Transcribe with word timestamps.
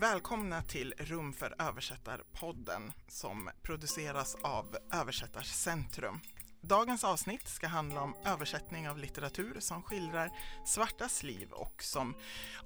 Välkomna 0.00 0.62
till 0.62 0.94
Rum 0.98 1.32
för 1.32 1.54
översättarpodden 1.58 2.92
som 3.08 3.50
produceras 3.62 4.36
av 4.42 4.76
Översättarcentrum. 4.92 6.20
Dagens 6.60 7.04
avsnitt 7.04 7.48
ska 7.48 7.66
handla 7.66 8.02
om 8.02 8.14
översättning 8.24 8.88
av 8.88 8.98
litteratur 8.98 9.56
som 9.60 9.82
skildrar 9.82 10.30
svartas 10.66 11.22
liv 11.22 11.50
och, 11.50 11.82
som, 11.82 12.14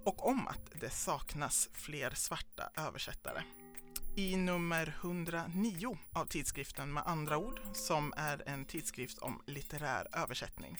och 0.05 0.29
om 0.29 0.49
att 0.49 0.81
det 0.81 0.91
saknas 0.91 1.69
fler 1.73 2.11
svarta 2.11 2.71
översättare. 2.77 3.43
I 4.17 4.37
nummer 4.37 4.97
109 5.01 5.99
av 6.13 6.27
tidskriften 6.27 6.93
Med 6.93 7.03
andra 7.07 7.39
ord, 7.39 7.61
som 7.73 8.13
är 8.17 8.49
en 8.49 8.65
tidskrift 8.65 9.19
om 9.19 9.43
litterär 9.47 10.09
översättning, 10.13 10.77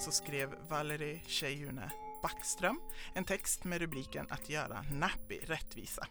så 0.00 0.10
skrev 0.10 0.54
Valerie 0.68 1.20
Tjejune 1.26 1.92
Backström 2.22 2.80
en 3.14 3.24
text 3.24 3.64
med 3.64 3.80
rubriken 3.80 4.26
Att 4.30 4.48
göra 4.48 4.84
Nappy 4.90 5.38
rättvisa. 5.38 6.06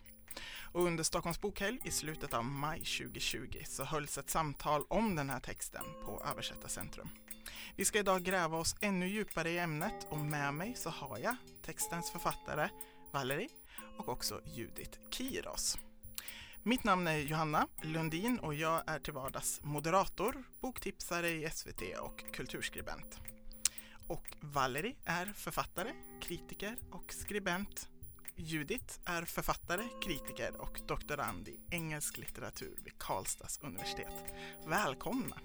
Och 0.72 0.84
under 0.84 1.04
Stockholms 1.04 1.42
bokhelg 1.42 1.80
i 1.84 1.92
slutet 1.92 2.34
av 2.34 2.46
maj 2.46 2.80
2020 2.80 3.64
så 3.66 3.84
hölls 3.84 4.18
ett 4.18 4.30
samtal 4.30 4.84
om 4.90 5.16
den 5.16 5.30
här 5.30 5.40
texten 5.40 5.84
på 6.06 6.24
Översättarcentrum. 6.32 7.10
Vi 7.76 7.86
ska 7.86 8.00
idag 8.00 8.24
gräva 8.24 8.58
oss 8.58 8.76
ännu 8.82 9.08
djupare 9.08 9.50
i 9.50 9.60
ämnet 9.60 10.08
och 10.10 10.18
med 10.18 10.54
mig 10.54 10.74
så 10.76 10.90
har 10.90 11.18
jag 11.18 11.36
textens 11.66 12.12
författare 12.12 12.70
Valerie 13.12 13.50
och 13.98 14.10
också 14.10 14.42
Judith 14.46 15.00
Kiros. 15.12 15.78
Mitt 16.64 16.84
namn 16.84 17.08
är 17.08 17.18
Johanna 17.18 17.68
Lundin 17.82 18.40
och 18.40 18.54
jag 18.54 18.84
är 18.88 19.00
till 19.00 19.14
vardags 19.14 19.60
moderator, 19.64 20.44
boktipsare 20.60 21.30
i 21.30 21.50
SVT 21.50 21.82
och 22.00 22.34
kulturskribent. 22.34 23.20
Och 24.12 24.36
Valerie 24.42 24.96
är 25.06 25.26
författare, 25.26 25.94
kritiker 26.22 26.76
och 26.92 27.14
skribent. 27.14 27.90
Judith 28.36 29.00
är 29.06 29.26
författare, 29.26 29.84
kritiker 30.04 30.62
och 30.62 30.80
doktorand 30.88 31.48
i 31.48 31.60
engelsk 31.70 32.18
litteratur 32.18 32.80
vid 32.84 32.98
Karlstads 32.98 33.60
universitet. 33.62 34.14
Välkomna! 34.68 35.38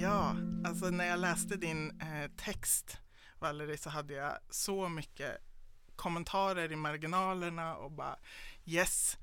Ja, 0.00 0.36
alltså 0.64 0.90
när 0.90 1.04
jag 1.06 1.20
läste 1.20 1.56
din 1.56 2.00
eh, 2.00 2.30
text 2.36 2.98
Valerie 3.38 3.78
så 3.78 3.90
hade 3.90 4.14
jag 4.14 4.38
så 4.50 4.88
mycket 4.88 5.53
kommentarer 5.96 6.72
i 6.72 6.76
marginalerna 6.76 7.76
och 7.76 7.90
bara 7.90 8.16
yes, 8.64 9.18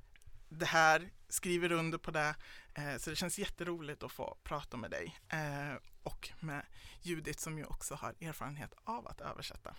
det 0.50 0.66
här, 0.66 1.10
skriver 1.30 1.72
under 1.72 1.98
på 1.98 2.12
det. 2.12 2.36
Eh, 2.74 2.98
så 2.98 3.10
det 3.10 3.16
känns 3.16 3.40
jätteroligt 3.40 4.04
att 4.04 4.12
få 4.12 4.38
prata 4.44 4.78
med 4.78 4.92
dig 4.92 5.20
eh, 5.30 5.76
och 6.04 6.30
med 6.40 6.66
Judith 7.02 7.40
som 7.40 7.58
ju 7.58 7.66
också 7.66 7.96
har 7.96 8.16
erfarenhet 8.22 8.74
av 8.84 9.08
att 9.08 9.22
översätta. 9.22 9.76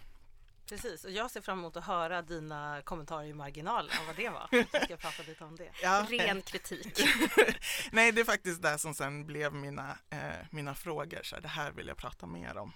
Precis, 0.66 1.04
och 1.04 1.10
jag 1.10 1.30
ser 1.30 1.40
fram 1.40 1.58
emot 1.58 1.76
att 1.76 1.84
höra 1.84 2.22
dina 2.22 2.82
kommentarer 2.84 3.26
i 3.26 3.34
marginalen 3.34 3.90
om 4.00 4.06
vad 4.06 4.16
det 4.16 4.28
var. 4.28 4.48
Jag 4.72 4.84
ska 4.84 4.96
prata 4.96 5.22
lite 5.22 5.44
om 5.44 5.56
det. 5.56 5.70
Ja, 5.82 6.06
Ren 6.10 6.42
kritik. 6.42 7.00
Nej, 7.92 8.12
det 8.12 8.20
är 8.20 8.24
faktiskt 8.24 8.62
det 8.62 8.78
som 8.78 8.94
sen 8.94 9.26
blev 9.26 9.54
mina, 9.54 9.98
eh, 10.10 10.46
mina 10.50 10.74
frågor. 10.74 11.20
Så 11.22 11.40
det 11.40 11.48
här 11.48 11.70
vill 11.70 11.88
jag 11.88 11.96
prata 11.96 12.26
mer 12.26 12.56
om. 12.56 12.72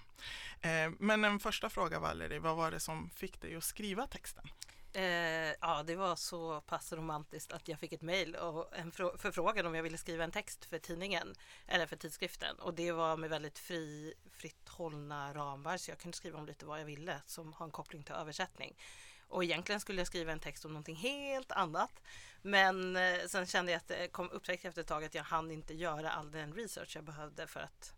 Eh, 0.61 0.91
men 0.99 1.25
en 1.25 1.39
första 1.39 1.69
fråga 1.69 1.99
Valerie, 1.99 2.39
vad 2.39 2.55
var 2.55 2.71
det 2.71 2.79
som 2.79 3.09
fick 3.09 3.41
dig 3.41 3.55
att 3.55 3.63
skriva 3.63 4.07
texten? 4.07 4.47
Eh, 4.97 5.55
ja, 5.61 5.83
det 5.83 5.95
var 5.95 6.15
så 6.15 6.61
pass 6.61 6.93
romantiskt 6.93 7.51
att 7.51 7.67
jag 7.67 7.79
fick 7.79 7.93
ett 7.93 8.01
mejl 8.01 8.35
och 8.35 8.77
en 8.77 8.91
förfrågan 8.91 9.65
om 9.65 9.75
jag 9.75 9.83
ville 9.83 9.97
skriva 9.97 10.23
en 10.23 10.31
text 10.31 10.65
för 10.65 10.79
tidningen 10.79 11.35
eller 11.67 11.85
för 11.85 11.95
tidskriften. 11.95 12.59
Och 12.59 12.73
det 12.73 12.91
var 12.91 13.17
med 13.17 13.29
väldigt 13.29 13.59
fri, 13.59 14.13
fritt 14.31 14.69
hållna 14.69 15.33
ramar 15.33 15.77
så 15.77 15.91
jag 15.91 15.97
kunde 15.97 16.17
skriva 16.17 16.39
om 16.39 16.45
lite 16.45 16.65
vad 16.65 16.79
jag 16.79 16.85
ville 16.85 17.21
som 17.25 17.53
har 17.53 17.65
en 17.65 17.71
koppling 17.71 18.03
till 18.03 18.15
översättning. 18.15 18.77
Och 19.27 19.43
egentligen 19.43 19.81
skulle 19.81 20.01
jag 20.01 20.07
skriva 20.07 20.31
en 20.31 20.39
text 20.39 20.65
om 20.65 20.71
någonting 20.71 20.95
helt 20.95 21.51
annat. 21.51 22.01
Men 22.41 22.95
eh, 22.95 23.19
sen 23.27 23.45
kände 23.45 23.71
jag 23.71 23.79
att 23.79 23.87
det 23.87 24.07
kom 24.07 24.29
upptäckte 24.29 24.67
efter 24.67 24.81
ett 24.81 24.87
tag 24.87 25.03
att 25.03 25.15
jag 25.15 25.23
hann 25.23 25.51
inte 25.51 25.73
göra 25.73 26.11
all 26.11 26.31
den 26.31 26.53
research 26.53 26.95
jag 26.95 27.03
behövde 27.03 27.47
för 27.47 27.59
att 27.59 27.93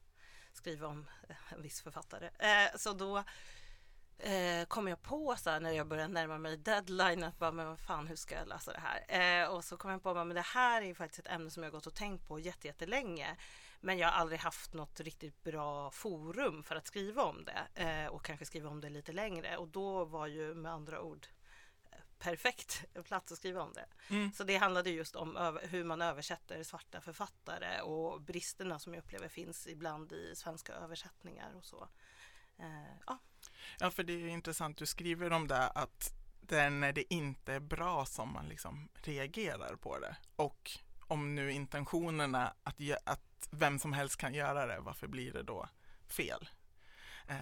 skriva 0.53 0.87
om 0.87 1.07
eh, 1.29 1.53
en 1.53 1.61
viss 1.61 1.81
författare. 1.81 2.29
Eh, 2.39 2.77
så 2.77 2.93
då 2.93 3.23
eh, 4.19 4.65
kom 4.65 4.87
jag 4.87 5.01
på 5.01 5.35
så 5.37 5.49
här, 5.49 5.59
när 5.59 5.71
jag 5.71 5.87
började 5.87 6.13
närma 6.13 6.37
mig 6.37 6.57
deadline 6.57 7.23
att 7.23 7.39
bara, 7.39 7.51
men 7.51 7.67
vad 7.67 7.79
fan, 7.79 8.07
hur 8.07 8.15
ska 8.15 8.35
jag 8.35 8.47
lösa 8.47 8.73
det 8.73 8.79
här? 8.79 9.43
Eh, 9.43 9.49
och 9.49 9.63
så 9.63 9.77
kom 9.77 9.91
jag 9.91 10.03
på 10.03 10.09
att 10.09 10.35
det 10.35 10.41
här 10.41 10.81
är 10.81 10.93
faktiskt 10.93 11.19
ett 11.19 11.33
ämne 11.33 11.49
som 11.49 11.63
jag 11.63 11.71
gått 11.71 11.87
och 11.87 11.95
tänkt 11.95 12.27
på 12.27 12.39
jättelänge. 12.39 13.35
Men 13.81 13.97
jag 13.97 14.07
har 14.07 14.19
aldrig 14.19 14.39
haft 14.39 14.73
något 14.73 14.99
riktigt 14.99 15.43
bra 15.43 15.91
forum 15.91 16.63
för 16.63 16.75
att 16.75 16.87
skriva 16.87 17.23
om 17.23 17.45
det 17.45 17.83
eh, 17.83 18.07
och 18.07 18.25
kanske 18.25 18.45
skriva 18.45 18.69
om 18.69 18.81
det 18.81 18.89
lite 18.89 19.11
längre. 19.11 19.57
Och 19.57 19.67
då 19.67 20.05
var 20.05 20.27
ju 20.27 20.53
med 20.53 20.71
andra 20.71 21.01
ord 21.01 21.27
eh, 21.91 21.97
perfekt 22.17 22.85
plats 23.03 23.31
att 23.31 23.37
skriva 23.37 23.61
om 23.61 23.73
det. 23.73 23.85
Mm. 24.09 24.31
Så 24.31 24.43
det 24.43 24.57
handlade 24.57 24.89
just 24.89 25.15
om 25.15 25.59
hur 25.61 25.83
man 25.83 26.01
översätter 26.01 26.63
svarta 26.63 27.01
författare 27.01 27.81
och 27.81 28.21
bristerna 28.21 28.79
som 28.79 28.93
jag 28.93 29.01
upplever 29.03 29.27
finns 29.27 29.67
ibland 29.67 30.11
i 30.11 30.35
svenska 30.35 30.73
översättningar 30.73 31.53
och 31.55 31.65
så. 31.65 31.87
Eh, 32.59 32.95
ja 33.07 33.19
ja, 33.79 33.91
för 33.91 34.03
det 34.03 34.13
är 34.13 34.27
intressant, 34.27 34.77
du 34.77 34.85
skriver 34.85 35.31
om 35.31 35.47
det 35.47 35.67
att 35.67 36.13
det 36.41 36.59
är 36.59 36.69
när 36.69 36.93
det 36.93 37.13
inte 37.13 37.53
är 37.53 37.59
bra 37.59 38.05
som 38.05 38.33
man 38.33 38.47
liksom 38.47 38.89
reagerar 38.93 39.75
på 39.75 39.99
det. 39.99 40.15
Och 40.35 40.71
om 40.99 41.35
nu 41.35 41.51
intentionerna 41.51 42.53
att, 42.63 42.75
att 43.03 43.49
vem 43.51 43.79
som 43.79 43.93
helst 43.93 44.17
kan 44.17 44.33
göra 44.33 44.65
det, 44.65 44.79
varför 44.79 45.07
blir 45.07 45.33
det 45.33 45.43
då 45.43 45.69
fel? 46.07 46.49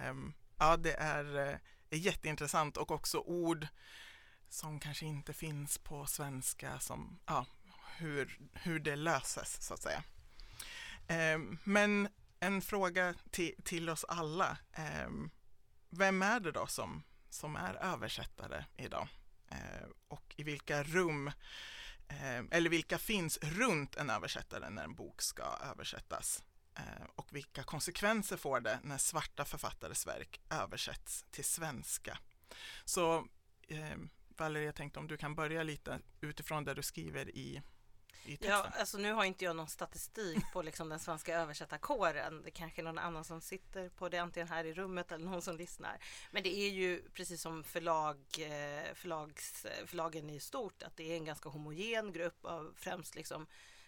Um, 0.08 0.34
ja, 0.58 0.76
det 0.76 0.92
är, 0.92 1.36
eh, 1.36 1.58
är 1.90 1.96
jätteintressant 1.96 2.76
och 2.76 2.90
också 2.90 3.18
ord 3.18 3.66
som 4.48 4.80
kanske 4.80 5.06
inte 5.06 5.32
finns 5.32 5.78
på 5.78 6.06
svenska 6.06 6.80
som, 6.80 7.18
ja, 7.26 7.46
hur, 7.96 8.38
hur 8.52 8.78
det 8.78 8.96
löses 8.96 9.66
så 9.66 9.74
att 9.74 9.82
säga. 9.82 10.02
Um, 11.34 11.58
men 11.64 12.08
en 12.40 12.62
fråga 12.62 13.14
till, 13.30 13.54
till 13.64 13.90
oss 13.90 14.04
alla. 14.04 14.58
Um, 15.06 15.30
vem 15.90 16.22
är 16.22 16.40
det 16.40 16.52
då 16.52 16.66
som, 16.66 17.02
som 17.30 17.56
är 17.56 17.74
översättare 17.74 18.64
idag? 18.76 19.08
Eh, 19.50 19.88
och 20.08 20.34
i 20.36 20.42
vilka 20.42 20.82
rum, 20.82 21.26
eh, 22.08 22.38
eller 22.50 22.70
vilka 22.70 22.98
finns 22.98 23.38
runt 23.42 23.96
en 23.96 24.10
översättare 24.10 24.70
när 24.70 24.84
en 24.84 24.94
bok 24.94 25.22
ska 25.22 25.42
översättas? 25.42 26.42
Eh, 26.74 27.04
och 27.14 27.36
vilka 27.36 27.62
konsekvenser 27.62 28.36
får 28.36 28.60
det 28.60 28.78
när 28.82 28.98
svarta 28.98 29.44
författares 29.44 30.06
verk 30.06 30.40
översätts 30.50 31.24
till 31.30 31.44
svenska? 31.44 32.18
Så 32.84 33.26
eh, 33.68 33.96
Valerie, 34.28 34.66
jag 34.66 34.74
tänkte 34.74 35.00
om 35.00 35.08
du 35.08 35.16
kan 35.16 35.34
börja 35.34 35.62
lite 35.62 36.00
utifrån 36.20 36.64
det 36.64 36.74
du 36.74 36.82
skriver 36.82 37.28
i 37.28 37.62
Ja, 38.40 38.66
alltså 38.78 38.98
nu 38.98 39.12
har 39.12 39.24
inte 39.24 39.44
jag 39.44 39.56
någon 39.56 39.68
statistik 39.68 40.52
på 40.52 40.62
liksom 40.62 40.88
den 40.88 40.98
svenska 40.98 41.34
översättarkåren. 41.40 42.42
Det 42.44 42.50
kanske 42.50 42.80
är 42.80 42.84
någon 42.84 42.98
annan 42.98 43.24
som 43.24 43.40
sitter 43.40 43.88
på 43.88 44.08
det, 44.08 44.18
antingen 44.18 44.48
här 44.48 44.64
i 44.64 44.74
rummet 44.74 45.12
eller 45.12 45.24
någon 45.24 45.42
som 45.42 45.56
lyssnar. 45.56 45.98
Men 46.30 46.42
det 46.42 46.58
är 46.58 46.70
ju 46.70 47.02
precis 47.14 47.42
som 47.42 47.64
förlag, 47.64 48.16
eh, 48.38 48.94
förlags, 48.94 49.66
förlagen 49.86 50.30
i 50.30 50.40
stort, 50.40 50.82
att 50.82 50.96
det 50.96 51.12
är 51.12 51.16
en 51.16 51.24
ganska 51.24 51.48
homogen 51.48 52.12
grupp 52.12 52.44
av 52.44 52.74
främst 52.76 53.14
liksom 53.14 53.46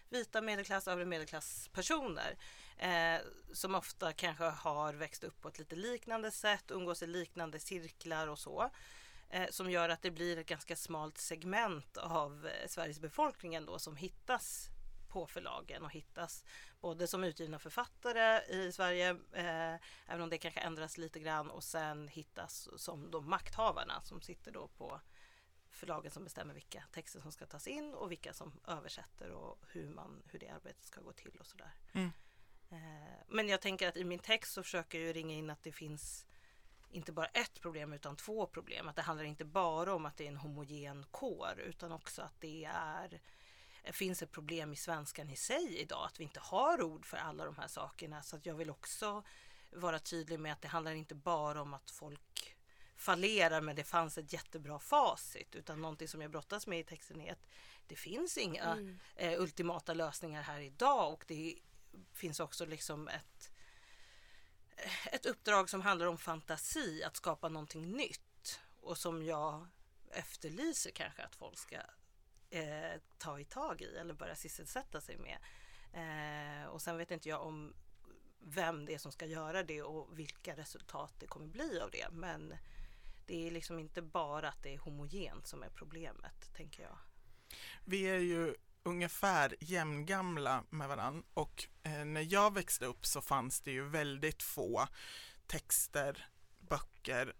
vita 0.09 0.41
medelklass, 0.41 0.87
övre 0.87 1.05
medelklasspersoner 1.05 2.37
eh, 2.77 3.21
som 3.53 3.75
ofta 3.75 4.13
kanske 4.13 4.43
har 4.43 4.93
växt 4.93 5.23
upp 5.23 5.41
på 5.41 5.47
ett 5.47 5.59
lite 5.59 5.75
liknande 5.75 6.31
sätt, 6.31 6.71
umgås 6.71 7.03
i 7.03 7.07
liknande 7.07 7.59
cirklar 7.59 8.27
och 8.27 8.39
så 8.39 8.71
eh, 9.31 9.49
som 9.49 9.71
gör 9.71 9.89
att 9.89 10.01
det 10.01 10.11
blir 10.11 10.37
ett 10.37 10.47
ganska 10.47 10.75
smalt 10.75 11.17
segment 11.17 11.97
av 11.97 12.47
eh, 12.47 12.67
Sveriges 12.67 12.99
befolkning 12.99 13.55
ändå 13.55 13.79
som 13.79 13.95
hittas 13.95 14.69
på 15.07 15.27
förlagen 15.27 15.83
och 15.83 15.91
hittas 15.91 16.43
både 16.81 17.07
som 17.07 17.23
utgivna 17.23 17.59
författare 17.59 18.55
i 18.55 18.71
Sverige, 18.71 19.09
eh, 19.31 19.75
även 20.07 20.21
om 20.21 20.29
det 20.29 20.37
kanske 20.37 20.59
ändras 20.59 20.97
lite 20.97 21.19
grann 21.19 21.49
och 21.49 21.63
sen 21.63 22.07
hittas 22.07 22.69
som 22.77 23.11
de 23.11 23.29
makthavarna 23.29 24.01
som 24.01 24.21
sitter 24.21 24.51
då 24.51 24.67
på 24.67 25.01
förlagen 25.69 26.11
som 26.11 26.23
bestämmer 26.23 26.53
vilka 26.53 26.83
texter 26.91 27.19
som 27.19 27.31
ska 27.31 27.45
tas 27.45 27.67
in 27.67 27.93
och 27.93 28.11
vilka 28.11 28.33
som 28.33 28.59
översätter 28.67 29.31
och 29.31 29.59
hur, 29.67 29.89
man, 29.89 30.23
hur 30.25 30.39
det 30.39 30.49
arbetet 30.49 30.83
ska 30.83 31.01
gå 31.01 31.13
till 31.13 31.37
och 31.39 31.47
sådär. 31.47 31.73
Mm. 31.93 32.11
Eh, 32.69 33.23
men 33.27 33.49
jag 33.49 33.61
tänker 33.61 33.87
att 33.87 33.97
i 33.97 34.03
min 34.03 34.19
text 34.19 34.53
så 34.53 34.63
försöker 34.63 34.99
jag 34.99 35.15
ringa 35.15 35.35
in 35.35 35.49
att 35.49 35.63
det 35.63 35.71
finns 35.71 36.25
inte 36.91 37.11
bara 37.11 37.25
ett 37.25 37.61
problem 37.61 37.93
utan 37.93 38.15
två 38.15 38.45
problem. 38.45 38.87
Att 38.87 38.95
det 38.95 39.01
handlar 39.01 39.25
inte 39.25 39.45
bara 39.45 39.93
om 39.93 40.05
att 40.05 40.17
det 40.17 40.23
är 40.23 40.27
en 40.27 40.37
homogen 40.37 41.05
kår 41.11 41.59
utan 41.65 41.91
också 41.91 42.21
att 42.21 42.41
det 42.41 42.65
är 42.73 43.21
finns 43.83 44.21
ett 44.21 44.31
problem 44.31 44.73
i 44.73 44.75
svenskan 44.75 45.29
i 45.29 45.35
sig 45.35 45.77
idag, 45.77 46.05
att 46.05 46.19
vi 46.19 46.23
inte 46.23 46.39
har 46.39 46.81
ord 46.81 47.05
för 47.05 47.17
alla 47.17 47.45
de 47.45 47.57
här 47.57 47.67
sakerna. 47.67 48.21
Så 48.21 48.35
att 48.35 48.45
jag 48.45 48.55
vill 48.55 48.69
också 48.69 49.23
vara 49.71 49.99
tydlig 49.99 50.39
med 50.39 50.53
att 50.53 50.61
det 50.61 50.67
handlar 50.67 50.91
inte 50.91 51.15
bara 51.15 51.61
om 51.61 51.73
att 51.73 51.91
folk 51.91 52.55
fallerar 52.95 53.61
men 53.61 53.75
det 53.75 53.83
fanns 53.83 54.17
ett 54.17 54.33
jättebra 54.33 54.79
facit 54.79 55.55
utan 55.55 55.81
någonting 55.81 56.07
som 56.07 56.21
jag 56.21 56.31
brottas 56.31 56.67
med 56.67 56.79
i 56.79 56.83
texten 56.83 57.21
är 57.21 57.31
att 57.31 57.47
det 57.87 57.95
finns 57.95 58.37
inga 58.37 58.63
mm. 58.63 58.99
eh, 59.15 59.41
ultimata 59.41 59.93
lösningar 59.93 60.41
här 60.41 60.59
idag 60.59 61.13
och 61.13 61.23
det 61.27 61.55
finns 62.13 62.39
också 62.39 62.65
liksom 62.65 63.07
ett, 63.07 63.51
ett 65.11 65.25
uppdrag 65.25 65.69
som 65.69 65.81
handlar 65.81 66.07
om 66.07 66.17
fantasi, 66.17 67.03
att 67.03 67.15
skapa 67.15 67.49
någonting 67.49 67.91
nytt 67.91 68.59
och 68.81 68.97
som 68.97 69.23
jag 69.23 69.67
efterlyser 70.11 70.91
kanske 70.91 71.23
att 71.23 71.35
folk 71.35 71.57
ska 71.57 71.77
eh, 72.49 72.99
ta 73.17 73.39
i 73.39 73.45
tag 73.45 73.81
i 73.81 73.97
eller 73.97 74.13
börja 74.13 74.35
sysselsätta 74.35 75.01
sig 75.01 75.17
med. 75.17 75.37
Eh, 75.93 76.65
och 76.65 76.81
sen 76.81 76.97
vet 76.97 77.11
inte 77.11 77.29
jag 77.29 77.41
om 77.41 77.73
vem 78.39 78.85
det 78.85 78.93
är 78.93 78.97
som 78.97 79.11
ska 79.11 79.25
göra 79.25 79.63
det 79.63 79.81
och 79.81 80.19
vilka 80.19 80.55
resultat 80.55 81.13
det 81.19 81.27
kommer 81.27 81.47
bli 81.47 81.79
av 81.79 81.91
det. 81.91 82.07
Men 82.11 82.53
det 83.25 83.47
är 83.47 83.51
liksom 83.51 83.79
inte 83.79 84.01
bara 84.01 84.49
att 84.49 84.63
det 84.63 84.73
är 84.73 84.77
homogent 84.77 85.47
som 85.47 85.63
är 85.63 85.69
problemet, 85.69 86.53
tänker 86.53 86.83
jag. 86.83 86.97
Vi 87.85 88.03
är 88.03 88.19
ju 88.19 88.55
ungefär 88.83 89.55
jämngamla 89.59 90.63
med 90.69 90.87
varann 90.87 91.23
och 91.33 91.67
eh, 91.83 92.05
när 92.05 92.33
jag 92.33 92.53
växte 92.53 92.85
upp 92.85 93.05
så 93.05 93.21
fanns 93.21 93.61
det 93.61 93.71
ju 93.71 93.89
väldigt 93.89 94.43
få 94.43 94.87
texter, 95.47 96.27
böcker 96.59 97.35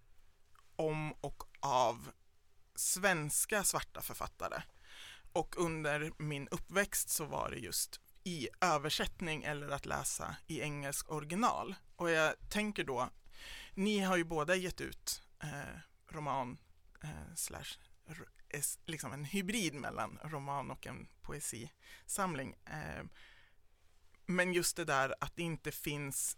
om 0.76 1.14
och 1.14 1.44
av 1.60 2.12
svenska 2.76 3.64
svarta 3.64 4.02
författare. 4.02 4.62
Och 5.34 5.56
under 5.58 6.12
min 6.18 6.48
uppväxt 6.48 7.10
så 7.10 7.26
var 7.26 7.50
det 7.50 7.58
just 7.58 8.00
i 8.24 8.48
översättning 8.62 9.44
eller 9.44 9.70
att 9.70 9.86
läsa 9.86 10.36
i 10.48 10.62
engelsk 10.62 11.12
original. 11.12 11.76
Och 11.96 12.10
jag 12.10 12.50
tänker 12.50 12.84
då, 12.84 13.10
ni 13.74 14.00
har 14.00 14.18
ju 14.18 14.24
båda 14.24 14.56
gett 14.56 14.82
ut 14.82 15.24
eh, 15.44 15.80
roman 16.08 16.58
eh, 17.04 17.36
slash 17.36 17.78
liksom 18.86 19.14
en 19.14 19.26
hybrid 19.26 19.74
mellan 19.74 20.20
roman 20.24 20.72
och 20.72 20.88
en 20.88 21.08
poesisamling. 21.22 22.56
Ehm, 22.66 23.10
men 24.26 24.54
just 24.54 24.76
det 24.76 24.86
där 24.86 25.16
att 25.20 25.36
det 25.36 25.44
inte 25.44 25.72
finns 25.72 26.38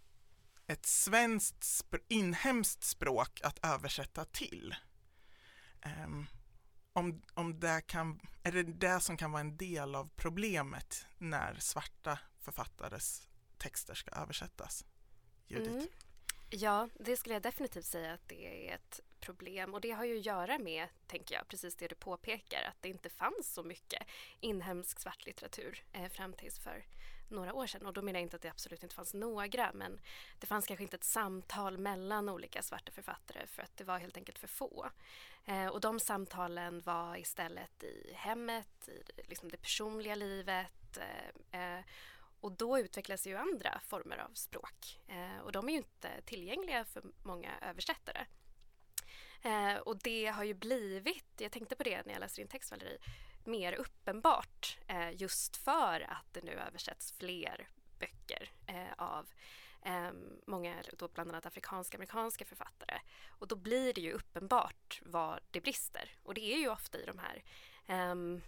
ett 0.66 0.86
svenskt 0.86 1.64
sp 1.80 1.92
inhemskt 2.08 2.84
språk 2.84 3.40
att 3.44 3.64
översätta 3.64 4.24
till. 4.24 4.74
Ehm, 5.82 6.26
om, 6.92 7.22
om 7.34 7.60
det 7.60 7.82
kan, 7.86 8.20
är 8.42 8.52
det 8.52 8.62
det 8.62 9.00
som 9.00 9.16
kan 9.16 9.32
vara 9.32 9.40
en 9.40 9.56
del 9.56 9.94
av 9.94 10.10
problemet 10.16 11.06
när 11.18 11.54
svarta 11.54 12.18
författares 12.40 13.28
texter 13.58 13.94
ska 13.94 14.10
översättas? 14.10 14.84
Judith? 15.46 15.70
Mm. 15.70 15.86
Ja, 16.50 16.88
det 17.00 17.16
skulle 17.16 17.34
jag 17.34 17.42
definitivt 17.42 17.84
säga 17.84 18.12
att 18.12 18.28
det 18.28 18.68
är 18.68 18.74
ett 18.74 19.00
problem 19.24 19.74
och 19.74 19.80
det 19.80 19.90
har 19.90 20.04
ju 20.04 20.18
att 20.18 20.26
göra 20.26 20.58
med, 20.58 20.88
tänker 21.06 21.34
jag, 21.34 21.48
precis 21.48 21.76
det 21.76 21.88
du 21.88 21.94
påpekar, 21.94 22.62
att 22.62 22.82
det 22.82 22.88
inte 22.88 23.08
fanns 23.08 23.54
så 23.54 23.62
mycket 23.62 24.02
inhemsk 24.40 25.00
svartlitteratur 25.00 25.84
eh, 25.92 26.08
fram 26.08 26.32
tills 26.32 26.58
för 26.58 26.84
några 27.28 27.54
år 27.54 27.66
sedan. 27.66 27.86
Och 27.86 27.92
då 27.92 28.02
menar 28.02 28.18
jag 28.18 28.26
inte 28.26 28.36
att 28.36 28.42
det 28.42 28.50
absolut 28.50 28.82
inte 28.82 28.94
fanns 28.94 29.14
några, 29.14 29.72
men 29.74 30.00
det 30.38 30.46
fanns 30.46 30.66
kanske 30.66 30.82
inte 30.82 30.96
ett 30.96 31.04
samtal 31.04 31.78
mellan 31.78 32.28
olika 32.28 32.62
svarta 32.62 32.92
författare 32.92 33.46
för 33.46 33.62
att 33.62 33.76
det 33.76 33.84
var 33.84 33.98
helt 33.98 34.16
enkelt 34.16 34.38
för 34.38 34.48
få. 34.48 34.90
Eh, 35.44 35.66
och 35.66 35.80
de 35.80 36.00
samtalen 36.00 36.80
var 36.80 37.16
istället 37.16 37.84
i 37.84 38.12
hemmet, 38.14 38.88
i 38.88 39.02
liksom 39.28 39.48
det 39.48 39.56
personliga 39.56 40.14
livet. 40.14 40.98
Eh, 40.98 41.78
eh, 41.78 41.84
och 42.40 42.52
då 42.52 42.78
utvecklas 42.78 43.26
ju 43.26 43.36
andra 43.36 43.80
former 43.86 44.16
av 44.16 44.30
språk. 44.34 45.00
Eh, 45.08 45.38
och 45.44 45.52
de 45.52 45.68
är 45.68 45.72
ju 45.72 45.78
inte 45.78 46.10
tillgängliga 46.24 46.84
för 46.84 47.02
många 47.22 47.50
översättare. 47.60 48.26
Eh, 49.44 49.76
och 49.76 49.98
det 49.98 50.26
har 50.26 50.44
ju 50.44 50.54
blivit, 50.54 51.32
jag 51.38 51.52
tänkte 51.52 51.76
på 51.76 51.82
det 51.82 52.06
när 52.06 52.12
jag 52.12 52.20
läste 52.20 52.40
din 52.40 52.48
text 52.48 52.70
Valerie, 52.70 52.98
mer 53.44 53.72
uppenbart 53.72 54.78
eh, 54.86 55.22
just 55.22 55.56
för 55.56 56.00
att 56.00 56.26
det 56.32 56.44
nu 56.44 56.52
översätts 56.52 57.12
fler 57.12 57.68
böcker 57.98 58.50
av 58.96 59.26
Um, 59.86 60.40
många, 60.46 60.82
då 60.98 61.08
bland 61.08 61.30
annat 61.30 61.46
afrikanska 61.46 61.96
amerikanska 61.96 62.44
författare. 62.44 62.98
Och 63.28 63.48
då 63.48 63.56
blir 63.56 63.92
det 63.92 64.00
ju 64.00 64.12
uppenbart 64.12 65.02
var 65.04 65.40
det 65.50 65.60
brister. 65.60 66.10
Och 66.22 66.34
det 66.34 66.54
är 66.54 66.58
ju 66.58 66.68
ofta 66.68 66.98
i 66.98 67.06
de 67.06 67.18
här 67.18 67.44
um, 68.10 68.42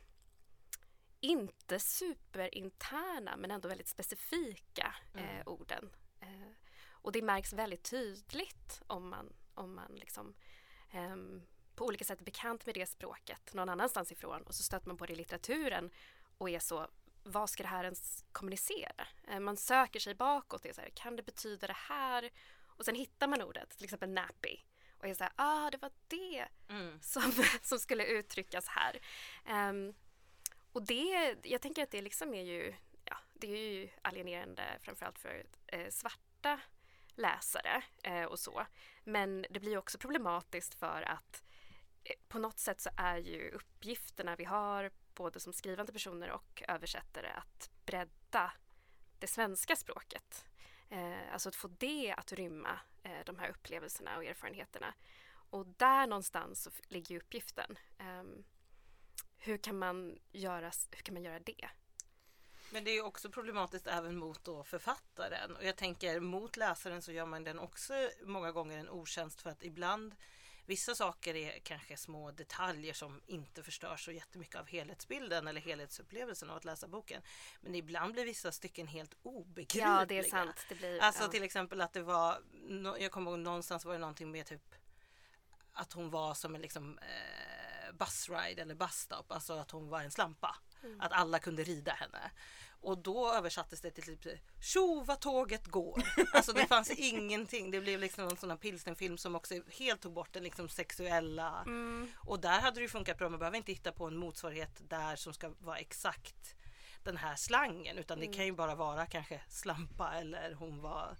inte 1.20 1.78
superinterna 1.78 3.37
men 3.37 3.50
ändå 3.50 3.69
väldigt 3.69 3.88
specifika 3.88 4.94
mm. 5.14 5.26
eh, 5.26 5.49
orden. 5.49 5.90
Eh, 6.20 6.50
och 6.88 7.12
det 7.12 7.22
märks 7.22 7.52
väldigt 7.52 7.90
tydligt 7.90 8.82
om 8.87 9.08
man, 9.08 9.32
om 9.54 9.75
man 9.75 9.92
liksom, 9.94 10.28
eh, 10.28 10.34
på 11.74 11.84
olika 11.84 12.04
sätt 12.04 12.20
bekant 12.20 12.66
med 12.66 12.74
det 12.74 12.86
språket 12.86 13.54
någon 13.54 13.68
annanstans 13.68 14.12
ifrån 14.12 14.42
och 14.42 14.54
så 14.54 14.62
stöter 14.62 14.88
man 14.88 14.96
på 14.96 15.06
det 15.06 15.12
i 15.12 15.16
litteraturen 15.16 15.90
och 16.38 16.50
är 16.50 16.58
så 16.58 16.88
vad 17.26 17.50
ska 17.50 17.62
det 17.62 17.68
här 17.68 17.84
ens 17.84 18.24
kommunicera? 18.32 19.06
Eh, 19.28 19.40
man 19.40 19.56
söker 19.56 20.00
sig 20.00 20.14
bakåt. 20.14 20.62
Det 20.62 20.68
är 20.68 20.72
så 20.72 20.80
här, 20.80 20.90
kan 20.94 21.16
det 21.16 21.22
betyda 21.22 21.66
det 21.66 21.76
här? 21.76 22.30
Och 22.66 22.84
sen 22.84 22.94
hittar 22.94 23.28
man 23.28 23.42
ordet, 23.42 23.70
till 23.70 23.84
exempel 23.84 24.10
nappy. 24.10 24.56
Och 24.98 25.06
är 25.06 25.14
så 25.14 25.24
här, 25.24 25.32
ah 25.36 25.70
det 25.70 25.78
var 25.82 25.90
det 26.06 26.48
mm. 26.68 27.00
som, 27.02 27.32
som 27.62 27.78
skulle 27.78 28.06
uttryckas 28.06 28.66
här. 28.68 29.00
Um, 29.70 29.94
och 30.72 30.82
det, 30.82 31.36
jag 31.42 31.62
tänker 31.62 31.82
att 31.82 31.90
det 31.90 32.02
liksom 32.02 32.34
är 32.34 32.42
ju, 32.42 32.74
ja, 33.04 33.16
det 33.32 33.52
är 33.52 33.72
ju 33.72 33.88
alienerande 34.02 34.62
framförallt 34.80 35.18
för 35.18 35.46
eh, 35.66 35.90
svarta 35.90 36.60
läsare 37.16 37.82
eh, 38.02 38.24
och 38.24 38.38
så. 38.38 38.66
Men 39.04 39.46
det 39.50 39.60
blir 39.60 39.78
också 39.78 39.98
problematiskt 39.98 40.74
för 40.74 41.02
att 41.02 41.44
eh, 42.04 42.14
på 42.28 42.38
något 42.38 42.58
sätt 42.58 42.80
så 42.80 42.90
är 42.96 43.16
ju 43.16 43.50
uppgifterna 43.50 44.36
vi 44.36 44.44
har 44.44 44.90
både 45.14 45.40
som 45.40 45.52
skrivande 45.52 45.92
personer 45.92 46.30
och 46.30 46.62
översättare 46.68 47.28
att 47.28 47.70
bredda 47.84 48.52
det 49.18 49.26
svenska 49.26 49.76
språket. 49.76 50.44
Eh, 50.88 51.32
alltså 51.32 51.48
att 51.48 51.56
få 51.56 51.68
det 51.68 52.14
att 52.16 52.32
rymma 52.32 52.80
eh, 53.02 53.24
de 53.26 53.38
här 53.38 53.48
upplevelserna 53.48 54.16
och 54.16 54.24
erfarenheterna. 54.24 54.94
Och 55.50 55.66
där 55.66 56.06
någonstans 56.06 56.62
så 56.62 56.70
ligger 56.88 57.16
uppgiften. 57.16 57.78
Ehm, 57.98 58.44
hur 59.38 59.58
kan 59.58 59.78
man 59.78 60.18
göra, 60.32 60.70
hur 60.90 61.02
kan 61.02 61.14
man 61.14 61.22
göra 61.22 61.38
det? 61.38 61.68
Men 62.70 62.84
det 62.84 62.90
är 62.90 63.04
också 63.04 63.30
problematiskt 63.30 63.86
även 63.86 64.16
mot 64.16 64.44
då 64.44 64.64
författaren 64.64 65.56
och 65.56 65.64
jag 65.64 65.76
tänker 65.76 66.20
mot 66.20 66.56
läsaren 66.56 67.02
så 67.02 67.12
gör 67.12 67.26
man 67.26 67.44
den 67.44 67.58
också 67.58 68.10
många 68.22 68.52
gånger 68.52 68.78
en 68.78 68.88
otjänst 68.88 69.42
för 69.42 69.50
att 69.50 69.64
ibland 69.64 70.14
Vissa 70.66 70.94
saker 70.94 71.36
är 71.36 71.58
kanske 71.58 71.96
små 71.96 72.30
detaljer 72.30 72.94
som 72.94 73.20
inte 73.26 73.62
förstör 73.62 73.96
så 73.96 74.12
jättemycket 74.12 74.56
av 74.56 74.66
helhetsbilden 74.66 75.48
eller 75.48 75.60
helhetsupplevelsen 75.60 76.50
av 76.50 76.56
att 76.56 76.64
läsa 76.64 76.88
boken. 76.88 77.22
Men 77.60 77.75
ibland 77.75 78.12
blir 78.12 78.25
vissa 78.25 78.52
stycken 78.52 78.87
helt 78.87 79.14
obegripliga. 79.23 79.85
Ja, 79.85 80.04
det 80.04 80.18
är 80.18 80.23
sant. 80.23 80.66
Det 80.68 80.75
blir, 80.75 81.00
alltså 81.00 81.23
ja. 81.23 81.28
till 81.28 81.42
exempel 81.42 81.80
att 81.80 81.92
det 81.92 82.02
var, 82.02 82.38
jag 82.99 83.11
kommer 83.11 83.30
ihåg 83.30 83.40
någonstans 83.40 83.85
var 83.85 83.92
det 83.92 83.99
någonting 83.99 84.30
med 84.30 84.46
typ 84.46 84.75
att 85.73 85.92
hon 85.92 86.11
var 86.11 86.35
som 86.35 86.54
en 86.54 86.61
liksom 86.61 86.99
eh, 86.99 87.92
busride 87.92 88.62
eller 88.62 88.75
busstop, 88.75 89.32
alltså 89.32 89.52
att 89.52 89.70
hon 89.70 89.88
var 89.88 90.00
en 90.00 90.11
slampa. 90.11 90.56
Mm. 90.87 91.00
Att 91.00 91.12
alla 91.12 91.38
kunde 91.38 91.64
rida 91.64 91.93
henne. 91.93 92.31
Och 92.81 92.99
då 92.99 93.33
översattes 93.33 93.81
det 93.81 93.90
till 93.90 94.19
typ 94.19 94.40
Tjo 94.61 95.02
vad 95.07 95.21
tåget 95.21 95.66
går. 95.66 96.02
Alltså 96.33 96.52
det 96.52 96.66
fanns 96.66 96.90
ingenting. 96.97 97.71
Det 97.71 97.81
blev 97.81 98.00
liksom 98.00 98.28
en 98.28 98.37
sån 98.37 98.50
här 98.50 98.57
pilsnerfilm 98.57 99.19
som 99.19 99.37
också 99.37 99.55
helt 99.78 100.00
tog 100.00 100.12
bort 100.12 100.33
den 100.33 100.43
liksom 100.43 100.69
sexuella. 100.69 101.62
Mm. 101.66 102.09
Och 102.16 102.40
där 102.40 102.61
hade 102.61 102.81
det 102.81 102.88
funkat 102.88 103.19
bra. 103.19 103.28
Man 103.28 103.38
behöver 103.38 103.57
inte 103.57 103.73
hitta 103.73 103.93
på 103.93 104.07
en 104.07 104.16
motsvarighet 104.16 104.83
där 104.88 105.16
som 105.16 105.35
ska 105.35 105.52
vara 105.59 105.78
exakt 105.78 106.55
den 107.02 107.16
här 107.16 107.37
slangen. 107.37 107.99
Utan 107.99 108.19
det 108.19 108.26
mm. 108.26 108.37
kan 108.37 108.47
ju 108.47 108.52
bara 108.52 108.75
vara 108.75 109.07
kanske 109.07 109.40
slampa 109.49 110.14
eller 110.14 110.52
hon 110.55 110.81
var 110.81 111.16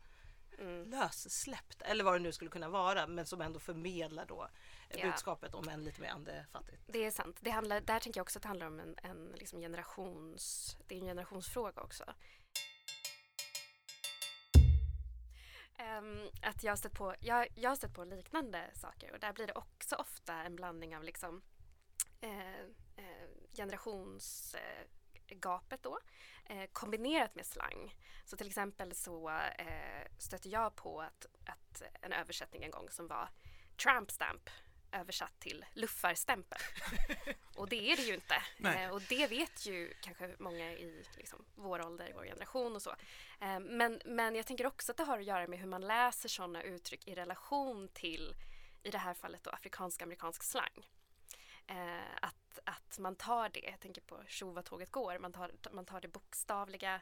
mm. 0.59 0.91
lössläppt. 0.91 1.83
Eller 1.83 2.05
vad 2.05 2.15
det 2.15 2.19
nu 2.19 2.33
skulle 2.33 2.51
kunna 2.51 2.69
vara. 2.69 3.07
Men 3.07 3.27
som 3.27 3.41
ändå 3.41 3.59
förmedlar 3.59 4.27
då 4.27 4.49
ja. 4.88 5.07
budskapet 5.07 5.55
om 5.55 5.69
än 5.69 5.85
lite 5.85 6.00
mer 6.00 6.11
andefattigt. 6.11 6.83
Det 6.87 7.05
är 7.05 7.11
sant. 7.11 7.38
Det 7.40 7.50
handlar, 7.50 7.81
där 7.81 8.00
tänker 8.00 8.19
jag 8.19 8.25
också 8.25 8.38
att 8.38 8.43
det 8.43 8.49
handlar 8.49 8.66
om 8.66 8.81
en, 8.81 8.97
en 9.02 9.33
liksom 9.35 9.61
generations... 9.61 10.76
Det 10.87 10.95
är 10.95 10.99
en 10.99 11.07
generationsfråga 11.07 11.83
också. 11.83 12.05
Um, 15.99 16.31
att 16.43 16.64
jag 16.64 16.73
har, 16.73 16.76
stött 16.76 16.93
på, 16.93 17.14
jag, 17.21 17.49
jag 17.55 17.71
har 17.71 17.76
stött 17.76 17.95
på 17.95 18.05
liknande 18.05 18.71
saker 18.75 19.12
och 19.12 19.19
där 19.19 19.33
blir 19.33 19.47
det 19.47 19.52
också 19.52 19.97
ofta 19.97 20.35
en 20.35 20.57
blandning 20.57 20.97
av 20.97 21.02
liksom, 21.02 21.43
eh, 22.21 22.61
eh, 22.97 23.28
generationsgapet 23.57 25.83
då 25.83 25.99
eh, 26.45 26.66
kombinerat 26.73 27.35
med 27.35 27.47
slang. 27.47 27.95
Så 28.25 28.37
till 28.37 28.47
exempel 28.47 28.95
så 28.95 29.31
eh, 29.59 30.07
stötte 30.19 30.49
jag 30.49 30.76
på 30.76 31.00
att, 31.00 31.26
att 31.45 31.83
en 32.00 32.12
översättning 32.12 32.62
en 32.62 32.71
gång 32.71 32.90
som 32.90 33.07
var 33.07 33.28
tramp 33.76 34.11
stamp 34.11 34.50
översatt 35.00 35.41
till 35.41 35.65
luffarstämpel. 35.73 36.59
och 37.57 37.69
det 37.69 37.93
är 37.93 37.97
det 37.97 38.03
ju 38.03 38.15
inte. 38.15 38.43
Eh, 38.65 38.91
och 38.91 39.03
det 39.09 39.26
vet 39.26 39.67
ju 39.67 39.95
kanske 40.00 40.35
många 40.38 40.73
i 40.73 41.05
liksom, 41.17 41.45
vår 41.55 41.87
ålder, 41.87 42.12
vår 42.15 42.25
generation 42.25 42.76
och 42.76 42.83
så. 42.83 42.91
Eh, 43.41 43.61
men, 43.61 44.00
men 44.05 44.35
jag 44.35 44.47
tänker 44.47 44.67
också 44.67 44.93
att 44.93 44.97
det 44.97 45.05
har 45.05 45.19
att 45.19 45.25
göra 45.25 45.47
med 45.47 45.59
hur 45.59 45.67
man 45.67 45.87
läser 45.87 46.29
sådana 46.29 46.62
uttryck 46.62 47.09
i 47.09 47.15
relation 47.15 47.88
till, 47.88 48.35
i 48.83 48.91
det 48.91 48.99
här 48.99 49.15
fallet 49.15 49.45
då, 49.45 49.50
afrikansk-amerikansk 49.50 50.43
slang. 50.43 50.88
Eh, 51.67 52.17
att, 52.23 52.59
att 52.65 52.99
man 52.99 53.17
tar 53.17 53.49
det, 53.49 53.61
jag 53.61 53.81
tänker 53.81 54.00
på 54.00 54.23
tjo 54.26 54.50
vad 54.50 54.65
tåget 54.65 54.91
går, 54.91 55.19
man 55.19 55.33
tar, 55.33 55.50
man 55.73 55.85
tar 55.85 56.00
det 56.00 56.09
bokstavliga 56.09 57.00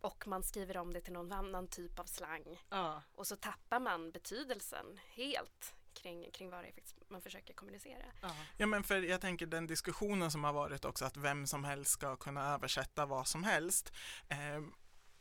och 0.00 0.26
man 0.26 0.42
skriver 0.42 0.76
om 0.76 0.92
det 0.92 1.00
till 1.00 1.12
någon 1.12 1.32
annan 1.32 1.68
typ 1.68 1.98
av 1.98 2.04
slang. 2.04 2.62
Ja. 2.68 3.02
Och 3.14 3.26
så 3.26 3.36
tappar 3.36 3.80
man 3.80 4.10
betydelsen 4.10 5.00
helt 5.08 5.74
kring, 6.02 6.30
kring 6.32 6.50
vad 6.50 6.64
det 6.64 6.68
är 6.68 6.74
man 7.08 7.22
försöker 7.22 7.54
kommunicera. 7.54 8.02
Ja. 8.20 8.34
Ja 8.56 8.66
men 8.66 8.82
för 8.82 9.02
jag 9.02 9.20
tänker 9.20 9.46
den 9.46 9.66
diskussionen 9.66 10.30
som 10.30 10.44
har 10.44 10.52
varit 10.52 10.84
också 10.84 11.04
att 11.04 11.16
vem 11.16 11.46
som 11.46 11.64
helst 11.64 11.90
ska 11.90 12.16
kunna 12.16 12.54
översätta 12.54 13.06
vad 13.06 13.28
som 13.28 13.44
helst. 13.44 13.92
Eh, 14.28 14.62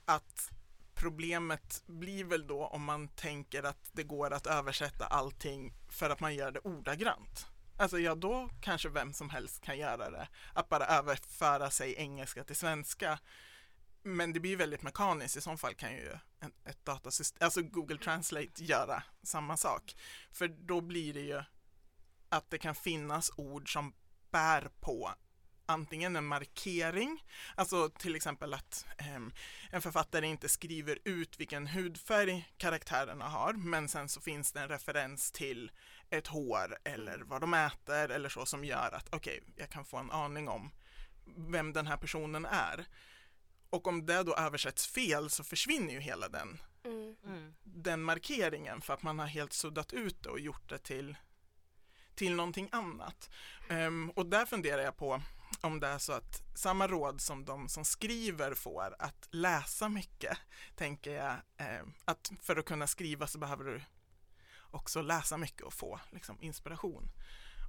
att 0.06 0.50
problemet 0.94 1.84
blir 1.86 2.24
väl 2.24 2.48
då 2.48 2.66
om 2.66 2.84
man 2.84 3.08
tänker 3.08 3.64
att 3.64 3.90
det 3.92 4.04
går 4.04 4.34
att 4.34 4.48
översätta 4.48 5.06
allting 5.06 5.74
för 5.90 6.10
att 6.10 6.20
man 6.20 6.36
gör 6.36 6.52
det 6.52 6.60
ordagrant. 6.60 7.48
Alltså 7.78 8.00
ja, 8.00 8.16
då 8.16 8.50
kanske 8.62 8.90
vem 8.90 9.14
som 9.14 9.30
helst 9.30 9.64
kan 9.64 9.78
göra 9.78 10.10
det. 10.10 10.28
Att 10.54 10.70
bara 10.70 10.86
överföra 10.86 11.70
sig 11.70 11.96
engelska 11.98 12.44
till 12.44 12.56
svenska. 12.56 13.20
Men 14.16 14.34
det 14.34 14.40
blir 14.40 14.58
väldigt 14.58 14.82
mekaniskt. 14.82 15.38
I 15.38 15.42
så 15.42 15.58
fall 15.58 15.76
kan 15.76 15.94
ju 15.94 16.18
ett 16.66 16.86
datasystem, 16.86 17.46
alltså 17.46 17.62
Google 17.62 17.98
Translate 17.98 18.64
göra 18.64 19.04
samma 19.24 19.58
sak. 19.58 19.96
För 20.32 20.48
då 20.48 20.82
blir 20.82 21.14
det 21.14 21.22
ju 21.22 21.44
att 22.30 22.50
det 22.50 22.58
kan 22.58 22.76
finnas 22.76 23.32
ord 23.36 23.74
som 23.74 23.94
bär 24.32 24.70
på 24.80 25.14
antingen 25.66 26.16
en 26.16 26.26
markering, 26.26 27.24
alltså 27.56 27.90
till 27.90 28.16
exempel 28.16 28.54
att 28.54 28.86
eh, 28.98 29.16
en 29.72 29.82
författare 29.82 30.28
inte 30.28 30.50
skriver 30.50 31.00
ut 31.04 31.40
vilken 31.40 31.68
hudfärg 31.68 32.50
karaktärerna 32.58 33.26
har, 33.26 33.54
men 33.54 33.90
sen 33.90 34.10
så 34.10 34.22
finns 34.22 34.52
det 34.52 34.60
en 34.60 34.70
referens 34.70 35.32
till 35.32 35.72
ett 36.10 36.28
hår 36.28 36.78
eller 36.84 37.20
vad 37.20 37.42
de 37.42 37.54
äter 37.54 38.12
eller 38.12 38.30
så 38.30 38.46
som 38.46 38.66
gör 38.66 38.92
att 38.92 39.08
okej, 39.12 39.40
okay, 39.42 39.54
jag 39.56 39.70
kan 39.70 39.86
få 39.86 39.98
en 39.98 40.12
aning 40.12 40.50
om 40.50 40.72
vem 41.38 41.74
den 41.74 41.88
här 41.88 41.98
personen 41.98 42.46
är. 42.46 42.86
Och 43.70 43.88
om 43.88 44.06
det 44.06 44.24
då 44.24 44.36
översätts 44.36 44.88
fel 44.88 45.30
så 45.30 45.44
försvinner 45.44 45.94
ju 45.94 46.00
hela 46.00 46.30
den, 46.30 46.62
Mm. 46.84 47.16
Mm. 47.26 47.54
den 47.64 48.04
markeringen 48.04 48.82
för 48.82 48.94
att 48.94 49.04
man 49.04 49.20
har 49.20 49.28
helt 49.28 49.54
suddat 49.54 49.94
ut 49.94 50.24
det 50.24 50.30
och 50.30 50.40
gjort 50.40 50.70
det 50.70 50.78
till, 50.78 51.16
till 52.16 52.36
någonting 52.36 52.70
annat. 52.72 53.30
Ehm, 53.70 54.10
och 54.10 54.26
där 54.26 54.46
funderar 54.46 54.82
jag 54.82 54.98
på 54.98 55.22
om 55.62 55.80
det 55.80 55.88
är 55.88 55.98
så 55.98 56.14
att 56.14 56.42
samma 56.56 56.88
råd 56.88 57.22
som 57.22 57.46
de 57.46 57.70
som 57.70 57.86
skriver 57.86 58.54
får 58.54 58.96
att 59.00 59.28
läsa 59.32 59.90
mycket, 59.90 60.38
tänker 60.76 61.12
jag 61.12 61.36
eh, 61.58 61.84
att 62.06 62.32
för 62.42 62.56
att 62.58 62.66
kunna 62.66 62.88
skriva 62.88 63.28
så 63.28 63.38
behöver 63.38 63.64
du 63.64 63.82
också 64.72 65.02
läsa 65.02 65.38
mycket 65.38 65.62
och 65.62 65.74
få 65.74 66.00
liksom, 66.12 66.38
inspiration. 66.42 67.12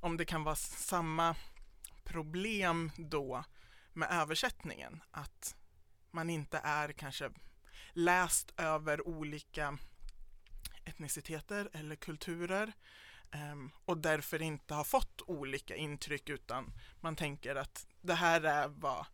Om 0.02 0.16
det 0.16 0.24
kan 0.24 0.44
vara 0.44 0.56
samma 0.56 1.36
problem 2.04 2.92
då 2.96 3.44
med 3.92 4.08
översättningen, 4.10 5.02
att 5.10 5.56
man 6.10 6.30
inte 6.30 6.60
är 6.64 6.92
kanske 6.92 7.30
läst 7.92 8.52
över 8.56 9.08
olika 9.08 9.78
etniciteter 10.84 11.68
eller 11.72 11.96
kulturer 11.96 12.72
um, 13.52 13.70
och 13.84 13.98
därför 13.98 14.42
inte 14.42 14.74
har 14.74 14.84
fått 14.84 15.22
olika 15.26 15.76
intryck 15.76 16.28
utan 16.28 16.72
man 17.00 17.16
tänker 17.16 17.56
att 17.56 17.86
det 18.00 18.14
här 18.14 18.42
är 18.42 18.68
vad 18.68 19.06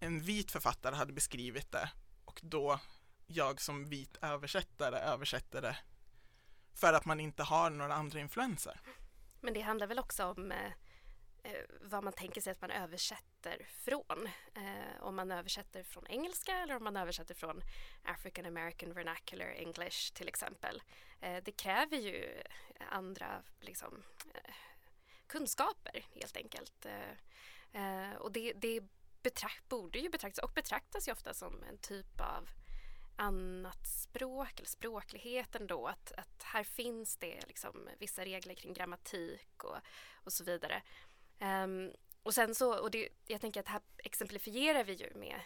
en 0.00 0.20
vit 0.20 0.50
författare 0.50 0.94
hade 0.96 1.12
beskrivit 1.12 1.72
det 1.72 1.90
och 2.24 2.40
då 2.42 2.80
jag 3.26 3.60
som 3.60 3.88
vit 3.88 4.16
översättare 4.22 4.98
översätter 4.98 5.62
det 5.62 5.76
för 6.74 6.92
att 6.92 7.04
man 7.04 7.20
inte 7.20 7.42
har 7.42 7.70
några 7.70 7.94
andra 7.94 8.20
influenser. 8.20 8.80
Men 9.40 9.54
det 9.54 9.60
handlar 9.60 9.86
väl 9.86 9.98
också 9.98 10.24
om 10.24 10.52
eh, 10.52 10.72
Eh, 11.42 11.64
vad 11.80 12.04
man 12.04 12.12
tänker 12.12 12.40
sig 12.40 12.50
att 12.50 12.60
man 12.60 12.70
översätter 12.70 13.66
från. 13.68 14.28
Eh, 14.54 15.02
om 15.02 15.16
man 15.16 15.32
översätter 15.32 15.82
från 15.82 16.06
engelska 16.06 16.52
eller 16.52 16.76
om 16.76 16.84
man 16.84 16.96
översätter 16.96 17.34
från 17.34 17.62
African 18.02 18.46
American 18.46 18.92
Vernacular 18.92 19.46
English 19.46 20.12
till 20.14 20.28
exempel. 20.28 20.82
Eh, 21.20 21.42
det 21.44 21.52
kräver 21.52 21.96
ju 21.96 22.42
andra 22.90 23.42
liksom, 23.60 24.02
eh, 24.34 24.54
kunskaper 25.26 26.06
helt 26.14 26.36
enkelt. 26.36 26.86
Eh, 26.86 27.10
eh 27.82 28.16
och 28.16 28.32
det, 28.32 28.52
det 28.52 28.82
betrakt, 29.22 29.68
borde 29.68 29.98
ju 29.98 30.08
betraktas 30.08 30.44
och 30.44 30.52
betraktas 30.54 31.08
ju 31.08 31.12
ofta 31.12 31.34
som 31.34 31.62
en 31.62 31.78
typ 31.78 32.20
av 32.20 32.48
annat 33.16 33.86
språk 33.86 34.58
eller 34.58 34.68
språklighet 34.68 35.54
ändå. 35.54 35.86
Att, 35.86 36.12
att 36.12 36.42
här 36.42 36.64
finns 36.64 37.16
det 37.16 37.46
liksom 37.46 37.88
vissa 37.98 38.24
regler 38.24 38.54
kring 38.54 38.72
grammatik 38.72 39.64
och, 39.64 39.76
och 40.24 40.32
så 40.32 40.44
vidare. 40.44 40.82
Um, 41.40 41.92
och 42.22 42.34
sen 42.34 42.54
så, 42.54 42.78
och 42.80 42.90
det, 42.90 43.08
jag 43.26 43.40
tänker 43.40 43.60
att 43.60 43.68
här 43.68 43.80
exemplifierar 43.98 44.84
vi 44.84 44.92
ju 44.92 45.14
med 45.14 45.40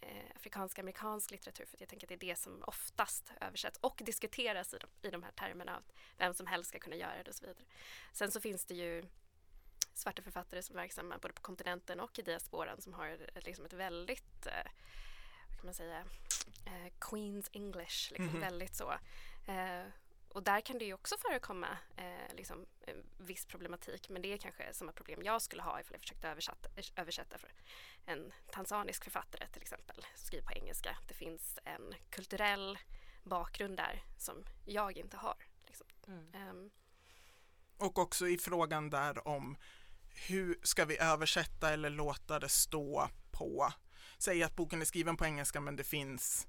eh, 0.00 0.24
afrikansk-amerikansk 0.36 1.30
litteratur 1.30 1.66
för 1.66 1.76
jag 1.80 1.88
tänker 1.88 2.06
att 2.06 2.08
det 2.08 2.14
är 2.14 2.28
det 2.28 2.38
som 2.38 2.62
oftast 2.66 3.32
översätts 3.40 3.78
och 3.82 4.00
diskuteras 4.04 4.74
i 4.74 4.78
de, 4.78 5.08
i 5.08 5.10
de 5.10 5.22
här 5.22 5.32
termerna 5.32 5.76
av 5.76 5.82
vem 6.18 6.34
som 6.34 6.46
helst 6.46 6.68
ska 6.68 6.78
kunna 6.78 6.96
göra 6.96 7.22
det 7.22 7.30
och 7.30 7.36
så 7.36 7.46
vidare. 7.46 7.64
Sen 8.12 8.30
så 8.30 8.40
finns 8.40 8.64
det 8.64 8.74
ju 8.74 9.04
svarta 9.94 10.22
författare 10.22 10.62
som 10.62 10.76
är 10.76 10.82
verksamma 10.82 11.18
både 11.18 11.34
på 11.34 11.42
kontinenten 11.42 12.00
och 12.00 12.18
i 12.18 12.22
diasporan 12.22 12.80
som 12.80 12.92
har 12.92 13.18
liksom 13.34 13.64
ett 13.64 13.72
väldigt, 13.72 14.46
eh, 14.46 14.70
vad 15.48 15.56
kan 15.58 15.64
man 15.66 15.74
säga, 15.74 16.04
eh, 16.66 16.92
Queens 17.00 17.50
English, 17.52 18.10
liksom, 18.12 18.26
Mhm. 18.26 18.40
väldigt 18.40 18.74
så. 18.76 18.90
Eh, 19.46 19.84
och 20.28 20.42
där 20.42 20.60
kan 20.60 20.78
det 20.78 20.84
ju 20.84 20.94
också 20.94 21.16
förekomma 21.18 21.68
eh, 21.96 22.34
liksom, 22.36 22.66
en 22.80 23.06
viss 23.18 23.46
problematik 23.46 24.08
men 24.08 24.22
det 24.22 24.32
är 24.32 24.36
kanske 24.36 24.74
samma 24.74 24.92
problem 24.92 25.22
jag 25.22 25.42
skulle 25.42 25.62
ha 25.62 25.80
ifall 25.80 25.92
jag 25.94 26.00
försökte 26.00 26.28
översätta, 26.28 26.68
översätta 26.96 27.38
för 27.38 27.50
en 28.06 28.32
tanzanisk 28.52 29.04
författare 29.04 29.46
till 29.46 29.62
exempel, 29.62 29.96
som 30.14 30.26
skriver 30.26 30.46
på 30.46 30.52
engelska. 30.52 30.96
Det 31.08 31.14
finns 31.14 31.58
en 31.64 31.94
kulturell 32.10 32.78
bakgrund 33.22 33.76
där 33.76 34.02
som 34.18 34.44
jag 34.64 34.96
inte 34.96 35.16
har. 35.16 35.36
Liksom. 35.66 35.86
Mm. 36.06 36.34
Ehm, 36.34 36.70
Och 37.78 37.98
också 37.98 38.28
i 38.28 38.38
frågan 38.38 38.90
där 38.90 39.28
om 39.28 39.56
hur 40.28 40.58
ska 40.62 40.84
vi 40.84 40.98
översätta 40.98 41.70
eller 41.72 41.90
låta 41.90 42.38
det 42.38 42.48
stå 42.48 43.08
på, 43.30 43.72
säg 44.18 44.42
att 44.42 44.56
boken 44.56 44.80
är 44.80 44.84
skriven 44.84 45.16
på 45.16 45.24
engelska 45.24 45.60
men 45.60 45.76
det 45.76 45.84
finns 45.84 46.46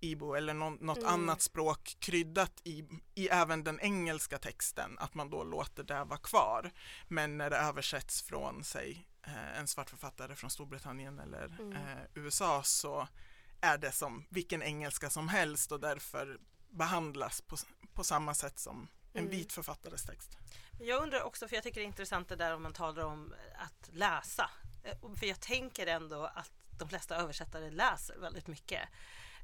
Ibo 0.00 0.34
eller 0.34 0.54
någon, 0.54 0.74
något 0.74 0.98
Mm. 0.98 1.10
annat 1.10 1.42
språk 1.42 1.96
kryddat 2.00 2.52
i, 2.64 2.84
i 3.14 3.28
även 3.28 3.64
den 3.64 3.80
engelska 3.80 4.38
texten, 4.38 4.98
att 4.98 5.14
man 5.14 5.30
då 5.30 5.44
låter 5.44 5.82
det 5.82 6.04
vara 6.04 6.18
kvar. 6.18 6.70
Men 7.08 7.38
när 7.38 7.50
det 7.50 7.56
översätts 7.56 8.22
från, 8.22 8.64
säg, 8.64 9.06
eh, 9.22 9.58
en 9.58 9.66
svart 9.68 9.90
författare 9.90 10.34
från 10.34 10.50
Storbritannien 10.50 11.18
eller 11.18 11.44
Mm. 11.60 11.72
eh, 11.72 11.98
USA 12.14 12.62
så 12.62 13.08
är 13.60 13.78
det 13.78 13.92
som 13.92 14.26
vilken 14.28 14.62
engelska 14.62 15.10
som 15.10 15.28
helst 15.28 15.72
och 15.72 15.80
därför 15.80 16.38
behandlas 16.70 17.40
på, 17.40 17.56
på 17.94 18.04
samma 18.04 18.34
sätt 18.34 18.58
som 18.58 18.88
en 19.12 19.18
Mm. 19.20 19.30
vit 19.30 19.52
författares 19.52 20.02
text. 20.02 20.38
Jag 20.80 21.02
undrar 21.02 21.22
också, 21.22 21.48
för 21.48 21.56
jag 21.56 21.62
tycker 21.62 21.80
det 21.80 21.84
är 21.84 21.86
intressant 21.86 22.28
det 22.28 22.36
där 22.36 22.54
om 22.54 22.62
man 22.62 22.72
talar 22.72 23.04
om 23.04 23.34
att 23.58 23.88
läsa. 23.92 24.50
Eh, 24.84 25.14
För 25.16 25.26
jag 25.26 25.40
tänker 25.40 25.86
ändå 25.86 26.24
att 26.24 26.50
de 26.78 26.88
flesta 26.88 27.16
översättare 27.16 27.70
läser 27.70 28.18
väldigt 28.18 28.46
mycket. 28.46 28.88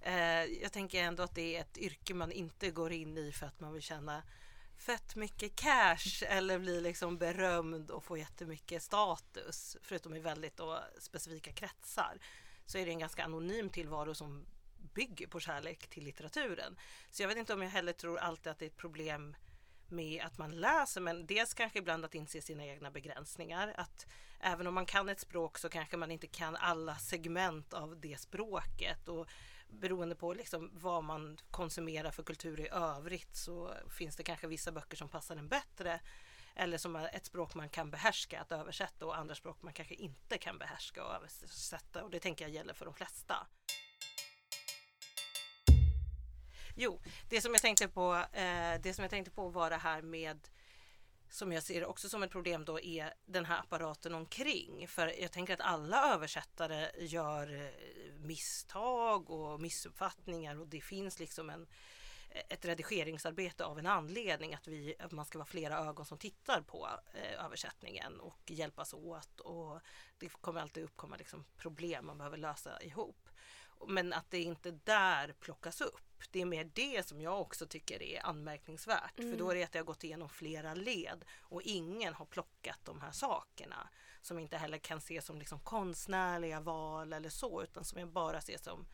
Eh, 0.01 0.45
Jag 0.45 0.73
tänker 0.73 1.03
ändå 1.03 1.23
att 1.23 1.35
det 1.35 1.57
är 1.57 1.61
ett 1.61 1.79
yrke 1.79 2.15
man 2.15 2.33
inte 2.33 2.71
går 2.71 2.93
in 2.93 3.19
i 3.19 3.33
för 3.33 3.47
att 3.47 3.61
man 3.61 3.73
vill 3.73 3.83
tjäna 3.83 4.23
fett 4.79 5.17
mycket 5.17 5.57
cash 5.57 6.25
eller 6.27 6.59
bli 6.59 6.81
liksom 6.81 7.19
berömd 7.19 7.91
och 7.91 8.05
få 8.05 8.17
jättemycket 8.17 8.83
status. 8.83 9.77
Förutom 9.83 10.15
i 10.15 10.21
väldigt 10.21 10.57
då 10.57 10.83
specifika 10.99 11.53
kretsar 11.53 12.19
så 12.67 12.79
är 12.79 12.87
det 12.87 12.93
en 12.93 12.99
ganska 12.99 13.25
anonym 13.25 13.71
tillvaro 13.71 14.15
som 14.15 14.47
bygger 14.95 15.27
på 15.27 15.41
kärlek 15.41 15.87
till 15.87 16.05
litteraturen. 16.05 16.77
Så 17.11 17.23
jag 17.23 17.29
vet 17.29 17.39
inte 17.39 17.55
om 17.55 17.63
jag 17.63 17.71
heller 17.71 17.93
tror 17.93 18.19
alltid 18.19 18.53
att 18.53 18.59
det 18.59 18.65
är 18.65 18.71
ett 18.71 18.77
problem 18.77 19.37
med 19.89 20.25
att 20.25 20.39
man 20.39 20.51
läser 20.51 21.01
men 21.01 21.27
dels 21.27 21.55
kanske 21.55 21.79
ibland 21.79 22.05
att 22.05 22.15
inse 22.15 22.43
sina 22.43 22.65
egna 22.67 22.91
begränsningar. 22.91 23.75
Att 23.77 24.07
även 24.41 24.67
om 24.67 24.75
man 24.75 24.87
kan 24.87 25.09
ett 25.09 25.21
språk 25.21 25.59
så 25.59 25.69
kanske 25.69 25.97
man 25.97 26.11
inte 26.11 26.27
kan 26.27 26.57
alla 26.57 26.95
segment 26.97 27.75
av 27.75 28.01
det 28.01 28.21
språket. 28.21 29.09
Och 29.09 29.29
beroende 29.69 30.15
på 30.15 30.33
liksom 30.33 30.71
vad 30.73 31.05
man 31.05 31.39
konsumerar 31.51 32.11
för 32.11 32.23
kultur 32.23 32.61
i 32.61 32.69
övrigt 32.69 33.37
så 33.37 33.75
finns 33.99 34.17
det 34.17 34.23
kanske 34.23 34.47
vissa 34.47 34.73
böcker 34.73 34.97
som 34.97 35.09
passar 35.09 35.37
en 35.37 35.49
bättre. 35.49 36.01
Eller 36.59 36.79
som 36.79 36.97
är 36.97 37.17
ett 37.17 37.27
språk 37.27 37.55
man 37.55 37.69
kan 37.69 37.91
behärska 37.91 38.41
att 38.41 38.53
översätta 38.53 39.07
och 39.07 39.17
andra 39.17 39.35
språk 39.35 39.63
man 39.63 39.73
kanske 39.73 39.95
inte 39.95 40.39
kan 40.39 40.59
behärska 40.59 41.05
och 41.05 41.15
översätta. 41.15 42.05
Och 42.05 42.11
det 42.11 42.21
tänker 42.21 42.45
jag 42.45 42.55
gäller 42.55 42.75
för 42.75 42.85
de 42.85 42.95
flesta. 42.95 43.47
Jo, 46.75 47.01
det 47.29 47.41
som 47.41 47.53
jag 47.53 47.63
tänkte 47.63 47.89
på, 47.89 48.15
eh, 48.33 48.81
det 48.81 48.95
som 48.95 49.03
jag 49.03 49.11
tänkte 49.11 49.31
på 49.31 49.49
var 49.49 49.71
det 49.71 49.77
här 49.77 50.03
med 50.03 50.49
som 51.31 51.53
jag 51.53 51.63
ser 51.63 51.85
också 51.85 52.09
som 52.09 52.23
ett 52.23 52.31
problem 52.31 52.65
då 52.65 52.81
är 52.81 53.15
den 53.27 53.45
här 53.45 53.59
apparaten 53.59 54.15
omkring. 54.15 54.89
För 54.89 55.21
jag 55.21 55.33
tänker 55.33 55.55
att 55.55 55.61
alla 55.61 56.15
översättare 56.15 56.91
gör 56.99 57.55
eh, 57.55 57.71
misstag 58.19 59.31
och 59.31 59.61
missuppfattningar 59.61 60.61
och 60.61 60.69
det 60.69 60.81
finns 60.81 61.19
liksom 61.19 61.51
en, 61.51 61.67
eh, 62.31 62.43
ett 62.49 62.65
redigeringsarbete 62.65 63.65
av 63.65 63.79
en 63.79 63.87
anledning 63.87 64.55
att, 64.55 64.69
vi, 64.69 64.95
att 64.99 65.13
man 65.13 65.25
ska 65.25 65.39
vara 65.39 65.47
flera 65.47 65.79
ögon 65.79 66.07
som 66.07 66.19
tittar 66.19 66.61
på 66.61 66.89
eh, 67.15 67.45
översättningen 67.45 68.21
och 68.21 68.51
hjälpas 68.51 68.95
åt 68.95 69.41
och 69.41 69.81
det 70.19 70.29
kommer 70.29 70.61
alltid 70.61 70.85
uppkomma 70.85 71.17
liksom 71.17 71.45
problem 71.57 72.07
man 72.07 72.19
behöver 72.19 72.37
lösa 72.37 72.83
ihop. 72.83 73.26
Men 73.89 74.13
att 74.13 74.31
det 74.31 74.43
inte 74.43 74.71
där 74.71 75.35
plockas 75.41 75.81
upp. 75.81 76.01
Det 76.31 76.41
är 76.41 76.47
mer 76.47 76.71
det 76.75 77.07
som 77.07 77.21
jag 77.21 77.41
också 77.41 77.67
tycker 77.67 78.03
är 78.03 78.27
anmärkningsvärt. 78.27 79.19
Mm. 79.19 79.31
För 79.31 79.39
då 79.39 79.51
är 79.51 79.55
det 79.55 79.65
att 79.65 79.75
jag 79.75 79.83
har 79.83 79.87
gått 79.87 80.05
igenom 80.05 80.29
flera 80.29 80.75
led 80.75 81.25
och 81.41 81.63
ingen 81.63 82.15
har 82.15 82.27
plockat 82.27 82.79
de 82.85 83.01
här 83.01 83.13
sakerna. 83.13 83.89
Som 84.23 84.39
inte 84.39 84.57
heller 84.57 84.79
kan 84.79 84.99
ses 84.99 85.27
som 85.27 85.39
liksom 85.39 85.61
konstnärliga 85.61 86.61
val 86.61 87.13
eller 87.13 87.29
så 87.29 87.63
utan 87.63 87.85
som 87.85 87.99
jag 87.99 88.09
bara 88.09 88.41
ser 88.41 88.59
som 88.59 88.87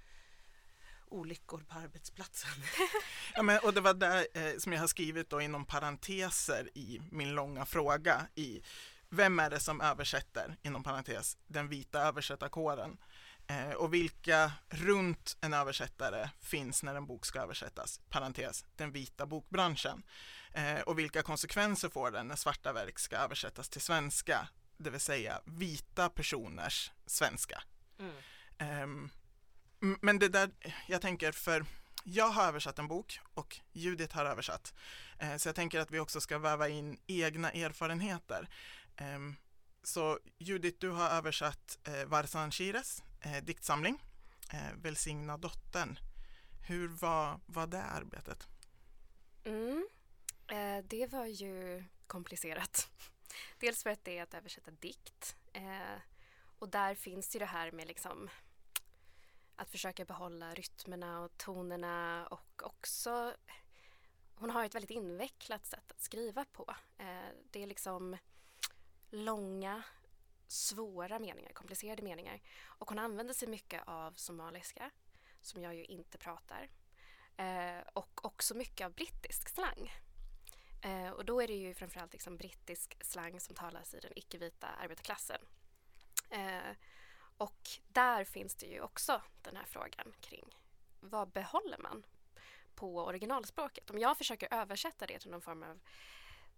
olyckor 1.12 1.64
på 1.68 1.78
arbetsplatsen. 1.78 2.50
ja, 3.34 3.42
men, 3.42 3.58
och 3.64 3.74
det 3.74 3.80
var 3.80 3.94
där 3.94 4.26
eh, 4.34 4.58
som 4.58 4.72
jag 4.72 4.80
har 4.80 4.86
skrivit 4.86 5.30
då 5.30 5.40
inom 5.40 5.64
parenteser 5.64 6.70
i 6.74 7.00
min 7.10 7.34
långa 7.34 7.66
fråga 7.66 8.26
i 8.34 8.62
vem 9.08 9.38
är 9.38 9.50
det 9.50 9.60
som 9.60 9.80
översätter, 9.80 10.56
inom 10.62 10.82
parentes, 10.82 11.36
den 11.46 11.68
vita 11.68 12.00
översättarkåren? 12.00 12.98
Eh, 13.52 13.72
och 13.72 13.94
vilka 13.94 14.52
runt 14.68 15.36
en 15.40 15.52
översättare 15.52 16.28
finns 16.40 16.82
när 16.82 16.94
en 16.94 17.06
bok 17.06 17.26
ska 17.26 17.40
översättas? 17.40 18.00
Parentes, 18.08 18.64
den 18.76 18.92
vita 18.92 19.26
bokbranschen. 19.26 20.02
Eh, 20.52 20.80
och 20.80 20.98
vilka 20.98 21.22
konsekvenser 21.22 21.88
får 21.88 22.10
den 22.10 22.28
när 22.28 22.36
svarta 22.36 22.72
verk 22.72 22.98
ska 22.98 23.16
översättas 23.16 23.68
till 23.68 23.80
svenska? 23.80 24.48
Det 24.76 24.90
vill 24.90 25.00
säga 25.00 25.40
vita 25.44 26.08
personers 26.08 26.90
svenska. 27.06 27.62
Mm. 27.98 28.14
Eh, 28.58 29.10
men 30.00 30.18
det 30.18 30.28
där, 30.28 30.50
jag 30.88 31.02
tänker 31.02 31.32
för 31.32 31.64
jag 32.04 32.28
har 32.28 32.48
översatt 32.48 32.78
en 32.78 32.88
bok 32.88 33.20
och 33.34 33.60
Judith 33.72 34.16
har 34.16 34.24
översatt. 34.24 34.74
Eh, 35.18 35.36
så 35.36 35.48
jag 35.48 35.56
tänker 35.56 35.80
att 35.80 35.90
vi 35.90 36.00
också 36.00 36.20
ska 36.20 36.38
väva 36.38 36.68
in 36.68 36.98
egna 37.06 37.50
erfarenheter. 37.50 38.48
Ehm, 38.96 39.36
så 39.82 40.18
Judith, 40.38 40.78
du 40.80 40.90
har 40.90 41.10
översatt 41.10 41.78
Varsan 42.06 42.50
Shires 42.52 43.02
eh, 43.24 43.44
diktsamling, 43.44 44.02
eh, 44.52 44.72
Välsigna 44.76 45.36
dottern. 45.36 45.98
Hur 46.68 46.88
var, 46.88 47.40
var 47.46 47.66
det 47.66 47.82
arbetet? 47.82 48.46
Mm, 49.44 49.88
eh, 50.46 50.84
det 50.84 51.06
var 51.06 51.26
ju 51.26 51.84
komplicerat. 52.06 52.88
Dels 53.58 53.82
för 53.82 53.90
att 53.90 54.04
det 54.04 54.18
är 54.18 54.22
att 54.22 54.34
översätta 54.34 54.70
dikt. 54.70 55.36
Eh, 55.52 55.98
och 56.58 56.68
där 56.68 56.94
finns 56.94 57.34
ju 57.34 57.38
det 57.38 57.46
här 57.46 57.72
med 57.72 57.86
liksom 57.86 58.30
att 59.56 59.70
försöka 59.70 60.04
behålla 60.04 60.54
rytmerna 60.54 61.20
och 61.20 61.38
tonerna 61.38 62.26
och 62.26 62.62
också 62.62 63.34
hon 64.42 64.50
har 64.50 64.64
ett 64.64 64.74
väldigt 64.74 64.90
invecklat 64.90 65.66
sätt 65.66 65.90
att 65.90 66.00
skriva 66.00 66.44
på. 66.44 66.74
Eh, 66.98 67.28
det 67.50 67.62
är 67.62 67.66
liksom 67.66 68.16
långa, 69.10 69.82
svåra 70.52 71.18
meningar, 71.18 71.52
komplicerade 71.52 72.02
meningar. 72.02 72.40
Och 72.64 72.88
hon 72.88 72.98
använder 72.98 73.34
sig 73.34 73.48
mycket 73.48 73.82
av 73.86 74.12
somaliska, 74.16 74.90
som 75.42 75.62
jag 75.62 75.74
ju 75.74 75.84
inte 75.84 76.18
pratar. 76.18 76.68
Eh, 77.36 77.80
och 77.92 78.24
också 78.24 78.54
mycket 78.54 78.84
av 78.84 78.92
brittisk 78.92 79.48
slang. 79.48 79.92
Eh, 80.82 81.10
och 81.10 81.24
då 81.24 81.42
är 81.42 81.46
det 81.46 81.54
ju 81.54 81.74
framförallt 81.74 82.12
liksom 82.12 82.36
brittisk 82.36 82.96
slang 83.00 83.40
som 83.40 83.54
talas 83.54 83.94
i 83.94 84.00
den 84.00 84.12
icke-vita 84.16 84.66
arbetarklassen. 84.66 85.40
Eh, 86.30 86.76
och 87.36 87.68
där 87.88 88.24
finns 88.24 88.54
det 88.54 88.66
ju 88.66 88.80
också 88.80 89.22
den 89.42 89.56
här 89.56 89.64
frågan 89.64 90.12
kring 90.20 90.56
vad 91.00 91.28
behåller 91.28 91.78
man 91.78 92.02
på 92.74 93.04
originalspråket? 93.04 93.90
Om 93.90 93.98
jag 93.98 94.18
försöker 94.18 94.54
översätta 94.54 95.06
det 95.06 95.18
till 95.18 95.30
någon 95.30 95.40
form 95.40 95.62
av 95.62 95.80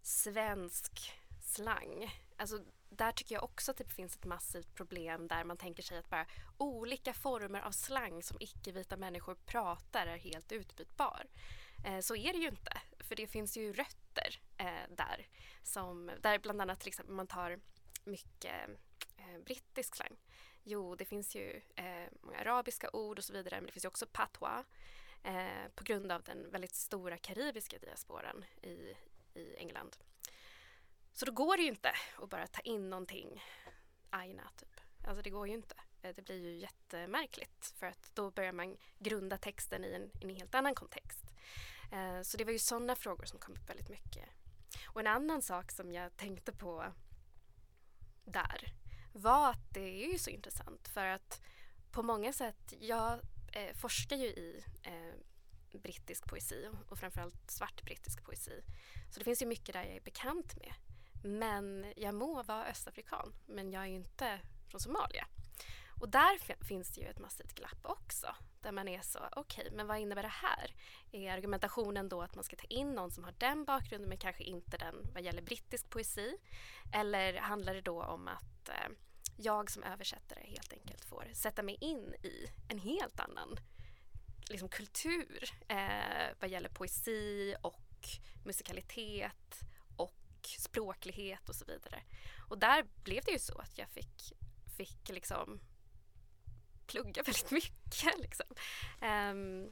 svensk 0.03 1.13
slang. 1.43 2.11
Alltså, 2.37 2.65
där 2.89 3.13
tycker 3.13 3.35
jag 3.35 3.45
också 3.45 3.71
att 3.71 3.77
det 3.77 3.85
finns 3.85 4.17
ett 4.17 4.25
massivt 4.25 4.75
problem 4.75 5.29
där 5.29 5.45
man 5.45 5.57
tänker 5.57 5.83
sig 5.83 5.99
att 5.99 6.11
bara 6.11 6.27
olika 6.59 7.15
former 7.15 7.61
av 7.61 7.71
slang 7.71 8.23
som 8.23 8.37
icke-vita 8.41 8.97
människor 8.97 9.35
pratar 9.35 10.07
är 10.07 10.17
helt 10.17 10.53
utbytbar. 10.53 11.27
Eh, 11.85 12.01
så 12.01 12.17
är 12.17 12.33
det 12.33 12.39
ju 12.39 12.49
inte, 12.49 12.81
för 12.99 13.17
det 13.17 13.27
finns 13.27 13.57
ju 13.57 13.73
rötter 13.73 14.41
eh, 14.57 14.89
där. 14.97 15.27
Som, 15.63 16.11
där 16.21 16.39
bland 16.39 16.61
annat 16.61 16.81
till 16.81 16.89
exempel 16.89 17.15
man 17.15 17.27
tar 17.27 17.61
mycket 18.05 18.69
eh, 19.17 19.39
brittisk 19.45 19.97
slang 19.97 20.17
Jo, 20.67 20.95
det 20.95 21.05
finns 21.05 21.35
ju 21.37 21.61
eh, 21.77 22.09
många 22.21 22.39
arabiska 22.39 22.91
ord 22.93 23.19
och 23.19 23.25
så 23.25 23.33
vidare 23.33 23.55
men 23.57 23.67
det 23.67 23.73
finns 23.73 23.85
ju 23.85 23.89
också 23.89 24.07
patois 24.07 24.65
eh, 25.23 25.69
på 25.75 25.85
grund 25.85 26.13
av 26.13 26.23
den 26.23 26.51
väldigt 26.51 26.75
stora 26.75 27.19
karibiska 27.19 27.79
diasporan 27.79 28.45
i, 28.63 28.95
i 29.35 29.57
England. 29.57 29.97
Så 31.15 31.27
då 31.27 31.33
går 31.33 31.57
det 31.57 31.63
ju 31.63 31.69
inte 31.69 31.93
att 32.23 32.31
bara 32.31 32.47
ta 32.47 32.61
in 32.61 32.91
någonting 32.91 33.43
aina 34.11 34.51
typ. 34.57 34.81
Alltså 35.05 35.23
det 35.23 35.31
går 35.31 35.49
ju 35.49 35.55
inte. 35.55 35.75
Eh, 36.03 36.15
det 36.15 36.23
blir 36.23 36.43
ju 36.43 36.57
jättemärkligt 36.57 37.67
för 37.77 37.87
att 37.87 38.11
då 38.15 38.31
börjar 38.31 38.53
man 38.53 38.77
grunda 38.99 39.39
texten 39.39 39.85
i 39.85 39.93
en, 39.93 40.11
en 40.21 40.37
helt 40.37 40.55
annan 40.55 40.75
kontext. 40.75 41.25
Eh, 41.93 42.23
så 42.23 42.37
det 42.37 42.45
var 42.45 42.53
ju 42.53 42.59
sådana 42.59 42.97
frågor 42.97 43.25
som 43.25 43.39
kom 43.39 43.55
upp 43.55 43.71
väldigt 43.71 43.89
mycket. 43.89 44.29
Och 44.87 45.01
en 45.01 45.07
annan 45.07 45.43
sak 45.43 45.73
som 45.73 45.93
jag 45.93 46.17
tänkte 46.17 46.53
på 46.53 46.93
där 48.25 48.75
var 49.13 49.51
att 49.51 49.75
det 49.75 50.05
är 50.05 50.13
ju 50.13 50.19
så 50.19 50.31
intressant 50.31 50.89
för 50.89 51.07
att 51.07 51.41
på 51.91 52.03
många 52.03 52.33
sätt, 52.33 52.75
jag 52.81 53.21
eh, 53.53 53.75
forskar 53.75 54.17
ju 54.17 54.27
i 54.27 54.65
eh, 54.83 55.15
brittisk 55.79 56.29
poesi 56.29 56.69
och 56.89 56.99
framförallt 56.99 57.51
svart 57.51 57.83
brittisk 57.83 58.25
poesi. 58.25 58.63
Så 59.11 59.19
det 59.19 59.25
finns 59.25 59.43
ju 59.43 59.47
mycket 59.47 59.73
där 59.73 59.85
jag 59.85 59.97
är 59.97 60.01
bekant 60.01 60.57
med. 60.57 60.75
Men 61.25 61.93
jag 61.97 62.15
må 62.15 62.43
vara 62.43 62.67
östafrikan, 62.67 63.35
men 63.47 63.73
jag 63.73 63.83
är 63.83 63.87
ju 63.87 63.95
inte 63.95 64.41
från 64.69 64.81
Somalia. 64.81 65.27
Och 66.01 66.09
där 66.09 66.65
finns 66.65 66.91
det 66.91 67.01
ju 67.01 67.07
ett 67.07 67.19
massivt 67.19 67.55
glapp 67.55 67.79
också. 67.83 68.35
Där 68.61 68.73
man 68.73 68.89
är 68.89 69.01
så, 69.01 69.19
okej, 69.33 69.65
okay, 69.65 69.77
men 69.77 69.87
vad 69.87 69.99
innebär 69.99 70.23
det 70.23 70.29
här? 70.29 70.75
Är 71.13 71.33
argumentationen 71.33 72.09
då 72.09 72.23
att 72.23 72.35
man 72.35 72.45
ska 72.45 72.57
ta 72.57 72.67
in 72.67 72.93
någon 72.93 73.11
som 73.11 73.25
har 73.25 73.35
den 73.39 73.65
bakgrunden 73.65 74.09
men 74.09 74.19
kanske 74.19 74.45
inte 74.45 74.77
den 74.77 74.95
vad 75.15 75.23
gäller 75.23 75.43
brittisk 75.43 75.91
poesi? 75.91 76.37
Eller 76.93 77.35
handlar 77.35 77.75
det 77.75 77.81
då 77.81 78.03
om 78.03 78.29
att 78.29 78.69
eh, 78.69 78.89
jag 79.37 79.71
som 79.71 79.83
översättare 79.83 80.41
helt 80.47 80.73
enkelt 80.73 81.05
får 81.05 81.29
sätta 81.33 81.63
mig 81.63 81.79
in 81.81 82.15
i 82.23 82.47
en 82.69 82.79
helt 82.79 83.21
annan 83.21 83.57
liksom, 84.51 84.69
kultur 84.69 85.51
eh, 85.69 86.35
vad 86.41 86.51
gäller 86.51 86.69
poesi 86.69 87.55
och 87.63 88.09
musikalitet 88.45 89.61
språklighet 90.47 91.49
och 91.49 91.55
så 91.55 91.65
vidare. 91.65 92.03
Och 92.49 92.59
där 92.59 92.87
blev 93.05 93.25
det 93.25 93.33
ju 93.33 93.39
så 93.39 93.59
att 93.59 93.79
jag 93.79 93.89
fick, 93.89 94.33
fick 94.77 95.09
liksom 95.09 95.61
plugga 96.87 97.23
väldigt 97.27 97.51
mycket. 97.51 98.19
Liksom. 98.19 98.47
Um, 99.03 99.71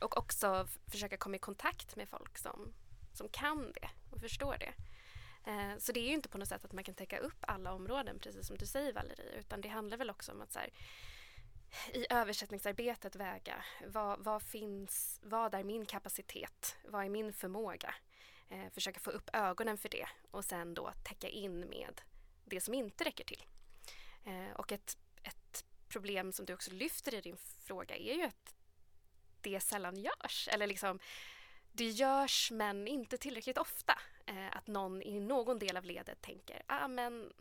och 0.00 0.18
också 0.18 0.66
försöka 0.86 1.16
komma 1.16 1.36
i 1.36 1.38
kontakt 1.38 1.96
med 1.96 2.08
folk 2.08 2.38
som, 2.38 2.74
som 3.14 3.28
kan 3.28 3.72
det 3.72 3.90
och 4.10 4.20
förstår 4.20 4.56
det. 4.58 4.74
Uh, 5.50 5.78
så 5.78 5.92
det 5.92 6.00
är 6.00 6.08
ju 6.08 6.14
inte 6.14 6.28
på 6.28 6.38
något 6.38 6.48
sätt 6.48 6.64
att 6.64 6.72
man 6.72 6.84
kan 6.84 6.94
täcka 6.94 7.18
upp 7.18 7.38
alla 7.40 7.72
områden 7.72 8.18
precis 8.18 8.46
som 8.46 8.56
du 8.56 8.66
säger 8.66 8.92
Valerie 8.92 9.38
utan 9.38 9.60
det 9.60 9.68
handlar 9.68 9.96
väl 9.96 10.10
också 10.10 10.32
om 10.32 10.40
att 10.40 10.52
så 10.52 10.58
här, 10.58 10.70
i 11.92 12.06
översättningsarbetet 12.10 13.16
väga 13.16 13.64
vad, 13.86 14.24
vad 14.24 14.42
finns, 14.42 15.20
vad 15.22 15.54
är 15.54 15.64
min 15.64 15.86
kapacitet, 15.86 16.76
vad 16.84 17.04
är 17.04 17.08
min 17.08 17.32
förmåga? 17.32 17.94
Eh, 18.52 18.70
försöka 18.72 19.00
få 19.00 19.10
upp 19.10 19.30
ögonen 19.32 19.78
för 19.78 19.88
det 19.88 20.08
och 20.30 20.44
sen 20.44 20.74
då 20.74 20.92
täcka 21.02 21.28
in 21.28 21.60
med 21.60 22.00
det 22.44 22.60
som 22.60 22.74
inte 22.74 23.04
räcker 23.04 23.24
till. 23.24 23.44
Eh, 24.24 24.52
och 24.56 24.72
ett 24.72 24.96
problem 25.92 26.32
som 26.32 26.46
du 26.46 26.54
också 26.54 26.70
lyfter 26.70 27.14
i 27.14 27.20
din 27.20 27.36
fråga 27.36 27.96
är 27.96 28.14
ju 28.14 28.22
att 28.22 28.54
det 29.40 29.60
sällan 29.60 29.96
görs. 29.96 30.48
Eller 30.52 30.66
liksom, 30.66 30.98
det 31.72 31.88
görs 31.88 32.50
men 32.50 32.88
inte 32.88 33.18
tillräckligt 33.18 33.58
ofta. 33.58 33.98
Eh, 34.26 34.56
att 34.56 34.66
någon 34.66 35.02
i 35.02 35.20
någon 35.20 35.58
del 35.58 35.76
av 35.76 35.84
ledet 35.84 36.22
tänker 36.22 36.62
ah, 36.66 36.88
men 36.88 37.32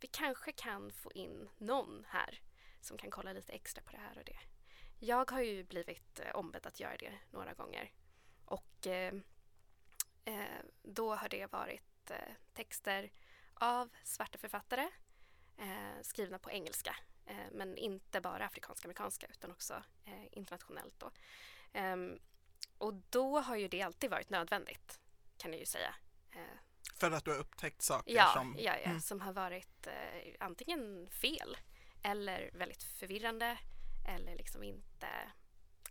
vi 0.00 0.06
kanske 0.06 0.52
kan 0.52 0.90
få 0.92 1.12
in 1.12 1.48
någon 1.58 2.06
här 2.08 2.40
som 2.80 2.98
kan 2.98 3.10
kolla 3.10 3.32
lite 3.32 3.52
extra 3.52 3.82
på 3.82 3.92
det 3.92 3.98
här 3.98 4.18
och 4.18 4.24
det. 4.24 4.38
Jag 4.98 5.30
har 5.30 5.40
ju 5.40 5.64
blivit 5.64 6.20
eh, 6.20 6.36
ombedd 6.36 6.66
att 6.66 6.80
göra 6.80 6.96
det 6.96 7.12
några 7.30 7.52
gånger. 7.52 7.92
Och 8.44 8.86
eh, 8.86 9.14
eh 10.30 10.64
då 10.82 11.14
har 11.14 11.28
det 11.28 11.52
varit 11.52 12.10
eh, 12.10 12.34
texter 12.52 13.10
av 13.54 13.88
svarta 14.04 14.38
författare 14.38 14.88
eh, 15.58 16.02
skrivna 16.02 16.38
på 16.38 16.50
engelska 16.50 16.96
Eh, 17.30 17.50
men 17.52 17.76
inte 17.76 18.20
bara 18.20 18.46
afrikansk-amerikanska 18.46 19.26
utan 19.30 19.50
också 19.50 19.82
eh, 20.04 20.24
internationellt. 20.32 20.94
Då. 20.98 21.10
Ehm, 21.72 22.18
och 22.78 22.94
då 22.94 23.40
har 23.40 23.56
ju 23.56 23.68
det 23.68 23.82
alltid 23.82 24.10
varit 24.10 24.30
nödvändigt 24.30 25.00
kan 25.36 25.50
jag 25.50 25.60
ju 25.60 25.66
säga. 25.66 25.94
Eh, 26.32 26.58
För 26.94 27.10
att 27.10 27.24
du 27.24 27.30
har 27.30 27.38
upptäckt 27.38 27.82
saker 27.82 28.14
ja, 28.14 28.30
som... 28.34 28.56
Ja, 28.58 28.76
ja 28.84 28.90
mm. 28.90 29.00
som 29.00 29.20
har 29.20 29.32
varit 29.32 29.88
antingen 30.38 31.10
fel 31.10 31.56
eller 32.02 32.50
väldigt 32.52 32.82
förvirrande 32.82 33.58
eller 34.08 34.36
liksom 34.36 34.62
inte 34.62 35.08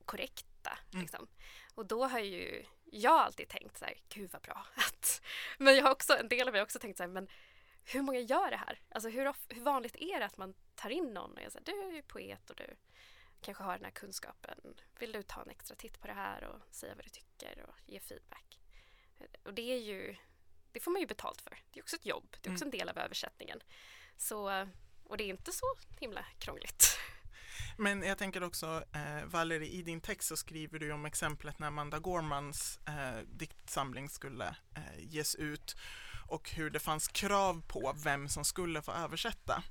korrekta. 0.06 0.49
Mm. 0.94 1.02
Liksom. 1.02 1.28
Och 1.76 1.86
då 1.86 2.06
har 2.06 2.20
ju 2.20 2.66
jag 2.92 3.14
alltid 3.14 3.50
tänkt 3.50 3.78
så 3.78 3.86
här, 3.86 3.94
gud 4.10 4.30
vad 4.34 4.42
bra. 4.42 4.66
Att, 4.76 5.22
men 5.58 5.76
jag 5.76 5.84
har 5.84 5.92
också, 5.92 6.18
en 6.18 6.30
del 6.30 6.48
av 6.48 6.52
mig 6.52 6.60
har 6.60 6.66
också 6.66 6.80
tänkt 6.80 6.98
så 6.98 7.04
här, 7.04 7.10
men 7.10 7.28
hur 7.86 8.02
många 8.02 8.20
gör 8.20 8.52
det 8.52 8.58
här? 8.58 8.82
Alltså 8.90 9.10
hur, 9.10 9.34
hur 9.48 9.62
vanligt 9.62 9.96
är 9.96 10.20
det 10.20 10.26
att 10.26 10.38
man 10.38 10.54
tar 10.76 10.90
in 10.90 11.14
någon 11.14 11.32
och 11.38 11.42
jag 11.44 11.52
säger 11.52 11.66
du 11.66 11.82
är 11.82 11.92
ju 11.92 12.02
poet 12.02 12.50
och 12.50 12.56
du 12.56 12.76
kanske 13.42 13.64
har 13.64 13.74
den 13.74 13.84
här 13.84 13.92
kunskapen. 13.92 14.60
Vill 15.00 15.12
du 15.12 15.24
ta 15.24 15.42
en 15.42 15.50
extra 15.50 15.76
titt 15.76 16.00
på 16.00 16.08
det 16.08 16.14
här 16.14 16.44
och 16.44 16.76
säga 16.76 16.96
vad 16.96 17.06
du 17.06 17.10
tycker 17.10 17.66
och 17.68 17.76
ge 17.86 18.00
feedback? 18.00 18.60
Och 19.44 19.54
det 19.54 19.72
är 19.74 19.78
ju, 19.78 20.16
det 20.72 20.80
får 20.80 20.92
man 20.92 21.02
ju 21.02 21.08
betalt 21.08 21.42
för. 21.42 21.58
Det 21.72 21.80
är 21.80 21.84
också 21.84 21.96
ett 21.96 22.06
jobb, 22.06 22.36
det 22.42 22.50
är 22.50 22.54
också 22.54 22.66
en 22.66 22.72
del 22.72 22.90
av 22.90 22.98
översättningen. 22.98 23.60
Så, 24.18 24.68
och 25.04 25.18
det 25.18 25.24
är 25.24 25.28
inte 25.28 25.52
så 25.52 25.66
himla 26.00 26.26
krångligt. 26.40 27.00
Men 27.78 28.04
jag 28.04 28.18
tänker 28.18 28.44
också, 28.44 28.84
eh, 28.92 29.26
Valerie, 29.26 29.70
i 29.70 29.82
din 29.82 30.02
text 30.02 30.28
så 30.28 30.38
skriver 30.38 30.80
du 30.80 30.92
om 30.92 31.06
exemplet 31.06 31.60
när 31.60 31.68
Amanda 31.68 32.00
Gormans 32.00 32.80
eh, 32.88 33.20
diktsamling 33.26 34.10
skulle 34.10 34.56
eh, 34.76 35.00
ges 35.00 35.36
ut 35.36 35.76
och 36.28 36.50
hur 36.50 36.70
det 36.70 36.80
fanns 36.80 37.08
krav 37.08 37.62
på 37.68 37.96
vem 38.04 38.30
som 38.30 38.46
skulle 38.46 38.82
få 38.82 38.92
översätta. 38.92 39.64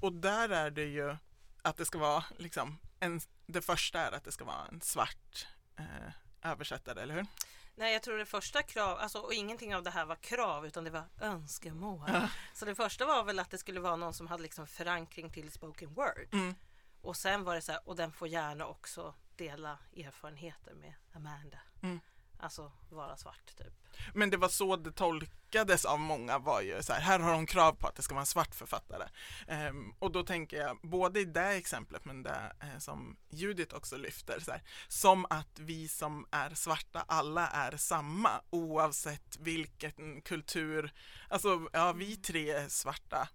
Och 0.00 0.12
där 0.12 0.48
är 0.48 0.70
det 0.70 0.84
ju 0.84 1.16
att 1.62 1.76
det 1.76 1.84
ska 1.84 1.98
vara 1.98 2.24
liksom, 2.38 2.78
en, 3.00 3.20
det 3.46 3.62
första 3.62 4.00
är 4.00 4.12
att 4.12 4.24
det 4.24 4.32
ska 4.32 4.44
vara 4.44 4.66
en 4.72 4.80
svart 4.80 5.46
eh, 5.76 6.50
översättare, 6.50 7.02
eller 7.02 7.14
hur? 7.14 7.26
Nej, 7.74 7.92
jag 7.92 8.02
tror 8.02 8.18
det 8.18 8.26
första 8.26 8.62
krav, 8.62 8.98
alltså, 8.98 9.18
och 9.18 9.34
ingenting 9.34 9.74
av 9.74 9.82
det 9.82 9.90
här 9.90 10.04
var 10.04 10.16
krav 10.16 10.66
utan 10.66 10.84
det 10.84 10.90
var 10.90 11.04
önskemål. 11.20 12.10
Ja. 12.12 12.28
Så 12.54 12.64
det 12.64 12.74
första 12.74 13.06
var 13.06 13.24
väl 13.24 13.38
att 13.38 13.50
det 13.50 13.58
skulle 13.58 13.80
vara 13.80 13.96
någon 13.96 14.14
som 14.14 14.26
hade 14.26 14.42
liksom 14.42 14.66
förankring 14.66 15.30
till 15.30 15.50
spoken 15.50 15.94
word. 15.94 16.28
Mm. 16.32 16.54
Och 17.02 17.16
sen 17.16 17.44
var 17.44 17.54
det 17.54 17.60
så 17.60 17.72
här, 17.72 17.88
och 17.88 17.96
den 17.96 18.12
får 18.12 18.28
gärna 18.28 18.66
också 18.66 19.14
dela 19.36 19.78
erfarenheter 19.96 20.74
med 20.74 20.94
Amanda. 21.12 21.58
Mm. 21.82 22.00
Alltså 22.38 22.72
vara 22.88 23.16
svart 23.16 23.56
typ. 23.56 23.74
Men 24.14 24.30
det 24.30 24.36
var 24.36 24.48
så 24.48 24.76
det 24.76 24.92
tolkades 24.92 25.84
av 25.84 25.98
många 25.98 26.38
var 26.38 26.60
ju 26.60 26.82
så 26.82 26.92
här, 26.92 27.00
här 27.00 27.18
har 27.18 27.32
de 27.32 27.46
krav 27.46 27.72
på 27.72 27.86
att 27.86 27.94
det 27.94 28.02
ska 28.02 28.14
vara 28.14 28.22
en 28.22 28.26
svart 28.26 28.54
författare. 28.54 29.08
Ehm, 29.48 29.94
och 29.98 30.12
då 30.12 30.22
tänker 30.22 30.56
jag, 30.56 30.78
både 30.82 31.20
i 31.20 31.24
det 31.24 31.48
exemplet 31.48 32.04
men 32.04 32.22
det 32.22 32.52
eh, 32.60 32.78
som 32.78 33.16
Judith 33.30 33.74
också 33.74 33.96
lyfter, 33.96 34.40
så 34.40 34.50
här, 34.50 34.62
som 34.88 35.26
att 35.30 35.58
vi 35.58 35.88
som 35.88 36.26
är 36.30 36.54
svarta 36.54 37.04
alla 37.08 37.48
är 37.48 37.76
samma 37.76 38.30
oavsett 38.50 39.36
vilken 39.40 40.22
kultur, 40.22 40.92
alltså 41.28 41.68
ja 41.72 41.92
vi 41.92 42.16
tre 42.16 42.50
är 42.50 42.68
svarta 42.68 43.28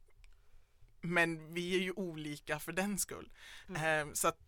men 1.06 1.54
vi 1.54 1.76
är 1.76 1.80
ju 1.80 1.92
olika 1.92 2.60
för 2.60 2.72
den 2.72 2.98
skull. 2.98 3.32
Mm. 3.70 3.84
Ehm, 3.84 4.16
så 4.16 4.28
att 4.28 4.40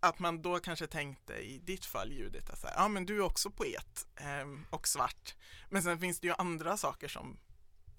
att 0.00 0.18
man 0.18 0.42
då 0.42 0.58
kanske 0.58 0.86
tänkte 0.86 1.34
i 1.34 1.58
ditt 1.58 1.84
fall 1.84 2.12
Judith, 2.12 2.52
att 2.52 2.58
så 2.58 2.66
här, 2.66 2.74
ja 2.76 2.88
men 2.88 3.06
du 3.06 3.16
är 3.16 3.20
också 3.20 3.50
poet 3.50 4.06
ehm, 4.16 4.66
och 4.70 4.88
svart. 4.88 5.34
Men 5.68 5.82
sen 5.82 5.98
finns 5.98 6.20
det 6.20 6.26
ju 6.26 6.34
andra 6.38 6.76
saker 6.76 7.08
som, 7.08 7.38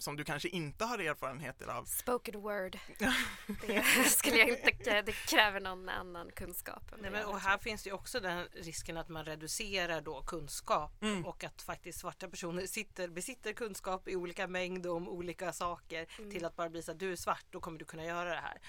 som 0.01 0.15
du 0.17 0.23
kanske 0.23 0.49
inte 0.49 0.85
har 0.85 0.99
erfarenheter 0.99 1.67
av. 1.67 1.85
Spoken 1.85 2.41
word. 2.41 2.77
Det 3.67 3.83
skulle 4.09 4.37
jag 4.37 4.49
inte, 4.49 5.01
det 5.01 5.11
kräver 5.11 5.59
någon 5.59 5.89
annan 5.89 6.31
kunskap. 6.35 6.83
Nej, 7.01 7.11
men, 7.11 7.25
och 7.25 7.39
här 7.39 7.57
finns 7.57 7.83
det 7.83 7.89
ju 7.89 7.93
också 7.93 8.19
den 8.19 8.47
risken 8.53 8.97
att 8.97 9.09
man 9.09 9.25
reducerar 9.25 10.01
då 10.01 10.21
kunskap 10.21 10.91
Mm. 11.01 11.25
och 11.25 11.43
att 11.43 11.61
faktiskt 11.61 11.99
svarta 11.99 12.27
personer 12.29 12.65
sitter, 12.65 13.07
besitter 13.07 13.53
kunskap 13.53 14.07
i 14.07 14.15
olika 14.15 14.47
mängd 14.47 14.87
om 14.87 15.09
olika 15.09 15.53
saker 15.53 16.07
Mm. 16.19 16.31
till 16.31 16.45
att 16.45 16.55
bara 16.55 16.69
bli 16.69 16.83
så 16.83 16.91
att 16.91 16.99
du 16.99 17.11
är 17.11 17.15
svart, 17.15 17.45
då 17.49 17.59
kommer 17.59 17.79
du 17.79 17.85
kunna 17.85 18.05
göra 18.05 18.29
det 18.29 18.41
här. 18.41 18.61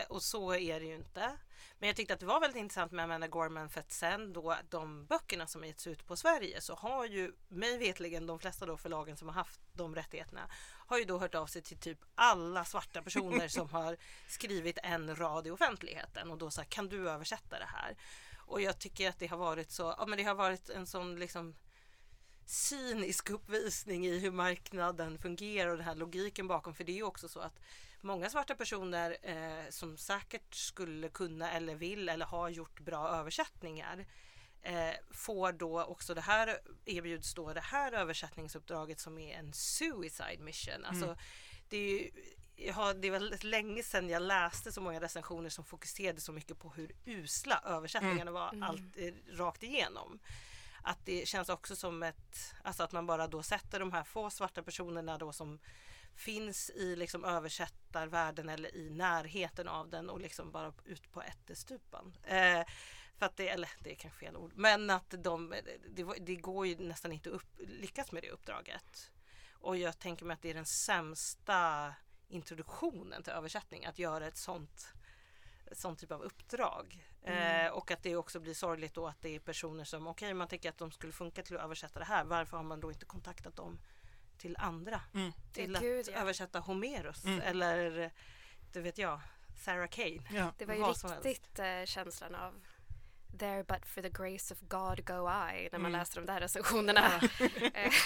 Eh, 0.00 0.04
och 0.06 0.22
så 0.22 0.54
är 0.54 0.80
det 0.80 0.86
ju 0.86 0.94
inte. 0.94 1.32
Men 1.78 1.86
jag 1.86 1.96
tyckte 1.96 2.14
att 2.14 2.20
det 2.20 2.26
var 2.26 2.40
väldigt 2.40 2.60
intressant 2.60 2.92
med 2.92 3.04
Amanda 3.04 3.26
Gorman 3.26 3.68
för 3.68 3.80
att 3.80 3.92
sen 3.92 4.32
då 4.32 4.56
de 4.70 5.06
böckerna 5.06 5.46
som 5.46 5.60
har 5.60 5.66
getts 5.66 5.86
ut 5.86 6.06
på 6.06 6.16
Sverige 6.16 6.60
så 6.60 6.74
har 6.74 7.06
ju 7.06 7.32
mig 7.48 7.78
vetligen 7.78 8.26
de 8.26 8.38
flesta 8.38 8.66
då 8.66 8.76
förlagen 8.76 9.16
som 9.16 9.28
har 9.28 9.34
haft 9.34 9.60
de 9.72 9.94
rättigheterna 9.94 10.50
har 10.86 10.98
ju 10.98 11.04
då 11.04 11.18
hört 11.18 11.34
av 11.34 11.46
sig 11.46 11.62
till 11.62 11.78
typ 11.78 11.98
alla 12.14 12.64
svarta 12.64 13.02
personer 13.02 13.48
som 13.48 13.68
har 13.68 13.96
skrivit 14.28 14.78
en 14.82 15.16
rad 15.16 15.46
i 15.46 15.50
offentligheten 15.50 16.30
och 16.30 16.38
då 16.38 16.50
här, 16.56 16.64
kan 16.64 16.88
du 16.88 17.10
översätta 17.10 17.58
det 17.58 17.68
här? 17.68 17.96
Och 18.46 18.60
jag 18.60 18.78
tycker 18.78 19.08
att 19.08 19.18
det 19.18 19.26
har 19.26 19.36
varit 19.36 19.70
så, 19.70 19.94
ja 19.98 20.06
men 20.06 20.18
det 20.18 20.24
har 20.24 20.34
varit 20.34 20.68
en 20.68 20.86
sån 20.86 21.16
liksom 21.16 21.54
cynisk 22.46 23.30
uppvisning 23.30 24.06
i 24.06 24.18
hur 24.18 24.30
marknaden 24.30 25.18
fungerar 25.18 25.70
och 25.70 25.76
den 25.76 25.86
här 25.86 25.94
logiken 25.94 26.48
bakom. 26.48 26.74
För 26.74 26.84
det 26.84 26.92
är 26.92 26.96
ju 26.96 27.02
också 27.02 27.28
så 27.28 27.40
att 27.40 27.60
många 28.06 28.30
svarta 28.30 28.54
personer 28.54 29.16
eh, 29.22 29.70
som 29.70 29.96
säkert 29.96 30.54
skulle 30.54 31.08
kunna 31.08 31.50
eller 31.50 31.74
vill 31.74 32.08
eller 32.08 32.26
har 32.26 32.48
gjort 32.48 32.80
bra 32.80 33.08
översättningar 33.08 34.06
eh, 34.62 34.94
får 35.10 35.52
då 35.52 35.84
också 35.84 36.14
det 36.14 36.20
här 36.20 36.58
erbjuds 36.84 37.34
då 37.34 37.52
det 37.52 37.60
här 37.60 37.92
översättningsuppdraget 37.92 39.00
som 39.00 39.18
är 39.18 39.38
en 39.38 39.52
suicide 39.52 40.38
mission. 40.38 40.84
Alltså, 40.84 41.16
det 41.68 41.76
är 41.76 42.10
ju, 42.56 42.72
har, 42.72 42.94
det 42.94 43.08
är 43.08 43.12
väldigt 43.12 43.44
länge 43.44 43.82
sedan 43.82 44.08
jag 44.08 44.22
läste 44.22 44.72
så 44.72 44.80
många 44.80 45.00
recensioner 45.00 45.50
som 45.50 45.64
fokuserade 45.64 46.20
så 46.20 46.32
mycket 46.32 46.58
på 46.58 46.68
hur 46.70 46.92
usla 47.04 47.62
översättningarna 47.64 48.30
var 48.30 48.48
Mm. 48.48 48.62
allt, 48.62 48.96
eh, 48.96 49.14
rakt 49.32 49.62
igenom. 49.62 50.18
Att 50.82 51.06
det 51.06 51.28
känns 51.28 51.48
också 51.48 51.76
som 51.76 52.02
ett, 52.02 52.54
alltså 52.62 52.82
att 52.82 52.92
man 52.92 53.06
bara 53.06 53.26
då 53.26 53.42
sätter 53.42 53.80
de 53.80 53.92
här 53.92 54.04
få 54.04 54.30
svarta 54.30 54.62
personerna 54.62 55.18
då 55.18 55.32
som 55.32 55.58
finns 56.16 56.70
i 56.70 56.96
liksom 56.96 57.24
översättarvärlden 57.24 58.48
eller 58.48 58.76
i 58.76 58.90
närheten 58.90 59.68
av 59.68 59.90
den 59.90 60.10
och 60.10 60.20
liksom 60.20 60.50
bara 60.50 60.72
ut 60.84 61.12
på 61.12 61.22
ättestupan. 61.22 62.16
Eh, 62.22 62.62
för 63.18 63.26
att 63.26 63.36
det, 63.36 63.48
eller 63.48 63.70
det 63.78 63.90
är 63.90 63.94
kanske 63.94 64.20
fel 64.20 64.36
ord, 64.36 64.52
men 64.54 64.90
att 64.90 65.14
de, 65.18 65.54
det, 65.88 66.04
det 66.20 66.36
går 66.36 66.66
ju 66.66 66.76
nästan 66.76 67.12
inte 67.12 67.30
upp, 67.30 67.48
lyckas 67.58 68.12
med 68.12 68.22
det 68.22 68.30
uppdraget. 68.30 69.10
Och 69.52 69.76
jag 69.76 69.98
tänker 69.98 70.24
mig 70.24 70.34
att 70.34 70.42
det 70.42 70.50
är 70.50 70.54
den 70.54 70.66
sämsta 70.66 71.94
introduktionen 72.28 73.22
till 73.22 73.32
översättning 73.32 73.84
att 73.84 73.98
göra 73.98 74.26
ett 74.26 74.36
sånt 74.36 74.92
sån 75.72 75.96
typ 75.96 76.12
av 76.12 76.22
uppdrag. 76.22 77.04
Eh, 77.22 77.68
och 77.68 77.90
att 77.90 78.02
det 78.02 78.16
också 78.16 78.40
blir 78.40 78.54
sorgligt 78.54 78.94
då 78.94 79.06
att 79.06 79.22
det 79.22 79.34
är 79.34 79.38
personer 79.38 79.84
som, 79.84 80.06
okej 80.06 80.34
man 80.34 80.48
tänker 80.48 80.68
att 80.68 80.78
de 80.78 80.92
skulle 80.92 81.12
funka 81.12 81.42
till 81.42 81.56
att 81.56 81.64
översätta 81.64 81.98
det 81.98 82.04
här, 82.04 82.24
varför 82.24 82.56
har 82.56 82.64
man 82.64 82.80
då 82.80 82.92
inte 82.92 83.06
kontaktat 83.06 83.56
dem 83.56 83.78
till 84.38 84.56
andra? 84.58 85.00
Mm. 85.14 85.32
Till 85.52 85.70
Ja, 85.70 85.76
att 85.76 85.82
gud, 85.82 86.08
ja. 86.12 86.18
översätta 86.20 86.58
Homerus 86.60 87.24
Mm. 87.24 87.40
eller, 87.40 88.10
det 88.72 88.80
vet 88.80 88.98
jag, 88.98 89.20
Sarah 89.64 89.88
Kane. 89.88 90.22
Ja. 90.30 90.52
Det 90.58 90.64
var 90.66 90.74
ju 90.74 90.82
riktigt 91.22 91.58
eh, 91.58 91.84
känslan 91.84 92.34
av 92.34 92.54
There 93.38 93.64
but 93.64 93.86
for 93.86 94.02
the 94.02 94.08
grace 94.08 94.54
of 94.54 94.60
God 94.60 95.04
go 95.06 95.28
I 95.30 95.68
när 95.72 95.78
man 95.78 95.80
Mm. 95.80 95.92
läste 95.92 96.20
de 96.20 96.26
där 96.26 96.40
recensionerna. 96.40 97.10
Eh, 97.74 97.92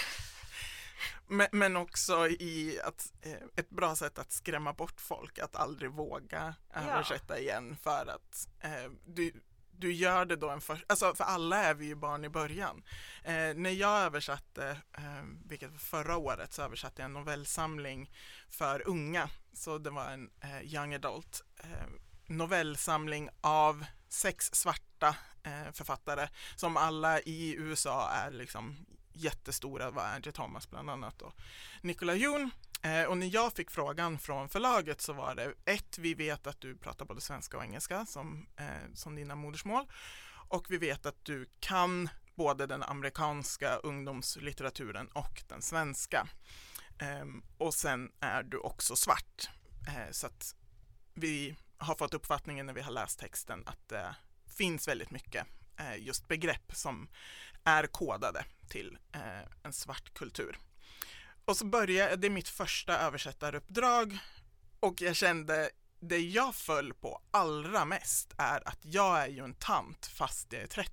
Men, 1.27 1.47
men 1.51 1.77
också 1.77 2.27
i 2.27 2.79
att 2.83 3.13
eh, 3.21 3.33
ett 3.55 3.69
bra 3.69 3.95
sätt 3.95 4.19
att 4.19 4.31
skrämma 4.31 4.73
bort 4.73 5.01
folk, 5.01 5.39
att 5.39 5.55
aldrig 5.55 5.91
våga 5.91 6.55
översätta 6.75 7.39
igen 7.39 7.77
för 7.83 8.05
att 8.15 8.47
eh, 8.59 8.91
du, 9.05 9.33
du 9.81 9.93
gör 9.93 10.25
det 10.25 10.35
då 10.35 10.49
en 10.49 10.61
första, 10.61 10.85
alltså 10.89 11.15
för 11.15 11.23
alla 11.23 11.57
är 11.57 11.73
vi 11.73 11.85
ju 11.85 11.95
barn 11.95 12.25
i 12.25 12.29
början. 12.29 12.83
Eh, 13.23 13.53
när 13.55 13.69
jag 13.69 13.99
översatte, 14.01 14.77
eh, 14.97 15.23
vilket 15.45 15.71
var 15.71 15.77
förra 15.77 16.17
året, 16.17 16.53
så 16.53 16.61
översatte 16.61 17.01
jag 17.01 17.05
en 17.05 17.13
novellsamling 17.13 18.11
för 18.49 18.87
unga. 18.87 19.29
Så 19.53 19.77
det 19.77 19.89
var 19.89 20.09
en 20.09 20.29
eh, 20.41 20.73
young 20.73 20.93
adult 20.93 21.41
eh, 21.57 21.87
novellsamling 22.27 23.29
av 23.41 23.85
sex 24.09 24.49
svarta 24.53 25.15
eh, 25.43 25.71
författare 25.73 26.27
som 26.55 26.77
alla 26.77 27.19
i 27.19 27.55
USA 27.55 28.09
är 28.09 28.31
liksom 28.31 28.85
jättestora, 29.13 29.91
var 29.91 30.03
Angie 30.03 30.31
Thomas 30.31 30.69
bland 30.69 30.89
annat 30.89 31.21
och 31.21 31.33
Nicola 31.81 32.15
June. 32.15 32.49
Eh, 32.81 33.03
och 33.03 33.17
när 33.17 33.33
jag 33.33 33.53
fick 33.53 33.71
frågan 33.71 34.19
från 34.19 34.49
förlaget 34.49 35.01
så 35.01 35.13
var 35.13 35.35
det 35.35 35.53
ett, 35.65 35.97
vi 35.97 36.13
vet 36.13 36.47
att 36.47 36.61
du 36.61 36.77
pratar 36.77 37.05
både 37.05 37.21
svenska 37.21 37.57
och 37.57 37.63
engelska 37.63 38.05
som, 38.05 38.47
eh, 38.57 38.93
som 38.93 39.15
dina 39.15 39.35
modersmål 39.35 39.85
och 40.47 40.65
vi 40.69 40.77
vet 40.77 41.05
att 41.05 41.25
du 41.25 41.49
kan 41.59 42.09
både 42.35 42.67
den 42.67 42.83
amerikanska 42.83 43.75
ungdomslitteraturen 43.75 45.07
och 45.07 45.43
den 45.47 45.61
svenska. 45.61 46.27
Eh, 46.99 47.25
och 47.57 47.73
sen 47.73 48.11
är 48.19 48.43
du 48.43 48.57
också 48.57 48.95
svart. 48.95 49.49
Eh, 49.87 50.11
så 50.11 50.27
att 50.27 50.55
vi 51.13 51.55
har 51.77 51.95
fått 51.95 52.13
uppfattningen 52.13 52.65
när 52.65 52.73
vi 52.73 52.81
har 52.81 52.91
läst 52.91 53.19
texten 53.19 53.63
att 53.65 53.89
det 53.89 54.15
finns 54.57 54.87
väldigt 54.87 55.11
mycket 55.11 55.47
eh, 55.77 55.97
just 55.97 56.27
begrepp 56.27 56.75
som 56.75 57.09
är 57.63 57.87
kodade 57.87 58.45
till 58.69 58.97
eh, 59.11 59.47
en 59.63 59.73
svart 59.73 60.13
kultur. 60.13 60.57
Och 61.51 61.57
så 61.57 61.65
började, 61.65 62.15
det 62.15 62.27
är 62.27 62.31
mitt 62.31 62.49
första 62.49 62.97
översättaruppdrag 62.97 64.17
och 64.79 65.01
jag 65.01 65.15
kände 65.15 65.69
det 65.99 66.17
jag 66.17 66.55
föll 66.55 66.93
på 66.93 67.21
allra 67.31 67.85
mest 67.85 68.33
är 68.37 68.67
att 68.67 68.79
jag 68.81 69.21
är 69.21 69.27
ju 69.27 69.43
en 69.43 69.53
tant 69.53 70.05
fast 70.05 70.53
jag 70.53 70.61
är 70.61 70.67
30. 70.67 70.91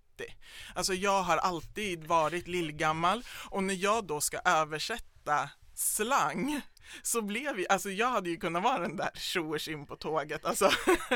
Alltså 0.75 0.95
jag 0.95 1.23
har 1.23 1.37
alltid 1.37 2.07
varit 2.07 2.49
lillgammal 2.49 3.25
och 3.51 3.65
när 3.65 3.75
jag 3.75 4.05
då 4.05 4.21
ska 4.21 4.39
översätta 4.39 5.51
slang 5.75 6.61
så 7.03 7.23
blev 7.23 7.57
vi, 7.57 7.69
alltså 7.69 7.91
jag 7.91 8.11
hade 8.11 8.31
ju 8.31 8.37
kunnat 8.37 8.63
vara 8.63 8.79
den 8.79 8.97
där 8.97 9.11
tjoers 9.15 9.69
in 9.69 9.87
på 9.87 9.97
tåget. 9.97 10.45
Alltså 10.45 10.71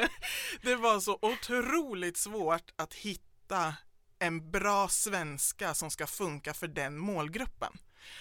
det 0.62 0.76
var 0.76 1.00
så 1.00 1.18
otroligt 1.22 2.16
svårt 2.16 2.70
att 2.76 2.94
hitta 2.94 3.74
en 4.18 4.50
bra 4.50 4.88
svenska 4.88 5.74
som 5.74 5.90
ska 5.90 6.07
funka 6.07 6.55
för 6.55 6.68
den 6.68 6.98
målgruppen. 6.98 7.72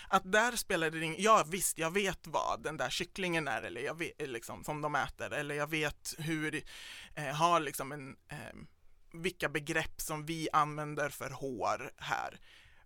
Att 0.08 0.32
där 0.32 0.56
spelar 0.56 0.90
det 0.90 1.06
ingen, 1.06 1.22
ja 1.22 1.46
visst 1.48 1.78
jag 1.78 1.92
vet 1.92 2.28
vad 2.28 2.64
den 2.64 2.78
där 2.78 2.90
kycklingen 2.90 3.48
är 3.48 3.62
eller 3.62 3.82
jag 3.82 3.98
vet 3.98 4.30
liksom 4.30 4.64
som 4.64 4.82
de 4.82 4.96
äter 4.96 5.34
eller 5.34 5.56
jag 5.56 5.70
vet 5.70 6.16
hur, 6.18 6.64
eh, 7.16 7.26
har 7.26 7.60
liksom 7.60 7.92
en, 7.92 8.16
eh, 8.30 8.58
vilka 9.14 9.50
begrepp 9.50 10.02
som 10.02 10.26
vi 10.26 10.50
använder 10.54 11.10
för 11.10 11.30
hår 11.30 11.92
här. 11.98 12.40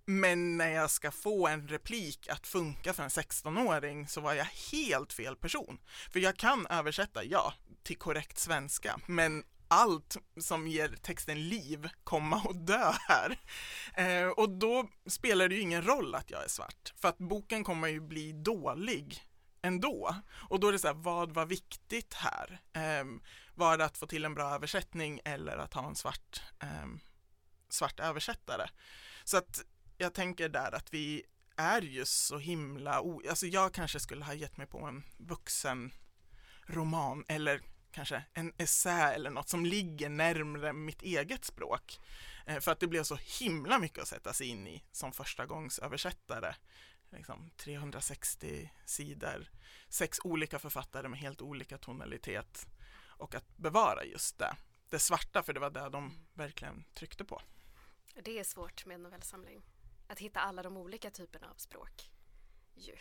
Men 0.06 0.58
när 0.58 0.70
jag 0.70 0.92
ska 0.92 1.12
få 1.12 1.48
en 1.48 1.68
replik 1.68 2.28
att 2.30 2.48
funka 2.48 2.94
för 2.94 3.04
en 3.04 3.10
16-åring 3.10 4.08
så 4.08 4.22
var 4.22 4.34
jag 4.34 4.48
helt 4.72 5.14
fel 5.14 5.36
person. 5.36 5.80
För 6.12 6.20
jag 6.20 6.38
kan 6.38 6.68
översätta, 6.68 7.24
ja, 7.24 7.54
till 7.84 7.98
korrekt 7.98 8.38
svenska, 8.38 9.00
men 9.06 9.44
allt 9.68 10.18
som 10.38 10.68
ger 10.68 10.88
texten 11.02 11.50
liv 11.50 11.90
komma 12.04 12.42
och 12.46 12.56
dö 12.56 12.92
här. 13.08 13.40
Eh, 13.94 14.28
och 14.28 14.50
då 14.50 14.90
spelar 15.06 15.48
det 15.50 15.56
ju 15.56 15.62
ingen 15.62 15.82
roll 15.86 16.16
att 16.16 16.32
jag 16.32 16.44
är 16.44 16.48
svart, 16.48 16.94
för 16.98 17.08
att 17.08 17.18
boken 17.18 17.64
kommer 17.64 17.88
ju 17.88 18.00
bli 18.00 18.32
dålig 18.32 19.24
ändå. 19.62 20.16
Och 20.50 20.60
då 20.60 20.68
är 20.68 20.72
det 20.72 20.80
så 20.80 20.88
här, 20.88 20.94
vad 20.94 21.32
var 21.32 21.46
viktigt 21.46 22.14
här? 22.14 22.62
Eh, 22.74 23.06
var 23.56 23.78
det 23.78 23.86
att 23.86 23.98
få 23.98 24.08
till 24.08 24.26
en 24.26 24.34
bra 24.34 24.56
översättning 24.56 25.20
eller 25.26 25.58
att 25.58 25.74
ha 25.74 25.88
en 25.88 25.96
svart, 25.96 26.42
eh, 26.62 26.88
svart 27.70 28.00
översättare? 28.00 28.70
Så 29.24 29.38
att 29.38 29.62
jag 29.98 30.14
tänker 30.14 30.50
där 30.50 30.76
att 30.76 30.94
vi 30.94 31.24
är 31.56 31.82
ju 31.82 32.06
så 32.06 32.38
himla, 32.38 33.04
alltså 33.30 33.46
jag 33.46 33.74
kanske 33.74 34.00
skulle 34.00 34.26
ha 34.26 34.34
gett 34.34 34.58
mig 34.58 34.68
på 34.68 34.80
en 34.86 35.04
vuxen 35.18 35.92
roman 36.66 37.26
eller 37.28 37.62
kanske 37.96 38.24
en 38.34 38.54
essä 38.58 39.14
eller 39.14 39.30
något 39.30 39.50
som 39.50 39.66
ligger 39.66 40.10
närmre 40.10 40.74
mitt 40.74 41.02
eget 41.02 41.46
språk. 41.46 42.00
Eh, 42.46 42.60
för 42.60 42.72
att 42.72 42.80
det 42.80 42.88
blev 42.88 43.04
så 43.04 43.18
himla 43.40 43.80
mycket 43.80 44.02
att 44.02 44.08
sätta 44.08 44.34
sig 44.34 44.48
in 44.48 44.68
i 44.68 44.84
som 44.92 45.12
första 45.12 45.46
gångs 45.46 45.80
översättare. 45.80 46.56
Liksom 47.10 47.50
360 47.58 48.72
sidor, 48.86 49.50
sex 49.90 50.20
olika 50.24 50.60
författare 50.60 51.08
med 51.08 51.20
helt 51.20 51.42
olika 51.42 51.78
tonalitet 51.78 52.68
och 53.18 53.36
att 53.36 53.58
bevara 53.58 54.04
just 54.04 54.38
det, 54.38 54.56
det 54.90 55.00
svarta 55.00 55.44
för 55.44 55.54
det 55.54 55.60
var 55.60 55.70
det 55.70 55.90
de 55.90 56.14
verkligen 56.34 56.84
tryckte 56.94 57.26
på. 57.26 57.42
Det 58.16 58.40
är 58.40 58.44
svårt 58.44 58.86
med 58.86 58.96
en 58.96 59.04
novellsamling. 59.04 59.62
Att 60.08 60.20
hitta 60.20 60.40
alla 60.40 60.64
de 60.64 60.78
olika 60.78 61.12
typerna 61.12 61.50
av 61.50 61.56
språk. 61.56 62.12
Ju. 62.76 62.96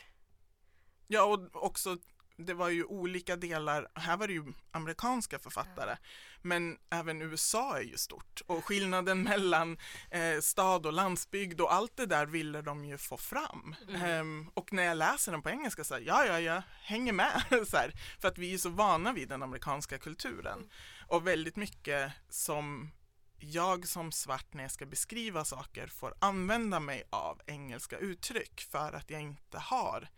Ja, 1.07 1.25
och 1.25 1.65
också 1.65 1.99
det 2.37 2.55
var 2.55 2.69
ju 2.69 2.85
olika 2.85 3.37
delar, 3.37 3.89
här 3.95 4.17
var 4.17 4.27
det 4.27 4.33
ju 4.33 4.53
amerikanska 4.71 5.39
författare, 5.39 5.91
ja. 5.91 5.97
men 6.43 6.79
även 6.91 7.23
USA 7.23 7.79
är 7.79 7.83
ju 7.83 7.97
stort 7.97 8.43
och 8.47 8.65
skillnaden 8.65 9.23
mellan 9.31 9.79
eh, 10.11 10.41
stad 10.41 10.87
och 10.87 10.93
landsbygd 10.93 11.61
och 11.61 11.75
allt 11.75 11.97
det 11.97 12.07
där 12.07 12.27
ville 12.27 12.63
de 12.63 12.85
ju 12.85 12.99
få 12.99 13.17
fram. 13.17 13.77
Mm. 13.89 14.03
Ehm, 14.03 14.51
och 14.55 14.73
när 14.73 14.83
jag 14.83 14.97
läser 14.97 15.33
den 15.33 15.43
på 15.43 15.51
engelska 15.51 15.85
så 15.85 15.95
här, 15.95 16.01
ja, 16.01 16.27
ja, 16.27 16.41
jag 16.41 16.63
hänger 16.83 17.13
med, 17.13 17.43
så 17.67 17.77
här, 17.77 17.93
för 18.21 18.29
att 18.29 18.39
vi 18.39 18.55
är 18.55 18.59
så 18.59 18.69
vana 18.69 19.13
vid 19.13 19.29
den 19.29 19.43
amerikanska 19.43 19.99
kulturen 19.99 20.59
mm. 20.59 20.69
och 21.09 21.27
väldigt 21.27 21.57
mycket 21.57 22.13
som 22.29 22.91
jag 23.39 23.89
som 23.89 24.13
svart 24.13 24.55
när 24.55 24.65
jag 24.65 24.73
ska 24.73 24.87
beskriva 24.87 25.45
saker 25.45 25.87
får 25.87 26.15
använda 26.19 26.81
mig 26.81 27.03
av 27.11 27.41
engelska 27.47 27.99
uttryck 27.99 28.61
för 28.71 28.93
att 28.93 29.11
jag 29.11 29.21
inte 29.21 29.59
har 29.59 30.09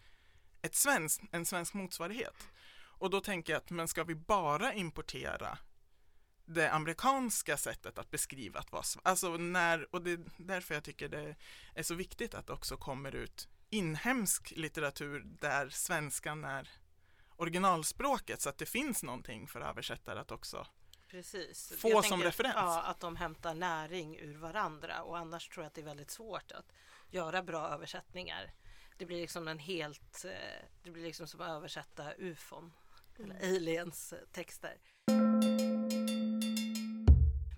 ett 0.66 0.74
svensk, 0.74 1.22
en 1.32 1.46
svensk 1.46 1.74
motsvarighet. 1.74 2.48
Och 2.98 3.10
då 3.10 3.20
tänker 3.20 3.52
jag 3.52 3.60
att, 3.60 3.70
men 3.70 3.88
ska 3.88 4.04
vi 4.04 4.14
bara 4.14 4.72
importera 4.72 5.58
det 6.44 6.72
amerikanska 6.72 7.56
sättet 7.56 7.98
att 7.98 8.10
beskriva 8.10 8.60
att 8.60 8.72
vara 8.72 8.84
alltså 9.02 9.36
när, 9.36 9.94
och 9.94 10.02
det 10.02 10.10
är 10.10 10.24
därför 10.36 10.74
jag 10.74 10.84
tycker 10.84 11.08
det 11.08 11.36
är 11.74 11.82
så 11.82 11.94
viktigt 11.94 12.34
att 12.34 12.46
det 12.46 12.52
också 12.52 12.76
kommer 12.76 13.14
ut 13.14 13.48
inhemsk 13.70 14.52
litteratur 14.56 15.22
där 15.24 15.68
svenskan 15.68 16.44
är 16.44 16.70
originalspråket 17.36 18.40
så 18.40 18.48
att 18.48 18.58
det 18.58 18.66
finns 18.66 19.02
någonting 19.02 19.46
för 19.46 19.60
översättare 19.60 20.20
att 20.20 20.30
också 20.30 20.66
Precis. 21.08 21.72
få 21.78 21.90
jag 21.90 22.04
som 22.04 22.10
tänker, 22.10 22.26
referens. 22.26 22.54
Ja, 22.56 22.82
att 22.82 23.00
de 23.00 23.16
hämtar 23.16 23.54
näring 23.54 24.18
ur 24.18 24.36
varandra 24.36 25.02
och 25.02 25.18
annars 25.18 25.48
tror 25.48 25.64
jag 25.64 25.68
att 25.68 25.74
det 25.74 25.80
är 25.80 25.84
väldigt 25.84 26.10
svårt 26.10 26.52
att 26.52 26.72
göra 27.10 27.42
bra 27.42 27.68
översättningar 27.68 28.52
det 28.96 29.06
blir 29.06 29.20
liksom 29.20 29.48
en 29.48 29.58
helt, 29.58 30.24
eh, 30.24 30.64
det 30.82 30.90
blir 30.90 31.02
liksom 31.02 31.26
som 31.26 31.40
att 31.40 31.48
översätta 31.48 32.14
ufon 32.14 32.72
mm. 33.18 33.30
eller 33.30 33.56
aliens 33.56 34.12
eh, 34.12 34.18
texter. 34.32 34.76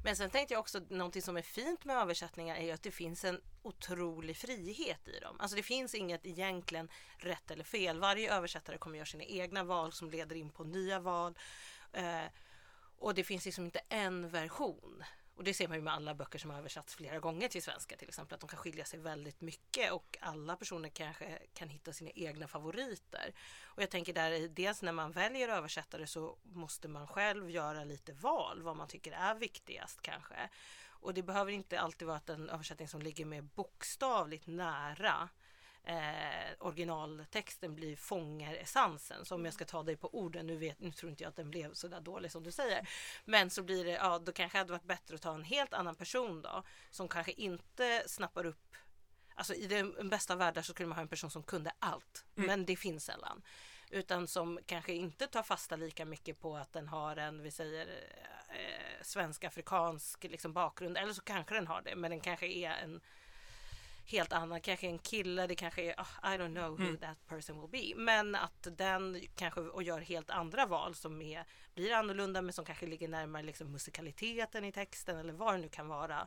Men 0.05 0.17
sen 0.17 0.31
tänkte 0.31 0.55
jag 0.55 0.61
också 0.61 0.81
någonting 0.89 1.23
som 1.23 1.37
är 1.37 1.43
fint 1.43 1.85
med 1.85 1.97
översättningar 1.97 2.57
är 2.57 2.75
att 2.75 2.83
det 2.83 2.91
finns 2.91 3.25
en 3.25 3.41
otrolig 3.63 4.37
frihet 4.37 5.09
i 5.09 5.19
dem. 5.19 5.37
Alltså 5.41 5.57
det 5.57 5.63
finns 5.63 5.95
inget 5.95 6.27
egentligen 6.27 6.89
rätt 7.17 7.51
eller 7.51 7.65
fel. 7.65 7.99
Varje 8.01 8.35
översättare 8.35 8.79
kommer 8.79 8.97
göra 8.97 9.07
sina 9.07 9.25
egna 9.25 9.65
val 9.65 9.93
som 9.93 10.11
leder 10.11 10.37
in 10.37 10.51
på 10.51 10.65
nya 10.65 11.01
val. 11.01 11.39
Eh, 11.93 12.25
och 12.99 13.15
det 13.15 13.25
finns 13.25 13.45
liksom 13.45 13.65
inte 13.65 13.81
en 13.89 14.29
version. 14.29 15.05
Och 15.39 15.45
det 15.45 15.55
ser 15.55 15.69
man 15.69 15.77
ju 15.77 15.83
med 15.83 15.95
alla 15.95 16.15
böcker 16.15 16.39
som 16.39 16.51
har 16.51 16.59
översatts 16.59 16.95
flera 16.95 17.19
gånger 17.19 17.49
till 17.49 17.63
svenska 17.63 17.97
till 17.97 18.09
exempel, 18.09 18.35
att 18.35 18.41
de 18.41 18.49
kan 18.49 18.59
skilja 18.59 18.85
sig 18.85 19.01
väldigt 19.01 19.41
mycket 19.41 19.93
och 19.93 20.19
alla 20.21 20.57
personer 20.57 20.89
kanske 20.89 21.39
kan 21.55 21.69
hitta 21.69 21.93
sina 21.93 22.11
egna 22.11 22.49
favoriter. 22.49 23.35
Och 23.65 23.83
jag 23.83 23.91
tänker 23.91 24.13
där, 24.13 24.49
dels 24.49 24.83
när 24.83 24.93
man 24.93 25.13
väljer 25.13 25.49
översättare 25.49 26.07
så 26.07 26.39
måste 26.43 26.89
man 26.89 27.07
själv 27.07 27.51
göra 27.51 27.85
lite 27.85 28.13
val, 28.13 28.63
vad 28.63 28.77
man 28.77 28.89
tycker 28.89 29.13
är 29.13 29.35
viktigast 29.35 30.03
kanske. 30.03 30.49
Och 30.89 31.15
det 31.15 31.23
behöver 31.23 31.53
inte 31.53 31.81
alltid 31.81 32.09
vara 32.09 32.21
en 32.27 32.51
översättning 32.51 32.89
som 32.89 33.03
ligger 33.03 33.25
mer 33.25 33.43
bokstavligt 33.43 34.47
nära 34.47 35.29
eh, 35.85 36.55
originaltexten 36.59 37.75
blir 37.75 37.97
fångar 37.97 38.55
essensen. 38.55 39.25
Så 39.25 39.35
om 39.35 39.45
jag 39.45 39.55
ska 39.55 39.65
ta 39.65 39.83
dig 39.83 39.97
på 39.97 40.15
orden, 40.15 40.47
nu, 40.47 40.57
vet, 40.57 40.81
nu 40.81 40.93
tror 40.93 41.11
inte 41.11 41.25
jag 41.25 41.29
att 41.29 41.37
den 41.37 41.51
blev 41.51 41.75
så 41.75 41.89
där 41.89 42.01
dålig 42.01 42.33
som 42.33 42.43
du 42.43 42.53
säger. 42.53 42.89
Men 43.25 43.51
så 43.51 43.63
blir 43.63 43.85
det, 43.85 43.91
ja 43.91 44.19
då 44.19 44.33
kanske 44.33 44.59
det 44.59 44.61
hade 44.61 44.73
varit 44.73 44.85
bättre 44.85 45.15
att 45.15 45.23
ta 45.23 45.35
en 45.35 45.45
helt 45.45 45.75
annan 45.75 45.95
person 45.95 46.43
då. 46.43 46.63
Som 46.91 47.09
kanske 47.09 47.33
inte 47.33 48.03
snappar 48.07 48.47
upp 48.47 48.77
Alltså 49.39 49.55
i 49.55 49.67
den 49.67 50.09
bästa 50.09 50.37
världen 50.37 50.65
så 50.65 50.73
skulle 50.73 50.89
man 50.89 50.97
ha 50.97 51.03
en 51.03 51.09
person 51.09 51.31
som 51.31 51.43
kunde 51.43 51.73
allt. 51.79 52.25
Mm. 52.37 52.47
Men 52.47 52.67
det 52.67 52.77
finns 52.77 53.05
sällan. 53.05 53.43
Utan 53.91 54.27
som 54.27 54.59
kanske 54.67 54.93
inte 54.93 55.27
tar 55.27 55.43
fasta 55.43 55.77
lika 55.77 56.05
mycket 56.05 56.41
på 56.41 56.57
att 56.57 56.73
den 56.73 56.89
har 56.89 57.17
en, 57.17 57.43
vi 57.43 57.51
säger 57.51 57.87
eh, 58.49 59.03
svensk-afrikansk 59.03 60.25
liksom, 60.25 60.53
bakgrund. 60.53 60.99
Eller 60.99 61.13
så 61.13 61.23
kanske 61.23 61.55
den 61.55 61.67
har 61.67 61.83
det, 61.83 61.97
men 61.97 62.11
den 62.11 62.21
kanske 62.21 62.47
är 62.47 62.71
en 62.71 63.01
helt 64.11 64.33
annan, 64.33 64.61
kanske 64.61 64.87
en 64.87 64.99
kille, 64.99 65.47
det 65.47 65.55
kanske 65.55 65.83
är, 65.83 65.95
oh, 65.95 66.35
I 66.35 66.39
don't 66.39 66.55
know 66.55 66.71
who 66.71 66.85
mm. 66.85 66.99
that 66.99 67.27
person 67.27 67.61
will 67.61 67.71
be. 67.71 68.03
Men 68.03 68.35
att 68.35 68.67
den 68.71 69.21
kanske 69.35 69.61
och 69.61 69.83
gör 69.83 70.01
helt 70.01 70.31
andra 70.31 70.67
val 70.67 70.95
som 70.95 71.23
är, 71.23 71.45
blir 71.75 71.93
annorlunda 71.93 72.43
men 72.43 72.53
som 72.53 72.65
kanske 72.65 72.87
ligger 72.87 73.09
närmare 73.09 73.43
liksom 73.43 73.73
musikaliteten 73.73 74.65
i 74.65 74.73
texten 74.73 75.19
eller 75.19 75.33
vad 75.33 75.55
det 75.55 75.59
nu 75.59 75.69
kan 75.69 75.89
vara. 75.89 76.27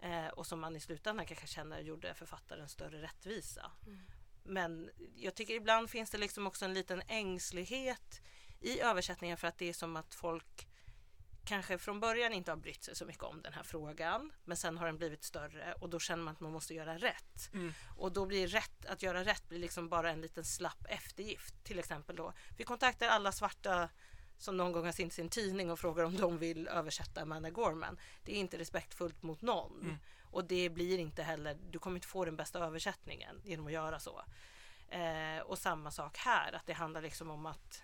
Eh, 0.00 0.28
och 0.28 0.46
som 0.46 0.60
man 0.60 0.76
i 0.76 0.80
slutändan 0.80 1.26
kanske 1.26 1.46
känner 1.46 1.80
gjorde 1.80 2.14
författaren 2.14 2.68
större 2.68 3.02
rättvisa. 3.02 3.70
Mm. 3.86 4.00
Men 4.42 4.90
jag 5.16 5.34
tycker 5.34 5.54
ibland 5.54 5.90
finns 5.90 6.10
det 6.10 6.18
liksom 6.18 6.46
också 6.46 6.64
en 6.64 6.74
liten 6.74 7.02
ängslighet 7.08 8.20
i 8.60 8.80
översättningen 8.80 9.36
för 9.36 9.48
att 9.48 9.58
det 9.58 9.68
är 9.68 9.72
som 9.72 9.96
att 9.96 10.14
folk 10.14 10.68
kanske 11.44 11.78
från 11.78 12.00
början 12.00 12.32
inte 12.32 12.50
har 12.50 12.56
brytt 12.56 12.84
sig 12.84 12.96
så 12.96 13.04
mycket 13.04 13.22
om 13.22 13.42
den 13.42 13.52
här 13.52 13.62
frågan 13.62 14.32
men 14.44 14.56
sen 14.56 14.78
har 14.78 14.86
den 14.86 14.96
blivit 14.96 15.24
större 15.24 15.72
och 15.72 15.90
då 15.90 15.98
känner 15.98 16.22
man 16.22 16.34
att 16.34 16.40
man 16.40 16.52
måste 16.52 16.74
göra 16.74 16.98
rätt. 16.98 17.50
Mm. 17.52 17.74
Och 17.96 18.12
då 18.12 18.26
blir 18.26 18.46
rätt, 18.46 18.86
att 18.86 19.02
göra 19.02 19.24
rätt 19.24 19.48
blir 19.48 19.58
liksom 19.58 19.88
bara 19.88 20.10
en 20.10 20.20
liten 20.20 20.44
slapp 20.44 20.86
eftergift. 20.88 21.64
Till 21.64 21.78
exempel 21.78 22.16
då, 22.16 22.32
vi 22.56 22.64
kontaktar 22.64 23.08
alla 23.08 23.32
svarta 23.32 23.88
som 24.38 24.56
någon 24.56 24.72
gång 24.72 24.84
har 24.84 24.92
sin 24.92 25.10
sin 25.10 25.28
tidning 25.28 25.70
och 25.70 25.78
frågar 25.78 26.04
om 26.04 26.16
de 26.16 26.38
vill 26.38 26.68
översätta 26.68 27.22
Amanda 27.22 27.50
Gorman. 27.50 27.98
Det 28.24 28.32
är 28.32 28.36
inte 28.36 28.58
respektfullt 28.58 29.22
mot 29.22 29.42
någon. 29.42 29.80
Mm. 29.80 29.96
Och 30.30 30.44
det 30.44 30.70
blir 30.70 30.98
inte 30.98 31.22
heller, 31.22 31.58
du 31.70 31.78
kommer 31.78 31.96
inte 31.96 32.08
få 32.08 32.24
den 32.24 32.36
bästa 32.36 32.58
översättningen 32.58 33.40
genom 33.44 33.66
att 33.66 33.72
göra 33.72 34.00
så. 34.00 34.24
Eh, 34.88 35.38
och 35.44 35.58
samma 35.58 35.90
sak 35.90 36.16
här, 36.16 36.52
att 36.52 36.66
det 36.66 36.72
handlar 36.72 37.02
liksom 37.02 37.30
om 37.30 37.46
att 37.46 37.82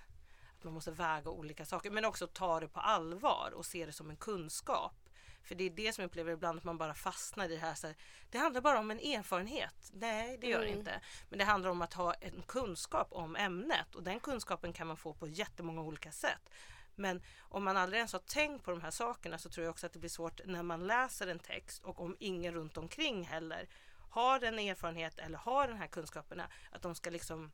man 0.64 0.74
måste 0.74 0.90
väga 0.90 1.30
olika 1.30 1.64
saker 1.64 1.90
men 1.90 2.04
också 2.04 2.26
ta 2.26 2.60
det 2.60 2.68
på 2.68 2.80
allvar 2.80 3.52
och 3.54 3.66
se 3.66 3.86
det 3.86 3.92
som 3.92 4.10
en 4.10 4.16
kunskap. 4.16 4.94
För 5.42 5.54
det 5.54 5.64
är 5.64 5.70
det 5.70 5.92
som 5.92 6.02
jag 6.02 6.08
upplever 6.08 6.32
ibland 6.32 6.58
att 6.58 6.64
man 6.64 6.78
bara 6.78 6.94
fastnar 6.94 7.44
i 7.44 7.48
det 7.48 7.56
här. 7.56 7.74
Så 7.74 7.86
här, 7.86 7.96
det 8.30 8.38
handlar 8.38 8.60
bara 8.60 8.78
om 8.78 8.90
en 8.90 8.98
erfarenhet. 8.98 9.90
Nej, 9.92 10.38
det 10.40 10.46
gör 10.46 10.60
det 10.60 10.66
mm. 10.66 10.78
inte. 10.78 11.00
Men 11.28 11.38
det 11.38 11.44
handlar 11.44 11.70
om 11.70 11.82
att 11.82 11.94
ha 11.94 12.14
en 12.14 12.42
kunskap 12.42 13.08
om 13.10 13.36
ämnet 13.36 13.94
och 13.94 14.02
den 14.02 14.20
kunskapen 14.20 14.72
kan 14.72 14.86
man 14.86 14.96
få 14.96 15.14
på 15.14 15.28
jättemånga 15.28 15.82
olika 15.82 16.12
sätt. 16.12 16.50
Men 16.94 17.22
om 17.40 17.64
man 17.64 17.76
aldrig 17.76 17.98
ens 17.98 18.12
har 18.12 18.20
tänkt 18.20 18.64
på 18.64 18.70
de 18.70 18.80
här 18.80 18.90
sakerna 18.90 19.38
så 19.38 19.48
tror 19.48 19.64
jag 19.64 19.70
också 19.70 19.86
att 19.86 19.92
det 19.92 19.98
blir 19.98 20.10
svårt 20.10 20.40
när 20.44 20.62
man 20.62 20.86
läser 20.86 21.26
en 21.26 21.38
text 21.38 21.84
och 21.84 22.00
om 22.00 22.16
ingen 22.20 22.54
runt 22.54 22.76
omkring 22.76 23.24
heller 23.24 23.68
har 24.10 24.44
en 24.44 24.58
erfarenhet 24.58 25.18
eller 25.18 25.38
har 25.38 25.68
den 25.68 25.76
här 25.76 25.86
kunskaperna 25.86 26.48
att 26.70 26.82
de 26.82 26.94
ska 26.94 27.10
liksom 27.10 27.52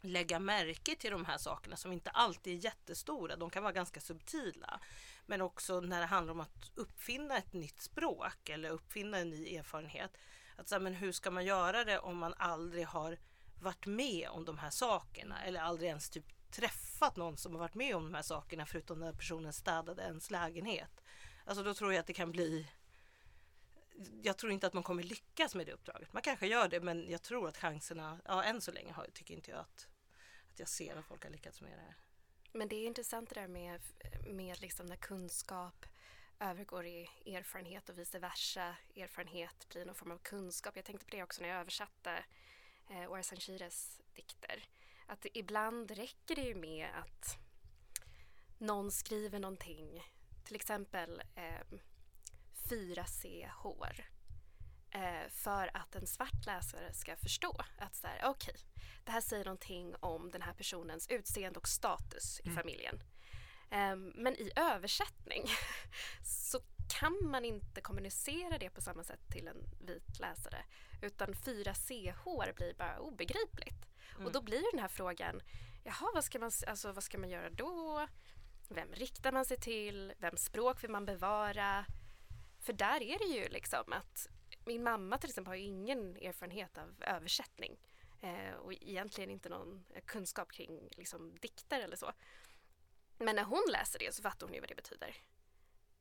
lägga 0.00 0.38
märke 0.38 0.96
till 0.96 1.10
de 1.10 1.24
här 1.24 1.38
sakerna 1.38 1.76
som 1.76 1.92
inte 1.92 2.10
alltid 2.10 2.58
är 2.58 2.64
jättestora. 2.64 3.36
De 3.36 3.50
kan 3.50 3.62
vara 3.62 3.72
ganska 3.72 4.00
subtila. 4.00 4.80
Men 5.26 5.42
också 5.42 5.80
när 5.80 6.00
det 6.00 6.06
handlar 6.06 6.32
om 6.32 6.40
att 6.40 6.70
uppfinna 6.74 7.36
ett 7.36 7.52
nytt 7.52 7.80
språk 7.80 8.48
eller 8.48 8.70
uppfinna 8.70 9.18
en 9.18 9.30
ny 9.30 9.56
erfarenhet. 9.56 10.16
Att 10.56 10.68
så 10.68 10.80
men 10.80 10.94
hur 10.94 11.12
ska 11.12 11.30
man 11.30 11.44
göra 11.44 11.84
det 11.84 11.98
om 11.98 12.18
man 12.18 12.34
aldrig 12.36 12.86
har 12.86 13.18
varit 13.62 13.86
med 13.86 14.28
om 14.28 14.44
de 14.44 14.58
här 14.58 14.70
sakerna 14.70 15.42
eller 15.44 15.60
aldrig 15.60 15.88
ens 15.88 16.10
typ 16.10 16.50
träffat 16.50 17.16
någon 17.16 17.36
som 17.36 17.52
har 17.52 17.58
varit 17.58 17.74
med 17.74 17.96
om 17.96 18.04
de 18.04 18.14
här 18.14 18.22
sakerna 18.22 18.66
förutom 18.66 19.00
när 19.00 19.12
personen 19.12 19.52
städade 19.52 20.02
ens 20.02 20.30
lägenhet. 20.30 21.02
Alltså 21.44 21.64
då 21.64 21.74
tror 21.74 21.92
jag 21.92 22.00
att 22.00 22.06
det 22.06 22.12
kan 22.12 22.32
bli 22.32 22.68
jag 24.22 24.36
tror 24.36 24.52
inte 24.52 24.66
att 24.66 24.72
man 24.72 24.82
kommer 24.82 25.02
lyckas 25.02 25.54
med 25.54 25.66
det 25.66 25.72
uppdraget. 25.72 26.12
Man 26.12 26.22
kanske 26.22 26.46
gör 26.46 26.68
det 26.68 26.80
men 26.80 27.10
jag 27.10 27.22
tror 27.22 27.48
att 27.48 27.56
chanserna, 27.56 28.20
ja 28.24 28.44
än 28.44 28.60
så 28.60 28.72
länge 28.72 28.92
har, 28.92 29.06
tycker 29.14 29.34
inte 29.34 29.50
jag 29.50 29.60
att, 29.60 29.88
att 30.52 30.58
jag 30.58 30.68
ser 30.68 30.96
att 30.96 31.04
folk 31.04 31.24
har 31.24 31.30
lyckats 31.30 31.60
med 31.60 31.70
det. 31.70 31.94
Men 32.52 32.68
det 32.68 32.76
är 32.76 32.86
intressant 32.86 33.28
det 33.28 33.40
där 33.40 33.48
med, 33.48 33.80
med 34.26 34.60
liksom 34.60 34.86
när 34.86 34.96
kunskap 34.96 35.86
övergår 36.40 36.86
i 36.86 37.08
erfarenhet 37.26 37.88
och 37.88 37.98
vice 37.98 38.18
versa. 38.18 38.76
Erfarenhet 38.96 39.68
blir 39.68 39.84
någon 39.84 39.94
form 39.94 40.10
av 40.10 40.18
kunskap. 40.18 40.76
Jag 40.76 40.84
tänkte 40.84 41.06
på 41.06 41.16
det 41.16 41.22
också 41.22 41.42
när 41.42 41.48
jag 41.48 41.60
översatte 41.60 42.24
eh, 42.90 43.12
Ora 43.12 43.22
Sanchires 43.22 44.00
dikter. 44.14 44.64
Att 45.06 45.26
ibland 45.34 45.90
räcker 45.90 46.34
det 46.34 46.42
ju 46.42 46.54
med 46.54 46.88
att 46.94 47.38
någon 48.58 48.92
skriver 48.92 49.38
någonting, 49.38 50.02
till 50.44 50.56
exempel 50.56 51.22
eh, 51.34 51.78
4C 52.70 53.48
hår 53.50 54.06
eh, 54.90 55.28
för 55.30 55.70
att 55.76 55.94
en 55.94 56.06
svart 56.06 56.46
läsare 56.46 56.92
ska 56.92 57.16
förstå 57.16 57.62
att 57.78 57.94
så 57.94 58.06
här, 58.06 58.30
okay, 58.30 58.54
det 59.04 59.12
här 59.12 59.20
säger 59.20 59.44
någonting 59.44 59.94
om 60.00 60.30
den 60.30 60.42
här 60.42 60.52
personens 60.52 61.08
utseende 61.08 61.58
och 61.58 61.68
status 61.68 62.40
i 62.40 62.48
mm. 62.48 62.56
familjen. 62.56 63.02
Um, 63.70 64.12
men 64.14 64.34
i 64.34 64.50
översättning 64.56 65.44
så 66.24 66.60
kan 67.00 67.30
man 67.30 67.44
inte 67.44 67.80
kommunicera 67.80 68.58
det 68.58 68.70
på 68.70 68.80
samma 68.80 69.04
sätt 69.04 69.20
till 69.30 69.48
en 69.48 69.64
vit 69.86 70.18
läsare 70.20 70.64
utan 71.02 71.34
4CH 71.34 72.54
blir 72.54 72.74
bara 72.74 72.98
obegripligt. 72.98 73.86
Mm. 74.14 74.26
Och 74.26 74.32
då 74.32 74.42
blir 74.42 74.72
den 74.72 74.80
här 74.80 74.88
frågan, 74.88 75.40
jaha 75.84 76.10
vad 76.14 76.24
ska, 76.24 76.38
man, 76.38 76.50
alltså, 76.66 76.92
vad 76.92 77.04
ska 77.04 77.18
man 77.18 77.30
göra 77.30 77.50
då? 77.50 78.06
Vem 78.68 78.92
riktar 78.92 79.32
man 79.32 79.44
sig 79.44 79.56
till? 79.56 80.12
Vems 80.18 80.44
språk 80.44 80.84
vill 80.84 80.90
man 80.90 81.04
bevara? 81.04 81.84
För 82.66 82.72
där 82.72 83.02
är 83.02 83.18
det 83.18 83.24
ju 83.24 83.48
liksom 83.48 83.92
att 83.92 84.28
min 84.64 84.82
mamma 84.82 85.18
till 85.18 85.30
exempel 85.30 85.50
har 85.50 85.56
ingen 85.56 86.16
erfarenhet 86.16 86.78
av 86.78 86.94
översättning 87.00 87.76
eh, 88.20 88.54
och 88.54 88.72
egentligen 88.72 89.30
inte 89.30 89.48
någon 89.48 89.84
kunskap 90.04 90.52
kring 90.52 90.88
liksom, 90.96 91.34
dikter 91.40 91.80
eller 91.80 91.96
så. 91.96 92.12
Men 93.18 93.36
när 93.36 93.44
hon 93.44 93.64
läser 93.72 93.98
det 93.98 94.14
så 94.14 94.22
fattar 94.22 94.46
hon 94.46 94.54
ju 94.54 94.60
vad 94.60 94.68
det 94.68 94.74
betyder. 94.74 95.16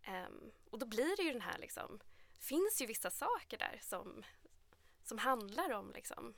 Um, 0.08 0.52
och 0.70 0.80
då 0.80 0.86
blir 0.86 1.18
det 1.18 1.24
ju 1.24 1.32
den 1.32 1.42
här 1.42 1.58
liksom, 1.58 2.00
finns 2.40 2.82
ju 2.82 2.86
vissa 2.86 3.12
saker 3.12 3.58
där 3.58 3.80
som, 3.82 4.24
som 5.04 5.18
handlar 5.18 5.72
om 5.72 5.92
liksom 5.94 6.34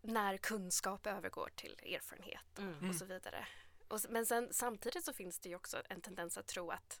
när 0.00 0.36
kunskap 0.36 1.06
övergår 1.06 1.50
till 1.54 1.80
erfarenhet 1.82 2.58
mm. 2.58 2.88
och 2.90 2.96
så 2.96 3.04
vidare. 3.04 3.46
Och, 3.88 4.00
men 4.08 4.26
sen, 4.26 4.48
samtidigt 4.52 5.04
så 5.04 5.12
finns 5.12 5.38
det 5.38 5.48
ju 5.48 5.56
också 5.56 5.82
en 5.88 6.00
tendens 6.00 6.38
att 6.38 6.46
tro 6.46 6.70
att 6.70 7.00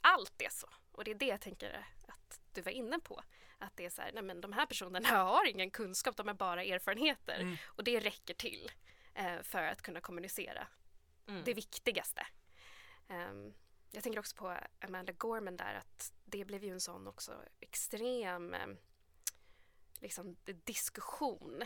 allt 0.00 0.42
är 0.42 0.48
så. 0.50 0.68
Och 0.92 1.04
det 1.04 1.10
är 1.10 1.14
det 1.14 1.26
jag 1.26 1.40
tänker 1.40 1.86
att 2.06 2.40
du 2.52 2.62
var 2.62 2.72
inne 2.72 2.98
på. 2.98 3.22
Att 3.58 3.76
det 3.76 3.86
är 3.86 3.90
så 3.90 4.02
här, 4.02 4.12
nej 4.12 4.22
men 4.22 4.40
de 4.40 4.52
här 4.52 4.66
personerna 4.66 5.08
har 5.24 5.46
ingen 5.46 5.70
kunskap, 5.70 6.16
de 6.16 6.26
har 6.26 6.34
bara 6.34 6.64
erfarenheter. 6.64 7.40
Mm. 7.40 7.56
Och 7.64 7.84
det 7.84 8.00
räcker 8.00 8.34
till 8.34 8.70
eh, 9.14 9.42
för 9.42 9.62
att 9.62 9.82
kunna 9.82 10.00
kommunicera 10.00 10.66
mm. 11.26 11.44
det 11.44 11.54
viktigaste. 11.54 12.26
Um, 13.08 13.54
jag 13.90 14.02
tänker 14.02 14.18
också 14.18 14.36
på 14.36 14.56
Amanda 14.80 15.12
Gorman 15.12 15.56
där 15.56 15.74
att 15.74 16.12
det 16.24 16.44
blev 16.44 16.64
ju 16.64 16.72
en 16.72 16.80
sån 16.80 17.06
också 17.06 17.42
extrem 17.60 18.54
eh, 18.54 18.66
liksom, 20.00 20.36
diskussion 20.44 21.62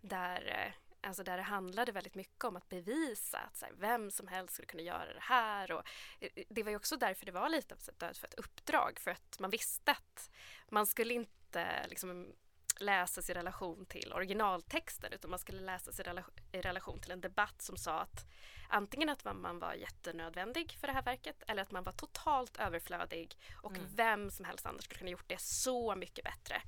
där 0.00 0.46
eh, 0.46 0.91
Alltså 1.02 1.22
där 1.22 1.36
det 1.36 1.42
handlade 1.42 1.92
väldigt 1.92 2.14
mycket 2.14 2.44
om 2.44 2.56
att 2.56 2.68
bevisa 2.68 3.38
att 3.38 3.62
här, 3.62 3.72
vem 3.76 4.10
som 4.10 4.28
helst 4.28 4.54
skulle 4.54 4.66
kunna 4.66 4.82
göra 4.82 5.14
det 5.14 5.20
här. 5.20 5.72
Och 5.72 5.82
eh, 6.20 6.44
det 6.48 6.62
var 6.62 6.70
ju 6.70 6.76
också 6.76 6.96
därför 6.96 7.26
det 7.26 7.32
var 7.32 7.48
lite 7.48 7.74
av 7.74 8.08
ett 8.08 8.18
för 8.18 8.26
ett 8.26 8.34
uppdrag. 8.34 9.00
För 9.00 9.10
att 9.10 9.38
man 9.40 9.50
visste 9.50 9.90
att 9.90 10.30
man 10.68 10.86
skulle 10.86 11.14
inte 11.14 11.86
liksom, 11.88 12.32
läsas 12.80 13.30
i 13.30 13.34
relation 13.34 13.86
till 13.86 14.12
originaltexten 14.12 15.12
utan 15.12 15.30
man 15.30 15.38
skulle 15.38 15.60
läsas 15.60 16.00
i, 16.00 16.02
rela 16.02 16.24
i 16.52 16.60
relation 16.60 17.00
till 17.00 17.10
en 17.10 17.20
debatt 17.20 17.62
som 17.62 17.76
sa 17.76 18.00
att 18.00 18.26
antingen 18.68 19.08
att 19.08 19.24
man, 19.24 19.58
var 19.58 19.74
jättenödvändig 19.74 20.76
för 20.80 20.86
det 20.86 20.92
här 20.92 21.02
verket 21.02 21.42
eller 21.48 21.62
att 21.62 21.70
man 21.70 21.84
var 21.84 21.92
totalt 21.92 22.56
överflödig 22.56 23.36
och 23.62 23.76
mm. 23.76 23.86
vem 23.94 24.30
som 24.30 24.44
helst 24.44 24.66
annars 24.66 24.84
skulle 24.84 24.98
kunna 24.98 25.10
gjort 25.10 25.28
det 25.28 25.40
så 25.40 25.94
mycket 25.94 26.24
bättre. 26.24 26.62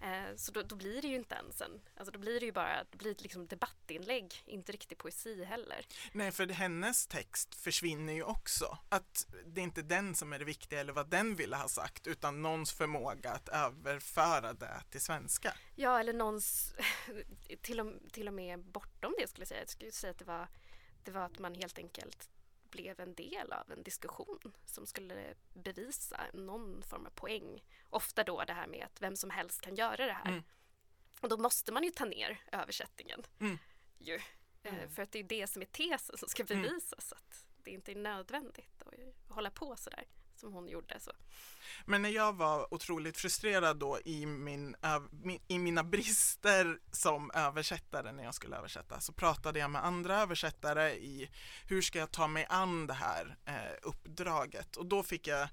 Eh, 0.00 0.36
så 0.36 0.52
då, 0.52 0.62
då, 0.62 0.76
blir 0.76 1.02
det 1.02 1.08
ju 1.08 1.14
inte 1.14 1.34
ens 1.34 1.60
en, 1.60 1.80
alltså 1.96 2.12
då 2.12 2.18
blir 2.18 2.40
det 2.40 2.46
ju 2.46 2.52
bara 2.52 2.84
det 2.90 2.98
blir 2.98 3.16
liksom 3.18 3.46
debattinlägg, 3.46 4.42
inte 4.46 4.72
riktigt 4.72 4.98
poesi 4.98 5.44
heller. 5.44 5.86
Nej, 6.12 6.32
för 6.32 6.46
hennes 6.46 7.06
text 7.06 7.54
försvinner 7.54 8.12
ju 8.12 8.22
också. 8.22 8.78
Att 8.88 9.26
det 9.46 9.60
är 9.60 9.64
inte 9.64 9.82
den 9.82 10.14
som 10.14 10.32
är 10.32 10.38
det 10.38 10.44
viktiga 10.44 10.80
eller 10.80 10.92
vad 10.92 11.10
den 11.10 11.36
ville 11.36 11.56
ha 11.56 11.68
sagt, 11.68 12.06
utan 12.06 12.42
någons 12.42 12.72
förmåga 12.72 13.30
att 13.30 13.48
överföra 13.48 14.52
det 14.52 14.82
till 14.90 15.00
svenska. 15.00 15.54
Ja, 15.74 16.00
eller 16.00 16.12
någons, 16.12 16.74
till 17.62 17.80
och, 17.80 17.92
till 18.12 18.28
och 18.28 18.34
med 18.34 18.64
bortom 18.64 19.14
det 19.18 19.28
skulle 19.28 19.42
jag 19.42 19.48
säga. 19.48 19.60
Jag 19.60 19.68
skulle 19.68 19.92
säga 19.92 20.10
att 20.10 20.18
det 20.18 20.24
var, 20.24 20.48
det 21.04 21.10
var 21.10 21.22
att 21.22 21.38
man 21.38 21.54
helt 21.54 21.78
enkelt 21.78 22.28
blev 22.70 23.00
en 23.00 23.14
del 23.14 23.52
av 23.52 23.72
en 23.72 23.82
diskussion 23.82 24.52
som 24.64 24.86
skulle 24.86 25.34
bevisa 25.54 26.20
någon 26.32 26.82
form 26.82 27.06
av 27.06 27.10
poäng. 27.10 27.64
Ofta 27.90 28.24
då 28.24 28.44
det 28.44 28.52
här 28.52 28.66
med 28.66 28.84
att 28.84 29.02
vem 29.02 29.16
som 29.16 29.30
helst 29.30 29.60
kan 29.60 29.74
göra 29.74 30.06
det 30.06 30.12
här. 30.12 30.28
Mm. 30.28 30.42
Och 31.20 31.28
då 31.28 31.36
måste 31.36 31.72
man 31.72 31.84
ju 31.84 31.90
ta 31.90 32.04
ner 32.04 32.40
översättningen. 32.52 33.22
Mm. 33.40 33.58
Ju. 33.98 34.14
Eh, 34.62 34.74
mm. 34.74 34.90
För 34.90 35.02
att 35.02 35.12
det 35.12 35.18
är 35.18 35.22
det 35.22 35.46
som 35.46 35.62
är 35.62 35.66
tesen 35.66 36.18
som 36.18 36.28
ska 36.28 36.42
mm. 36.42 36.62
bevisas. 36.62 37.12
Att 37.12 37.46
det 37.62 37.70
inte 37.70 37.92
är 37.92 37.96
nödvändigt 37.96 38.82
att 38.82 39.34
hålla 39.34 39.50
på 39.50 39.76
sådär 39.76 40.04
som 40.38 40.52
hon 40.52 40.68
gjorde. 40.68 41.00
Så. 41.00 41.12
Men 41.84 42.02
när 42.02 42.08
jag 42.08 42.36
var 42.36 42.74
otroligt 42.74 43.16
frustrerad 43.16 43.78
då 43.78 43.98
i, 44.04 44.26
min, 44.26 44.76
i 45.48 45.58
mina 45.58 45.84
brister 45.84 46.78
som 46.92 47.30
översättare 47.30 48.12
när 48.12 48.24
jag 48.24 48.34
skulle 48.34 48.56
översätta 48.56 49.00
så 49.00 49.12
pratade 49.12 49.58
jag 49.58 49.70
med 49.70 49.84
andra 49.84 50.20
översättare 50.20 50.90
i 50.90 51.30
hur 51.68 51.82
ska 51.82 51.98
jag 51.98 52.10
ta 52.10 52.26
mig 52.26 52.46
an 52.48 52.86
det 52.86 52.94
här 52.94 53.36
eh, 53.44 53.78
uppdraget 53.82 54.76
och 54.76 54.86
då 54.86 55.02
fick 55.02 55.26
jag 55.26 55.48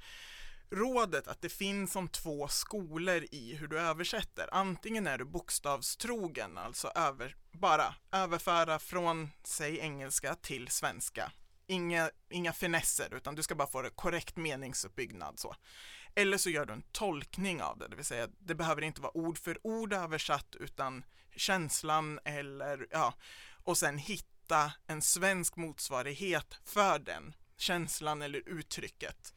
rådet 0.70 1.28
att 1.28 1.42
det 1.42 1.50
finns 1.50 1.92
som 1.92 2.08
två 2.08 2.48
skolor 2.48 3.26
i 3.32 3.56
hur 3.56 3.68
du 3.68 3.80
översätter. 3.80 4.50
Antingen 4.52 5.08
är 5.08 5.18
du 5.18 5.26
bokstavstrogen, 5.26 6.58
alltså 6.58 6.88
över, 6.88 7.36
bara 7.52 7.96
överföra 8.12 8.80
från, 8.80 9.32
säg 9.44 9.80
engelska 9.80 10.36
till 10.36 10.68
svenska 10.68 11.32
inga, 11.68 12.10
inga 12.30 12.54
finesser 12.54 13.14
utan 13.14 13.36
du 13.36 13.44
ska 13.44 13.56
bara 13.56 13.68
få 13.68 13.82
det 13.82 13.90
korrekt 13.90 14.38
meningsuppbyggnad 14.38 15.40
så. 15.40 15.56
Eller 16.16 16.38
så 16.38 16.50
gör 16.50 16.66
du 16.66 16.74
en 16.74 16.84
tolkning 16.92 17.62
av 17.62 17.78
det, 17.78 17.88
det 17.88 17.96
vill 17.96 18.06
säga 18.06 18.28
det 18.40 18.56
behöver 18.56 18.82
inte 18.82 19.02
vara 19.02 19.18
ord 19.18 19.38
för 19.38 19.68
ord 19.68 19.94
översatt 19.94 20.56
utan 20.60 21.04
känslan 21.36 22.20
eller 22.26 22.88
ja, 22.92 23.14
och 23.64 23.78
sen 23.78 23.98
hitta 23.98 24.72
en 24.88 25.02
svensk 25.02 25.56
motsvarighet 25.56 26.58
för 26.66 27.00
den 27.00 27.36
känslan 27.58 28.22
eller 28.22 28.50
uttrycket. 28.50 29.34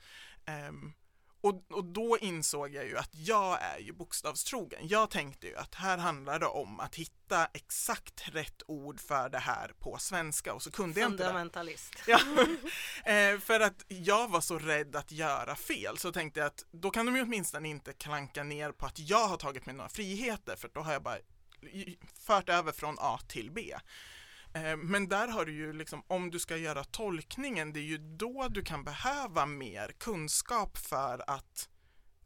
Um, 0.69 0.93
och, 1.41 1.63
och 1.71 1.85
då 1.85 2.19
insåg 2.19 2.75
jag 2.75 2.87
ju 2.87 2.99
att 2.99 3.11
jag 3.13 3.63
är 3.63 3.79
ju 3.79 3.93
bokstavstrogen. 3.93 4.89
Jag 4.89 5.11
tänkte 5.11 5.47
ju 5.47 5.57
att 5.57 5.75
här 5.75 5.99
handlar 5.99 6.39
det 6.39 6.47
om 6.47 6.81
att 6.81 6.95
hitta 6.95 7.47
exakt 7.53 8.29
rätt 8.29 8.63
ord 8.67 9.01
för 9.01 9.29
det 9.29 9.39
här 9.39 9.73
på 9.79 9.97
svenska 9.99 10.55
och 10.55 10.63
så 10.63 10.71
kunde 10.71 11.01
jag 11.01 11.11
inte 11.11 11.23
det. 11.23 11.29
Fundamentalist. 11.29 11.95
Ja, 12.07 12.19
eh, 13.13 13.39
för 13.39 13.61
att 13.61 13.85
jag 13.89 14.29
var 14.29 14.41
så 14.41 14.59
rädd 14.59 14.97
att 14.97 15.13
göra 15.13 15.57
fel 15.57 15.99
så 15.99 16.13
tänkte 16.13 16.41
jag 16.41 16.47
att 16.47 16.65
då 16.71 16.91
kan 16.91 17.07
de 17.07 17.17
ju 17.17 17.23
åtminstone 17.23 17.69
inte 17.69 17.93
klanka 17.93 18.45
ner 18.45 18.73
på 18.73 18.87
att 18.87 18.99
jag 18.99 19.29
har 19.29 19.37
tagit 19.37 19.67
mig 19.67 19.75
några 19.75 19.89
friheter 19.89 20.57
för 20.57 20.71
då 20.75 20.81
har 20.81 20.93
jag 20.93 21.03
bara 21.03 21.19
fört 22.27 22.49
över 22.49 22.73
från 22.73 22.97
A 22.99 23.19
till 23.29 23.51
B. 23.51 23.75
Eh, 24.55 24.77
men 24.77 25.09
där 25.09 25.29
har 25.29 25.45
du 25.45 25.53
ju 25.53 25.73
liksom, 25.73 26.03
om 26.07 26.31
du 26.31 26.39
ska 26.39 26.57
göra 26.57 26.85
tolkningen, 26.85 27.73
det 27.73 27.81
är 27.81 27.85
ju 27.85 27.99
då 27.99 28.49
du 28.51 28.63
kan 28.63 28.85
behöva 28.85 29.47
mer 29.47 29.93
kunskap 29.99 30.79
för 30.79 31.31
att 31.31 31.69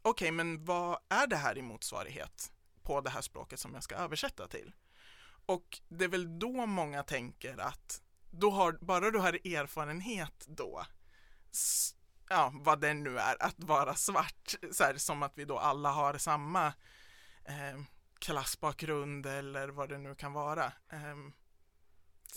okej, 0.01 0.25
okay, 0.25 0.31
men 0.31 0.65
vad 0.65 0.99
är 1.09 1.27
det 1.27 1.35
här 1.35 1.57
i 1.57 1.61
motsvarighet 1.61 2.51
på 2.81 3.01
det 3.01 3.09
här 3.09 3.21
språket 3.21 3.59
som 3.59 3.73
jag 3.73 3.83
ska 3.83 3.95
översätta 3.95 4.47
till? 4.47 4.71
Och 5.45 5.81
det 5.89 6.03
är 6.03 6.09
väl 6.09 6.39
då 6.39 6.65
många 6.65 7.03
tänker 7.03 7.57
att 7.57 8.01
då 8.31 8.51
har, 8.51 8.77
bara 8.81 9.11
du 9.11 9.19
har 9.19 9.33
erfarenhet 9.33 10.45
då, 10.47 10.85
ja, 12.29 12.51
vad 12.55 12.81
det 12.81 12.93
nu 12.93 13.19
är, 13.19 13.43
att 13.43 13.63
vara 13.63 13.95
svart, 13.95 14.55
så 14.71 14.83
här, 14.83 14.97
som 14.97 15.23
att 15.23 15.37
vi 15.37 15.45
då 15.45 15.57
alla 15.57 15.91
har 15.91 16.17
samma 16.17 16.67
eh, 17.45 17.81
klassbakgrund 18.19 19.25
eller 19.25 19.67
vad 19.67 19.89
det 19.89 19.97
nu 19.97 20.15
kan 20.15 20.33
vara. 20.33 20.65
Eh, 20.65 21.15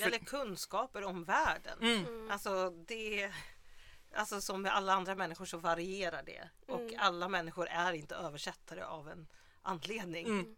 eller 0.00 0.18
kunskaper 0.18 1.04
om 1.04 1.24
världen. 1.24 1.78
Mm. 1.82 2.06
mm. 2.06 2.30
Alltså 2.30 2.70
det 2.70 3.32
Alltså 4.14 4.40
som 4.40 4.62
med 4.62 4.74
alla 4.74 4.92
andra 4.92 5.14
människor 5.14 5.44
så 5.44 5.58
varierar 5.58 6.22
det 6.22 6.48
och 6.66 6.80
mm. 6.80 6.94
alla 6.98 7.28
människor 7.28 7.68
är 7.68 7.92
inte 7.92 8.14
översättare 8.14 8.82
av 8.84 9.08
en 9.08 9.26
anledning. 9.62 10.26
Mm. 10.26 10.56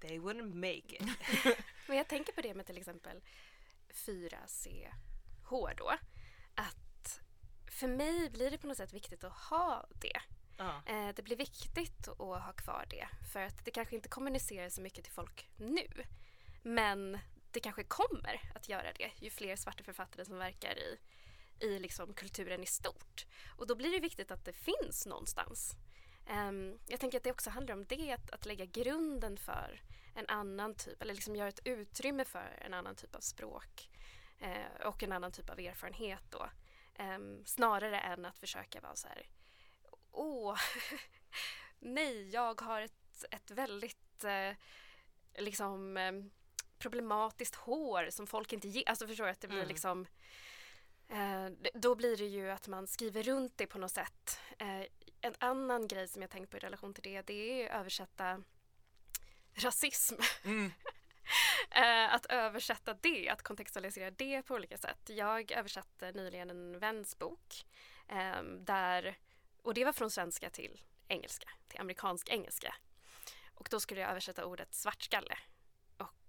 They 0.00 0.18
wouldn't 0.18 0.54
make 0.54 0.96
it. 0.96 1.02
Men 1.86 1.96
jag 1.96 2.08
tänker 2.08 2.32
på 2.32 2.40
det 2.40 2.54
med 2.54 2.66
till 2.66 2.78
exempel 2.78 3.20
4CH 3.92 5.74
då. 5.76 5.92
Att 6.54 7.20
för 7.70 7.88
mig 7.88 8.30
blir 8.30 8.50
det 8.50 8.58
på 8.58 8.66
något 8.66 8.76
sätt 8.76 8.92
viktigt 8.92 9.24
att 9.24 9.32
ha 9.32 9.86
det. 10.00 10.20
Eh, 10.86 11.08
det 11.14 11.22
blir 11.22 11.36
viktigt 11.36 12.08
att 12.08 12.18
ha 12.18 12.52
kvar 12.52 12.86
det 12.90 13.08
för 13.32 13.40
att 13.40 13.64
det 13.64 13.70
kanske 13.70 13.94
inte 13.94 14.08
kommunicerar 14.08 14.68
så 14.68 14.80
mycket 14.80 15.04
till 15.04 15.12
folk 15.12 15.50
nu. 15.56 15.88
Men 16.62 17.18
det 17.52 17.60
kanske 17.60 17.84
kommer 17.84 18.40
att 18.54 18.68
göra 18.68 18.92
det 18.92 19.10
ju 19.20 19.30
fler 19.30 19.56
svarta 19.56 19.84
författare 19.84 20.24
som 20.24 20.38
verkar 20.38 20.78
i, 20.78 20.98
i 21.60 21.78
liksom 21.78 22.14
kulturen 22.14 22.62
i 22.62 22.66
stort. 22.66 23.26
Och 23.56 23.66
då 23.66 23.74
blir 23.74 23.90
det 23.92 24.00
viktigt 24.00 24.30
att 24.30 24.44
det 24.44 24.52
finns 24.52 25.06
någonstans. 25.06 25.76
Um, 26.30 26.78
jag 26.86 27.00
tänker 27.00 27.18
att 27.18 27.24
det 27.24 27.30
också 27.30 27.50
handlar 27.50 27.74
om 27.74 27.84
det, 27.84 28.12
att, 28.12 28.30
att 28.30 28.46
lägga 28.46 28.64
grunden 28.64 29.36
för 29.36 29.82
en 30.14 30.28
annan 30.28 30.74
typ, 30.74 31.02
eller 31.02 31.14
liksom 31.14 31.36
göra 31.36 31.48
ett 31.48 31.66
utrymme 31.66 32.24
för 32.24 32.58
en 32.60 32.74
annan 32.74 32.96
typ 32.96 33.14
av 33.14 33.20
språk 33.20 33.90
eh, 34.38 34.86
och 34.86 35.02
en 35.02 35.12
annan 35.12 35.32
typ 35.32 35.50
av 35.50 35.60
erfarenhet 35.60 36.22
då. 36.30 36.50
Um, 36.98 37.44
snarare 37.46 38.00
än 38.00 38.24
att 38.24 38.38
försöka 38.38 38.80
vara 38.80 38.96
så 38.96 39.08
här, 39.08 39.28
åh, 40.10 40.56
nej, 41.78 42.30
jag 42.30 42.60
har 42.60 42.80
ett, 42.80 43.24
ett 43.30 43.50
väldigt 43.50 44.24
eh, 44.24 44.56
liksom 45.38 45.96
eh, 45.96 46.12
problematiskt 46.82 47.54
hår 47.54 48.10
som 48.10 48.26
folk 48.26 48.52
inte 48.52 48.68
ger. 48.68 48.88
Alltså 48.88 49.06
förstår 49.06 49.26
jag 49.26 49.32
att 49.32 49.40
det 49.40 49.48
blir 49.48 49.58
Mm. 49.58 49.68
liksom 49.68 50.06
eh, 51.08 51.70
då 51.74 51.94
blir 51.94 52.16
det 52.16 52.26
ju 52.26 52.50
att 52.50 52.68
man 52.68 52.86
skriver 52.86 53.22
runt 53.22 53.56
det 53.56 53.66
på 53.66 53.78
något 53.78 53.92
sätt. 53.92 54.40
Eh, 54.58 54.82
en 55.20 55.34
annan 55.38 55.88
grej 55.88 56.08
som 56.08 56.22
jag 56.22 56.30
tänkt 56.30 56.50
på 56.50 56.56
i 56.56 56.60
relation 56.60 56.94
till 56.94 57.02
det, 57.02 57.22
det 57.22 57.62
är 57.62 57.66
att 57.70 57.80
översätta 57.80 58.42
rasism. 59.54 60.14
Mm. 60.44 60.72
Eh, 61.70 62.14
att 62.14 62.26
översätta 62.26 62.94
det, 62.94 63.28
att 63.28 63.42
kontextualisera 63.42 64.10
det 64.10 64.42
på 64.42 64.54
olika 64.54 64.78
sätt. 64.78 64.98
Jag 65.06 65.52
översatte 65.52 66.12
nyligen 66.12 66.50
en 66.50 66.78
väns 66.78 67.18
bok 67.18 67.64
eh, 68.08 68.42
där, 68.42 69.18
och 69.62 69.74
det 69.74 69.84
var 69.84 69.92
från 69.92 70.10
svenska 70.10 70.50
till 70.50 70.80
engelska, 71.08 71.48
till 71.68 71.80
amerikansk 71.80 72.28
engelska. 72.28 72.74
Och 73.54 73.68
då 73.70 73.80
skulle 73.80 74.00
jag 74.00 74.10
översätta 74.10 74.44
ordet 74.44 74.74
svartskalle. 74.74 75.38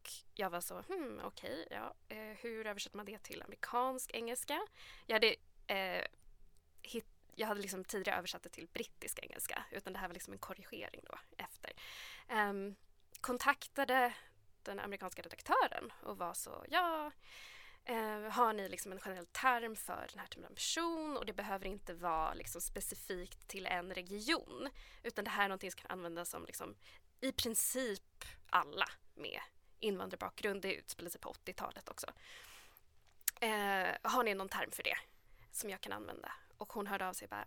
Och 0.03 0.11
jag 0.33 0.49
var 0.49 0.61
så, 0.61 0.81
hmm, 0.81 1.21
okej, 1.23 1.67
ja, 1.69 1.93
eh, 2.07 2.17
hur 2.17 2.67
översätter 2.67 2.97
man 2.97 3.05
det 3.05 3.23
till 3.23 3.41
amerikansk 3.41 4.11
engelska? 4.13 4.61
Jag 5.05 5.15
hade, 5.15 5.35
eh, 5.67 6.05
hit, 6.81 7.05
jag 7.35 7.47
hade 7.47 7.61
liksom 7.61 7.85
tidigare 7.85 8.17
översatt 8.17 8.43
det 8.43 8.49
till 8.49 8.67
brittisk 8.67 9.19
engelska, 9.19 9.63
utan 9.71 9.93
det 9.93 9.99
här 9.99 10.07
var 10.07 10.13
liksom 10.13 10.33
en 10.33 10.39
korrigering 10.39 11.01
då 11.03 11.19
efter. 11.37 11.71
Eh, 12.27 12.53
kontaktade 13.21 14.13
den 14.63 14.79
amerikanska 14.79 15.21
redaktören 15.21 15.93
och 16.03 16.17
var 16.17 16.33
så, 16.33 16.65
ja, 16.69 17.11
eh, 17.85 18.21
har 18.21 18.53
ni 18.53 18.69
liksom 18.69 18.91
en 18.91 18.99
generell 18.99 19.27
term 19.27 19.75
för 19.75 20.07
den 20.09 20.19
här 20.19 20.27
typen 20.27 20.45
av 20.45 20.55
person 20.55 21.17
och 21.17 21.25
det 21.25 21.33
behöver 21.33 21.65
inte 21.65 21.93
vara 21.93 22.33
liksom 22.33 22.61
specifikt 22.61 23.47
till 23.47 23.65
en 23.65 23.93
region 23.93 24.69
utan 25.03 25.25
det 25.25 25.31
här 25.31 25.43
är 25.43 25.49
någonting 25.49 25.71
som 25.71 25.81
kan 25.81 25.91
användas 25.91 26.29
som 26.29 26.45
liksom 26.45 26.75
i 27.21 27.31
princip 27.31 28.25
alla 28.49 28.89
med 29.15 29.41
invandrarbakgrund. 29.83 30.61
Det 30.61 30.73
utspelar 30.73 31.09
sig 31.09 31.21
på 31.21 31.33
80-talet 31.45 31.89
också. 31.89 32.07
Eh, 33.41 33.89
har 34.01 34.23
ni 34.23 34.33
någon 34.33 34.49
term 34.49 34.71
för 34.71 34.83
det 34.83 34.97
som 35.51 35.69
jag 35.69 35.81
kan 35.81 35.93
använda? 35.93 36.31
Och 36.57 36.73
hon 36.73 36.87
hörde 36.87 37.07
av 37.07 37.13
sig 37.13 37.25
och 37.25 37.29
bara 37.29 37.45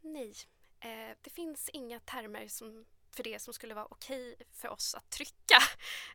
Nej, 0.00 0.34
eh, 0.80 1.16
det 1.22 1.30
finns 1.30 1.68
inga 1.68 2.00
termer 2.00 2.48
som, 2.48 2.86
för 3.16 3.22
det 3.22 3.38
som 3.38 3.54
skulle 3.54 3.74
vara 3.74 3.86
okej 3.90 4.34
för 4.52 4.68
oss 4.68 4.94
att 4.94 5.10
trycka. 5.10 5.58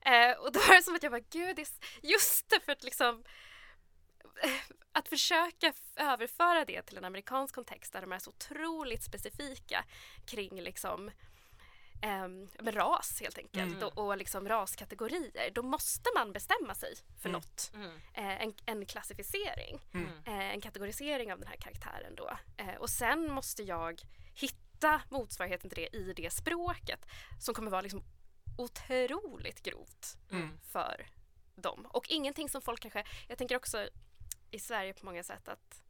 Eh, 0.02 0.38
och 0.38 0.52
då 0.52 0.60
var 0.60 0.76
det 0.76 0.84
som 0.84 0.96
att 0.96 1.04
jag 1.04 1.12
bara, 1.12 1.26
gud, 1.30 1.56
det 1.56 1.70
just 2.02 2.50
det 2.50 2.60
för 2.60 2.72
att 2.72 2.84
liksom 2.84 3.24
eh, 4.44 4.76
att 4.92 5.08
försöka 5.08 5.74
överföra 5.96 6.66
det 6.66 6.82
till 6.82 6.98
en 6.98 7.06
amerikansk 7.06 7.56
kontext 7.56 7.94
där 7.94 8.02
de 8.02 8.12
är 8.12 8.20
så 8.20 8.30
otroligt 8.30 9.04
specifika 9.04 9.86
kring 10.26 10.62
liksom 10.62 11.12
men 12.60 12.72
ras 12.74 13.22
helt 13.22 13.38
enkelt 13.38 13.74
Mm. 13.74 13.84
och, 13.84 13.98
och 13.98 14.18
liksom 14.18 14.50
raskategorier. 14.50 15.52
Då 15.56 15.62
måste 15.64 16.10
man 16.16 16.34
bestämma 16.34 16.76
sig 16.76 16.96
för 17.22 17.30
Mm. 17.30 17.42
något. 17.42 17.72
Mm. 17.76 17.92
Eh, 18.14 18.42
en, 18.44 18.54
en 18.66 18.86
klassificering 18.86 19.80
Mm. 19.94 20.08
eh, 20.26 20.54
en 20.54 20.62
kategorisering 20.62 21.34
av 21.34 21.40
den 21.40 21.48
här 21.48 21.56
karaktären 21.58 22.16
då. 22.16 22.38
Eh, 22.58 22.76
och 22.76 22.90
sen 22.90 23.32
måste 23.32 23.64
jag 23.64 24.02
hitta 24.36 25.02
motsvarigheten 25.10 25.70
till 25.70 25.84
det 25.92 25.98
i 25.98 26.14
det 26.14 26.34
språket 26.34 27.06
som 27.40 27.54
kommer 27.54 27.72
vara 27.72 27.82
liksom 27.82 28.04
otroligt 28.58 29.62
grovt 29.64 30.18
Mm. 30.32 30.60
för 30.72 31.08
dem. 31.56 31.86
Och 31.90 32.06
ingenting 32.10 32.50
som 32.50 32.62
folk 32.62 32.80
kanske, 32.82 33.04
jag 33.28 33.38
tänker 33.38 33.56
också 33.56 33.88
i 34.52 34.60
Sverige 34.60 34.94
på 34.94 35.06
många 35.06 35.24
sätt 35.24 35.48
att 35.48 35.82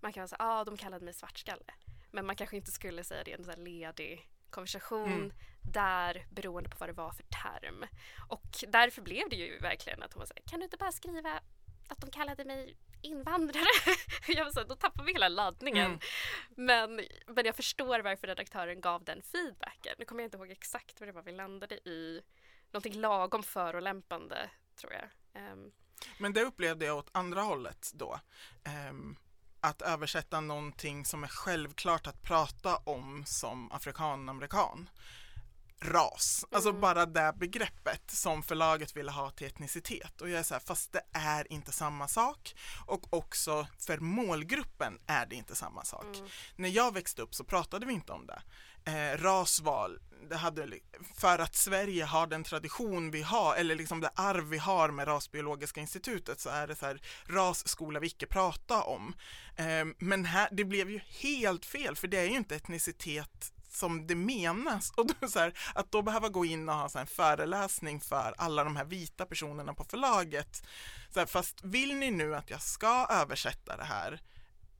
man 0.00 0.12
kan 0.12 0.28
säga, 0.28 0.36
ah, 0.40 0.64
de 0.64 0.76
kallade 0.76 1.04
mig 1.04 1.14
svartskalle. 1.14 1.74
Men 2.10 2.26
man 2.26 2.36
kanske 2.36 2.56
inte 2.56 2.70
skulle 2.72 3.04
säga 3.04 3.24
det 3.24 3.30
i 3.30 3.34
en 3.34 3.44
här 3.48 3.56
ledig 3.56 4.28
konversation 4.54 5.12
Mm. 5.12 5.32
där 5.72 6.26
beroende 6.30 6.68
på 6.70 6.76
vad 6.78 6.88
det 6.88 6.92
var 6.92 7.12
för 7.12 7.22
term. 7.22 7.84
Och 8.28 8.50
därför 8.68 9.02
blev 9.02 9.28
det 9.30 9.36
ju 9.36 9.58
verkligen 9.58 10.02
att 10.02 10.12
hon 10.12 10.18
var 10.20 10.26
så 10.26 10.34
här, 10.36 10.42
kan 10.50 10.60
du 10.60 10.64
inte 10.64 10.76
bara 10.76 10.92
skriva 10.92 11.40
att 11.88 12.00
de 12.00 12.10
kallade 12.10 12.44
mig 12.44 12.76
invandrare? 13.02 13.64
jag 14.28 14.44
var 14.44 14.52
så 14.52 14.60
här, 14.60 14.66
då 14.68 14.74
tappar 14.76 15.04
vi 15.04 15.12
hela 15.12 15.28
laddningen. 15.28 15.86
Mm. 15.86 15.98
Men, 16.56 17.00
men 17.26 17.44
jag 17.46 17.56
förstår 17.56 18.00
varför 18.00 18.26
redaktören 18.26 18.80
gav 18.80 19.04
den 19.04 19.22
feedbacken. 19.22 19.94
Nu 19.98 20.04
kommer 20.04 20.22
jag 20.22 20.26
inte 20.26 20.36
ihåg 20.36 20.50
exakt 20.50 21.00
vad 21.00 21.08
det 21.08 21.12
var 21.12 21.22
vi 21.22 21.32
landade 21.32 21.74
i. 21.74 22.22
Någonting 22.70 23.00
lagom 23.00 23.42
förolämpande 23.42 24.50
tror 24.76 24.92
jag. 24.92 25.08
Ehm, 25.42 25.72
Men 26.18 26.32
det 26.32 26.42
upplevde 26.42 26.84
jag 26.86 26.96
åt 26.98 27.10
andra 27.12 27.40
hållet 27.42 27.90
då. 27.94 28.20
Ehm, 28.64 29.16
att 29.64 29.82
översätta 29.82 30.40
någonting 30.40 31.04
som 31.04 31.24
är 31.24 31.28
självklart 31.28 32.06
att 32.06 32.22
prata 32.22 32.76
om 32.76 33.24
som 33.26 33.72
afrikan-amerikan. 33.72 34.88
Ras, 35.80 36.44
alltså 36.50 36.68
Mm. 36.68 36.80
bara 36.80 37.06
det 37.06 37.32
begreppet 37.36 38.10
som 38.10 38.42
förlaget 38.42 38.96
ville 38.96 39.10
ha 39.10 39.30
till 39.30 39.46
etnicitet. 39.46 40.20
Och 40.20 40.28
jag 40.30 40.38
är 40.38 40.42
så 40.42 40.54
här, 40.54 40.60
fast 40.60 40.92
det 40.92 41.02
är 41.12 41.52
inte 41.52 41.72
samma 41.72 42.08
sak. 42.08 42.54
Och 42.86 43.14
också 43.14 43.66
för 43.78 43.98
målgruppen 43.98 44.98
är 45.06 45.26
det 45.26 45.34
inte 45.36 45.54
samma 45.54 45.84
sak. 45.84 46.04
mm, 46.16 46.28
När 46.56 46.68
jag 46.68 46.94
växte 46.94 47.22
upp 47.22 47.34
så 47.34 47.44
pratade 47.44 47.86
vi 47.86 47.92
inte 47.92 48.12
om 48.12 48.26
det. 48.26 48.42
Eh, 48.86 49.18
rasval, 49.18 49.98
det 50.28 50.36
hade, 50.36 50.68
för 51.14 51.38
att 51.38 51.54
Sverige 51.54 52.04
har 52.04 52.26
den 52.26 52.44
tradition 52.44 53.10
vi 53.10 53.22
har, 53.22 53.56
eller 53.56 53.74
liksom 53.74 54.00
det 54.00 54.10
arv 54.14 54.44
vi 54.44 54.58
har 54.58 54.90
med 54.90 55.08
Rasbiologiska 55.08 55.80
institutet 55.80 56.40
så 56.40 56.48
är 56.48 56.66
det 56.66 56.76
så 56.76 56.86
här, 56.86 57.00
ras 57.26 57.68
skola 57.68 58.00
vi 58.00 58.06
icke 58.06 58.26
prata 58.26 58.82
om. 58.82 59.14
Eh, 59.56 59.84
men 59.98 60.24
här, 60.24 60.48
det 60.52 60.64
blev 60.64 60.90
ju 60.90 60.98
helt 60.98 61.66
fel, 61.66 61.96
för 61.96 62.08
det 62.08 62.18
är 62.18 62.24
ju 62.24 62.36
inte 62.36 62.56
etnicitet 62.56 63.52
som 63.70 64.06
det 64.06 64.14
menas. 64.14 64.90
Och 64.90 65.06
då, 65.06 65.28
så 65.28 65.38
här, 65.38 65.58
att 65.74 65.92
då 65.92 66.02
behöva 66.02 66.28
gå 66.28 66.44
in 66.44 66.68
och 66.68 66.74
ha 66.74 66.88
så 66.88 66.98
här, 66.98 67.04
en 67.04 67.06
föreläsning 67.06 68.00
för 68.00 68.34
alla 68.38 68.64
de 68.64 68.76
här 68.76 68.84
vita 68.84 69.26
personerna 69.26 69.74
på 69.74 69.84
förlaget. 69.84 70.66
Så 71.10 71.18
här, 71.18 71.26
fast 71.26 71.64
vill 71.64 71.96
ni 71.96 72.10
nu 72.10 72.34
att 72.34 72.50
jag 72.50 72.62
ska 72.62 73.06
översätta 73.10 73.76
det 73.76 73.84
här 73.84 74.20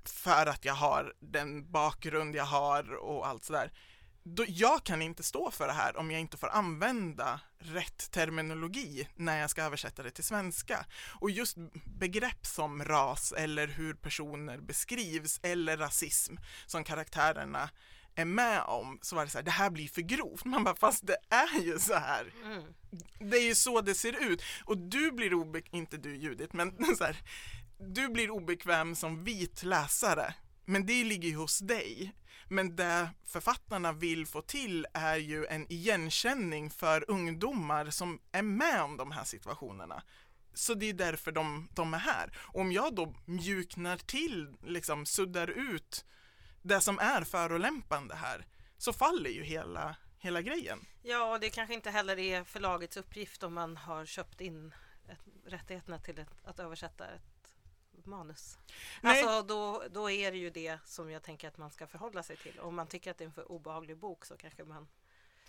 för 0.04 0.46
att 0.46 0.64
jag 0.64 0.74
har 0.74 1.14
den 1.20 1.72
bakgrund 1.72 2.34
jag 2.34 2.44
har 2.44 2.94
och 2.94 3.26
allt 3.26 3.44
sådär. 3.44 3.72
Då, 4.26 4.44
jag 4.48 4.84
kan 4.84 5.02
inte 5.02 5.22
stå 5.22 5.50
för 5.50 5.66
det 5.66 5.72
här 5.72 5.96
om 5.96 6.10
jag 6.10 6.20
inte 6.20 6.36
får 6.36 6.48
använda 6.48 7.40
rätt 7.58 8.10
terminologi 8.10 9.08
när 9.14 9.40
jag 9.40 9.50
ska 9.50 9.62
översätta 9.62 10.02
det 10.02 10.10
till 10.10 10.24
svenska. 10.24 10.86
Och 11.20 11.30
just 11.30 11.56
begrepp 11.84 12.46
som 12.46 12.84
ras 12.84 13.32
eller 13.32 13.66
hur 13.66 13.94
personer 13.94 14.58
beskrivs 14.58 15.40
eller 15.42 15.76
rasism 15.76 16.36
som 16.66 16.84
karaktärerna 16.84 17.70
är 18.14 18.24
med 18.24 18.62
om 18.62 18.98
så 19.02 19.16
var 19.16 19.24
det 19.24 19.30
så 19.30 19.38
här, 19.38 19.44
det 19.44 19.50
här 19.50 19.70
blir 19.70 19.88
för 19.88 20.02
grovt. 20.02 20.44
Man 20.44 20.64
bara, 20.64 20.76
fast 20.76 21.06
det 21.06 21.16
är 21.30 21.60
ju 21.60 21.78
så 21.78 21.94
här. 21.94 22.32
Mm. 22.44 22.62
Det 23.30 23.36
är 23.36 23.44
ju 23.44 23.54
så 23.54 23.80
det 23.80 23.94
ser 23.94 24.30
ut. 24.30 24.42
Och 24.64 24.78
du 24.78 25.12
blir 25.12 25.34
obekväm, 25.34 25.78
inte 25.80 25.96
du 25.96 26.16
Judith, 26.16 26.56
men 26.56 26.96
så 26.98 27.04
här, 27.04 27.16
du 27.78 28.08
blir 28.08 28.30
obekväm 28.30 28.96
som 28.96 29.24
vit 29.24 29.62
läsare. 29.62 30.34
Men 30.64 30.86
det 30.86 31.04
ligger 31.04 31.28
ju 31.28 31.36
hos 31.36 31.58
dig. 31.58 32.14
Men 32.48 32.76
det 32.76 33.08
författarna 33.24 33.92
vill 33.92 34.26
få 34.26 34.42
till 34.42 34.86
är 34.94 35.16
ju 35.16 35.46
en 35.46 35.72
igenkänning 35.72 36.70
för 36.70 37.10
ungdomar 37.10 37.90
som 37.90 38.20
är 38.32 38.42
med 38.42 38.82
om 38.82 38.96
de 38.96 39.10
här 39.10 39.24
situationerna. 39.24 40.02
Så 40.54 40.74
det 40.74 40.88
är 40.88 40.92
därför 40.92 41.32
de, 41.32 41.68
de 41.72 41.94
är 41.94 41.98
här. 41.98 42.32
Och 42.36 42.60
om 42.60 42.72
jag 42.72 42.94
då 42.94 43.14
mjuknar 43.24 43.96
till, 43.96 44.56
liksom 44.62 45.06
suddar 45.06 45.50
ut 45.50 46.04
det 46.62 46.80
som 46.80 46.98
är 46.98 47.24
förolämpande 47.24 48.14
här, 48.14 48.46
så 48.78 48.92
faller 48.92 49.30
ju 49.30 49.42
hela, 49.42 49.96
hela 50.18 50.42
grejen. 50.42 50.86
Ja, 51.02 51.32
och 51.32 51.40
det 51.40 51.50
kanske 51.50 51.74
inte 51.74 51.90
heller 51.90 52.18
är 52.18 52.44
förlagets 52.44 52.96
uppgift 52.96 53.42
om 53.42 53.54
man 53.54 53.76
har 53.76 54.06
köpt 54.06 54.40
in 54.40 54.74
ett, 55.08 55.18
rättigheterna 55.46 55.98
till 55.98 56.18
ett, 56.18 56.28
att 56.44 56.58
översätta 56.58 57.06
ett 57.06 57.33
manus. 58.06 58.58
Nej. 59.00 59.22
Alltså 59.22 59.42
då, 59.42 59.82
då 59.90 60.10
är 60.10 60.32
det 60.32 60.38
ju 60.38 60.50
det 60.50 60.78
som 60.84 61.10
jag 61.10 61.22
tänker 61.22 61.48
att 61.48 61.58
man 61.58 61.70
ska 61.70 61.86
förhålla 61.86 62.22
sig 62.22 62.36
till. 62.36 62.60
Om 62.60 62.74
man 62.74 62.86
tycker 62.86 63.10
att 63.10 63.18
det 63.18 63.24
är 63.24 63.26
en 63.26 63.32
för 63.32 63.52
obehaglig 63.52 63.98
bok 63.98 64.24
så 64.24 64.36
kanske 64.36 64.64
man 64.64 64.88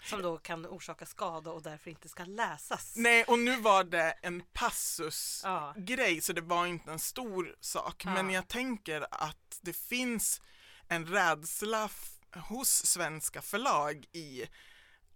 Som 0.03 0.21
då 0.21 0.37
kan 0.37 0.65
orsaka 0.65 1.05
skada 1.05 1.51
och 1.51 1.61
därför 1.61 1.89
inte 1.89 2.09
ska 2.09 2.25
läsas. 2.25 2.93
Nej, 2.95 3.23
och 3.23 3.39
nu 3.39 3.61
var 3.61 3.83
det 3.83 4.11
en 4.11 4.43
passusgrej 4.53 6.15
Ja. 6.15 6.21
så 6.21 6.33
det 6.33 6.41
var 6.41 6.65
inte 6.65 6.91
en 6.91 6.99
stor 6.99 7.55
sak. 7.59 8.05
Ja. 8.05 8.13
Men 8.13 8.29
jag 8.29 8.47
tänker 8.47 9.07
att 9.11 9.59
det 9.61 9.73
finns 9.73 10.41
en 10.87 11.05
rädsla 11.05 11.89
hos 12.35 12.85
svenska 12.85 13.41
förlag 13.41 14.05
i 14.11 14.45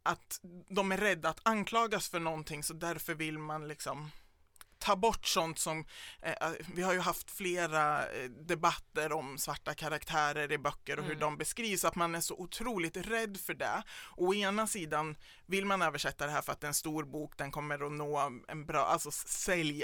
att 0.03 0.39
de 0.69 0.91
är 0.91 0.97
rädda 0.97 1.29
att 1.29 1.39
anklagas 1.43 2.09
för 2.09 2.19
någonting 2.19 2.63
så 2.63 2.73
därför 2.73 3.13
vill 3.13 3.37
man 3.37 3.67
liksom 3.67 4.11
ta 4.79 4.95
bort 4.95 5.25
sånt 5.25 5.59
som, 5.59 5.85
eh, 6.21 6.51
vi 6.73 6.81
har 6.81 6.93
ju 6.93 6.99
haft 6.99 7.31
flera 7.31 8.07
eh, 8.07 8.29
debatter 8.29 9.11
om 9.11 9.37
svarta 9.37 9.73
karaktärer 9.73 10.51
i 10.51 10.57
böcker 10.57 10.97
och 10.99 11.03
hur 11.03 11.11
Mm. 11.11 11.19
de 11.19 11.37
beskrivs, 11.37 11.85
att 11.85 11.95
man 11.95 12.15
är 12.15 12.21
så 12.21 12.35
otroligt 12.35 12.97
rädd 12.97 13.37
för 13.39 13.53
det. 13.53 13.83
Å 14.17 14.33
ena 14.33 14.67
sidan 14.67 15.17
vill 15.45 15.65
man 15.65 15.81
översätta 15.81 16.25
det 16.25 16.31
här 16.31 16.41
för 16.41 16.51
att 16.51 16.61
det 16.61 16.65
är 16.65 16.69
en 16.69 16.73
stor 16.73 17.03
bok, 17.03 17.37
den 17.37 17.51
kommer 17.51 17.85
att 17.85 17.91
nå 17.91 18.17
en 18.47 18.65
bra, 18.65 18.85
alltså 18.85 19.11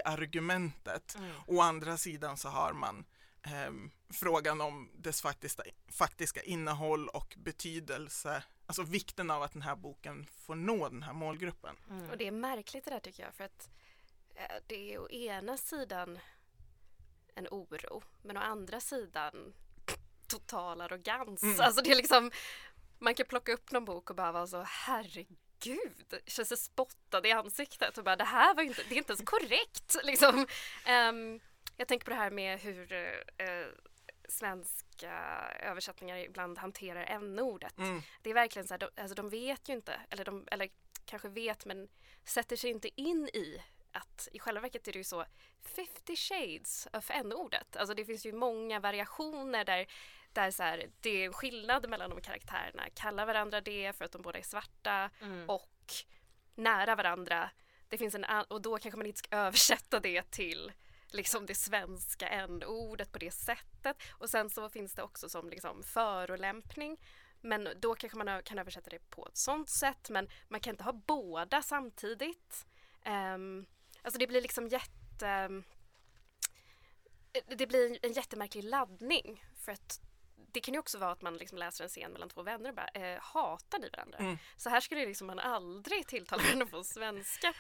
säljargumentet. 0.06 1.16
Mm. 1.16 1.32
Å 1.48 1.62
andra 1.62 1.98
sidan 1.98 2.38
så 2.38 2.50
har 2.50 2.74
man 2.74 3.06
ehm, 3.44 3.92
frågan 4.14 4.62
om 4.62 4.90
dess 4.98 5.22
faktiska, 5.22 5.64
faktiska 5.92 6.42
innehåll 6.42 7.08
och 7.08 7.34
betydelse, 7.38 8.44
alltså 8.66 8.84
vikten 8.84 9.32
av 9.32 9.44
att 9.44 9.54
den 9.54 9.62
här 9.62 9.76
boken 9.76 10.28
får 10.46 10.56
nå 10.56 10.90
den 10.90 11.04
här 11.04 11.14
målgruppen. 11.14 11.76
Mm. 11.90 12.10
Och 12.10 12.18
det 12.18 12.28
är 12.28 12.32
märkligt 12.32 12.86
det 12.86 12.92
där 12.92 13.00
tycker 13.00 13.24
jag 13.24 13.34
för 13.34 13.44
att 13.44 13.70
eh, 13.70 13.72
det 14.68 14.94
är 14.94 15.00
å 15.00 15.10
ena 15.10 15.58
sidan 15.58 16.20
en 17.36 17.48
oro 17.52 18.04
men 18.22 18.38
å 18.38 18.40
andra 18.40 18.80
sidan 18.80 19.54
total 20.28 20.82
arrogans. 20.82 21.44
Mm. 21.44 21.60
Alltså 21.60 21.82
det 21.82 21.92
är 21.92 21.96
liksom 21.96 22.32
man 23.00 23.16
kan 23.16 23.26
plocka 23.26 23.54
upp 23.54 23.72
någon 23.72 23.86
bok 23.86 24.10
och 24.10 24.16
bara 24.16 24.32
vara 24.32 24.48
så 24.48 24.62
herregud, 24.68 26.22
känns 26.26 26.50
det 26.50 26.58
spottad 26.58 27.26
i 27.26 27.32
ansiktet 27.32 27.98
och 27.98 28.04
bara 28.04 28.16
det 28.16 28.24
här 28.24 28.56
var 28.56 28.64
inte, 28.64 28.84
det 28.90 28.96
är 28.96 28.98
inte 28.98 29.14
ens 29.14 29.26
korrekt 29.26 29.96
liksom. 30.04 30.48
Ehm, 30.86 31.40
jag 31.78 31.88
tänker 31.88 32.06
på 32.06 32.12
det 32.12 32.18
här 32.18 32.32
med 32.32 32.60
hur 32.60 32.94
eh, 32.94 33.68
svenska 34.30 35.12
översättningar 35.60 36.18
ibland 36.18 36.58
hanterar 36.58 37.04
n-ordet. 37.04 37.78
Mm. 37.78 38.02
Det 38.22 38.30
är 38.30 38.34
verkligen 38.34 38.68
så 38.68 38.74
här, 38.74 38.80
de, 38.80 38.90
alltså 38.96 39.16
de 39.16 39.30
vet 39.30 39.70
ju 39.70 39.74
inte, 39.74 40.00
eller, 40.10 40.26
de, 40.26 40.48
eller 40.52 40.70
kanske 41.06 41.30
vet 41.30 41.66
men 41.66 41.88
sätter 42.24 42.56
sig 42.56 42.70
inte 42.70 43.02
in 43.02 43.28
i 43.28 43.62
att 43.96 44.28
i 44.32 44.40
själva 44.40 44.62
verket 44.62 44.88
är 44.88 44.92
det 44.92 44.98
ju 44.98 45.04
så 45.04 45.26
50 45.76 46.16
shades 46.16 46.88
of 46.94 47.12
n-ordet. 47.12 47.76
Alltså 47.76 47.94
det 47.96 48.06
finns 48.06 48.26
ju 48.26 48.34
många 48.34 48.80
variationer 48.80 49.66
där, 49.66 49.88
där 50.34 50.52
så 50.52 50.64
här, 50.64 50.90
det 51.02 51.26
är 51.26 51.32
skillnad 51.32 51.90
mellan 51.90 52.10
de 52.10 52.22
karaktärerna. 52.22 52.84
Kallar 52.94 53.26
varandra 53.26 53.62
det 53.62 53.94
för 53.96 54.06
att 54.06 54.12
de 54.12 54.22
båda 54.22 54.40
är 54.40 54.44
svarta 54.44 55.10
Mm. 55.22 55.50
och 55.50 55.94
nära 56.56 56.96
varandra. 56.96 57.50
Det 57.90 57.98
finns 57.98 58.16
en, 58.16 58.26
och 58.48 58.62
då 58.62 58.78
kanske 58.78 58.98
man 58.98 59.08
inte 59.08 59.20
ska 59.20 59.36
översätta 59.38 60.00
det 60.00 60.32
till 60.32 60.72
liksom 61.08 61.46
det 61.46 61.56
svenska 61.56 62.28
n-ordet 62.28 63.12
på 63.12 63.20
det 63.20 63.32
sättet. 63.32 63.98
Och 64.10 64.30
sen 64.30 64.50
så 64.50 64.70
finns 64.70 64.94
det 64.94 65.04
också 65.04 65.30
som 65.30 65.50
liksom 65.50 65.84
förolämpning. 65.84 66.98
Men 67.42 67.70
då 67.80 67.96
kanske 67.96 68.18
man 68.18 68.44
kan 68.44 68.60
översätta 68.60 68.90
det 68.90 69.10
på 69.10 69.28
ett 69.28 69.38
sånt 69.38 69.70
sätt. 69.70 70.10
Men 70.10 70.30
man 70.48 70.60
kan 70.60 70.74
inte 70.74 70.84
ha 70.84 70.94
båda 70.94 71.62
samtidigt. 71.62 72.66
Um, 73.06 73.66
alltså 74.06 74.20
det 74.20 74.28
blir 74.28 74.42
liksom 74.42 74.68
jätte... 74.68 75.28
ehm, 75.28 75.64
Det 77.48 77.68
blir 77.68 78.00
en 78.06 78.14
jättemärklig 78.14 78.64
laddning. 78.64 79.44
För 79.66 79.72
att 79.72 80.00
det 80.52 80.60
kan 80.62 80.74
ju 80.74 80.80
också 80.80 80.98
vara 80.98 81.12
att 81.12 81.22
man 81.22 81.38
liksom 81.38 81.58
läser 81.58 81.84
en 81.84 81.90
scen 81.90 82.12
mellan 82.12 82.30
två 82.30 82.44
vänner 82.44 82.70
och 82.70 82.76
bara 82.76 82.88
eh, 82.88 83.20
hatar 83.22 83.80
ni 83.80 83.90
varandra? 83.90 84.18
Mm. 84.18 84.38
Så 84.58 84.70
här 84.70 84.82
skulle 84.82 85.06
liksom 85.06 85.28
man 85.28 85.40
aldrig 85.40 86.08
tilltala 86.08 86.44
varandra 86.44 86.66
på 86.66 86.84
svenska. 86.84 87.54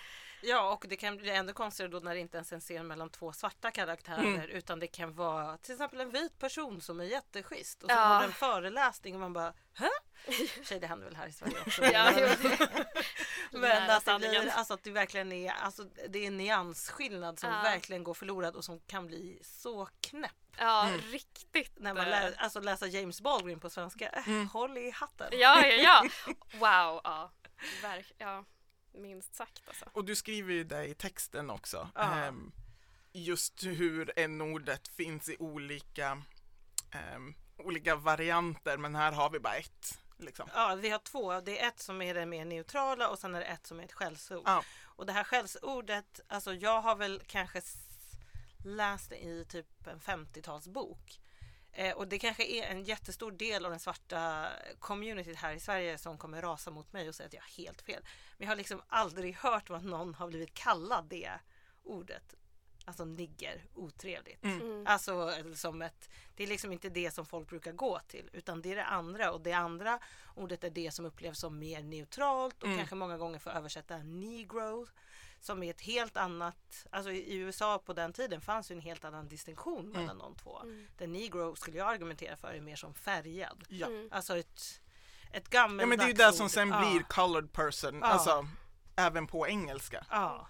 Ja, 0.47 0.73
och 0.73 0.85
det 0.89 0.95
kan 0.95 1.17
bli 1.17 1.29
ännu 1.31 1.53
konstigare 1.53 1.91
då 1.91 1.99
när 1.99 2.13
det 2.13 2.19
inte 2.19 2.37
ens 2.37 2.51
är 2.51 2.55
en 2.55 2.61
scen 2.61 2.87
mellan 2.87 3.09
två 3.09 3.33
svarta 3.33 3.71
karaktärer 3.71 4.19
Mm. 4.23 4.41
utan 4.49 4.79
det 4.79 4.87
kan 4.87 5.13
vara 5.15 5.57
till 5.57 5.71
exempel 5.73 6.01
en 6.01 6.09
vit 6.11 6.39
person 6.39 6.81
som 6.81 6.99
är 6.99 7.03
jätteschysst 7.03 7.83
och 7.83 7.89
så 7.89 7.95
Ja. 7.95 7.99
har 8.03 8.19
du 8.19 8.25
en 8.25 8.31
föreläsning 8.31 9.13
och 9.13 9.19
man 9.19 9.33
bara 9.33 9.53
Hä? 9.73 9.89
Tjej, 10.63 10.79
det 10.79 10.87
händer 10.87 11.05
väl 11.05 11.15
här 11.15 11.27
i 11.27 11.31
Sverige 11.31 11.55
också. 11.65 11.83
Ja, 11.93 12.11
Men 13.51 13.89
att 13.89 14.05
det, 14.05 14.19
blir, 14.19 14.49
alltså 14.49 14.73
att 14.73 14.83
det 14.83 14.91
verkligen 14.91 15.31
är, 15.31 15.51
alltså 15.51 15.83
det 16.09 16.19
är 16.19 16.27
en 16.27 16.37
nyansskillnad 16.37 17.39
som 17.39 17.49
Ja. 17.49 17.61
verkligen 17.61 18.03
går 18.03 18.13
förlorad 18.13 18.55
och 18.55 18.65
som 18.65 18.79
kan 18.79 19.07
bli 19.07 19.39
så 19.43 19.89
knäpp. 20.01 20.31
Ja, 20.57 20.87
Mm. 20.87 21.01
riktigt. 21.01 21.71
När 21.79 21.93
man 21.93 22.03
eh, 22.03 22.09
lär, 22.09 22.35
alltså 22.37 22.59
läser 22.59 22.87
James 22.87 23.21
Baldwin 23.21 23.59
på 23.59 23.69
svenska, 23.69 24.09
äh, 24.09 24.27
Mm. 24.27 24.47
håll 24.47 24.77
i 24.77 24.91
hatten. 24.91 25.27
Ja, 25.31 25.65
ja, 25.67 25.75
ja. 25.75 26.03
Wow, 26.53 27.01
ja. 27.03 27.31
Verk, 27.81 28.11
ja. 28.17 28.45
Minst 28.97 29.35
sagt 29.35 29.61
alltså. 29.67 29.85
Och 29.93 30.05
du 30.05 30.15
skriver 30.15 30.53
ju 30.53 30.63
det 30.63 30.85
i 30.85 30.93
texten 30.93 31.49
också. 31.49 31.89
Ja. 31.95 32.15
Ehm, 32.15 32.51
just 33.13 33.63
hur 33.63 34.13
n-ordet 34.15 34.87
finns 34.87 35.29
i 35.29 35.37
olika, 35.39 36.21
ehm, 36.91 37.35
olika 37.57 37.95
varianter 37.95 38.77
men 38.77 38.95
här 38.95 39.11
har 39.11 39.29
vi 39.29 39.39
bara 39.39 39.55
ett. 39.55 39.99
Liksom. 40.17 40.49
Ja, 40.53 40.75
vi 40.75 40.89
har 40.89 40.99
två. 40.99 41.41
Det 41.41 41.59
är 41.59 41.67
ett 41.67 41.79
som 41.79 42.01
är 42.01 42.13
det 42.13 42.25
mer 42.25 42.45
neutrala 42.45 43.09
och 43.09 43.19
sen 43.19 43.35
är 43.35 43.39
det 43.39 43.45
ett 43.45 43.67
som 43.67 43.79
är 43.79 43.83
ett 43.83 43.93
skällsord. 43.93 44.43
Ja. 44.45 44.63
Och 44.83 45.05
det 45.05 45.13
här 45.13 45.23
skällsordet, 45.23 46.19
alltså 46.27 46.53
jag 46.53 46.81
har 46.81 46.95
väl 46.95 47.21
kanske 47.27 47.61
läst 48.65 49.09
det 49.09 49.17
i 49.17 49.45
typ 49.45 49.87
en 49.87 49.99
50-talsbok. 49.99 51.19
Eh, 51.77 51.93
och 51.93 52.07
det 52.07 52.19
kanske 52.19 52.45
är 52.45 52.63
en 52.63 52.83
jättestor 52.83 53.31
del 53.31 53.65
av 53.65 53.71
den 53.71 53.79
svarta 53.79 54.47
communityt 54.79 55.37
här 55.37 55.53
i 55.53 55.59
Sverige 55.59 55.97
som 55.97 56.17
kommer 56.17 56.41
rasa 56.41 56.71
mot 56.71 56.93
mig 56.93 57.09
och 57.09 57.15
säga 57.15 57.27
att 57.27 57.33
jag 57.33 57.41
har 57.41 57.63
helt 57.63 57.81
fel. 57.81 58.03
Men 58.37 58.45
jag 58.45 58.51
har 58.51 58.55
liksom 58.55 58.81
aldrig 58.87 59.35
hört 59.35 59.69
att 59.69 59.83
någon 59.83 60.15
har 60.15 60.27
blivit 60.27 60.53
kallad 60.53 61.05
det 61.09 61.31
ordet. 61.83 62.35
Alltså 62.87 63.05
nigger, 63.05 63.65
otrevligt. 63.73 64.43
Mm. 64.43 64.61
Mm. 64.61 64.87
Alltså 64.87 65.31
som 65.55 65.81
ett, 65.81 66.09
det 66.35 66.43
är 66.43 66.47
liksom 66.47 66.71
inte 66.71 66.89
det 66.89 67.11
som 67.11 67.25
folk 67.25 67.49
brukar 67.49 67.71
gå 67.71 67.99
till 68.07 68.29
utan 68.33 68.61
det 68.61 68.71
är 68.71 68.75
det 68.75 68.85
andra 68.85 69.31
och 69.31 69.41
det 69.41 69.53
andra 69.53 69.99
ordet 70.35 70.63
är 70.63 70.69
det 70.69 70.91
som 70.91 71.05
upplevs 71.05 71.39
som 71.39 71.59
mer 71.59 71.83
neutralt 71.83 72.63
och 72.63 72.67
Mm. 72.67 72.77
kanske 72.77 72.95
många 72.95 73.17
gånger 73.17 73.39
får 73.39 73.51
översätta 73.51 73.97
negro 73.97 74.87
som 75.45 75.63
är 75.63 75.69
ett 75.69 75.81
helt 75.81 76.17
annat, 76.17 76.87
alltså 76.89 77.11
i 77.11 77.35
USA 77.35 77.79
på 77.79 77.93
den 77.93 78.13
tiden 78.13 78.41
fanns 78.41 78.71
ju 78.71 78.75
en 78.75 78.81
helt 78.81 79.05
annan 79.05 79.27
distinktion 79.27 79.89
mellan 79.89 80.17
de 80.17 80.35
två. 80.35 80.59
Mm. 80.59 80.87
Den 80.97 81.11
negro 81.11 81.55
skulle 81.55 81.77
jag 81.77 81.87
argumentera 81.87 82.37
för 82.37 82.53
är 82.53 82.61
mer 82.61 82.75
som 82.75 82.93
färgad. 82.93 83.63
Ja. 83.69 83.87
Mm. 83.87 84.09
Alltså 84.11 84.37
ett, 84.37 84.81
ett 85.31 85.47
ja 85.51 85.59
gammaldags 85.59 85.89
men 85.89 85.97
det 85.97 86.03
är 86.03 86.07
ju 86.07 86.13
det 86.13 86.33
som 86.33 86.49
sen 86.49 86.69
ja. 86.69 86.79
blir 86.79 87.03
colored 87.03 87.51
person, 87.51 87.99
Ja. 88.01 88.07
alltså 88.07 88.47
även 88.95 89.27
på 89.27 89.47
engelska. 89.47 90.05
Ja. 90.09 90.47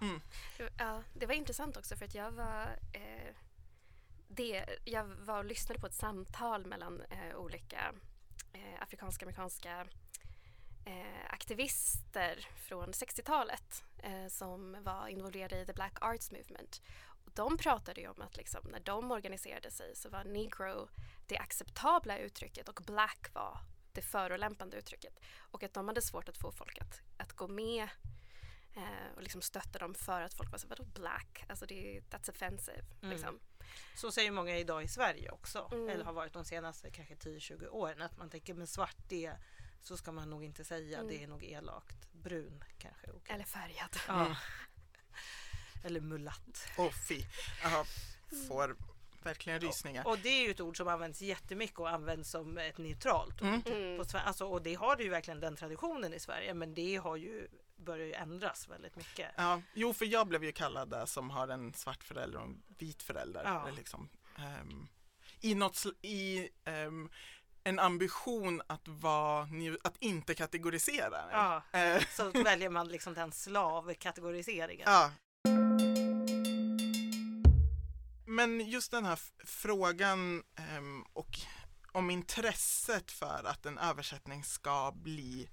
Ja, 0.78 1.04
det 1.14 1.26
var 1.26 1.34
intressant 1.34 1.78
också 1.78 1.96
för 1.96 2.06
att 2.06 2.16
jag 2.16 2.32
var 2.32 2.80
eh, 2.94 3.36
det, 4.28 4.66
jag 4.86 5.06
var 5.06 5.38
och 5.38 5.46
lyssnade 5.46 5.80
på 5.80 5.88
ett 5.88 5.94
samtal 5.94 6.66
mellan 6.66 7.02
eh, 7.02 7.38
olika 7.38 7.94
eh, 8.54 8.82
afrikanska 8.82 9.26
amerikanska 9.26 9.86
eh, 10.86 11.34
aktivister 11.34 12.48
från 12.56 12.92
60-talet 12.92 13.84
eh, 14.06 14.28
som 14.28 14.78
var 14.84 15.08
involverade 15.08 15.62
i 15.62 15.66
the 15.66 15.74
Black 15.74 15.98
Arts 16.02 16.32
Movement. 16.32 16.82
Och 17.26 17.32
de 17.34 17.58
pratade 17.58 18.02
ju 18.02 18.08
om 18.08 18.22
att 18.22 18.38
liksom, 18.38 18.62
när 18.72 18.80
de 18.80 19.12
organiserade 19.12 19.72
sig 19.72 19.96
så 19.96 20.10
var 20.10 20.24
negro 20.24 20.88
det 21.26 21.38
acceptabla 21.38 22.18
uttrycket 22.18 22.70
och 22.70 22.82
black 22.86 23.30
var 23.34 23.60
det 23.92 24.02
förolämpande 24.02 24.78
uttrycket. 24.78 25.20
Och 25.38 25.64
att 25.64 25.74
de 25.74 25.88
hade 25.88 26.02
svårt 26.02 26.30
att 26.30 26.38
få 26.38 26.52
folk 26.52 26.78
att, 26.82 27.02
att 27.18 27.34
gå 27.34 27.48
med 27.48 27.90
eh, 28.76 29.16
och 29.16 29.22
liksom 29.22 29.42
stötta 29.42 29.80
dem 29.80 29.94
för 29.94 30.22
att 30.22 30.34
folk 30.34 30.52
var 30.52 30.58
så 30.58 30.68
vadå 30.68 30.84
black? 30.84 31.46
Alltså 31.50 31.66
det 31.66 32.02
that's 32.10 32.30
offensive. 32.30 32.84
Mm. 33.02 33.12
Liksom. 33.12 33.40
Så 33.96 34.12
säger 34.12 34.32
många 34.32 34.58
idag 34.58 34.84
i 34.84 34.88
Sverige 34.88 35.32
också. 35.32 35.70
Mm. 35.72 35.90
Eller 35.90 36.06
har 36.06 36.14
varit 36.14 36.34
de 36.34 36.46
senaste 36.46 36.92
kanske 36.92 37.16
10-20 37.16 37.68
åren. 37.68 38.02
Att 38.02 38.18
man 38.18 38.30
tänker 38.30 38.54
men 38.54 38.68
svart 38.68 38.98
det 39.08 39.34
så 39.82 39.98
ska 39.98 40.12
man 40.12 40.30
nog 40.30 40.44
inte 40.44 40.64
säga. 40.64 40.98
Mm. 40.98 41.08
Det 41.08 41.24
är 41.24 41.28
nog 41.28 41.44
elakt. 41.44 42.05
Brun 42.30 42.64
kanske. 42.78 43.08
okej. 43.12 43.36
Eller 43.36 43.44
färgad. 43.46 43.98
Ja. 44.08 44.22
Mm. 44.26 44.36
Eller 45.84 46.02
mulatt. 46.02 46.68
Åh 46.78 46.92
fy, 47.10 47.22
jag 47.64 47.88
får 48.48 48.76
verkligen 49.24 49.60
rysningar. 49.60 50.08
Och 50.08 50.20
det 50.20 50.30
är 50.30 50.44
ju 50.46 50.52
ett 50.52 50.62
ord 50.62 50.78
som 50.78 50.88
används 50.88 51.22
jättemycket 51.22 51.80
och 51.80 51.90
används 51.90 52.30
som 52.32 52.58
ett 52.58 52.78
neutralt 52.78 53.42
ord. 53.42 53.48
Mm. 53.48 53.62
Mm. 53.66 53.98
På 53.98 54.04
sve- 54.04 54.24
alltså, 54.24 54.46
och 54.46 54.62
det 54.62 54.74
har 54.76 54.96
det 54.96 55.04
ju 55.04 55.10
verkligen 55.10 55.40
den 55.40 55.56
traditionen 55.56 56.14
i 56.14 56.20
Sverige. 56.20 56.54
Men 56.54 56.74
det 56.74 56.96
har 56.96 57.16
ju 57.16 57.48
börjar 57.76 58.06
ju 58.06 58.14
ändras 58.14 58.68
väldigt 58.68 58.96
mycket. 58.96 59.32
Ja, 59.38 59.62
jo 59.74 59.94
för 59.94 60.06
jag 60.06 60.28
blev 60.28 60.44
ju 60.44 60.52
kallad 60.52 60.90
det 60.90 61.08
som 61.08 61.30
har 61.30 61.48
en 61.48 61.74
svart 61.74 62.04
förälder 62.04 62.38
och 62.40 62.46
en 62.46 62.64
vit 62.78 63.04
förälder. 63.04 63.42
Ja. 63.44 63.68
Eller 63.68 63.78
Liksom, 63.78 64.10
ehm, 64.38 64.88
I 65.42 65.56
något, 65.56 65.74
sl- 65.74 65.96
i 66.06 66.50
ehm, 66.66 67.10
en 67.68 67.80
ambition 67.80 68.62
att 68.68 68.88
vara, 68.88 69.48
att 69.84 69.98
inte 70.00 70.36
kategorisera. 70.36 71.22
Ja. 71.32 71.80
Eh, 71.80 72.04
Så 72.12 72.30
väljer 72.30 72.70
man 72.70 72.88
liksom 72.88 73.14
den 73.14 73.32
slavkategoriseringen. 73.32 74.86
Ja. 74.86 75.12
Men 78.28 78.60
just 78.70 78.92
den 78.92 79.06
här 79.06 79.20
frågan 79.46 80.44
ehm, 80.56 81.04
och 81.14 81.40
om 81.92 82.10
intresset 82.10 83.12
för 83.12 83.42
att 83.46 83.66
en 83.66 83.78
översättning 83.78 84.44
ska 84.44 84.92
bli 84.96 85.50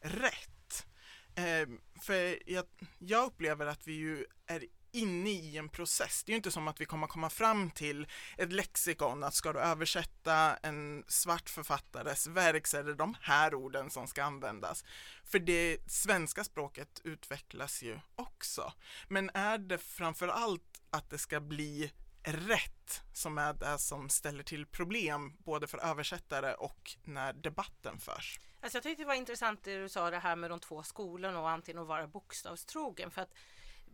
rätt. 0.00 0.86
Eh, 1.34 1.68
för 2.02 2.48
jag, 2.50 2.64
jag 2.98 3.24
upplever 3.26 3.66
att 3.66 3.86
vi 3.86 3.92
ju 3.92 4.24
är 4.46 4.64
inne 4.96 5.30
i 5.30 5.56
en 5.56 5.68
process. 5.68 6.24
Det 6.24 6.30
är 6.30 6.34
ju 6.34 6.36
inte 6.36 6.50
som 6.50 6.68
att 6.68 6.80
vi 6.80 6.84
kommer 6.84 7.06
komma 7.06 7.30
fram 7.30 7.70
till 7.70 8.06
ett 8.36 8.52
lexikon 8.52 9.24
att 9.24 9.34
ska 9.34 9.52
du 9.52 9.58
översätta 9.58 10.56
en 10.56 11.04
svart 11.08 11.50
författares 11.50 12.26
verk 12.26 12.66
så 12.66 12.76
är 12.76 12.84
det 12.84 12.94
de 12.94 13.16
här 13.20 13.54
orden 13.54 13.90
som 13.90 14.06
ska 14.06 14.24
användas. 14.24 14.84
För 15.24 15.38
det 15.38 15.90
svenska 15.90 16.44
språket 16.44 17.00
utvecklas 17.04 17.82
ju 17.82 18.00
också. 18.16 18.72
Men 19.08 19.30
är 19.34 19.58
det 19.58 19.78
framför 19.78 20.28
allt 20.28 20.80
att 20.90 21.10
det 21.10 21.18
ska 21.18 21.40
bli 21.40 21.92
rätt 22.22 23.02
som 23.12 23.38
är 23.38 23.52
det 23.52 23.78
som 23.78 24.08
ställer 24.08 24.42
till 24.42 24.66
problem 24.66 25.36
både 25.38 25.66
för 25.66 25.78
översättare 25.78 26.54
och 26.54 26.96
när 27.04 27.32
debatten 27.32 27.98
förs? 27.98 28.40
Alltså 28.60 28.76
jag 28.76 28.82
tyckte 28.82 29.02
det 29.02 29.06
var 29.06 29.14
intressant 29.14 29.64
det 29.64 29.78
du 29.78 29.88
sa 29.88 30.10
det 30.10 30.18
här 30.18 30.36
med 30.36 30.50
de 30.50 30.60
två 30.60 30.82
skolorna 30.82 31.40
och 31.40 31.50
antingen 31.50 31.82
att 31.82 31.88
vara 31.88 32.06
bokstavstrogen 32.06 33.10
för 33.10 33.22
att 33.22 33.34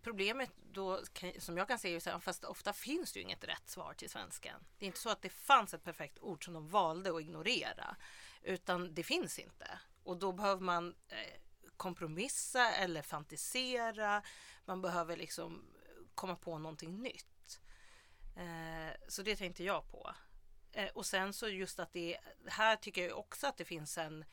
problemet 0.03 0.51
då 0.73 1.01
som 1.39 1.57
jag 1.57 1.69
kan 1.69 1.79
se 1.79 1.95
är 1.95 2.09
att 2.09 2.25
fast 2.25 2.45
ofta 2.45 2.73
finns 2.73 3.13
det 3.13 3.19
ju 3.19 3.25
inget 3.25 3.45
rätt 3.45 3.69
svar 3.69 3.95
till 3.95 4.11
svenskan. 4.11 4.65
Det 4.79 4.85
är 4.85 4.87
inte 4.87 5.01
så 5.01 5.11
att 5.11 5.23
det 5.23 5.31
fanns 5.31 5.75
ett 5.75 5.85
perfekt 5.85 6.19
ord 6.19 6.45
som 6.45 6.55
de 6.55 6.69
valde 6.69 7.15
att 7.15 7.21
ignorera 7.21 7.97
utan 8.43 8.95
det 8.95 9.03
finns 9.03 9.39
inte 9.39 9.79
och 10.05 10.17
då 10.17 10.33
behöver 10.33 10.63
man 10.63 10.95
eh, 11.09 11.41
kompromissa 11.77 12.73
eller 12.73 13.03
fantisera. 13.03 14.23
Man 14.65 14.83
behöver 14.83 15.17
liksom 15.17 15.65
komma 16.15 16.37
på 16.37 16.59
någonting 16.59 16.99
nytt. 16.99 17.61
Eh, 18.37 18.95
så 19.09 19.23
det 19.23 19.37
tänkte 19.37 19.65
jag 19.65 19.91
på. 19.91 20.15
Eh, 20.73 20.89
och 20.89 21.07
sen 21.07 21.33
så 21.33 21.49
just 21.49 21.79
att 21.79 21.93
det 21.93 22.19
här 22.47 22.77
tycker 22.77 23.09
jag 23.09 23.19
också 23.19 23.47
att 23.47 23.57
det 23.57 23.65
finns 23.65 23.99
en 23.99 24.25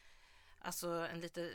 alltså 0.62 0.88
en 0.88 1.20
lite 1.20 1.54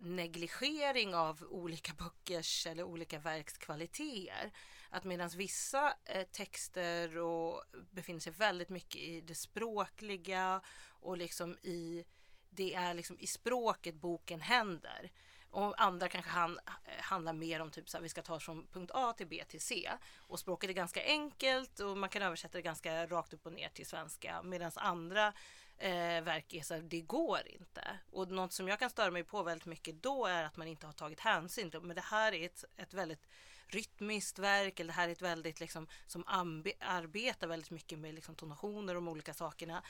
negligering 0.00 1.14
av 1.14 1.42
olika 1.50 1.92
böckers 1.94 2.66
eller 2.66 2.82
olika 2.82 3.18
verks 3.18 3.58
kvaliteter. 3.58 4.52
Att 4.90 5.04
medan 5.04 5.28
vissa 5.28 5.94
eh, 6.04 6.26
texter 6.26 7.18
och 7.18 7.62
befinner 7.90 8.20
sig 8.20 8.32
väldigt 8.32 8.68
mycket 8.68 9.00
i 9.00 9.20
det 9.20 9.34
språkliga 9.34 10.60
och 11.00 11.18
liksom 11.18 11.58
i 11.62 12.04
det 12.50 12.74
är 12.74 12.94
liksom 12.94 13.20
i 13.20 13.26
språket 13.26 13.94
boken 13.94 14.40
händer. 14.40 15.10
Och 15.50 15.82
andra 15.82 16.08
kanske 16.08 16.30
han, 16.30 16.58
eh, 16.58 17.02
handlar 17.02 17.32
mer 17.32 17.60
om 17.60 17.70
typ 17.70 17.88
så 17.88 17.96
här, 17.96 18.02
vi 18.02 18.08
ska 18.08 18.22
ta 18.22 18.34
oss 18.34 18.44
från 18.44 18.66
punkt 18.66 18.90
A 18.94 19.12
till 19.12 19.26
B 19.26 19.44
till 19.48 19.60
C. 19.60 19.90
Och 20.16 20.38
språket 20.38 20.70
är 20.70 20.74
ganska 20.74 21.04
enkelt 21.04 21.80
och 21.80 21.98
man 21.98 22.08
kan 22.08 22.22
översätta 22.22 22.58
det 22.58 22.62
ganska 22.62 23.06
rakt 23.06 23.32
upp 23.32 23.46
och 23.46 23.52
ner 23.52 23.68
till 23.68 23.86
svenska. 23.86 24.42
Medan 24.42 24.72
andra 24.74 25.32
eh, 25.78 26.22
verk 26.22 26.52
är 26.52 26.62
så 26.62 26.74
här, 26.74 26.80
det 26.80 27.00
går 27.00 27.40
inte. 27.46 27.98
Och 28.10 28.30
något 28.30 28.52
som 28.52 28.68
jag 28.68 28.78
kan 28.78 28.90
störa 28.90 29.10
mig 29.10 29.24
på 29.24 29.42
väldigt 29.42 29.66
mycket 29.66 30.02
då 30.02 30.26
är 30.26 30.44
att 30.44 30.56
man 30.56 30.68
inte 30.68 30.86
har 30.86 30.92
tagit 30.92 31.20
hänsyn 31.20 31.70
till, 31.70 31.80
men 31.80 31.96
det 31.96 32.04
här 32.04 32.34
är 32.34 32.46
ett, 32.46 32.64
ett 32.76 32.94
väldigt 32.94 33.26
rytmiskt 33.66 34.38
verk 34.38 34.80
eller 34.80 34.92
det 34.92 34.96
här 34.96 35.08
är 35.08 35.12
ett 35.12 35.22
väldigt 35.22 35.60
liksom 35.60 35.88
som 36.06 36.24
arbetar 36.26 37.46
väldigt 37.46 37.70
mycket 37.70 37.98
med 37.98 38.14
liksom 38.14 38.34
tonationer 38.34 38.94
och 38.94 39.02
de 39.02 39.08
olika 39.08 39.34
sakerna. 39.34 39.82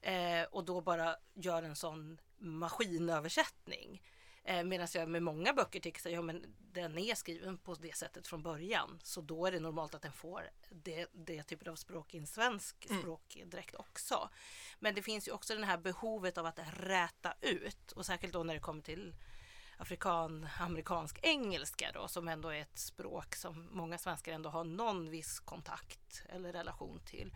Eh, 0.00 0.42
och 0.50 0.64
då 0.64 0.80
bara 0.80 1.16
gör 1.34 1.62
en 1.62 1.76
sån 1.76 2.20
maskinöversättning. 2.38 4.02
Eh, 4.44 4.64
Medan 4.64 4.88
jag 4.94 5.08
med 5.08 5.22
många 5.22 5.52
böcker 5.52 5.80
tycker 5.80 6.08
att 6.08 6.12
ja, 6.12 6.22
men 6.22 6.54
den 6.72 6.98
är 6.98 7.14
skriven 7.14 7.58
på 7.58 7.74
det 7.74 7.96
sättet 7.96 8.26
från 8.26 8.42
början. 8.42 9.00
Så 9.02 9.20
då 9.20 9.46
är 9.46 9.52
det 9.52 9.60
normalt 9.60 9.94
att 9.94 10.02
den 10.02 10.12
får 10.12 10.50
det, 10.70 11.06
det 11.12 11.42
typen 11.42 11.72
av 11.72 11.76
språk 11.76 12.14
i 12.14 12.18
en 12.18 12.26
svensk 12.26 12.86
mm. 12.90 13.02
språkdräkt 13.02 13.74
också. 13.74 14.30
Men 14.78 14.94
det 14.94 15.02
finns 15.02 15.28
ju 15.28 15.32
också 15.32 15.54
det 15.54 15.66
här 15.66 15.78
behovet 15.78 16.38
av 16.38 16.46
att 16.46 16.58
räta 16.76 17.34
ut 17.40 17.92
och 17.92 18.06
särskilt 18.06 18.32
då 18.32 18.42
när 18.42 18.54
det 18.54 18.60
kommer 18.60 18.82
till 18.82 19.14
afrikan, 19.76 20.48
amerikansk 20.60 21.18
engelska 21.22 21.90
då 21.94 22.08
som 22.08 22.28
ändå 22.28 22.48
är 22.48 22.60
ett 22.60 22.78
språk 22.78 23.34
som 23.34 23.68
många 23.72 23.98
svenskar 23.98 24.32
ändå 24.32 24.50
har 24.50 24.64
någon 24.64 25.10
viss 25.10 25.40
kontakt 25.40 26.24
eller 26.28 26.52
relation 26.52 27.00
till. 27.04 27.34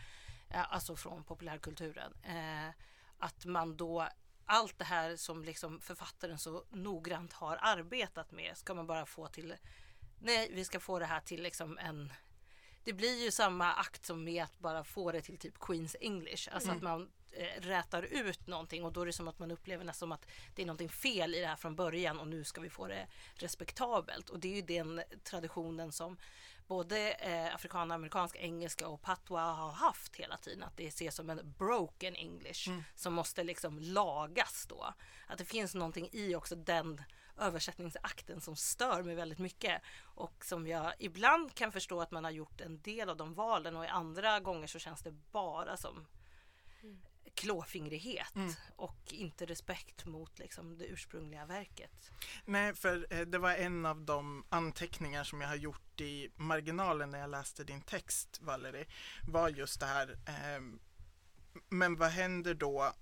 Eh, 0.50 0.72
alltså 0.72 0.96
från 0.96 1.24
populärkulturen. 1.24 2.14
Eh, 2.22 2.70
att 3.18 3.44
man 3.44 3.76
då 3.76 4.08
allt 4.46 4.78
det 4.78 4.84
här 4.84 5.16
som 5.16 5.44
liksom 5.44 5.80
författaren 5.80 6.38
så 6.38 6.64
noggrant 6.70 7.32
har 7.32 7.58
arbetat 7.60 8.32
med 8.32 8.56
ska 8.56 8.74
man 8.74 8.86
bara 8.86 9.06
få 9.06 9.26
till 9.26 9.54
Nej, 10.18 10.50
vi 10.52 10.64
ska 10.64 10.80
få 10.80 10.98
det 10.98 11.06
här 11.06 11.20
till 11.20 11.42
liksom 11.42 11.78
en 11.78 12.12
det 12.86 12.92
blir 12.92 13.24
ju 13.24 13.30
samma 13.30 13.72
akt 13.72 14.06
som 14.06 14.24
med 14.24 14.44
att 14.44 14.58
bara 14.58 14.84
få 14.84 15.12
det 15.12 15.20
till 15.20 15.38
typ 15.38 15.58
Queens 15.58 15.96
English. 16.00 16.48
Alltså 16.52 16.68
mm. 16.70 16.76
att 16.76 16.82
man 16.82 17.08
eh, 17.32 17.60
rätar 17.60 18.02
ut 18.02 18.46
någonting 18.46 18.84
och 18.84 18.92
då 18.92 19.02
är 19.02 19.06
det 19.06 19.12
som 19.12 19.28
att 19.28 19.38
man 19.38 19.50
upplever 19.50 19.84
nästan 19.84 20.06
som 20.06 20.12
att 20.12 20.26
det 20.54 20.62
är 20.62 20.66
någonting 20.66 20.88
fel 20.88 21.34
i 21.34 21.40
det 21.40 21.46
här 21.46 21.56
från 21.56 21.76
början 21.76 22.20
och 22.20 22.28
nu 22.28 22.44
ska 22.44 22.60
vi 22.60 22.70
få 22.70 22.86
det 22.86 23.06
respektabelt. 23.34 24.30
Och 24.30 24.40
det 24.40 24.48
är 24.48 24.56
ju 24.56 24.62
den 24.62 25.02
traditionen 25.24 25.92
som 25.92 26.16
både 26.66 27.12
eh, 27.12 27.54
afrikanamerikansk 27.54 28.36
engelska 28.36 28.88
och 28.88 29.02
patwa 29.02 29.40
har 29.40 29.72
haft 29.72 30.16
hela 30.16 30.36
tiden. 30.36 30.62
Att 30.62 30.76
det 30.76 30.86
ses 30.86 31.14
som 31.14 31.30
en 31.30 31.54
broken 31.58 32.14
English 32.14 32.68
mm. 32.68 32.82
som 32.94 33.14
måste 33.14 33.44
liksom 33.44 33.78
lagas 33.78 34.66
då. 34.68 34.94
Att 35.26 35.38
det 35.38 35.44
finns 35.44 35.74
någonting 35.74 36.08
i 36.12 36.34
också 36.34 36.56
den 36.56 37.02
översättningsakten 37.38 38.40
som 38.40 38.56
stör 38.56 39.02
mig 39.02 39.14
väldigt 39.14 39.38
mycket 39.38 39.82
och 40.02 40.44
som 40.44 40.66
jag 40.66 40.92
ibland 40.98 41.54
kan 41.54 41.72
förstå 41.72 42.00
att 42.00 42.10
man 42.10 42.24
har 42.24 42.30
gjort 42.30 42.60
en 42.60 42.80
del 42.80 43.08
av 43.08 43.16
de 43.16 43.34
valen 43.34 43.76
och 43.76 43.84
i 43.84 43.88
andra 43.88 44.40
gånger 44.40 44.66
så 44.66 44.78
känns 44.78 45.02
det 45.02 45.12
bara 45.32 45.76
som 45.76 46.06
mm. 46.82 47.02
klåfingrighet 47.34 48.34
mm. 48.34 48.52
och 48.76 49.12
inte 49.12 49.46
respekt 49.46 50.06
mot 50.06 50.38
liksom, 50.38 50.78
det 50.78 50.84
ursprungliga 50.84 51.46
verket. 51.46 52.10
Nej, 52.44 52.74
för 52.74 53.06
eh, 53.10 53.20
det 53.20 53.38
var 53.38 53.52
en 53.52 53.86
av 53.86 54.00
de 54.00 54.44
anteckningar 54.48 55.24
som 55.24 55.40
jag 55.40 55.48
har 55.48 55.56
gjort 55.56 55.85
i 56.00 56.30
marginalen 56.36 57.10
när 57.10 57.18
jag 57.18 57.30
läste 57.30 57.64
din 57.64 57.80
text, 57.80 58.38
Valerie, 58.42 58.86
var 59.28 59.48
just 59.48 59.80
det 59.80 59.86
här 59.86 60.18
eh, 60.26 60.62
men 61.68 61.96
vad 61.96 62.10
händer 62.10 62.54
då 62.54 62.92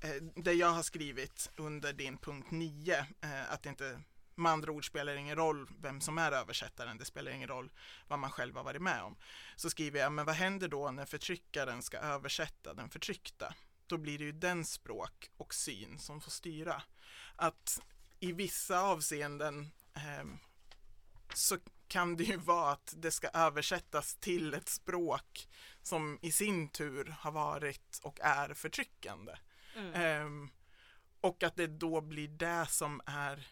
Eh, 0.00 0.22
det 0.34 0.52
jag 0.52 0.70
har 0.70 0.82
skrivit 0.82 1.50
under 1.56 1.92
din 1.92 2.18
punkt 2.18 2.50
9, 2.50 3.06
eh, 3.20 3.52
att 3.52 3.62
det 3.62 3.68
inte 3.68 4.00
med 4.34 4.52
andra 4.52 4.72
ord 4.72 4.86
spelar 4.86 5.14
ingen 5.14 5.36
roll 5.36 5.68
vem 5.80 6.00
som 6.00 6.18
är 6.18 6.32
översättaren, 6.32 6.98
det 6.98 7.04
spelar 7.04 7.32
ingen 7.32 7.48
roll 7.48 7.70
vad 8.08 8.18
man 8.18 8.30
själv 8.30 8.56
har 8.56 8.64
varit 8.64 8.82
med 8.82 9.02
om. 9.02 9.16
Så 9.56 9.70
skriver 9.70 10.00
jag, 10.00 10.12
men 10.12 10.26
vad 10.26 10.34
händer 10.34 10.68
då 10.68 10.90
när 10.90 11.04
förtryckaren 11.04 11.82
ska 11.82 11.98
översätta 11.98 12.74
den 12.74 12.90
förtryckta? 12.90 13.54
Då 13.86 13.98
blir 13.98 14.18
det 14.18 14.24
ju 14.24 14.32
den 14.32 14.64
språk 14.64 15.30
och 15.36 15.54
syn 15.54 15.98
som 15.98 16.20
får 16.20 16.30
styra. 16.30 16.82
Att 17.36 17.80
i 18.20 18.32
vissa 18.32 18.80
avseenden 18.80 19.70
eh, 19.94 20.24
så 21.34 21.58
kan 21.88 22.16
det 22.16 22.24
ju 22.24 22.36
vara 22.44 22.72
att 22.72 22.94
det 22.96 23.10
ska 23.10 23.28
översättas 23.28 24.16
till 24.16 24.54
ett 24.54 24.68
språk 24.68 25.48
som 25.82 26.18
i 26.22 26.32
sin 26.32 26.68
tur 26.68 27.16
har 27.18 27.32
varit 27.32 28.00
och 28.02 28.20
är 28.20 28.54
förtryckande. 28.54 29.32
Mm. 29.76 30.26
Um, 30.26 30.50
och 31.20 31.42
att 31.42 31.56
det 31.56 31.66
då 31.66 32.00
blir 32.00 32.28
det 32.28 32.66
som 32.66 33.00
är 33.06 33.48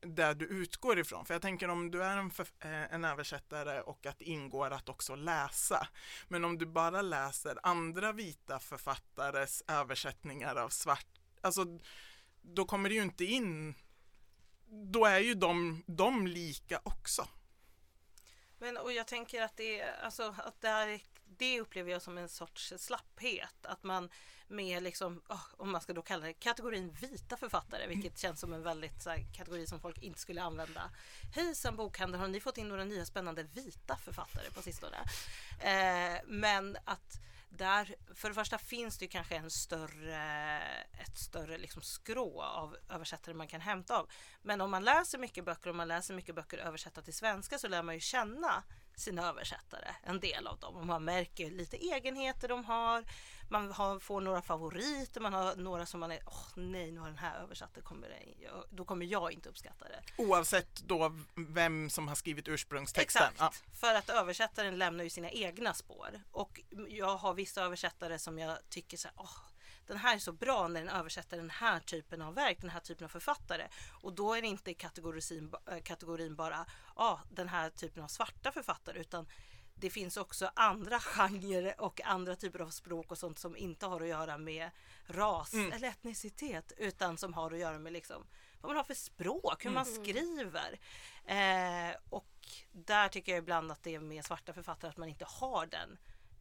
där 0.00 0.34
du 0.34 0.44
utgår 0.44 0.98
ifrån. 0.98 1.26
För 1.26 1.34
jag 1.34 1.42
tänker 1.42 1.68
om 1.68 1.90
du 1.90 2.02
är 2.02 2.16
en, 2.16 2.30
eh, 2.60 2.94
en 2.94 3.04
översättare 3.04 3.80
och 3.80 4.06
att 4.06 4.18
det 4.18 4.24
ingår 4.24 4.70
att 4.70 4.88
också 4.88 5.14
läsa. 5.14 5.88
Men 6.28 6.44
om 6.44 6.58
du 6.58 6.66
bara 6.66 7.02
läser 7.02 7.58
andra 7.62 8.12
vita 8.12 8.58
författares 8.58 9.62
översättningar 9.68 10.56
av 10.56 10.68
svart, 10.68 11.06
alltså 11.40 11.64
då 12.42 12.64
kommer 12.64 12.88
det 12.88 12.94
ju 12.94 13.02
inte 13.02 13.24
in, 13.24 13.74
då 14.70 15.04
är 15.04 15.18
ju 15.18 15.34
de, 15.34 15.82
de 15.86 16.26
lika 16.26 16.80
också. 16.82 17.28
Men 18.58 18.76
och 18.76 18.92
jag 18.92 19.06
tänker 19.06 19.42
att 19.42 19.56
det, 19.56 19.82
alltså, 19.82 20.34
att 20.38 20.60
det, 20.60 20.68
här, 20.68 21.00
det 21.24 21.60
upplever 21.60 21.92
jag 21.92 22.02
som 22.02 22.18
en 22.18 22.28
sorts 22.28 22.72
slapphet. 22.76 23.66
Att 23.66 23.82
man 23.82 24.10
med 24.48 24.82
liksom, 24.82 25.22
oh, 25.28 25.44
om 25.56 25.70
man 25.70 25.80
ska 25.80 25.92
då 25.92 26.02
kalla 26.02 26.26
det 26.26 26.32
kategorin 26.32 26.90
vita 27.00 27.36
författare, 27.36 27.86
vilket 27.86 28.18
känns 28.18 28.40
som 28.40 28.52
en 28.52 28.62
väldigt 28.62 29.02
så 29.02 29.10
här, 29.10 29.26
kategori 29.36 29.66
som 29.66 29.80
folk 29.80 30.02
inte 30.02 30.20
skulle 30.20 30.42
använda. 30.42 30.90
Hejsan 31.34 31.76
bokhandel, 31.76 32.20
har 32.20 32.28
ni 32.28 32.40
fått 32.40 32.58
in 32.58 32.68
några 32.68 32.84
nya 32.84 33.04
spännande 33.04 33.42
vita 33.42 33.96
författare 33.96 34.50
på 34.50 34.62
sistone? 34.62 34.96
Eh, 35.60 36.20
men 36.26 36.76
att 36.84 37.20
där, 37.50 37.94
för 38.14 38.28
det 38.28 38.34
första 38.34 38.58
finns 38.58 38.98
det 38.98 39.06
kanske 39.06 39.36
en 39.36 39.50
större, 39.50 40.62
ett 40.92 41.18
större 41.18 41.58
liksom 41.58 41.82
skrå 41.82 42.42
av 42.42 42.76
översättare 42.90 43.34
man 43.34 43.48
kan 43.48 43.60
hämta 43.60 43.98
av. 43.98 44.10
Men 44.42 44.60
om 44.60 44.70
man 44.70 44.84
läser 44.84 45.18
mycket 45.18 45.44
böcker 45.44 45.70
och 45.70 45.76
man 45.76 45.88
läser 45.88 46.14
mycket 46.14 46.34
böcker 46.34 46.58
översatta 46.58 47.02
till 47.02 47.14
svenska 47.14 47.58
så 47.58 47.68
lär 47.68 47.82
man 47.82 47.94
ju 47.94 48.00
känna 48.00 48.62
sina 49.00 49.28
översättare, 49.28 49.94
en 50.02 50.20
del 50.20 50.46
av 50.46 50.58
dem. 50.58 50.76
Och 50.76 50.86
man 50.86 51.04
märker 51.04 51.50
lite 51.50 51.76
egenheter 51.76 52.48
de 52.48 52.64
har. 52.64 53.04
Man 53.52 53.72
har, 53.72 53.98
får 53.98 54.20
några 54.20 54.42
favoriter, 54.42 55.20
man 55.20 55.32
har 55.32 55.56
några 55.56 55.86
som 55.86 56.00
man 56.00 56.12
är, 56.12 56.20
åh 56.26 56.32
oh, 56.32 56.48
nej 56.54 56.92
nu 56.92 57.00
har 57.00 57.06
den 57.06 57.18
här 57.18 57.40
översatt, 57.40 57.70
det 57.74 57.80
kommer, 57.80 58.08
då 58.70 58.84
kommer 58.84 59.06
jag 59.06 59.32
inte 59.32 59.48
uppskatta 59.48 59.84
det. 59.84 60.22
Oavsett 60.22 60.74
då 60.74 61.12
vem 61.34 61.90
som 61.90 62.08
har 62.08 62.14
skrivit 62.14 62.48
ursprungstexten? 62.48 63.22
Exakt, 63.22 63.40
ja. 63.40 63.52
för 63.80 63.94
att 63.94 64.10
översättaren 64.10 64.78
lämnar 64.78 65.04
ju 65.04 65.10
sina 65.10 65.30
egna 65.30 65.74
spår. 65.74 66.20
Och 66.30 66.60
jag 66.88 67.16
har 67.16 67.34
vissa 67.34 67.62
översättare 67.62 68.18
som 68.18 68.38
jag 68.38 68.58
tycker 68.68 68.96
så 68.96 69.08
här, 69.08 69.14
oh, 69.16 69.49
den 69.90 69.98
här 69.98 70.14
är 70.14 70.18
så 70.18 70.32
bra 70.32 70.68
när 70.68 70.80
den 70.80 70.88
översätter 70.88 71.36
den 71.36 71.50
här 71.50 71.80
typen 71.80 72.22
av 72.22 72.34
verk, 72.34 72.60
den 72.60 72.70
här 72.70 72.80
typen 72.80 73.04
av 73.04 73.08
författare. 73.08 73.68
Och 74.02 74.12
då 74.12 74.34
är 74.34 74.42
det 74.42 74.48
inte 74.48 74.74
kategorin, 74.74 75.52
äh, 75.66 75.82
kategorin 75.82 76.36
bara 76.36 76.66
ah, 76.94 77.18
den 77.30 77.48
här 77.48 77.70
typen 77.70 78.02
av 78.02 78.08
svarta 78.08 78.52
författare 78.52 79.00
utan 79.00 79.26
det 79.74 79.90
finns 79.90 80.16
också 80.16 80.50
andra 80.54 81.00
genrer 81.00 81.80
och 81.80 82.00
andra 82.04 82.36
typer 82.36 82.58
av 82.58 82.70
språk 82.70 83.10
och 83.10 83.18
sånt 83.18 83.38
som 83.38 83.56
inte 83.56 83.86
har 83.86 84.00
att 84.00 84.08
göra 84.08 84.38
med 84.38 84.70
ras 85.06 85.54
mm. 85.54 85.72
eller 85.72 85.88
etnicitet 85.88 86.72
utan 86.76 87.18
som 87.18 87.34
har 87.34 87.50
att 87.50 87.58
göra 87.58 87.78
med 87.78 87.92
liksom 87.92 88.26
vad 88.60 88.70
man 88.70 88.76
har 88.76 88.84
för 88.84 88.94
språk, 88.94 89.64
hur 89.64 89.70
mm. 89.70 89.74
man 89.74 89.86
skriver. 89.86 90.78
Eh, 91.24 91.96
och 92.08 92.26
där 92.72 93.08
tycker 93.08 93.32
jag 93.32 93.38
ibland 93.38 93.72
att 93.72 93.82
det 93.82 93.94
är 93.94 94.00
med 94.00 94.24
svarta 94.24 94.52
författare 94.52 94.90
att 94.90 94.96
man 94.96 95.08
inte 95.08 95.26
har 95.28 95.66
den 95.66 95.98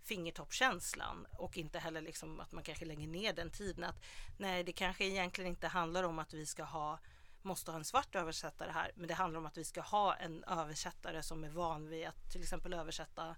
fingertoppkänslan 0.09 1.27
och 1.37 1.57
inte 1.57 1.79
heller 1.79 2.01
liksom 2.01 2.39
att 2.39 2.51
man 2.51 2.63
kanske 2.63 2.85
lägger 2.85 3.07
ner 3.07 3.33
den 3.33 3.49
tiden. 3.49 3.83
Att, 3.83 4.03
nej, 4.37 4.63
det 4.63 4.71
kanske 4.71 5.05
egentligen 5.05 5.49
inte 5.49 5.67
handlar 5.67 6.03
om 6.03 6.19
att 6.19 6.33
vi 6.33 6.45
ska 6.45 6.63
ha 6.63 6.99
måste 7.41 7.71
ha 7.71 7.77
en 7.77 7.85
svart 7.85 8.15
översättare 8.15 8.71
här 8.71 8.91
men 8.95 9.07
det 9.07 9.13
handlar 9.13 9.39
om 9.39 9.45
att 9.45 9.57
vi 9.57 9.63
ska 9.63 9.81
ha 9.81 10.15
en 10.15 10.43
översättare 10.43 11.23
som 11.23 11.43
är 11.43 11.49
van 11.49 11.89
vid 11.89 12.07
att 12.07 12.31
till 12.31 12.41
exempel 12.41 12.73
översätta 12.73 13.35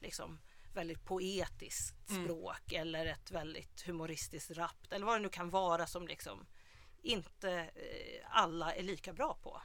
liksom, 0.00 0.38
väldigt 0.74 1.04
poetiskt 1.04 2.10
mm. 2.10 2.24
språk 2.24 2.72
mm. 2.72 2.82
eller 2.82 3.06
ett 3.06 3.30
väldigt 3.30 3.86
humoristiskt 3.86 4.50
rapt 4.50 4.92
eller 4.92 5.06
vad 5.06 5.14
det 5.16 5.22
nu 5.22 5.28
kan 5.28 5.50
vara 5.50 5.86
som 5.86 6.08
liksom 6.08 6.46
inte 7.02 7.50
eh, 7.52 8.26
alla 8.30 8.74
är 8.74 8.82
lika 8.82 9.12
bra 9.12 9.38
på. 9.42 9.62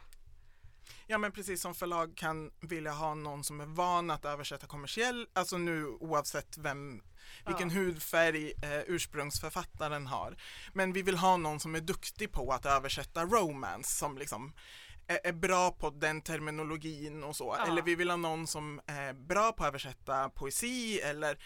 Ja 1.08 1.18
men 1.18 1.32
precis 1.32 1.62
som 1.62 1.76
förlag 1.76 2.18
kan 2.18 2.52
vilja 2.62 2.92
ha 2.92 3.14
någon 3.14 3.44
som 3.44 3.62
är 3.62 3.66
van 3.66 4.12
att 4.12 4.26
översätta 4.26 4.68
kommersiell, 4.68 5.28
alltså 5.34 5.58
nu 5.58 5.86
oavsett 5.86 6.58
vem, 6.58 7.02
vilken 7.46 7.70
ja. 7.70 7.76
hudfärg 7.76 8.54
eh, 8.62 8.82
ursprungsförfattaren 8.88 10.08
har. 10.08 10.38
Men 10.74 10.94
vi 10.94 11.02
vill 11.02 11.18
ha 11.18 11.38
någon 11.38 11.60
som 11.60 11.76
är 11.76 11.82
duktig 11.82 12.32
på 12.32 12.52
att 12.52 12.66
översätta 12.66 13.26
romance 13.26 13.98
som 13.98 14.18
liksom 14.18 14.54
är, 15.08 15.20
är 15.24 15.34
bra 15.34 15.72
på 15.72 15.90
den 15.90 16.22
terminologin 16.22 17.24
och 17.24 17.36
så. 17.36 17.56
Ja. 17.58 17.68
Eller 17.68 17.82
vi 17.82 17.96
vill 17.96 18.10
ha 18.10 18.18
någon 18.18 18.48
som 18.48 18.82
är 18.86 19.14
bra 19.14 19.52
på 19.52 19.64
att 19.64 19.68
översätta 19.68 20.30
poesi 20.30 21.00
eller 21.00 21.38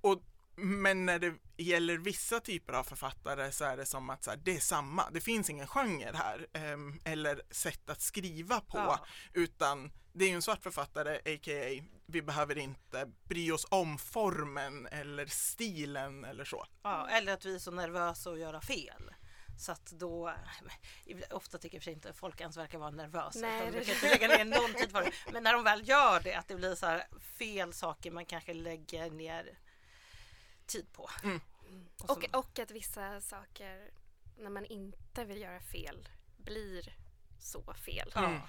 och 0.00 0.22
men 0.56 1.06
när 1.06 1.18
det 1.18 1.34
gäller 1.56 1.98
vissa 1.98 2.40
typer 2.40 2.72
av 2.72 2.84
författare 2.84 3.52
så 3.52 3.64
är 3.64 3.76
det 3.76 3.86
som 3.86 4.10
att 4.10 4.24
så 4.24 4.30
här, 4.30 4.36
det 4.36 4.56
är 4.56 4.60
samma, 4.60 5.10
det 5.10 5.20
finns 5.20 5.50
ingen 5.50 5.66
genre 5.66 6.12
här 6.14 6.46
um, 6.72 7.00
eller 7.04 7.42
sätt 7.50 7.90
att 7.90 8.00
skriva 8.00 8.60
på 8.60 8.78
ja. 8.78 9.06
utan 9.32 9.92
det 10.12 10.24
är 10.24 10.28
ju 10.28 10.34
en 10.34 10.42
svart 10.42 10.62
författare, 10.62 11.16
a.k.a. 11.16 11.82
vi 12.06 12.22
behöver 12.22 12.58
inte 12.58 13.10
bry 13.24 13.52
oss 13.52 13.66
om 13.70 13.98
formen 13.98 14.86
eller 14.86 15.26
stilen 15.26 16.24
eller 16.24 16.44
så. 16.44 16.66
Ja, 16.82 17.08
eller 17.08 17.32
att 17.32 17.44
vi 17.44 17.54
är 17.54 17.58
så 17.58 17.70
nervösa 17.70 18.30
att 18.30 18.38
göra 18.38 18.60
fel. 18.60 19.10
Så 19.58 19.72
att 19.72 19.86
då, 19.86 20.34
ofta 21.30 21.58
tycker 21.58 21.76
jag 21.76 21.82
för 21.82 21.84
sig 21.84 21.92
inte 21.92 22.12
folk 22.12 22.40
ens 22.40 22.56
verkar 22.56 22.78
vara 22.78 22.90
nervösa. 22.90 23.38
Nej, 23.40 23.66
de 23.66 23.72
brukar 23.72 23.92
inte 23.92 24.08
lägga 24.08 24.28
ner 24.28 24.44
någon 24.44 24.74
tid 24.74 24.92
på 24.92 25.00
det. 25.00 25.12
Men 25.32 25.42
när 25.42 25.52
de 25.52 25.64
väl 25.64 25.88
gör 25.88 26.20
det, 26.20 26.34
att 26.34 26.48
det 26.48 26.54
blir 26.54 26.74
så 26.74 26.86
här 26.86 27.06
fel 27.38 27.72
saker 27.72 28.10
man 28.10 28.26
kanske 28.26 28.54
lägger 28.54 29.10
ner 29.10 29.58
tid 30.70 30.92
på. 30.92 31.10
Mm. 31.22 31.40
Och, 32.02 32.10
och, 32.10 32.24
och, 32.32 32.58
att 32.58 32.70
vissa 32.70 33.20
saker, 33.20 33.90
när 34.38 34.50
man 34.50 34.64
inte 34.64 35.24
vill 35.24 35.40
göra 35.40 35.60
fel, 35.60 36.08
blir 36.36 36.94
så 37.38 37.74
fel. 37.74 38.12
Mm. 38.16 38.40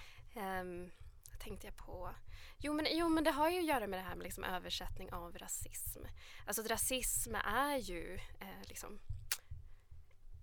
Um, 0.61 0.91
tänkte 1.39 1.67
jag 1.67 1.78
på. 1.78 2.15
Jo 2.59 2.74
men, 2.74 2.86
jo 2.89 3.09
men 3.09 3.24
det 3.24 3.32
har 3.32 3.49
ju 3.49 3.59
att 3.59 3.65
göra 3.65 3.88
med 3.88 3.99
det 3.99 4.03
här 4.03 4.15
med 4.15 4.24
liksom 4.24 4.43
översättning 4.43 5.13
av 5.13 5.38
rasism. 5.38 5.99
Alltså 6.47 6.61
rasism 6.61 7.36
är 7.36 7.78
ju 7.78 8.15
eh, 8.39 8.67
liksom 8.67 8.99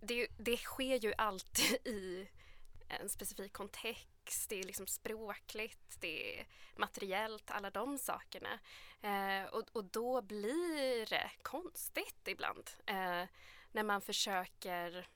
det, 0.01 0.26
det, 0.39 0.57
sker 0.57 0.97
ju 0.97 1.14
alltid 1.18 1.87
i 1.95 2.29
en 2.89 3.09
specifik 3.09 3.53
kontext, 3.53 4.09
det 4.49 4.59
är 4.61 4.62
liksom 4.62 4.87
språkligt, 4.87 6.01
det 6.01 6.41
är 6.41 6.47
materiellt, 6.76 7.51
alla 7.51 7.70
de 7.70 7.99
sakerna. 7.99 8.59
Eh, 9.01 9.45
och, 9.45 9.64
och, 9.72 9.85
då 9.85 10.22
blir 10.22 11.07
det 11.07 11.31
konstigt 11.43 12.29
ibland 12.29 12.70
eh, 12.87 13.24
när 13.72 13.83
man 13.83 14.01
försöker 14.01 15.09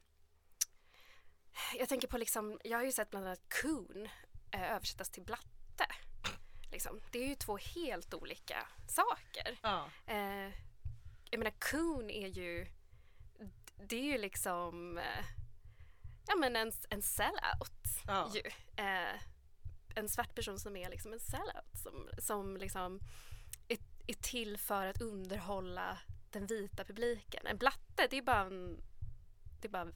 jag 1.78 1.88
tänker 1.88 2.08
på 2.08 2.18
liksom, 2.18 2.58
jag 2.64 2.78
har 2.78 2.84
ju 2.84 2.92
sett 2.92 3.10
bland 3.10 3.26
annat 3.26 3.62
coon 3.62 4.08
eh, 4.50 4.72
översättas 4.72 5.10
till 5.10 5.22
blatte. 5.22 5.86
Liksom. 6.72 7.00
Det 7.10 7.18
är 7.18 7.28
ju 7.28 7.34
två 7.34 7.56
helt 7.56 8.14
olika 8.14 8.68
saker. 8.88 9.58
Ja. 9.62 9.88
Eh, 10.06 10.50
jag 11.30 11.38
menar 11.38 11.70
coon 11.70 12.10
är 12.10 12.28
ju, 12.28 12.66
det 13.88 13.96
är 13.96 14.02
ju 14.02 14.18
liksom 14.18 14.98
eh, 14.98 15.24
ja, 16.26 16.36
men 16.36 16.56
en, 16.56 16.72
en 16.88 17.02
sellout. 17.02 18.02
Ja. 18.06 18.30
Ju. 18.34 18.42
Eh, 18.84 19.20
en 19.94 20.08
svart 20.08 20.34
person 20.34 20.58
som 20.58 20.76
är 20.76 20.90
liksom 20.90 21.12
en 21.12 21.20
sellout 21.20 21.76
som, 21.82 22.08
som 22.18 22.56
liksom 22.56 23.00
är, 23.68 23.78
är 24.06 24.14
till 24.14 24.58
för 24.58 24.86
att 24.86 25.00
underhålla 25.00 25.98
den 26.30 26.46
vita 26.46 26.84
publiken. 26.84 27.46
En 27.46 27.58
blatte, 27.58 28.06
det 28.10 28.18
är 28.18 28.22
bara 28.22 28.40
en, 28.40 28.82
det 29.60 29.68
är 29.68 29.72
bara 29.72 29.92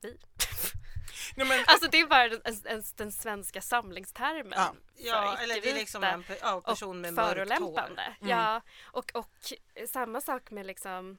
vi. 0.00 0.18
Nej, 1.36 1.46
men... 1.46 1.64
Alltså 1.66 1.88
det 1.90 2.00
är 2.00 2.06
bara 2.06 2.24
en, 2.24 2.40
en, 2.64 2.82
den 2.96 3.12
svenska 3.12 3.60
samlingstermen. 3.60 4.52
Ja, 4.56 4.74
ja 4.96 5.36
eller 5.38 5.60
det 5.60 5.70
är 5.70 5.74
liksom 5.74 6.04
en 6.04 6.24
ja, 6.40 6.60
person 6.60 7.00
med 7.00 7.14
mörkt 7.14 7.58
hår. 7.58 7.78
Mm. 7.78 8.28
Ja, 8.28 8.60
och, 8.82 9.10
och 9.14 9.52
samma 9.88 10.20
sak 10.20 10.50
med 10.50 10.66
liksom, 10.66 11.18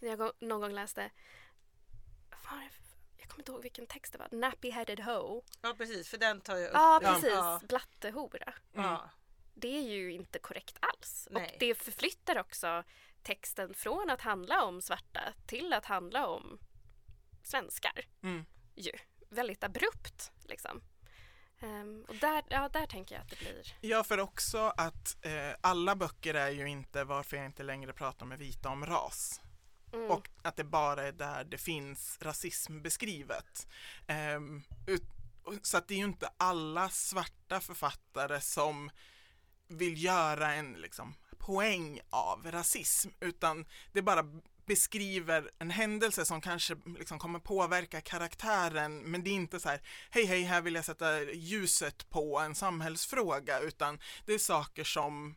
jag 0.00 0.32
någon 0.40 0.60
gång 0.60 0.72
läste 0.72 1.10
jag 3.16 3.28
kommer 3.28 3.40
inte 3.40 3.52
ihåg 3.52 3.62
vilken 3.62 3.86
text 3.86 4.12
det 4.12 4.18
var. 4.18 4.28
Nappy 4.30 4.70
headed 4.70 5.00
hoe. 5.00 5.42
Ja 5.62 5.74
precis, 5.78 6.08
för 6.08 6.18
den 6.18 6.40
tar 6.40 6.56
jag 6.56 6.68
upp. 6.68 6.74
Ja 6.74 7.00
precis, 7.02 7.30
ja. 7.30 7.60
blattehora. 7.68 8.54
Mm. 8.74 8.96
Det 9.54 9.78
är 9.78 9.82
ju 9.82 10.12
inte 10.12 10.38
korrekt 10.38 10.78
alls. 10.80 11.28
Nej. 11.30 11.50
Och 11.52 11.58
det 11.58 11.74
förflyttar 11.74 12.38
också 12.38 12.84
texten 13.22 13.74
från 13.74 14.10
att 14.10 14.20
handla 14.20 14.64
om 14.64 14.82
svarta 14.82 15.20
till 15.46 15.72
att 15.72 15.84
handla 15.84 16.26
om 16.26 16.58
svenskar. 17.42 18.06
Mm. 18.22 18.44
Ju. 18.74 18.92
Väldigt 19.30 19.64
abrupt 19.64 20.32
liksom. 20.44 20.82
Um, 21.62 22.04
och 22.08 22.14
där, 22.14 22.44
ja, 22.48 22.68
där 22.68 22.86
tänker 22.86 23.14
jag 23.14 23.22
att 23.22 23.30
det 23.30 23.38
blir. 23.38 23.76
Ja, 23.80 24.04
för 24.04 24.20
också 24.20 24.58
att 24.58 25.24
eh, 25.24 25.56
alla 25.60 25.96
böcker 25.96 26.34
är 26.34 26.50
ju 26.50 26.68
inte 26.68 27.04
varför 27.04 27.36
jag 27.36 27.46
inte 27.46 27.62
längre 27.62 27.92
pratar 27.92 28.26
med 28.26 28.38
vita 28.38 28.68
om 28.68 28.86
ras. 28.86 29.40
Mm. 29.94 30.10
Och 30.10 30.28
att 30.42 30.56
det 30.56 30.64
bara 30.64 31.02
är 31.02 31.12
där 31.12 31.44
det 31.44 31.58
finns 31.58 32.18
rasism 32.20 32.82
beskrivet. 32.82 33.66
Um, 34.36 34.62
ut, 34.86 35.02
så 35.62 35.76
att 35.76 35.88
det 35.88 35.94
är 35.94 35.98
ju 35.98 36.04
inte 36.04 36.30
alla 36.36 36.88
svarta 36.88 37.60
författare 37.60 38.40
som 38.40 38.90
vill 39.68 40.04
göra 40.04 40.54
en 40.54 40.72
liksom, 40.72 41.14
poäng 41.38 42.00
av 42.10 42.50
rasism 42.50 43.08
utan 43.20 43.66
det 43.92 44.02
bara 44.02 44.24
beskriver 44.66 45.50
en 45.58 45.70
händelse 45.70 46.24
som 46.24 46.40
kanske 46.40 46.76
liksom 46.98 47.18
kommer 47.18 47.38
påverka 47.38 48.00
karaktären 48.00 48.98
men 48.98 49.24
det 49.24 49.30
är 49.30 49.34
inte 49.34 49.60
så 49.60 49.68
här 49.68 49.80
hej 50.10 50.24
hej 50.24 50.42
här 50.42 50.60
vill 50.60 50.74
jag 50.74 50.84
sätta 50.84 51.22
ljuset 51.22 52.10
på 52.10 52.38
en 52.38 52.54
samhällsfråga 52.54 53.60
utan 53.60 53.98
det 54.26 54.34
är 54.34 54.38
saker 54.38 54.84
som 54.84 55.36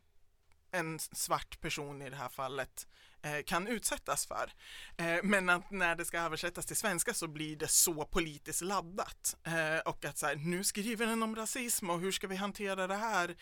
en 0.71 0.99
svart 0.99 1.61
person 1.61 2.01
i 2.01 2.09
det 2.09 2.15
här 2.15 2.29
fallet 2.29 2.87
Eh, 3.21 3.43
kan 3.43 3.67
utsättas 3.67 4.25
för. 4.25 4.53
Eh, 4.97 5.19
men 5.23 5.49
att 5.49 5.71
när 5.71 5.95
det 5.95 6.05
ska 6.05 6.19
översättas 6.19 6.65
till 6.65 6.75
svenska 6.75 7.13
så 7.13 7.27
blir 7.27 7.55
det 7.55 7.67
så 7.67 8.05
politiskt 8.05 8.61
laddat. 8.61 9.37
Eh, 9.43 9.77
och 9.85 10.05
att 10.05 10.17
så 10.17 10.25
här, 10.25 10.35
nu 10.35 10.63
skriver 10.63 11.05
den 11.05 11.23
om 11.23 11.35
rasism 11.35 11.89
och 11.89 11.99
hur 11.99 12.11
ska 12.11 12.27
vi 12.27 12.35
hantera 12.35 12.87
det 12.87 12.95
här? 12.95 13.35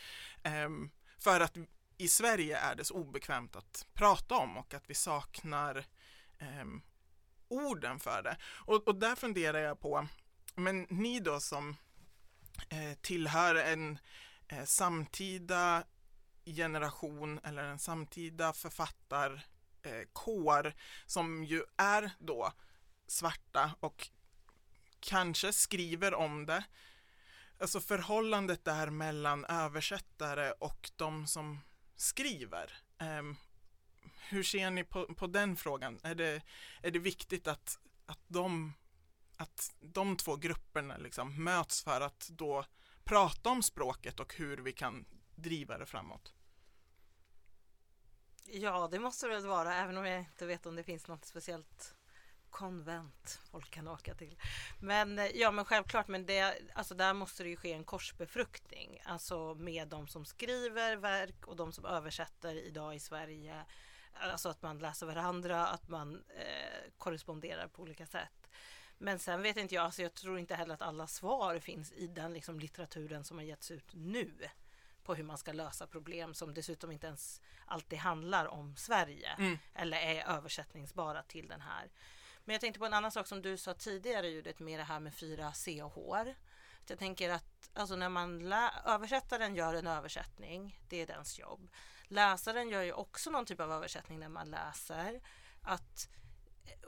Ehm, 0.44 0.90
för 1.18 1.40
att 1.40 1.58
i 1.98 2.08
Sverige 2.08 2.58
är 2.58 2.76
det 2.76 2.86
så 2.86 2.94
obekvämt 2.94 3.56
att 3.56 3.88
prata 3.94 4.36
om 4.36 4.58
och 4.58 4.74
att 4.74 4.90
vi 4.90 4.94
saknar 4.94 5.86
ehm, 6.40 6.82
orden 7.48 8.00
för 8.00 8.22
det. 8.24 8.38
Och, 8.46 8.88
och 8.88 8.96
där 8.96 9.16
funderar 9.16 9.60
jag 9.60 9.80
på, 9.80 10.08
men 10.56 10.88
ni 10.90 11.20
då 11.20 11.40
som 11.40 11.76
tillhör 13.02 13.56
en 13.56 14.00
samtida 14.66 15.84
generation 16.46 17.40
eller 17.44 17.64
en 17.64 17.80
samtida 17.80 18.54
författar 18.54 19.46
eh, 19.86 20.08
kår 20.14 20.74
som 21.06 21.44
ju 21.44 21.64
är 21.78 22.12
då 22.20 22.54
svarta 23.08 23.72
och 23.80 24.10
kanske 25.00 25.54
skriver 25.54 26.14
om 26.14 26.46
det. 26.46 26.64
Alltså 27.60 27.80
förhållandet 27.80 28.66
där 28.66 28.90
mellan 28.90 29.46
översättare 29.46 30.52
och 30.52 30.92
de 30.96 31.28
som 31.28 31.60
skriver. 31.96 32.74
Eh, 32.98 33.24
hur 34.30 34.44
ser 34.44 34.72
ni 34.72 34.84
på, 34.84 35.14
på 35.14 35.28
den 35.28 35.56
frågan? 35.56 36.00
Är 36.04 36.16
det, 36.16 36.42
är 36.82 36.92
det 36.92 37.00
viktigt 37.00 37.48
att, 37.48 37.80
att, 38.06 38.20
de, 38.28 38.74
att 39.38 39.76
de 39.80 40.18
två 40.18 40.36
grupperna 40.36 40.98
liksom 40.98 41.44
möts 41.44 41.84
för 41.84 42.02
att 42.02 42.30
då 42.32 42.66
prata 43.04 43.50
om 43.50 43.64
språket 43.64 44.20
och 44.20 44.36
hur 44.36 44.58
vi 44.58 44.74
kan 44.74 45.06
driva 45.36 45.78
det 45.78 45.86
framåt? 45.86 46.34
Ja, 48.48 48.88
det 48.92 49.00
måste 49.00 49.28
det 49.28 49.34
väl 49.34 49.48
vara, 49.48 49.76
även 49.76 49.98
om 49.98 50.06
jag 50.06 50.20
inte 50.20 50.46
vet 50.46 50.66
om 50.66 50.76
det 50.76 50.84
finns 50.84 51.08
något 51.08 51.26
speciellt 51.26 51.96
konvent 52.50 53.40
folk 53.52 53.72
kan 53.72 53.88
åka 53.88 54.14
till. 54.14 54.38
Men 54.80 55.20
eh, 55.20 55.26
ja, 55.26 55.52
men 55.52 55.66
självklart, 55.66 56.08
men 56.08 56.26
det, 56.26 56.58
alltså 56.74 56.96
där 56.96 57.14
måste 57.14 57.44
det 57.44 57.50
ju 57.50 57.56
ske 57.56 57.74
en 57.74 57.84
korsbefruktning, 57.84 59.02
alltså 59.06 59.56
med 59.56 59.88
de 59.88 60.08
som 60.08 60.26
skriver 60.26 60.96
verk 60.96 61.48
och 61.48 61.56
de 61.56 61.72
som 61.72 61.86
översätter 61.86 62.56
idag 62.56 62.96
i 62.96 63.00
Sverige. 63.00 63.66
Alltså 64.14 64.50
att 64.50 64.62
man 64.62 64.80
läser 64.80 65.06
varandra, 65.06 65.68
att 65.68 65.88
man 65.88 66.24
eh, 66.38 66.92
korresponderar 66.98 67.68
på 67.68 67.82
olika 67.82 68.06
sätt. 68.06 68.50
Men 68.98 69.20
sen 69.20 69.42
vet 69.42 69.58
inte 69.58 69.76
jag, 69.76 69.86
alltså 69.86 70.02
jag 70.02 70.14
tror 70.14 70.40
inte 70.40 70.56
heller 70.56 70.74
att 70.74 70.82
alla 70.82 71.08
svar 71.08 71.60
finns 71.60 71.92
i 71.92 72.08
den 72.08 72.34
liksom 72.34 72.60
litteraturen 72.60 73.24
som 73.24 73.38
har 73.38 73.46
getts 73.46 73.72
ut 73.72 73.94
nu 73.94 74.32
på 75.06 75.16
hur 75.16 75.24
man 75.24 75.38
ska 75.38 75.52
lösa 75.52 75.88
problem 75.88 76.34
som 76.34 76.54
dessutom 76.54 76.92
inte 76.92 77.08
ens 77.08 77.42
alltid 77.66 78.00
handlar 78.00 78.46
om 78.46 78.76
Sverige 78.76 79.30
mm. 79.38 79.58
eller 79.74 79.98
är 79.98 80.28
översättningsbara 80.28 81.24
till 81.24 81.48
den 81.48 81.62
här. 81.62 81.90
Men 82.44 82.54
jag 82.54 82.62
tänkte 82.62 82.80
på 82.80 82.86
en 82.86 82.94
annan 82.94 83.12
sak 83.12 83.28
som 83.28 83.42
du 83.42 83.58
sa 83.58 83.74
tidigare 83.74 84.28
Judith 84.28 84.62
med 84.62 84.80
det 84.80 84.84
här 84.84 85.00
med 85.00 85.14
fyra 85.14 85.52
CH. 85.52 85.98
Jag 86.88 87.00
tänker 87.00 87.30
att 87.30 87.70
alltså 87.74 87.96
när 87.96 88.10
man 88.10 88.54
översättaren 88.86 89.56
gör 89.56 89.74
en 89.74 89.88
översättning, 89.88 90.80
det 90.90 91.02
är 91.02 91.08
dens 91.08 91.40
jobb. 91.40 91.70
Läsaren 92.04 92.70
gör 92.70 92.84
ju 92.84 92.94
också 92.94 93.30
någon 93.30 93.46
typ 93.46 93.60
av 93.60 93.72
översättning 93.72 94.20
när 94.20 94.30
man 94.30 94.50
läser. 94.50 95.22
Att 95.62 96.10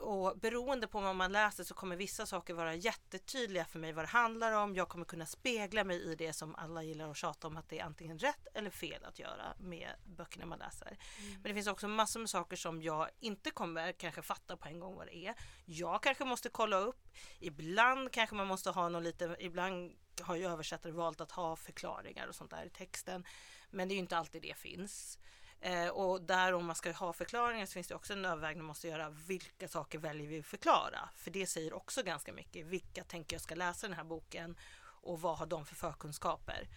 och 0.00 0.38
beroende 0.38 0.86
på 0.86 1.00
vad 1.00 1.16
man 1.16 1.32
läser 1.32 1.64
så 1.64 1.74
kommer 1.74 1.96
vissa 1.96 2.26
saker 2.26 2.54
vara 2.54 2.74
jättetydliga 2.74 3.64
för 3.64 3.78
mig 3.78 3.92
vad 3.92 4.04
det 4.04 4.08
handlar 4.08 4.52
om. 4.52 4.74
Jag 4.74 4.88
kommer 4.88 5.04
kunna 5.04 5.26
spegla 5.26 5.84
mig 5.84 6.02
i 6.02 6.14
det 6.14 6.32
som 6.32 6.54
alla 6.54 6.82
gillar 6.82 7.10
att 7.10 7.16
tjata 7.16 7.46
om 7.46 7.56
att 7.56 7.68
det 7.68 7.78
är 7.78 7.84
antingen 7.84 8.18
rätt 8.18 8.46
eller 8.54 8.70
fel 8.70 9.04
att 9.04 9.18
göra 9.18 9.54
med 9.58 9.88
böckerna 10.04 10.46
man 10.46 10.58
läser. 10.58 10.86
Mm. 10.86 11.32
Men 11.32 11.42
det 11.42 11.54
finns 11.54 11.66
också 11.66 11.88
massor 11.88 12.20
med 12.20 12.30
saker 12.30 12.56
som 12.56 12.82
jag 12.82 13.08
inte 13.20 13.50
kommer 13.50 13.92
kanske 13.92 14.22
fatta 14.22 14.56
på 14.56 14.68
en 14.68 14.80
gång 14.80 14.94
vad 14.94 15.06
det 15.06 15.16
är. 15.16 15.34
Jag 15.64 16.02
kanske 16.02 16.24
måste 16.24 16.48
kolla 16.48 16.76
upp. 16.76 17.08
Ibland 17.40 18.12
kanske 18.12 18.36
man 18.36 18.46
måste 18.46 18.70
ha 18.70 18.88
någon 18.88 19.04
lite, 19.04 19.36
ibland 19.38 19.92
har 20.22 20.36
ju 20.36 20.46
översättare 20.46 20.92
valt 20.92 21.20
att 21.20 21.32
ha 21.32 21.56
förklaringar 21.56 22.28
och 22.28 22.34
sånt 22.34 22.50
där 22.50 22.64
i 22.64 22.70
texten. 22.70 23.24
Men 23.70 23.88
det 23.88 23.92
är 23.92 23.96
ju 23.96 24.00
inte 24.00 24.18
alltid 24.18 24.42
det 24.42 24.56
finns. 24.56 25.18
Eh, 25.60 25.88
och 25.88 26.22
där 26.22 26.52
om 26.52 26.66
man 26.66 26.76
ska 26.76 26.92
ha 26.92 27.12
förklaringar 27.12 27.66
så 27.66 27.72
finns 27.72 27.88
det 27.88 27.94
också 27.94 28.12
en 28.12 28.24
övervägning 28.24 28.62
man 28.62 28.66
måste 28.66 28.88
göra. 28.88 29.10
Vilka 29.10 29.68
saker 29.68 29.98
väljer 29.98 30.28
vi 30.28 30.38
att 30.38 30.46
förklara? 30.46 31.08
För 31.16 31.30
det 31.30 31.46
säger 31.46 31.72
också 31.72 32.02
ganska 32.02 32.32
mycket. 32.32 32.66
Vilka 32.66 33.04
tänker 33.04 33.34
jag 33.34 33.40
ska 33.40 33.54
läsa 33.54 33.88
den 33.88 33.96
här 33.96 34.04
boken 34.04 34.56
och 35.02 35.20
vad 35.20 35.38
har 35.38 35.46
de 35.46 35.66
för 35.66 35.74
förkunskaper? 35.74 36.68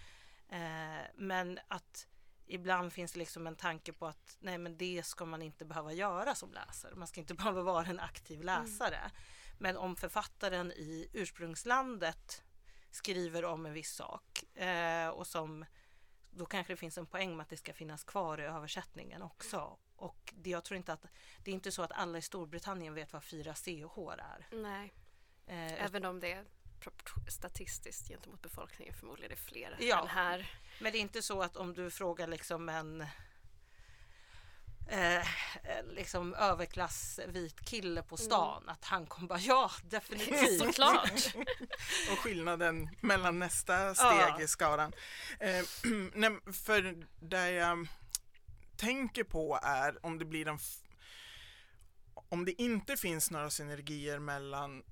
Eh, 0.50 1.06
men 1.16 1.60
att 1.68 2.08
ibland 2.48 2.94
finns 2.94 3.12
det 3.12 3.20
liksom 3.20 3.48
en 3.48 3.56
tanke 3.56 3.94
på 3.94 4.08
att 4.08 4.38
nej 4.40 4.58
men 4.58 4.78
det 4.78 5.06
ska 5.06 5.26
man 5.26 5.42
inte 5.42 5.66
behöva 5.66 5.94
göra 5.94 6.36
som 6.36 6.52
läsare. 6.52 6.96
Man 6.96 7.08
ska 7.08 7.20
inte 7.20 7.34
behöva 7.44 7.62
vara 7.62 7.86
en 7.86 8.00
aktiv 8.00 8.42
mm. 8.42 8.46
läsare. 8.46 8.98
Mm. 8.98 9.12
Men 9.60 9.78
om 9.78 9.96
författaren 9.96 10.72
i 10.72 11.10
ursprungslandet 11.14 12.44
skriver 12.92 13.46
om 13.46 13.66
en 13.66 13.74
viss 13.74 13.94
sak 13.94 14.44
eh, 14.56 15.10
och 15.10 15.28
som 15.28 15.66
då 16.32 16.46
kanske 16.46 16.74
det 16.74 16.78
finns 16.78 16.98
en 16.98 17.06
poäng 17.06 17.38
med 17.38 17.44
att 17.44 17.50
det 17.50 17.58
ska 17.58 17.74
finnas 17.74 18.04
kvar 18.04 18.38
i 18.38 18.44
översättningen 18.44 19.22
också. 19.22 19.78
Och 19.96 20.34
det, 20.38 20.50
jag 20.50 20.64
tror 20.64 20.78
inte 20.78 20.94
att 20.94 21.06
det 21.44 21.52
är 21.52 21.56
inte 21.56 21.72
så 21.72 21.82
att 21.82 21.92
alla 21.92 22.18
i 22.18 22.22
Storbritannien 22.22 22.94
vet 22.94 23.14
vad 23.14 23.24
4 23.24 23.54
CH 23.56 23.98
är. 24.18 24.48
Nej, 24.52 24.94
eh, 25.48 25.84
även 25.86 26.06
om 26.06 26.20
det 26.20 26.32
är 26.32 26.46
statistiskt 27.28 28.08
gentemot 28.08 28.42
befolkningen 28.42 28.94
förmodligen 28.94 29.32
är 29.32 29.36
fler 29.36 29.78
ja, 29.80 30.02
än 30.02 30.08
här. 30.08 30.52
Men 30.82 30.92
det 30.92 30.98
är 30.98 31.02
inte 31.02 31.22
så 31.22 31.42
att 31.42 31.58
om 31.58 31.74
du 31.74 31.92
frågar 31.92 32.28
liksom 32.28 32.70
en 32.70 33.06
eh, 34.88 35.26
liksom 35.96 36.34
överklass 36.34 37.20
vit 37.28 37.66
kille 37.66 38.02
på 38.02 38.18
stan. 38.18 38.64
Mm. 38.64 38.70
Att 38.70 38.86
han 38.86 39.06
kommer 39.06 39.28
bara 39.28 39.40
ja 39.40 39.72
definitivt. 39.84 40.60
Såklart. 40.66 41.36
och 42.12 42.20
skillnaden 42.20 42.90
mellan 43.02 43.40
nästa 43.40 43.96
steg 43.96 44.08
ja. 44.08 44.42
i 44.42 44.48
skaran. 44.48 44.94
Eh, 45.40 45.66
nej, 46.14 46.32
för 46.66 47.08
det 47.20 47.52
jag 47.52 47.88
tänker 48.78 49.24
på 49.24 49.60
är 49.64 50.06
om 50.06 50.20
det 50.20 50.26
blir 50.26 50.48
en 50.48 50.60
om 52.30 52.46
det 52.46 52.62
inte 52.62 52.98
finns 52.98 53.32
några 53.32 53.50
synergier 53.50 54.20
mellan 54.20 54.84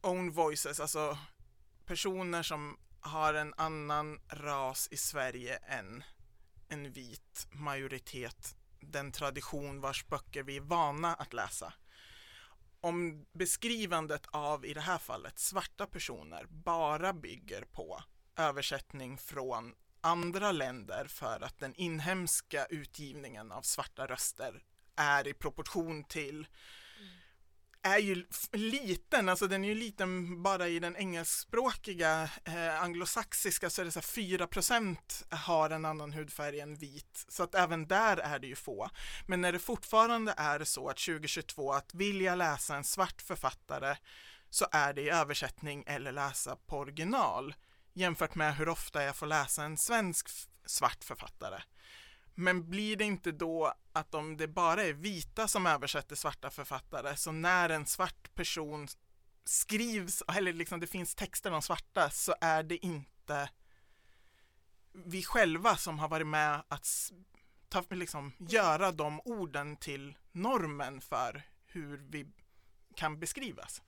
own 0.00 0.30
voices, 0.30 0.80
alltså 0.80 1.18
personer 1.86 2.42
som 2.42 2.78
har 3.00 3.34
en 3.34 3.54
annan 3.56 4.20
ras 4.28 4.88
i 4.90 4.96
Sverige 4.96 5.56
än 5.56 6.04
en 6.68 6.92
vit 6.92 7.46
majoritet 7.50 8.56
den 8.92 9.12
tradition 9.12 9.80
vars 9.80 10.06
böcker 10.06 10.42
vi 10.42 10.56
är 10.56 10.60
vana 10.60 11.14
att 11.14 11.32
läsa. 11.32 11.72
Om 12.80 13.26
beskrivandet 13.32 14.26
av, 14.26 14.66
i 14.66 14.74
det 14.74 14.80
här 14.80 14.98
fallet, 14.98 15.38
svarta 15.38 15.86
personer 15.86 16.46
bara 16.48 17.12
bygger 17.12 17.62
på 17.62 18.00
översättning 18.36 19.18
från 19.18 19.74
andra 20.00 20.52
länder 20.52 21.04
för 21.04 21.44
att 21.44 21.58
den 21.58 21.74
inhemska 21.74 22.66
utgivningen 22.66 23.52
av 23.52 23.62
svarta 23.62 24.06
röster 24.06 24.62
är 24.96 25.26
i 25.26 25.34
proportion 25.34 26.04
till 26.04 26.46
är 27.84 27.98
ju 27.98 28.26
liten, 28.52 29.28
alltså 29.28 29.46
den 29.46 29.64
är 29.64 29.68
ju 29.68 29.74
liten 29.74 30.42
bara 30.42 30.68
i 30.68 30.78
den 30.78 30.96
engelskspråkiga 30.96 32.30
eh, 32.44 32.82
anglosaxiska 32.82 33.70
så 33.70 33.80
är 33.80 33.84
det 33.84 33.90
så 33.90 34.00
här 34.00 34.38
4% 34.38 34.96
har 35.30 35.70
en 35.70 35.84
annan 35.84 36.12
hudfärg 36.12 36.60
än 36.60 36.76
vit. 36.76 37.24
Så 37.28 37.42
att 37.42 37.54
även 37.54 37.86
där 37.86 38.16
är 38.16 38.38
det 38.38 38.46
ju 38.46 38.56
få. 38.56 38.90
Men 39.26 39.40
när 39.40 39.52
det 39.52 39.58
fortfarande 39.58 40.34
är 40.36 40.64
så 40.64 40.88
att 40.88 40.96
2022 40.96 41.72
att 41.72 41.94
vilja 41.94 42.34
läsa 42.34 42.76
en 42.76 42.84
svart 42.84 43.22
författare 43.22 43.96
så 44.50 44.66
är 44.72 44.92
det 44.92 45.02
i 45.02 45.10
översättning 45.10 45.84
eller 45.86 46.12
läsa 46.12 46.56
på 46.56 46.78
original 46.78 47.54
jämfört 47.92 48.34
med 48.34 48.56
hur 48.56 48.68
ofta 48.68 49.02
jag 49.02 49.16
får 49.16 49.26
läsa 49.26 49.64
en 49.64 49.76
svensk 49.76 50.28
svart 50.66 51.04
författare. 51.04 51.62
Men 52.34 52.70
blir 52.70 52.96
det 52.96 53.04
inte 53.04 53.32
då 53.32 53.74
att 53.92 54.14
om 54.14 54.36
det 54.36 54.48
bara 54.48 54.82
är 54.82 54.92
vita 54.92 55.48
som 55.48 55.66
översätter 55.66 56.16
svarta 56.16 56.50
författare, 56.50 57.16
så 57.16 57.32
när 57.32 57.68
en 57.70 57.86
svart 57.86 58.34
person 58.34 58.88
skrivs, 59.44 60.22
eller 60.34 60.52
liksom 60.52 60.80
det 60.80 60.86
finns 60.86 61.14
texter 61.14 61.52
om 61.52 61.62
svarta, 61.62 62.10
så 62.10 62.34
är 62.40 62.62
det 62.62 62.86
inte 62.86 63.50
vi 64.92 65.22
själva 65.22 65.76
som 65.76 65.98
har 65.98 66.08
varit 66.08 66.26
med 66.26 66.62
att 66.68 67.12
ta, 67.68 67.84
liksom, 67.90 68.32
göra 68.38 68.92
de 68.92 69.20
orden 69.24 69.76
till 69.76 70.16
normen 70.32 71.00
för 71.00 71.42
hur 71.66 71.96
vi 72.08 72.26
kan 72.94 73.20
beskrivas. 73.20 73.82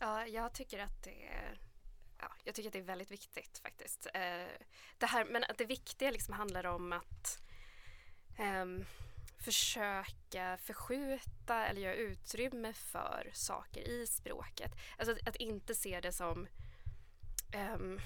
Ja, 0.00 0.26
jag 0.26 0.52
tycker 0.52 0.78
att 0.78 1.04
det 1.04 1.26
är 1.26 1.60
ja, 2.18 2.32
jag 2.44 2.54
tycker 2.54 2.68
att 2.68 2.72
det 2.72 2.78
är 2.78 2.82
väldigt 2.82 3.10
viktigt 3.10 3.58
faktiskt. 3.58 4.06
Eh, 4.14 4.46
det 5.00 5.06
här, 5.06 5.24
men 5.24 5.44
att 5.44 5.58
det 5.58 5.64
viktiga 5.64 6.10
liksom 6.10 6.34
handlar 6.34 6.66
om 6.66 6.92
att 6.92 7.42
um, 8.38 8.84
försöka 9.38 10.58
förskjuta 10.62 11.66
eller 11.66 11.80
göra 11.80 11.94
utrymme 11.94 12.72
för 12.72 13.30
saker 13.32 13.80
i 13.80 14.06
språket. 14.06 14.72
Alltså 14.98 15.12
att, 15.12 15.28
att 15.28 15.36
inte 15.36 15.74
se 15.74 16.00
det 16.00 16.12
som 16.12 16.46
um, 17.74 18.00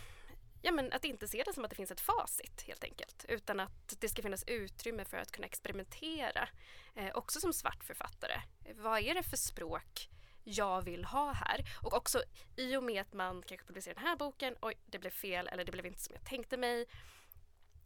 ja, 0.62 0.72
men 0.72 0.92
att 0.92 1.04
inte 1.04 1.28
se 1.28 1.42
det 1.46 1.54
som 1.54 1.64
att 1.64 1.70
det 1.70 1.76
finns 1.76 1.90
ett 1.90 2.00
facit 2.00 2.62
helt 2.62 2.84
enkelt. 2.84 3.24
Utan 3.28 3.60
att 3.60 3.94
det 4.00 4.08
ska 4.08 4.22
finnas 4.22 4.44
utrymme 4.46 5.04
för 5.04 5.16
att 5.16 5.32
kunna 5.32 5.46
experimentera. 5.46 6.48
Eh, 6.94 7.10
också 7.14 7.40
som 7.40 7.52
svart 7.52 7.84
författare. 7.84 8.40
Vad 8.74 9.00
är 9.00 9.14
det 9.14 9.22
för 9.22 9.36
språk 9.36 10.08
jag 10.44 10.82
vill 10.82 11.04
ha 11.04 11.32
här. 11.32 11.64
Och 11.82 11.94
också 11.94 12.22
i 12.56 12.76
och 12.76 12.82
med 12.82 13.00
att 13.00 13.12
man 13.12 13.42
kanske 13.42 13.66
publicerar 13.66 13.94
den 13.94 14.04
här 14.04 14.16
boken, 14.16 14.56
oj 14.60 14.74
det 14.86 14.98
blev 14.98 15.10
fel 15.10 15.48
eller 15.48 15.64
det 15.64 15.72
blev 15.72 15.86
inte 15.86 16.02
som 16.02 16.14
jag 16.14 16.24
tänkte 16.24 16.56
mig. 16.56 16.86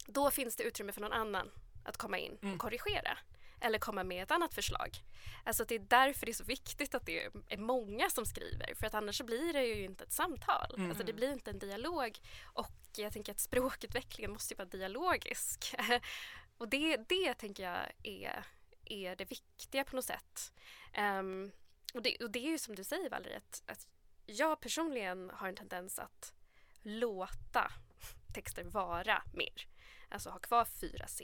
Då 0.07 0.31
finns 0.31 0.57
det 0.57 0.65
utrymme 0.65 0.93
för 0.93 1.01
någon 1.01 1.13
annan 1.13 1.51
att 1.85 1.97
komma 1.97 2.19
in 2.19 2.37
och 2.37 2.45
mm. 2.45 2.59
korrigera. 2.59 3.19
Eller 3.61 3.79
komma 3.79 4.05
med 4.05 4.23
ett 4.23 4.31
annat 4.31 4.55
förslag. 4.55 4.91
Alltså 5.45 5.65
det 5.65 5.75
är 5.75 5.79
därför 5.79 6.27
det 6.27 6.33
är 6.33 6.35
så 6.35 6.45
viktigt 6.45 6.95
att 6.95 7.07
det 7.07 7.25
är 7.49 7.57
många 7.57 8.11
som 8.11 8.27
skriver. 8.27 8.75
För 8.75 8.87
att 8.87 8.95
annars 8.95 9.23
blir 9.23 9.53
det 9.53 9.65
ju 9.65 9.85
inte 9.85 10.05
ett 10.05 10.13
samtal. 10.13 10.75
Mm. 10.77 10.91
Alltså 10.91 11.05
det 11.05 11.13
blir 11.13 11.33
inte 11.33 11.51
en 11.51 11.59
dialog. 11.59 12.19
Och 12.45 12.73
jag 12.97 13.13
tänker 13.13 13.33
att 13.33 13.41
språkutvecklingen 13.41 14.33
måste 14.33 14.55
vara 14.55 14.69
dialogisk. 14.69 15.75
och 16.59 16.69
det, 16.69 16.97
det 16.97 17.35
tänker 17.35 17.63
jag 17.63 17.93
är, 18.03 18.45
är 18.85 19.17
det 19.17 19.25
viktiga 19.25 19.85
på 19.85 19.97
något 19.97 20.05
sätt. 20.05 20.53
Um, 20.99 21.53
och 21.97 22.03
det, 22.03 22.17
och 22.17 22.31
det 22.31 22.39
är 22.39 22.51
ju 22.51 22.59
som 22.59 22.75
du 22.75 22.85
säger 22.85 23.11
Valerie, 23.11 23.37
att, 23.37 23.63
att 23.67 23.87
jag 24.27 24.61
personligen 24.61 25.31
har 25.35 25.49
en 25.49 25.57
tendens 25.57 25.99
att 25.99 26.35
låta 26.83 27.73
texter 28.35 28.65
vara 28.65 29.23
mer. 29.33 29.69
Alltså 30.09 30.31
ha 30.31 30.39
kvar 30.39 30.65
fyra 30.65 31.07
ch 31.07 31.23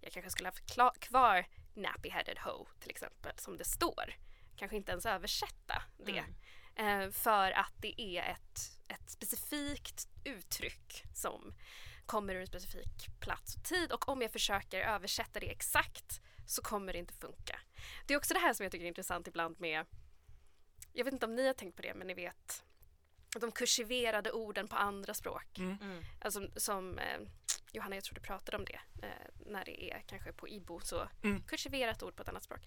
Jag 0.00 0.12
kanske 0.12 0.30
skulle 0.30 0.48
haft 0.48 0.76
kvar 1.00 1.46
nappy 1.74 2.10
headed 2.10 2.38
hoe 2.38 2.66
till 2.80 2.90
exempel 2.90 3.32
som 3.38 3.56
det 3.56 3.64
står. 3.64 4.14
Kanske 4.56 4.76
inte 4.76 4.92
ens 4.92 5.06
översätta 5.06 5.82
det. 5.96 6.24
Mm. 6.76 7.04
Eh, 7.06 7.10
för 7.10 7.50
att 7.50 7.72
det 7.80 8.00
är 8.00 8.22
ett, 8.22 8.78
ett 8.88 9.10
specifikt 9.10 10.08
uttryck 10.24 11.04
som, 11.14 11.54
kommer 12.06 12.34
ur 12.34 12.40
en 12.40 12.46
specifik 12.46 13.20
plats 13.20 13.56
och 13.56 13.64
tid 13.64 13.92
och 13.92 14.08
om 14.08 14.22
jag 14.22 14.32
försöker 14.32 14.80
översätta 14.80 15.40
det 15.40 15.50
exakt 15.50 16.20
så 16.46 16.62
kommer 16.62 16.92
det 16.92 16.98
inte 16.98 17.14
funka. 17.14 17.60
Det 18.06 18.14
är 18.14 18.18
också 18.18 18.34
det 18.34 18.40
här 18.40 18.54
som 18.54 18.64
jag 18.64 18.72
tycker 18.72 18.84
är 18.84 18.88
intressant 18.88 19.28
ibland 19.28 19.60
med, 19.60 19.86
jag 20.92 21.04
vet 21.04 21.14
inte 21.14 21.26
om 21.26 21.34
ni 21.34 21.46
har 21.46 21.54
tänkt 21.54 21.76
på 21.76 21.82
det, 21.82 21.94
men 21.94 22.06
ni 22.06 22.14
vet 22.14 22.64
de 23.40 23.52
kursiverade 23.52 24.32
orden 24.32 24.68
på 24.68 24.76
andra 24.76 25.14
språk. 25.14 25.58
Mm. 25.58 25.76
Mm. 25.82 26.04
Alltså 26.20 26.48
som 26.56 26.98
eh, 26.98 27.18
Johanna, 27.72 27.94
jag 27.94 28.04
tror 28.04 28.14
du 28.14 28.20
pratade 28.20 28.56
om 28.56 28.64
det 28.64 28.80
eh, 29.02 29.30
när 29.46 29.64
det 29.64 29.90
är 29.92 30.00
kanske 30.06 30.32
på 30.32 30.48
Ibo 30.48 30.80
så 30.80 31.08
Mm. 31.22 31.42
kursiverat 31.42 32.02
ord 32.02 32.16
på 32.16 32.22
ett 32.22 32.28
annat 32.28 32.44
språk. 32.44 32.60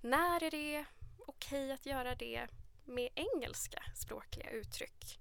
När 0.00 0.42
är 0.42 0.50
det 0.50 0.84
okej 1.18 1.72
att 1.72 1.86
göra 1.86 2.14
det 2.14 2.46
med 2.84 3.08
engelska 3.14 3.82
språkliga 3.94 4.50
uttryck 4.50 5.20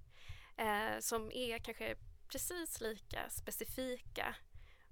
eh, 0.58 1.00
som 1.00 1.32
är 1.32 1.58
kanske 1.60 1.96
precis 2.28 2.82
lika 2.82 3.30
specifika 3.30 4.36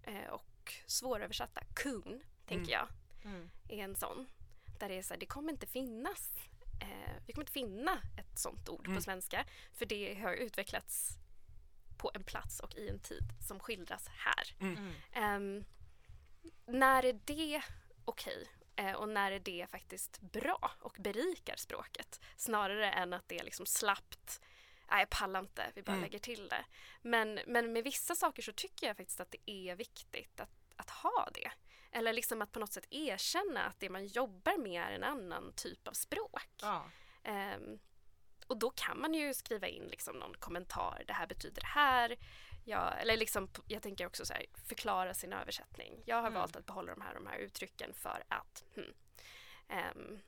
eh, 0.03 0.29
och 0.29 0.73
svåröversatta. 0.85 1.61
Coon, 1.83 2.21
tänker 2.45 2.55
Mm. 2.63 2.69
jag, 2.69 2.87
Mm. 3.31 3.49
är 3.69 3.83
en 3.83 3.95
sån. 3.95 4.27
Där 4.79 4.89
det 4.89 4.95
är 4.97 5.01
så 5.01 5.13
här, 5.13 5.19
det 5.19 5.25
kommer 5.25 5.51
inte 5.51 5.67
finnas 5.67 6.33
eh, 6.81 7.13
vi 7.27 7.33
kommer 7.33 7.43
inte 7.43 7.51
finna 7.51 8.01
ett 8.17 8.39
sånt 8.39 8.69
ord 8.69 8.85
Mm. 8.85 8.95
på 8.97 9.01
svenska 9.03 9.45
för 9.73 9.85
det 9.85 10.13
har 10.15 10.33
utvecklats 10.33 11.09
på 11.97 12.11
en 12.13 12.23
plats 12.23 12.59
och 12.59 12.75
i 12.75 12.89
en 12.89 12.99
tid 12.99 13.23
som 13.47 13.59
skildras 13.59 14.07
här. 14.07 14.55
Mm. 14.59 14.93
Ehm, 15.13 15.65
när 16.67 17.05
är 17.05 17.13
det 17.25 17.61
okej? 18.05 18.47
Eh, 18.75 18.93
och 18.93 19.09
när 19.09 19.31
är 19.31 19.39
det 19.39 19.67
faktiskt 19.69 20.19
bra 20.21 20.71
och 20.81 20.95
berikar 20.99 21.55
språket? 21.55 22.21
Snarare 22.37 22.91
än 22.91 23.13
att 23.13 23.27
det 23.29 23.39
är 23.39 23.43
liksom 23.43 23.65
slappt, 23.65 24.41
nej 24.91 24.99
jag 24.99 25.09
pallar 25.09 25.39
inte, 25.39 25.71
vi 25.75 25.81
bara 25.83 25.91
Mm. 25.91 26.01
lägger 26.03 26.19
till 26.19 26.49
det. 26.49 26.65
Men, 27.01 27.39
men 27.47 27.73
med 27.73 27.83
vissa 27.83 28.15
saker 28.15 28.41
så 28.41 28.53
tycker 28.53 28.87
jag 28.87 28.97
faktiskt 28.97 29.19
att 29.19 29.31
det 29.31 29.51
är 29.51 29.75
viktigt 29.75 30.39
att, 30.39 30.73
att 30.75 30.89
ha 30.89 31.29
det. 31.33 31.51
Eller 31.91 32.13
liksom 32.13 32.41
att 32.41 32.51
på 32.51 32.59
något 32.59 32.73
sätt 32.73 32.87
erkänna 32.89 33.65
att 33.65 33.79
det 33.79 33.89
man 33.89 34.05
jobbar 34.07 34.57
med 34.57 34.81
är 34.83 34.91
en 34.91 35.03
annan 35.03 35.53
typ 35.55 35.87
av 35.87 35.93
språk. 35.93 36.45
Ja. 36.61 36.85
Ehm, 37.23 37.79
och 38.47 38.57
då 38.57 38.69
kan 38.69 39.01
man 39.01 39.13
ju 39.13 39.33
skriva 39.33 39.67
in 39.67 39.83
liksom 39.87 40.15
någon 40.15 40.33
kommentar, 40.33 41.03
det 41.07 41.13
här 41.13 41.27
betyder 41.27 41.61
det 41.61 41.67
här. 41.67 42.17
Ja, 42.65 42.91
eller 42.93 43.17
liksom, 43.17 43.49
jag 43.67 43.81
tänker 43.81 44.05
också 44.05 44.25
så 44.25 44.33
här, 44.33 44.45
förklara 44.67 45.13
sin 45.13 45.33
översättning. 45.33 46.03
Jag 46.05 46.15
har 46.15 46.27
Mm. 46.27 46.33
valt 46.33 46.55
att 46.55 46.65
behålla 46.65 46.91
de 46.95 47.01
här, 47.01 47.13
de 47.13 47.27
här 47.27 47.37
uttrycken 47.37 47.93
för 47.93 48.23
att 48.27 48.63
hmm, 48.75 48.93
ehm, 49.67 50.19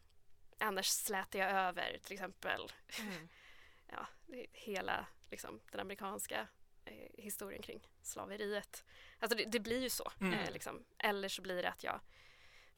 annars 0.60 0.88
slätar 0.88 1.40
jag 1.40 1.52
över 1.52 1.98
till 2.04 2.14
exempel 2.14 2.72
Mm. 3.00 3.30
ja, 3.88 4.08
hela 4.52 5.06
liksom, 5.30 5.60
den 5.72 5.80
amerikanska 5.80 6.48
eh, 6.92 7.24
historien 7.24 7.62
kring 7.62 7.88
slaveriet. 8.02 8.84
Alltså 9.20 9.38
det, 9.38 9.46
det 9.46 9.60
blir 9.60 9.82
ju 9.82 9.90
så. 9.90 10.12
Mm. 10.22 10.34
Eh, 10.40 10.52
liksom. 10.52 10.84
Eller 11.00 11.28
så 11.30 11.42
blir 11.42 11.62
det 11.62 11.70
att 11.70 11.84
jag 11.84 12.00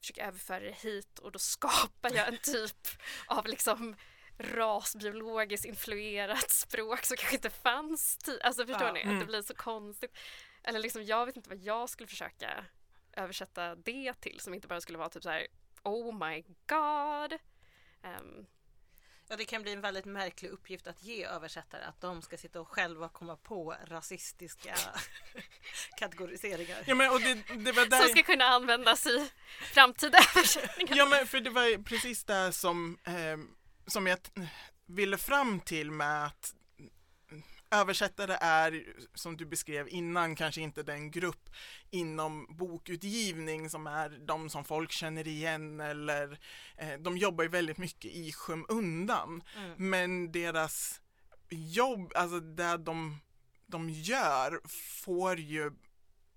försöker 0.00 0.26
överföra 0.26 0.60
det 0.60 0.72
hit 0.82 1.18
och 1.18 1.32
då 1.32 1.38
skapar 1.38 2.10
jag 2.14 2.28
en 2.28 2.38
typ 2.42 2.88
av 3.26 3.46
liksom 3.46 3.96
rasbiologiskt 4.38 5.66
influerat 5.66 6.50
språk 6.50 7.04
som 7.04 7.16
kanske 7.16 7.36
inte 7.36 7.50
fanns 7.50 8.16
tidigare. 8.16 8.46
Alltså 8.46 8.66
förstår 8.66 8.86
Ja. 8.86 8.92
ni? 8.92 9.00
Att 9.00 9.06
Mm. 9.06 9.18
det 9.18 9.26
blir 9.26 9.42
så 9.42 9.54
konstigt. 9.54 10.16
Eller 10.62 10.78
liksom 10.78 11.04
jag 11.04 11.26
vet 11.26 11.36
inte 11.36 11.48
vad 11.48 11.58
jag 11.58 11.88
skulle 11.88 12.06
försöka 12.06 12.64
översätta 13.12 13.74
det 13.74 14.14
till 14.20 14.40
som 14.40 14.54
inte 14.54 14.68
bara 14.68 14.80
skulle 14.80 14.98
vara 14.98 15.08
typ 15.08 15.22
så 15.22 15.30
här 15.30 15.46
Oh 15.82 16.28
my 16.28 16.42
god. 16.66 17.38
Ehm, 18.02 18.46
Ja, 19.28 19.36
det 19.36 19.44
kan 19.44 19.62
bli 19.62 19.72
en 19.72 19.80
väldigt 19.80 20.04
märklig 20.04 20.48
uppgift 20.48 20.86
att 20.86 21.02
ge 21.02 21.24
översättare 21.24 21.84
att 21.84 22.00
de 22.00 22.22
ska 22.22 22.36
sitta 22.36 22.60
och 22.60 22.68
själva 22.68 23.08
komma 23.08 23.36
på 23.36 23.76
rasistiska 23.86 24.74
kategoriseringar. 25.98 26.78
Ja 26.86 26.94
men 26.94 27.10
och 27.10 27.20
det, 27.20 27.34
det 27.64 27.72
var 27.72 27.86
där... 27.86 28.00
som 28.00 28.08
ska 28.08 28.22
kunna 28.22 28.44
användas 28.44 29.06
i 29.06 29.30
framtida 29.74 30.18
översättningar. 30.36 30.96
Ja 30.96 31.06
men 31.06 31.26
för 31.26 31.40
det 31.40 31.50
var 31.50 31.64
ju 31.64 31.82
precis 31.82 32.24
det 32.24 32.52
som, 32.52 32.98
eh, 33.04 33.38
som 33.86 34.06
jag 34.06 34.18
ville 34.86 35.18
fram 35.18 35.60
till 35.60 35.90
med 35.90 36.26
att 36.26 36.54
översättare 37.74 38.36
är, 38.40 38.84
som 39.14 39.36
du 39.36 39.46
beskrev 39.46 39.88
innan, 39.88 40.36
kanske 40.36 40.60
inte 40.60 40.82
den 40.82 41.10
grupp 41.10 41.50
inom 41.90 42.46
bokutgivning 42.50 43.70
som 43.70 43.86
är 43.86 44.08
de 44.26 44.50
som 44.50 44.64
folk 44.64 44.92
känner 44.92 45.28
igen 45.28 45.80
eller 45.80 46.38
eh, 46.76 46.98
de 46.98 47.18
jobbar 47.18 47.44
ju 47.44 47.50
väldigt 47.50 47.78
mycket 47.78 48.10
i 48.10 48.32
skymundan. 48.32 49.42
Mm. 49.56 49.90
Men 49.90 50.32
deras 50.32 51.00
jobb, 51.50 52.12
alltså 52.14 52.40
det 52.40 52.76
de, 52.76 53.20
de 53.66 53.90
gör 53.90 54.60
får 54.68 55.38
ju 55.38 55.72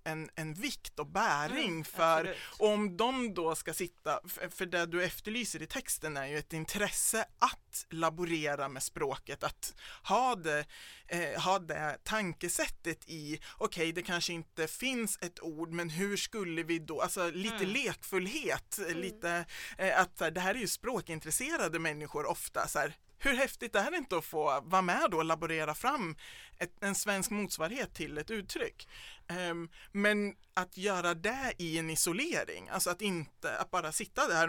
en, 0.08 0.30
en 0.36 0.53
vikt 0.53 0.99
och 0.99 1.08
bäring 1.08 1.68
Mm, 1.72 1.84
för 1.84 2.20
absolut. 2.20 2.38
om 2.60 2.97
de 2.97 3.34
då 3.34 3.55
ska 3.55 3.74
sitta, 3.74 4.20
f- 4.26 4.53
för 4.55 4.66
det 4.66 4.86
du 4.86 5.03
efterlyser 5.03 5.62
i 5.62 5.68
texten 5.68 6.18
är 6.18 6.26
ju 6.26 6.38
ett 6.38 6.53
intresse 6.53 7.26
att 7.39 7.86
laborera 7.89 8.70
med 8.70 8.84
språket, 8.84 9.43
att 9.43 9.76
ha 10.03 10.36
det, 10.36 10.66
eh, 11.08 11.41
ha 11.41 11.60
det 11.60 11.97
tankesättet 12.03 13.10
i, 13.10 13.39
okej 13.58 13.91
det 13.91 14.01
kanske 14.01 14.34
inte 14.34 14.68
finns 14.68 15.18
ett 15.22 15.39
ord 15.43 15.72
men 15.72 15.89
hur 15.89 16.18
skulle 16.18 16.64
vi 16.64 16.80
då, 16.80 17.01
alltså 17.01 17.30
lite 17.32 17.55
Mm. 17.55 17.70
lekfullhet, 17.70 18.80
lite 18.95 19.45
eh, 19.78 19.99
att 20.01 20.20
här, 20.20 20.32
det 20.32 20.39
här 20.41 20.55
är 20.55 20.60
ju 20.60 20.68
språkintresserade 20.68 21.80
människor 21.80 22.26
ofta 22.26 22.68
så 22.68 22.80
här, 22.80 22.93
hur 23.20 23.34
häftigt 23.34 23.76
är 23.76 23.91
det 23.91 23.97
inte 23.97 24.18
att 24.18 24.26
få 24.26 24.62
vara 24.66 24.82
med 24.82 25.08
då 25.12 25.18
och 25.18 25.26
laborera 25.26 25.76
fram 25.76 26.16
ett, 26.60 26.84
en 26.84 26.95
svensk 26.95 27.32
motsvarighet 27.32 27.93
till 27.93 28.18
ett 28.18 28.32
uttryck? 28.32 28.88
Um, 29.30 29.69
men 29.91 30.36
att 30.53 30.78
göra 30.78 31.13
det 31.13 31.53
i 31.57 31.78
en 31.78 31.89
isolering, 31.89 32.69
alltså 32.69 32.89
att 32.89 33.01
inte, 33.01 33.57
att 33.57 33.71
bara 33.71 33.91
sitta 33.91 34.28
där 34.28 34.47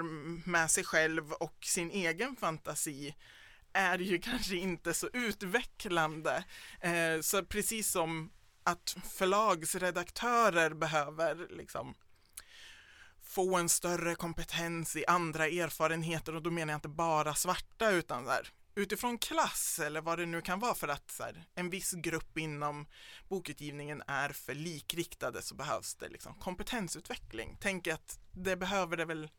med 0.49 0.71
sig 0.71 0.85
själv 0.85 1.33
och 1.33 1.57
sin 1.65 1.91
egen 1.91 2.37
fantasi 2.37 3.15
är 3.73 3.99
ju 3.99 4.19
kanske 4.23 4.57
inte 4.57 4.95
så 4.95 5.09
utvecklande. 5.13 6.45
Uh, 6.85 7.21
så 7.21 7.45
precis 7.45 7.91
som 7.91 8.31
att 8.65 8.97
förlagsredaktörer 9.11 10.75
behöver 10.75 11.49
liksom 11.51 11.95
få 13.23 13.57
en 13.57 13.69
större 13.69 14.15
kompetens 14.15 14.97
i 14.97 15.07
andra 15.07 15.47
erfarenheter 15.47 16.35
och 16.35 16.43
då 16.43 16.51
menar 16.51 16.73
jag 16.73 16.79
inte 16.79 16.89
bara 16.89 17.35
svarta 17.35 17.91
utan 17.91 18.25
så 18.25 18.31
här, 18.31 18.49
utifrån 18.79 19.19
klass 19.19 19.79
eller 19.79 20.01
vad 20.01 20.19
det 20.19 20.27
nu 20.27 20.41
kan 20.41 20.61
vara 20.61 20.75
för 20.75 20.89
att 20.89 21.11
så 21.11 21.23
här, 21.23 21.45
en 21.55 21.71
viss 21.71 21.93
grupp 21.93 22.39
inom 22.39 22.87
bokutgivningen 23.29 24.03
är 24.07 24.29
för 24.29 24.55
likriktade 24.55 25.43
så 25.43 25.55
behövs 25.55 25.95
det 25.95 26.09
liksom 26.09 26.35
kompetensutveckling. 26.35 27.57
Tänk 27.61 27.87
att 27.87 28.21
det 28.33 28.57
behöver 28.57 28.97
det 28.97 29.05
väl, 29.05 29.31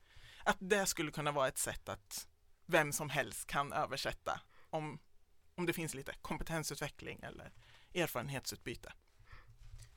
att 0.43 0.57
det 0.59 0.85
skulle 0.85 1.11
kunna 1.11 1.31
vara 1.31 1.47
ett 1.47 1.57
sätt 1.57 1.89
att 1.89 2.27
vem 2.65 2.93
som 2.93 3.09
helst 3.09 3.47
kan 3.47 3.73
översätta 3.73 4.41
om, 4.69 4.99
om 5.55 5.65
det 5.65 5.73
finns 5.73 5.93
lite 5.93 6.13
kompetensutveckling 6.21 7.19
eller 7.23 7.51
erfarenhetsutbyte. 7.93 8.93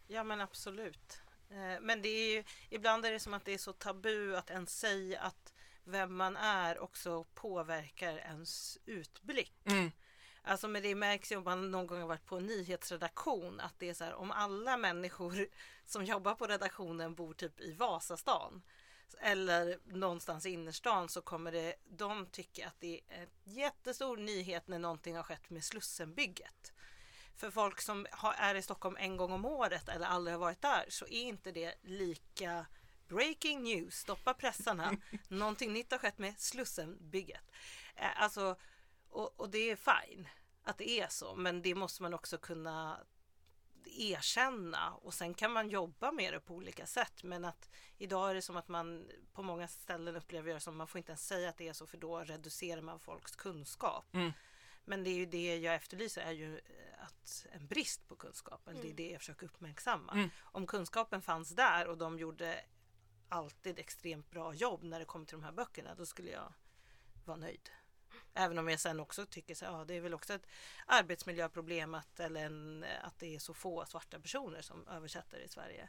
Ja 0.06 0.24
men 0.24 0.40
absolut. 0.40 1.20
Eh, 1.50 1.80
men 1.80 2.02
det 2.02 2.08
är 2.08 2.36
ju, 2.36 2.44
ibland 2.70 3.04
är 3.06 3.12
det 3.12 3.20
som 3.20 3.34
att 3.34 3.44
det 3.44 3.54
är 3.54 3.58
så 3.58 3.72
tabu 3.72 4.36
att 4.36 4.50
ens 4.50 4.78
säga 4.78 5.20
att 5.20 5.52
vem 5.84 6.16
man 6.16 6.36
är 6.36 6.78
också 6.78 7.24
påverkar 7.24 8.16
ens 8.16 8.78
utblick. 8.84 9.54
Mm. 9.64 9.90
Alltså 10.42 10.68
men 10.68 10.82
det 10.82 10.94
märks 10.94 11.32
ju 11.32 11.36
om 11.36 11.44
man 11.44 11.70
någon 11.70 11.86
gång 11.86 12.00
har 12.00 12.08
varit 12.08 12.26
på 12.26 12.36
en 12.36 12.46
nyhetsredaktion 12.46 13.60
att 13.60 13.74
det 13.78 13.88
är 13.88 13.94
så 13.94 14.04
här 14.04 14.14
om 14.14 14.30
alla 14.30 14.76
människor 14.76 15.48
som 15.86 16.04
jobbar 16.04 16.34
på 16.34 16.46
redaktionen 16.46 17.14
bor 17.14 17.34
typ 17.34 17.60
i 17.60 17.72
Vasastan 17.72 18.62
eller 19.20 19.78
någonstans 19.84 20.46
i 20.46 20.50
innerstan 20.50 21.08
så 21.08 21.22
kommer 21.22 21.52
det, 21.52 21.74
de 21.84 22.26
tycka 22.26 22.66
att 22.66 22.80
det 22.80 23.00
är 23.08 23.22
en 23.22 23.28
jättestor 23.44 24.16
nyhet 24.16 24.68
när 24.68 24.78
någonting 24.78 25.16
har 25.16 25.22
skett 25.22 25.50
med 25.50 25.64
Slussenbygget. 25.64 26.72
För 27.36 27.50
folk 27.50 27.80
som 27.80 28.06
har, 28.10 28.32
är 28.32 28.54
i 28.54 28.62
Stockholm 28.62 28.96
en 29.00 29.16
gång 29.16 29.32
om 29.32 29.44
året 29.44 29.88
eller 29.88 30.06
aldrig 30.06 30.34
har 30.34 30.40
varit 30.40 30.62
där 30.62 30.84
så 30.88 31.04
är 31.04 31.22
inte 31.22 31.52
det 31.52 31.74
lika 31.82 32.66
breaking 33.14 33.62
news, 33.62 33.94
stoppa 33.94 34.34
pressarna, 34.34 34.96
någonting 35.28 35.72
nytt 35.72 35.90
har 35.90 35.98
skett 35.98 36.18
med 36.18 36.40
Slussenbygget. 36.40 37.50
Eh, 37.96 38.22
Alltså, 38.22 38.56
och, 39.08 39.40
och 39.40 39.50
det 39.50 39.70
är 39.70 39.76
fine 39.76 40.28
att 40.64 40.78
det 40.78 40.90
är 40.90 41.08
så, 41.08 41.34
men 41.34 41.62
det 41.62 41.74
måste 41.74 42.02
man 42.02 42.14
också 42.14 42.38
kunna 42.38 43.00
erkänna 43.84 44.94
och 44.94 45.14
sen 45.14 45.34
kan 45.34 45.52
man 45.52 45.68
jobba 45.68 46.12
med 46.12 46.32
det 46.32 46.40
på 46.40 46.54
olika 46.54 46.86
sätt. 46.86 47.22
Men 47.22 47.44
att 47.44 47.70
idag 47.98 48.30
är 48.30 48.34
det 48.34 48.42
som 48.42 48.56
att 48.56 48.68
man 48.68 49.10
på 49.32 49.42
många 49.42 49.68
ställen 49.68 50.16
upplever 50.16 50.54
det 50.54 50.60
som 50.60 50.76
man 50.76 50.86
får 50.86 50.98
inte 50.98 51.12
ens 51.12 51.26
säga 51.26 51.48
att 51.48 51.56
det 51.56 51.68
är 51.68 51.72
så 51.72 51.86
för 51.86 51.98
då 51.98 52.18
reducerar 52.18 52.80
man 52.80 53.00
folks 53.00 53.36
kunskap. 53.36 54.14
Mm. 54.14 54.32
Men 54.84 55.04
det 55.04 55.10
är 55.10 55.14
ju 55.14 55.26
det 55.26 55.56
jag 55.56 55.74
efterlyser 55.74 56.22
är 56.22 56.32
ju 56.32 56.58
eh, 56.58 57.04
att 57.04 57.46
en 57.52 57.66
brist 57.66 58.08
på 58.08 58.16
kunskap. 58.16 58.68
eller 58.68 58.82
Det 58.82 58.90
är 58.90 58.94
det 58.94 59.10
jag 59.10 59.20
försöker 59.20 59.46
uppmärksamma. 59.46 60.12
Mm. 60.12 60.30
Om 60.40 60.66
kunskapen 60.66 61.22
fanns 61.22 61.50
där 61.50 61.86
och 61.88 61.98
de 61.98 62.18
gjorde 62.18 62.60
alltid 63.32 63.78
extremt 63.78 64.30
bra 64.30 64.54
jobb 64.54 64.82
när 64.82 64.98
det 64.98 65.04
kommer 65.04 65.26
till 65.26 65.36
de 65.36 65.44
här 65.44 65.52
böckerna 65.52 65.94
då 65.94 66.06
skulle 66.06 66.30
jag 66.30 66.52
vara 67.24 67.36
nöjd. 67.36 67.70
Även 68.34 68.58
om 68.58 68.68
jag 68.68 68.80
sen 68.80 69.00
också 69.00 69.26
tycker 69.26 69.54
att 69.54 69.62
ja, 69.62 69.84
det 69.84 69.94
är 69.94 70.00
väl 70.00 70.14
också 70.14 70.34
ett 70.34 70.46
arbetsmiljöproblem 70.86 71.94
att, 71.94 72.20
eller 72.20 72.44
en, 72.44 72.84
att 73.02 73.18
det 73.18 73.34
är 73.34 73.38
så 73.38 73.54
få 73.54 73.86
svarta 73.86 74.20
personer 74.20 74.62
som 74.62 74.88
översätter 74.88 75.38
i 75.38 75.48
Sverige. 75.48 75.88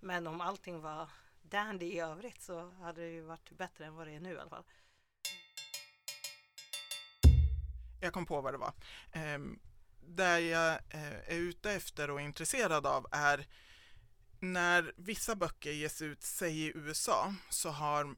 Men 0.00 0.26
om 0.26 0.40
allting 0.40 0.80
var 0.80 1.10
dandy 1.42 1.86
i 1.86 2.00
övrigt 2.00 2.42
så 2.42 2.70
hade 2.70 3.00
det 3.00 3.10
ju 3.10 3.22
varit 3.22 3.50
bättre 3.50 3.86
än 3.86 3.94
vad 3.94 4.06
det 4.06 4.12
är 4.12 4.20
nu 4.20 4.32
i 4.32 4.38
alla 4.38 4.50
fall. 4.50 4.64
Jag 8.00 8.12
kom 8.12 8.26
på 8.26 8.40
vad 8.40 8.54
det 8.54 8.58
var. 8.58 8.72
Eh, 9.12 9.38
det 10.00 10.40
jag 10.40 10.72
eh, 10.72 11.12
är 11.12 11.36
ute 11.36 11.72
efter 11.72 12.10
och 12.10 12.20
intresserad 12.20 12.86
av 12.86 13.06
är 13.10 13.46
när 14.44 14.92
vissa 14.96 15.36
böcker 15.36 15.72
ges 15.72 16.02
ut, 16.02 16.22
säg 16.22 16.60
i 16.66 16.72
USA, 16.74 17.34
så 17.50 17.70
har, 17.70 18.14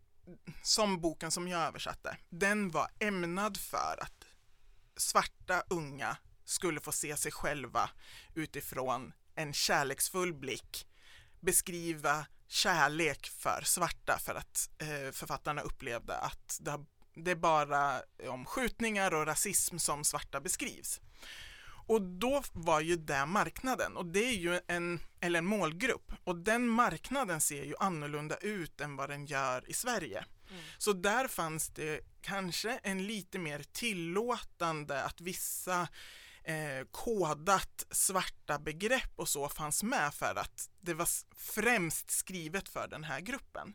som 0.63 1.01
boken 1.01 1.31
som 1.31 1.49
jag 1.49 1.61
översatte, 1.61 2.17
den 2.29 2.71
var 2.71 2.89
ämnad 2.99 3.57
för 3.57 3.99
att 4.03 4.25
svarta 4.97 5.63
unga 5.71 6.17
skulle 6.45 6.81
få 6.81 6.93
se 6.93 7.17
sig 7.17 7.33
själva 7.33 7.91
utifrån 8.35 9.13
en 9.35 9.53
kärleksfull 9.53 10.35
blick, 10.35 10.87
beskriva 11.41 12.27
kärlek 12.49 13.27
för 13.27 13.63
svarta 13.65 14.19
för 14.19 14.35
att 14.35 14.71
eh, 14.79 15.13
författarna 15.13 15.63
upplevde 15.63 16.17
att 16.17 16.59
det, 16.61 16.85
det 17.15 17.31
är 17.31 17.37
bara 17.37 18.03
om 18.29 18.45
skjutningar 18.45 19.15
och 19.15 19.27
rasism 19.27 19.79
som 19.79 20.05
svarta 20.05 20.41
beskrivs. 20.41 21.01
Och 21.87 22.03
då 22.03 22.43
var 22.53 22.81
ju 22.81 22.97
det 22.97 23.27
marknaden 23.27 23.97
och 23.97 24.07
det 24.07 24.25
är 24.25 24.37
ju 24.37 24.61
en, 24.67 25.01
eller 25.21 25.39
en 25.39 25.47
målgrupp 25.47 26.13
och 26.25 26.37
den 26.37 26.69
marknaden 26.69 27.41
ser 27.41 27.65
ju 27.65 27.75
annorlunda 27.81 28.37
ut 28.37 28.81
än 28.81 28.97
vad 28.97 29.11
den 29.11 29.27
gör 29.27 29.71
i 29.71 29.73
Sverige. 29.73 30.25
Mm. 30.51 30.63
Så 30.79 30.93
där 30.93 31.29
fanns 31.29 31.69
det 31.69 32.01
kanske 32.21 32.81
en 32.83 33.07
lite 33.07 33.39
mer 33.39 33.65
tillåtande 33.73 35.05
att 35.05 35.21
vissa 35.21 35.89
eh, 36.45 36.87
kodat 36.91 37.87
svarta 37.91 38.59
begrepp 38.59 39.13
och 39.17 39.29
så 39.29 39.49
fanns 39.49 39.83
med 39.83 40.15
för 40.15 40.35
att 40.39 40.71
det 40.81 40.95
var 40.95 41.09
främst 41.37 42.11
skrivet 42.11 42.69
för 42.69 42.89
den 42.89 43.05
här 43.05 43.21
gruppen. 43.21 43.75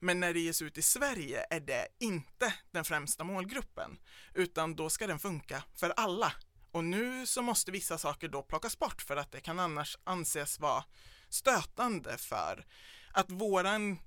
Men 0.00 0.20
när 0.20 0.34
det 0.34 0.40
ges 0.40 0.62
ut 0.62 0.78
i 0.78 0.82
Sverige 0.82 1.46
är 1.50 1.60
det 1.60 1.88
inte 2.00 2.54
den 2.70 2.84
främsta 2.84 3.24
målgruppen, 3.24 3.98
utan 4.34 4.76
då 4.76 4.90
ska 4.90 5.06
den 5.06 5.18
funka 5.18 5.64
för 5.74 5.90
alla. 5.90 6.32
Och 6.72 6.84
nu 6.84 7.26
så 7.26 7.42
måste 7.42 7.70
vissa 7.70 7.98
saker 7.98 8.28
då 8.28 8.42
plockas 8.42 8.78
bort 8.78 9.02
för 9.02 9.16
att 9.16 9.32
det 9.32 9.40
kan 9.40 9.58
annars 9.58 9.98
anses 10.04 10.60
vara 10.60 10.84
stötande 11.28 12.18
för 12.18 12.66
att 13.12 13.30
våran 13.30 13.98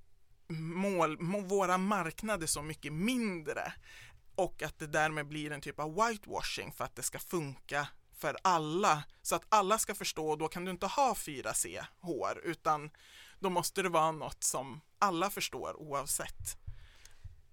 mål, 0.48 1.18
våra 1.44 1.78
marknad 1.78 2.42
är 2.42 2.46
så 2.46 2.62
mycket 2.62 2.92
mindre 2.92 3.72
och 4.34 4.62
att 4.62 4.78
det 4.78 4.86
därmed 4.86 5.26
blir 5.26 5.52
en 5.52 5.60
typ 5.60 5.80
av 5.80 5.94
whitewashing 5.94 6.72
för 6.72 6.84
att 6.84 6.96
det 6.96 7.02
ska 7.02 7.18
funka 7.18 7.88
för 8.16 8.36
alla 8.42 9.04
så 9.22 9.36
att 9.36 9.46
alla 9.48 9.78
ska 9.78 9.94
förstå 9.94 10.36
då 10.36 10.48
kan 10.48 10.64
du 10.64 10.70
inte 10.70 10.86
ha 10.86 11.14
4C 11.14 11.84
hår 12.00 12.40
utan 12.44 12.90
då 13.38 13.50
måste 13.50 13.82
det 13.82 13.88
vara 13.88 14.12
något 14.12 14.42
som 14.42 14.80
alla 14.98 15.30
förstår 15.30 15.80
oavsett. 15.80 16.65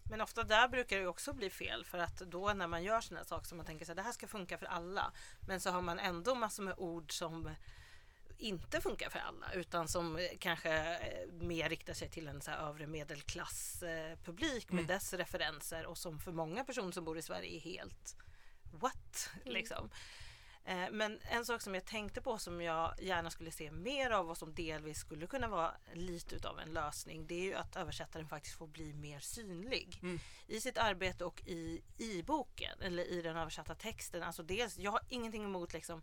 Men 0.09 0.21
ofta 0.21 0.43
där 0.43 0.67
brukar 0.67 0.99
det 0.99 1.07
också 1.07 1.33
bli 1.33 1.49
fel 1.49 1.85
för 1.85 1.97
att 1.97 2.17
då 2.17 2.53
när 2.53 2.67
man 2.67 2.83
gör 2.83 3.01
sådana 3.01 3.25
saker 3.25 3.47
som 3.47 3.57
man 3.57 3.65
tänker 3.65 3.85
sig 3.85 3.95
det 3.95 4.01
här 4.01 4.11
ska 4.11 4.27
funka 4.27 4.57
för 4.57 4.65
alla 4.65 5.11
men 5.47 5.59
så 5.59 5.69
har 5.69 5.81
man 5.81 5.99
ändå 5.99 6.35
massor 6.35 6.63
med 6.63 6.73
ord 6.77 7.11
som 7.11 7.49
inte 8.37 8.81
funkar 8.81 9.09
för 9.09 9.19
alla 9.19 9.53
utan 9.53 9.87
som 9.87 10.27
kanske 10.39 10.95
eh, 10.95 11.31
mer 11.31 11.69
riktar 11.69 11.93
sig 11.93 12.09
till 12.09 12.27
en 12.27 12.41
så 12.41 12.51
övre 12.51 12.87
medelklasspublik 12.87 14.71
med 14.71 14.79
mm. 14.79 14.87
dess 14.87 15.13
referenser 15.13 15.85
och 15.85 15.97
som 15.97 16.19
för 16.19 16.31
många 16.31 16.63
personer 16.63 16.91
som 16.91 17.05
bor 17.05 17.17
i 17.17 17.21
Sverige 17.21 17.55
är 17.55 17.59
helt 17.59 18.15
what? 18.71 19.29
Mm. 19.41 19.53
Liksom. 19.53 19.89
Eh, 20.65 20.91
men 20.91 21.19
en 21.23 21.45
sak 21.45 21.61
som 21.61 21.75
jag 21.75 21.85
tänkte 21.85 22.21
på 22.21 22.37
som 22.37 22.61
jag 22.61 22.93
gärna 22.99 23.29
skulle 23.29 23.51
se 23.51 23.71
mer 23.71 24.11
av 24.11 24.29
och 24.29 24.37
som 24.37 24.53
delvis 24.53 24.97
skulle 24.97 25.27
kunna 25.27 25.47
vara 25.47 25.71
lite 25.93 26.35
utav 26.35 26.59
en 26.59 26.73
lösning 26.73 27.27
det 27.27 27.35
är 27.35 27.43
ju 27.43 27.53
att 27.53 27.75
översättaren 27.75 28.27
faktiskt 28.27 28.57
får 28.57 28.67
bli 28.67 28.93
mer 28.93 29.19
synlig 29.19 29.99
mm. 30.01 30.19
i 30.47 30.59
sitt 30.59 30.77
arbete 30.77 31.25
och 31.25 31.41
i, 31.45 31.81
i 31.97 32.23
boken 32.23 32.81
eller 32.81 33.11
i 33.11 33.21
den 33.21 33.37
översatta 33.37 33.75
texten. 33.75 34.23
Alltså 34.23 34.43
dels, 34.43 34.77
jag 34.77 34.91
har 34.91 35.01
ingenting 35.09 35.43
emot 35.43 35.73
liksom 35.73 36.01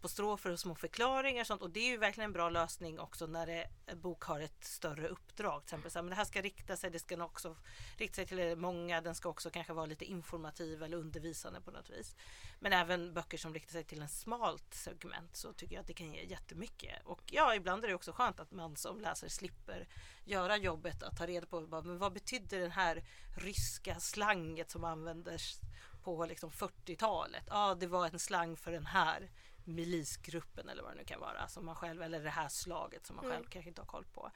apostrofer 0.00 0.50
och 0.50 0.60
små 0.60 0.74
förklaringar 0.74 1.40
och 1.40 1.46
sånt 1.46 1.62
och 1.62 1.70
det 1.70 1.80
är 1.80 1.90
ju 1.90 1.96
verkligen 1.96 2.28
en 2.28 2.32
bra 2.32 2.50
lösning 2.50 3.00
också 3.00 3.26
när 3.26 3.46
det, 3.46 3.68
en 3.86 4.00
bok 4.00 4.22
har 4.22 4.40
ett 4.40 4.64
större 4.64 5.08
uppdrag. 5.08 5.60
Till 5.60 5.66
exempel 5.66 5.90
så 5.90 5.98
här, 5.98 6.02
men 6.02 6.10
det 6.10 6.16
här 6.16 6.24
ska 6.24 6.42
rikta 6.42 6.76
sig, 6.76 6.90
det 6.90 6.98
ska 6.98 7.24
också 7.24 7.56
rikta 7.96 8.14
sig 8.14 8.26
till 8.26 8.56
många, 8.56 9.00
den 9.00 9.14
ska 9.14 9.28
också 9.28 9.50
kanske 9.50 9.72
vara 9.72 9.86
lite 9.86 10.04
informativ 10.04 10.82
eller 10.82 10.96
undervisande 10.96 11.60
på 11.60 11.70
något 11.70 11.90
vis. 11.90 12.16
Men 12.58 12.72
även 12.72 13.14
böcker 13.14 13.38
som 13.38 13.54
riktar 13.54 13.72
sig 13.72 13.84
till 13.84 14.02
en 14.02 14.08
smalt 14.08 14.74
segment 14.74 15.36
så 15.36 15.52
tycker 15.52 15.74
jag 15.74 15.80
att 15.80 15.86
det 15.86 15.94
kan 15.94 16.12
ge 16.12 16.24
jättemycket. 16.24 17.04
Och 17.04 17.22
ja, 17.26 17.54
ibland 17.54 17.84
är 17.84 17.88
det 17.88 17.94
också 17.94 18.12
skönt 18.12 18.40
att 18.40 18.50
man 18.50 18.76
som 18.76 19.00
läsare 19.00 19.30
slipper 19.30 19.88
göra 20.24 20.56
jobbet 20.56 21.02
att 21.02 21.16
ta 21.16 21.26
reda 21.26 21.46
på 21.46 21.60
men 21.60 21.98
vad 21.98 22.12
betyder 22.12 22.58
den 22.58 22.70
här 22.70 23.04
ryska 23.36 24.00
slanget 24.00 24.70
som 24.70 24.84
användes 24.84 25.60
på 26.02 26.26
liksom 26.26 26.50
40-talet. 26.50 27.44
Ja, 27.46 27.74
det 27.74 27.86
var 27.86 28.06
en 28.06 28.18
slang 28.18 28.56
för 28.56 28.72
den 28.72 28.86
här 28.86 29.30
milisgruppen 29.64 30.68
eller 30.68 30.82
vad 30.82 30.92
det 30.92 30.96
nu 30.96 31.04
kan 31.04 31.20
vara. 31.20 31.48
Som 31.48 31.66
man 31.66 31.74
själv, 31.74 32.02
eller 32.02 32.20
det 32.20 32.30
här 32.30 32.48
slaget 32.48 33.06
som 33.06 33.16
man 33.16 33.24
själv 33.24 33.34
mm. 33.34 33.50
kanske 33.50 33.68
inte 33.68 33.80
har 33.80 33.86
koll 33.86 34.04
på. 34.04 34.30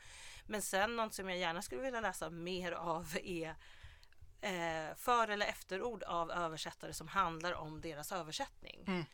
Men 0.47 0.63
sen 0.63 0.97
något 0.97 1.15
som 1.15 1.29
jag 1.29 1.39
gärna 1.39 1.63
skulle 1.63 1.83
vilja 1.83 2.01
läsa 2.01 2.31
mer 2.31 2.73
av 2.73 3.17
är 3.23 3.55
eh, 4.41 4.95
för 4.97 5.29
eller 5.29 5.47
efterord 5.47 6.03
av 6.03 6.31
översättare 6.31 6.93
som 6.93 7.09
handlar 7.09 7.53
om 7.53 7.81
deras 7.81 8.13
översättning. 8.13 8.85
Mm. 8.87 9.05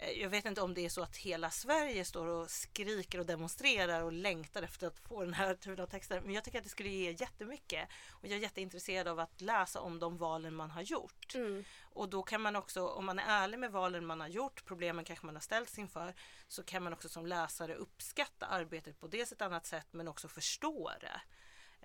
Eh, 0.00 0.10
jag 0.22 0.28
vet 0.28 0.44
inte 0.44 0.60
om 0.60 0.74
det 0.74 0.84
är 0.84 0.88
så 0.88 1.02
att 1.02 1.16
hela 1.16 1.50
Sverige 1.50 2.04
står 2.04 2.26
och 2.26 2.50
skriker 2.50 3.18
och 3.18 3.26
demonstrerar 3.26 4.02
och 4.02 4.12
längtar 4.12 4.62
efter 4.62 4.86
att 4.86 4.98
få 4.98 5.24
den 5.24 5.34
här 5.34 5.54
typen 5.54 5.84
av 5.84 5.86
texter. 5.86 6.20
Men 6.20 6.34
jag 6.34 6.44
tycker 6.44 6.58
att 6.58 6.64
det 6.64 6.70
skulle 6.70 6.88
ge 6.88 7.10
jättemycket. 7.10 7.88
Och 8.10 8.24
jag 8.24 8.32
är 8.32 8.42
jätteintresserad 8.42 9.08
av 9.08 9.20
att 9.20 9.40
läsa 9.40 9.80
om 9.80 9.98
de 9.98 10.16
valen 10.16 10.54
man 10.54 10.70
har 10.70 10.82
gjort. 10.82 11.34
Mm. 11.34 11.64
Och 11.82 12.08
då 12.08 12.22
kan 12.22 12.40
man 12.40 12.56
också, 12.56 12.86
om 12.86 13.06
man 13.06 13.18
är 13.18 13.24
ärlig 13.42 13.58
med 13.58 13.72
valen 13.72 14.06
man 14.06 14.20
har 14.20 14.28
gjort, 14.28 14.64
problemen 14.64 15.04
kanske 15.04 15.26
man 15.26 15.36
har 15.36 15.40
ställts 15.40 15.78
inför, 15.78 16.14
så 16.48 16.62
kan 16.62 16.82
man 16.82 16.92
också 16.92 17.08
som 17.08 17.26
läsare 17.26 17.74
uppskatta 17.74 18.46
arbetet 18.46 19.00
på 19.00 19.06
dels 19.06 19.32
ett 19.32 19.42
annat 19.42 19.66
sätt 19.66 19.86
men 19.90 20.08
också 20.08 20.28
förstå 20.28 20.92
det. 21.00 21.20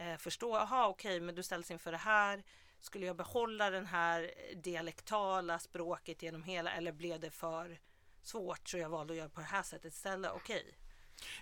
Eh, 0.03 0.17
förstå, 0.17 0.55
aha 0.55 0.87
okej 0.87 1.15
okay, 1.15 1.25
men 1.25 1.35
du 1.35 1.43
ställs 1.43 1.71
inför 1.71 1.91
det 1.91 1.97
här. 1.97 2.43
Skulle 2.79 3.05
jag 3.05 3.15
behålla 3.15 3.69
den 3.69 3.85
här 3.85 4.31
dialektala 4.55 5.59
språket 5.59 6.21
genom 6.21 6.43
hela 6.43 6.71
eller 6.71 6.91
blev 6.91 7.19
det 7.19 7.31
för 7.31 7.79
svårt 8.27 8.69
så 8.69 8.77
jag 8.77 8.89
valde 8.89 9.13
att 9.13 9.17
göra 9.17 9.29
på 9.29 9.39
det 9.39 9.47
här 9.47 9.63
sättet 9.63 9.93
istället. 9.93 10.31
Okej. 10.35 10.61
Okay. 10.61 10.73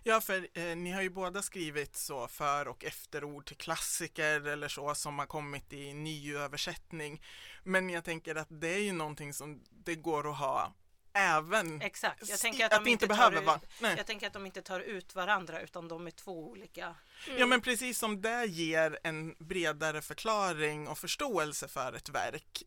Ja, 0.04 0.22
för 0.22 0.48
eh, 0.54 0.76
ni 0.76 0.92
har 0.92 1.02
ju 1.02 1.10
båda 1.10 1.42
skrivit 1.42 1.96
så 1.96 2.28
för 2.28 2.68
och 2.68 2.84
efterord 2.84 3.46
till 3.46 3.58
klassiker 3.58 4.48
eller 4.48 4.68
så 4.68 4.96
som 4.96 5.20
har 5.20 5.26
kommit 5.26 5.74
i 5.74 5.94
nyöversättning. 5.94 7.22
Men 7.64 7.90
jag 7.90 8.04
tänker 8.04 8.36
att 8.36 8.48
det 8.50 8.74
är 8.74 8.80
ju 8.80 8.92
någonting 8.92 9.34
som 9.34 9.64
det 9.70 9.96
går 9.96 10.32
att 10.32 10.38
ha 10.38 10.74
även 11.14 11.82
Exakt. 11.82 12.30
Jag 12.30 12.40
tänker 12.40 12.66
att, 12.66 12.74
att 12.74 12.86
de 12.86 12.92
inte 12.92 13.08
behöver 13.08 13.42
vara. 13.42 13.60
Jag 13.82 14.06
tänker 14.06 14.28
att 14.28 14.34
de 14.34 14.46
inte 14.46 14.62
tar 14.62 14.80
ut 14.80 15.16
varandra 15.16 15.62
utan 15.62 15.88
de 15.88 16.08
är 16.08 16.12
två 16.12 16.50
olika. 16.50 16.96
Mm. 17.28 17.40
Ja 17.40 17.46
men 17.46 17.62
precis 17.62 18.00
som 18.00 18.22
det 18.22 18.46
ger 18.46 19.00
en 19.04 19.36
bredare 19.40 20.02
förklaring 20.02 20.88
och 20.88 20.98
förståelse 20.98 21.68
för 21.68 21.94
ett 21.94 22.10
verk 22.10 22.64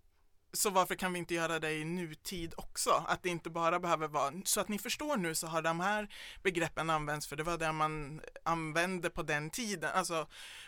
så 0.56 0.70
varför 0.70 0.94
kan 0.94 1.12
vi 1.12 1.18
inte 1.18 1.34
göra 1.34 1.58
det 1.58 1.72
i 1.72 1.84
nutid 1.84 2.54
också? 2.56 3.04
Att 3.08 3.22
det 3.22 3.28
inte 3.28 3.50
bara 3.50 3.80
behöver 3.80 4.08
vara, 4.08 4.32
så 4.44 4.60
att 4.60 4.68
ni 4.68 4.78
förstår 4.78 5.16
nu 5.16 5.34
så 5.34 5.46
har 5.46 5.62
de 5.62 5.80
här 5.80 6.08
begreppen 6.42 6.90
använts 6.90 7.26
för 7.26 7.36
det 7.36 7.42
var 7.42 7.58
det 7.58 7.72
man 7.72 8.20
använde 8.42 9.10
på 9.10 9.22
den 9.22 9.50
tiden. 9.50 9.90
Alltså 9.94 10.26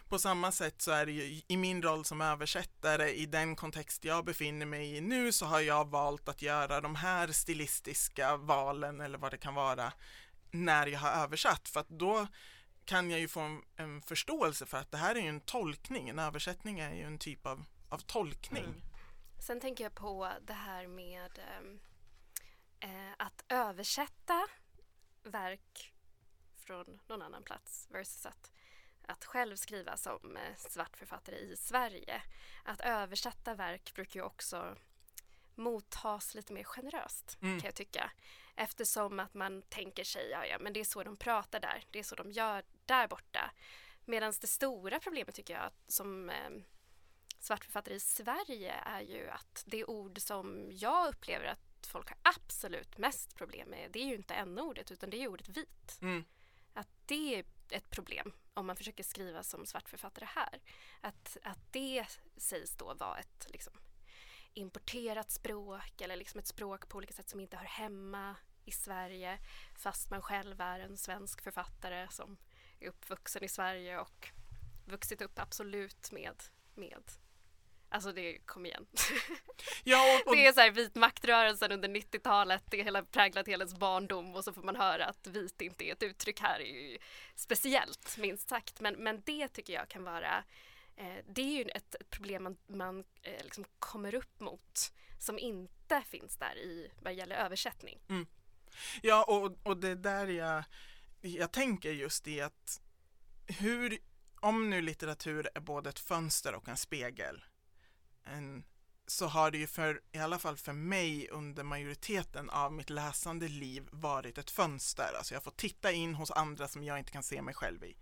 på 0.08 0.18
samma 0.18 0.52
sätt 0.52 0.82
så 0.82 0.90
är 0.90 1.06
det 1.06 1.12
ju 1.12 1.42
i 1.48 1.56
min 1.56 1.82
roll 1.82 2.04
som 2.04 2.20
översättare 2.20 3.10
i 3.10 3.26
den 3.26 3.56
kontext 3.56 4.04
jag 4.04 4.24
befinner 4.24 4.66
mig 4.66 4.96
i 4.96 5.00
nu 5.00 5.32
så 5.32 5.46
har 5.46 5.60
jag 5.60 5.88
valt 5.88 6.28
att 6.28 6.42
göra 6.42 6.80
de 6.80 6.94
här 6.94 7.28
stilistiska 7.28 8.36
valen 8.36 9.00
eller 9.00 9.18
vad 9.18 9.30
det 9.30 9.38
kan 9.38 9.54
vara 9.54 9.92
när 10.50 10.86
jag 10.86 11.00
har 11.00 11.22
översatt 11.22 11.68
för 11.68 11.80
att 11.80 11.88
då 11.88 12.26
kan 12.84 13.10
jag 13.10 13.20
ju 13.20 13.28
få 13.28 13.40
en, 13.40 13.62
en 13.76 14.02
förståelse 14.02 14.66
för 14.66 14.78
att 14.78 14.90
det 14.90 14.96
här 14.96 15.14
är 15.14 15.20
ju 15.20 15.28
en 15.28 15.40
tolkning, 15.40 16.08
en 16.08 16.18
översättning 16.18 16.80
är 16.80 16.94
ju 16.94 17.02
en 17.02 17.18
typ 17.18 17.46
av, 17.46 17.64
av 17.88 17.98
tolkning. 17.98 18.64
Mm. 18.64 18.80
Sen 19.48 19.60
tänker 19.60 19.84
jag 19.84 19.94
på 19.94 20.28
det 20.40 20.52
här 20.52 20.86
med 20.86 21.38
ehm, 21.38 21.80
eh, 22.80 23.12
att 23.16 23.44
översätta 23.48 24.46
verk 25.22 25.92
från 26.54 27.00
någon 27.06 27.22
annan 27.22 27.42
plats 27.42 27.86
versus 27.90 28.26
att, 28.26 28.52
att 29.06 29.24
själv 29.24 29.56
skriva 29.56 29.96
som 29.96 30.36
eh, 30.36 30.56
svart 30.56 30.96
författare 30.96 31.36
i 31.36 31.56
Sverige. 31.56 32.22
Att 32.64 32.80
översätta 32.80 33.54
verk 33.54 33.94
brukar 33.94 34.20
ju 34.20 34.26
också 34.26 34.76
mottas 35.54 36.34
lite 36.34 36.52
mer 36.52 36.64
generöst 36.64 37.38
mm. 37.42 37.60
kan 37.60 37.68
jag 37.68 37.74
tycka. 37.74 38.10
Eftersom 38.56 39.20
att 39.20 39.34
man 39.34 39.62
tänker 39.62 40.04
sig, 40.04 40.30
ja, 40.30 40.46
ja 40.46 40.58
men 40.58 40.72
det 40.72 40.80
är 40.80 40.84
så 40.84 41.04
de 41.04 41.16
pratar 41.16 41.60
där, 41.60 41.84
det 41.90 41.98
är 41.98 42.02
så 42.02 42.14
de 42.14 42.30
gör 42.32 42.64
där 42.86 43.08
borta. 43.08 43.50
Medan 44.04 44.32
det 44.40 44.46
stora 44.46 45.00
problemet 45.00 45.34
tycker 45.34 45.54
jag 45.54 45.70
som 45.86 46.30
eh, 46.30 46.50
svartförfattare 47.40 47.94
i 47.94 48.00
Sverige 48.00 48.72
är 48.72 49.00
ju 49.00 49.28
att 49.28 49.64
det 49.66 49.84
ord 49.84 50.20
som 50.20 50.68
jag 50.72 51.08
upplever 51.08 51.46
att 51.46 51.86
folk 51.86 52.08
har 52.08 52.18
absolut 52.22 52.98
mest 52.98 53.34
problem 53.34 53.68
med, 53.68 53.90
det 53.92 53.98
är 53.98 54.06
ju 54.06 54.14
inte 54.14 54.34
n-ordet 54.34 54.90
utan 54.90 55.10
det 55.10 55.22
är 55.22 55.28
ordet 55.28 55.48
vit. 55.48 55.98
Mm. 56.02 56.24
Att 56.74 56.88
det 57.06 57.34
är 57.34 57.44
ett 57.70 57.90
problem 57.90 58.32
om 58.54 58.66
man 58.66 58.76
försöker 58.76 59.04
skriva 59.04 59.42
som 59.42 59.66
svartförfattare 59.66 60.24
här. 60.24 60.60
Att, 61.00 61.36
att 61.42 61.72
det 61.72 62.06
sägs 62.36 62.76
då 62.76 62.94
vara 62.94 63.18
ett 63.18 63.46
liksom, 63.48 63.72
importerat 64.54 65.30
språk 65.30 66.00
eller 66.00 66.16
liksom 66.16 66.40
ett 66.40 66.46
språk 66.46 66.88
på 66.88 66.98
olika 66.98 67.12
sätt 67.12 67.28
som 67.28 67.40
inte 67.40 67.56
hör 67.56 67.64
hemma 67.64 68.36
i 68.64 68.72
Sverige 68.72 69.38
fast 69.74 70.10
man 70.10 70.22
själv 70.22 70.60
är 70.60 70.80
en 70.80 70.96
svensk 70.96 71.42
författare 71.42 72.08
som 72.10 72.36
är 72.80 72.88
uppvuxen 72.88 73.44
i 73.44 73.48
Sverige 73.48 74.00
och 74.00 74.28
vuxit 74.84 75.22
upp 75.22 75.38
absolut 75.38 76.12
med, 76.12 76.42
med 76.74 77.12
Alltså 77.88 78.12
det, 78.12 78.38
kom 78.38 78.66
igen. 78.66 78.86
Ja, 79.84 80.20
och, 80.20 80.26
och, 80.30 80.36
Det 80.36 80.46
är 80.46 80.52
så 80.52 80.60
här 80.60 80.70
vit 80.70 80.94
maktrörelsen 80.94 81.72
under 81.72 81.88
90-talet, 81.88 82.62
det 82.66 82.82
har 82.82 83.02
präglat 83.02 83.48
hela 83.48 83.62
ens 83.62 83.78
barndom 83.78 84.34
och 84.34 84.44
så 84.44 84.52
får 84.52 84.62
man 84.62 84.76
höra 84.76 85.06
att 85.06 85.26
vit 85.26 85.60
inte 85.60 85.84
är 85.84 85.92
ett 85.92 86.02
uttryck 86.02 86.40
här, 86.40 86.60
är 86.60 86.90
ju 86.90 86.98
speciellt 87.34 88.16
minst 88.18 88.48
sagt. 88.48 88.80
Men, 88.80 88.94
men 88.94 89.22
det 89.26 89.48
tycker 89.48 89.72
jag 89.72 89.88
kan 89.88 90.04
vara, 90.04 90.44
eh, 90.96 91.24
det 91.28 91.42
är 91.42 91.64
ju 91.64 91.64
ett, 91.64 91.94
ett 91.94 92.10
problem 92.10 92.42
man, 92.42 92.56
man 92.66 93.04
eh, 93.22 93.42
liksom 93.44 93.64
kommer 93.78 94.14
upp 94.14 94.40
mot 94.40 94.92
som 95.18 95.38
inte 95.38 96.02
finns 96.06 96.36
där 96.36 96.58
i 96.58 96.90
vad 97.02 97.14
gäller 97.14 97.36
översättning. 97.36 97.98
ja, 99.02 99.24
och, 99.24 99.58
och 99.62 99.76
det 99.76 99.88
är 99.88 99.94
där 99.94 100.26
jag, 100.26 100.64
jag 101.20 101.52
tänker 101.52 101.92
just 101.92 102.28
i 102.28 102.40
att 102.40 102.80
hur, 103.46 103.98
om 104.40 104.70
nu 104.70 104.80
litteratur 104.80 105.48
är 105.54 105.60
både 105.60 105.88
ett 105.88 105.98
fönster 105.98 106.54
och 106.54 106.68
en 106.68 106.76
spegel, 106.76 107.44
en, 108.28 108.64
så 109.06 109.26
har 109.26 109.50
det 109.50 109.58
ju 109.58 109.66
för, 109.66 110.00
i 110.12 110.18
alla 110.18 110.38
fall 110.38 110.56
för 110.56 110.72
mig 110.72 111.28
under 111.30 111.62
majoriteten 111.62 112.50
av 112.50 112.72
mitt 112.72 112.90
läsande 112.90 113.48
liv 113.48 113.88
varit 113.90 114.38
ett 114.38 114.50
fönster. 114.50 115.14
Alltså 115.18 115.34
jag 115.34 115.44
får 115.44 115.50
titta 115.50 115.92
in 115.92 116.14
hos 116.14 116.30
andra 116.30 116.68
som 116.68 116.84
jag 116.84 116.98
inte 116.98 117.12
kan 117.12 117.22
se 117.22 117.42
mig 117.42 117.54
själv 117.54 117.84
i. 117.84 117.96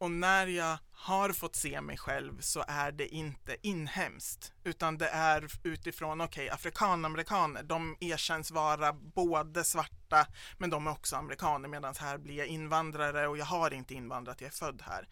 Och 0.00 0.10
när 0.10 0.46
jag 0.46 0.78
har 0.92 1.32
fått 1.32 1.56
se 1.56 1.80
mig 1.80 1.96
själv 1.96 2.40
så 2.40 2.64
är 2.68 2.92
det 2.92 3.14
inte 3.14 3.56
inhemskt, 3.62 4.52
utan 4.64 4.98
det 4.98 5.08
är 5.08 5.48
utifrån, 5.62 6.20
okej, 6.20 6.44
okay, 6.44 6.54
afrikanamerikaner, 6.54 7.62
de 7.62 7.96
erkänns 8.00 8.50
vara 8.50 8.92
både 8.92 9.64
svarta, 9.64 10.26
men 10.58 10.70
de 10.70 10.86
är 10.86 10.90
också 10.90 11.16
amerikaner, 11.16 11.68
medan 11.68 11.94
här 12.00 12.18
blir 12.18 12.34
jag 12.34 12.46
invandrare 12.46 13.28
och 13.28 13.38
jag 13.38 13.44
har 13.44 13.70
inte 13.70 13.94
invandrat, 13.94 14.40
jag 14.40 14.48
är 14.48 14.52
född 14.52 14.82
här. 14.86 15.08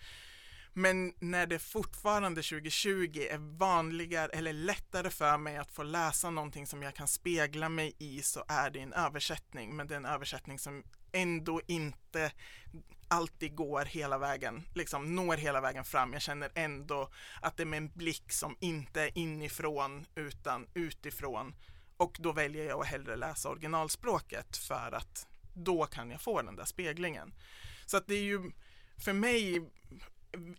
Men 0.79 1.13
när 1.19 1.47
det 1.47 1.59
fortfarande 1.59 2.43
2020 2.43 3.27
är 3.31 3.59
vanligare 3.59 4.29
eller 4.29 4.53
lättare 4.53 5.11
för 5.11 5.39
mig 5.39 5.57
att 5.57 5.71
få 5.71 5.83
läsa 5.83 6.31
någonting 6.31 6.67
som 6.67 6.83
jag 6.83 6.95
kan 6.95 7.09
spegla 7.09 7.69
mig 7.69 7.95
i 7.99 8.23
så 8.23 8.45
är 8.49 8.71
det 8.71 8.81
en 8.81 8.93
översättning, 8.93 9.77
men 9.77 9.87
det 9.87 9.95
är 9.95 9.97
en 9.97 10.07
översättning 10.07 10.59
som 10.59 10.85
ändå 11.13 11.61
inte 11.67 12.33
alltid 13.09 13.55
går 13.55 13.85
hela 13.85 14.19
vägen, 14.19 14.63
liksom 14.75 15.15
når 15.17 15.37
hela 15.37 15.61
vägen 15.61 15.85
fram. 15.85 16.13
Jag 16.13 16.23
känner 16.23 16.51
ändå 16.55 17.11
att 17.43 17.57
det 17.57 17.63
är 17.63 17.67
med 17.67 17.77
en 17.77 17.89
blick 17.89 18.33
som 18.33 18.57
inte 18.61 19.03
är 19.03 19.19
inifrån 19.19 20.07
utan 20.15 20.67
utifrån. 20.75 21.55
Och 21.97 22.17
då 22.21 22.33
väljer 22.33 22.65
jag 22.65 22.81
att 22.81 22.87
hellre 22.87 23.17
läsa 23.17 23.49
originalspråket 23.49 24.57
för 24.57 24.93
att 24.93 25.27
då 25.55 25.87
kan 25.87 26.11
jag 26.11 26.21
få 26.21 26.43
den 26.43 26.57
där 26.57 26.65
speglingen. 26.65 27.35
Så 27.87 27.97
att 27.97 28.07
det 28.07 28.15
är 28.15 28.25
ju 28.25 28.51
för 28.99 29.13
mig 29.13 29.71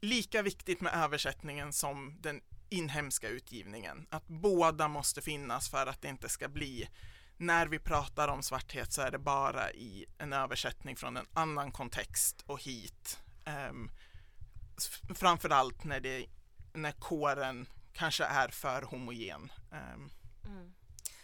lika 0.02 0.42
viktigt 0.42 0.82
med 0.82 0.94
översättningen 0.94 1.74
som 1.74 2.18
den 2.22 2.42
inhemska 2.70 3.28
utgivningen. 3.28 4.08
Att 4.10 4.28
båda 4.28 4.88
måste 4.88 5.22
finnas 5.22 5.70
för 5.70 5.88
att 5.88 6.02
det 6.02 6.08
inte 6.08 6.30
ska 6.30 6.48
bli 6.48 6.90
när 7.38 7.68
vi 7.68 7.80
pratar 7.80 8.28
om 8.28 8.44
svarthet 8.44 8.94
så 8.94 9.02
är 9.02 9.12
det 9.12 9.20
bara 9.20 9.72
i 9.72 10.06
en 10.18 10.34
översättning 10.34 10.96
från 10.96 11.18
en 11.18 11.28
annan 11.34 11.72
kontext 11.72 12.44
och 12.46 12.64
hit. 12.64 13.20
Um, 13.70 13.92
framförallt 15.16 15.84
när, 15.84 16.00
det, 16.00 16.26
när 16.74 16.92
kåren 16.92 17.68
kanske 17.94 18.24
är 18.24 18.48
för 18.48 18.82
homogen. 18.82 19.52
Um. 19.72 20.12
Mm. 20.46 20.74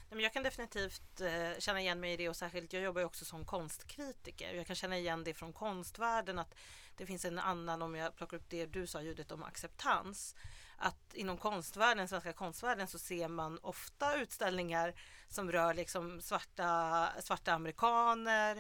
Jag 0.10 0.34
kan 0.34 0.44
definitivt 0.44 1.22
eh, 1.22 1.60
känna 1.60 1.82
igen 1.82 2.00
mig 2.00 2.14
i 2.14 2.18
det 2.18 2.30
och 2.30 2.36
särskilt 2.36 2.74
jag 2.74 2.84
jobbar 2.84 3.02
ju 3.02 3.06
också 3.06 3.26
som 3.26 3.46
konstkritiker. 3.46 4.54
Jag 4.54 4.68
kan 4.68 4.76
känna 4.76 4.98
igen 4.98 5.24
det 5.24 5.34
från 5.34 5.54
konstvärlden 5.54 6.40
att 6.40 6.56
det 6.98 7.06
finns 7.06 7.26
en 7.26 7.40
annan, 7.40 7.82
om 7.82 7.96
jag 7.96 8.16
plockar 8.16 8.38
upp 8.38 8.50
det 8.50 8.66
du 8.66 8.88
sa 8.88 9.02
ljudet 9.02 9.32
om 9.32 9.44
acceptans, 9.44 10.36
att 10.78 11.14
inom 11.14 11.38
konstvärlden, 11.38 12.08
svenska 12.08 12.34
konstvärlden 12.34 12.88
så 12.88 13.00
ser 13.00 13.28
man 13.28 13.60
ofta 13.62 14.16
utställningar 14.16 14.94
som 15.28 15.52
rör 15.52 15.74
liksom 15.74 16.22
svarta, 16.22 17.10
svarta 17.22 17.54
amerikaner, 17.54 18.58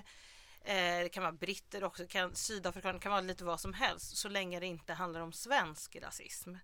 eh, 0.61 0.99
det 0.99 1.09
kan 1.13 1.23
vara 1.23 1.33
britter 1.33 1.83
också, 1.83 2.07
kan, 2.07 2.35
sydafrikaner, 2.35 2.99
kan 2.99 3.11
vara 3.11 3.21
lite 3.21 3.45
vad 3.45 3.59
som 3.59 3.73
helst 3.73 4.17
så 4.17 4.29
länge 4.29 4.59
det 4.59 4.65
inte 4.65 4.93
handlar 4.93 5.21
om 5.21 5.33
svensk 5.33 5.95
rasism. 5.95 6.55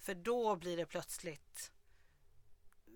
För 0.00 0.14
då 0.14 0.56
blir 0.56 0.76
det 0.76 0.86
plötsligt 0.86 1.72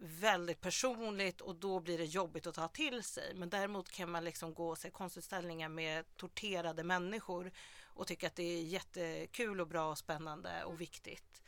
väldigt 0.01 0.61
personligt 0.61 1.41
och 1.41 1.55
då 1.55 1.81
blir 1.81 1.99
det 1.99 2.05
jobbigt 2.05 2.47
att 2.47 2.55
ta 2.55 2.69
till 2.69 3.03
sig. 3.03 3.35
Men 3.35 3.51
däremot 3.51 3.91
kan 3.91 4.11
man 4.11 4.25
liksom 4.25 4.55
gå 4.55 4.69
och 4.69 4.79
se 4.79 4.91
konstutställningar 4.91 5.69
med 5.69 6.17
torterade 6.17 6.85
människor 6.85 7.53
och 7.95 8.07
tycka 8.07 8.27
att 8.27 8.37
det 8.37 8.43
är 8.43 8.63
jättekul 8.63 9.61
och 9.61 9.69
bra 9.69 9.91
och 9.91 9.99
spännande 9.99 10.65
och 10.65 10.81
viktigt. 10.81 11.43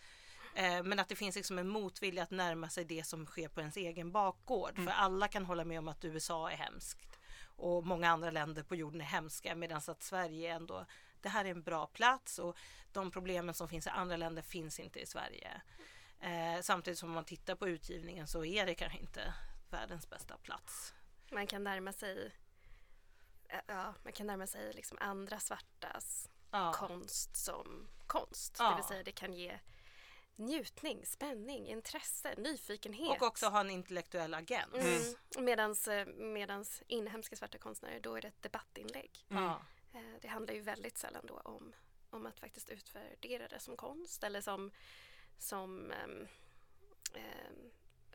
Eh, 0.55 0.82
men 0.82 0.98
att 0.98 1.09
det 1.09 1.16
finns 1.16 1.36
liksom 1.36 1.59
en 1.59 1.68
motvilja 1.68 2.23
att 2.23 2.31
närma 2.31 2.68
sig 2.68 2.85
det 2.85 3.06
som 3.06 3.27
sker 3.27 3.48
på 3.48 3.60
ens 3.60 3.77
egen 3.77 4.12
bakgård. 4.12 4.73
Mm. 4.74 4.86
För 4.86 4.93
alla 4.93 5.28
kan 5.28 5.44
hålla 5.44 5.64
med 5.64 5.78
om 5.78 5.89
att 5.89 6.05
USA 6.05 6.51
är 6.51 6.56
hemskt 6.56 7.18
och 7.56 7.86
många 7.86 8.10
andra 8.10 8.31
länder 8.31 8.62
på 8.62 8.77
jorden 8.77 9.01
är 9.01 9.05
hemska 9.05 9.55
medan 9.55 9.81
att 9.86 10.02
Sverige 10.02 10.55
ändå, 10.55 10.86
det 11.20 11.28
här 11.28 11.44
är 11.44 11.51
en 11.51 11.62
bra 11.62 11.86
plats 11.86 12.39
och 12.39 12.56
de 12.93 13.10
problemen 13.10 13.55
som 13.55 13.68
finns 13.68 13.86
i 13.86 13.90
andra 13.90 14.16
länder 14.16 14.43
finns 14.43 14.81
inte 14.81 15.01
i 15.01 15.06
Sverige. 15.06 15.60
Eh, 16.20 16.60
samtidigt 16.62 16.98
som 16.98 17.10
man 17.10 17.24
tittar 17.24 17.55
på 17.55 17.68
utgivningen 17.68 18.27
så 18.27 18.44
är 18.44 18.66
det 18.66 18.74
kanske 18.74 18.98
inte 18.98 19.35
världens 19.70 20.10
bästa 20.10 20.36
plats. 20.36 20.94
Man 21.31 21.47
kan 21.47 21.64
närma 21.64 21.93
sig 21.93 22.32
eh, 23.48 23.60
Ja, 23.66 23.94
man 24.02 24.12
kan 24.12 24.27
närma 24.27 24.47
sig 24.47 24.73
liksom 24.73 24.98
andra 25.01 25.40
svartas 25.40 26.31
ja. 26.51 26.73
konst 26.73 27.36
som 27.36 27.89
konst. 28.06 28.56
Ja. 28.59 28.70
Det 28.70 28.77
vill 28.77 28.85
säga 28.85 29.02
det 29.02 29.12
kan 29.12 29.32
ge 29.32 29.59
njutning, 30.36 31.06
spänning, 31.06 31.68
intresse, 31.68 32.35
nyfikenhet. 32.36 33.20
Och 33.20 33.27
också 33.27 33.47
ha 33.47 33.60
en 33.60 33.70
intellektuell 33.70 34.35
agent. 34.35 34.74
Mm. 34.74 35.44
Medans, 35.44 35.89
eh, 35.89 36.06
medans 36.06 36.82
inhemska 36.86 37.36
svarta 37.36 37.59
konstnärer, 37.59 38.01
då 38.01 38.14
är 38.14 38.20
det 38.20 38.28
ett 38.28 38.43
debattinlägg. 38.43 39.27
Mm. 39.31 39.52
Det 40.20 40.28
handlar 40.28 40.55
ju 40.55 40.60
väldigt 40.60 40.98
sällan 40.98 41.27
då 41.27 41.39
om, 41.39 41.73
om 42.10 42.27
att 42.27 42.40
faktiskt 42.40 42.70
utvärdera 42.70 43.48
det 43.48 43.60
som 43.60 43.77
konst 43.77 44.24
eller 44.24 44.40
som 44.40 44.70
som 45.39 45.93
um, 46.05 46.28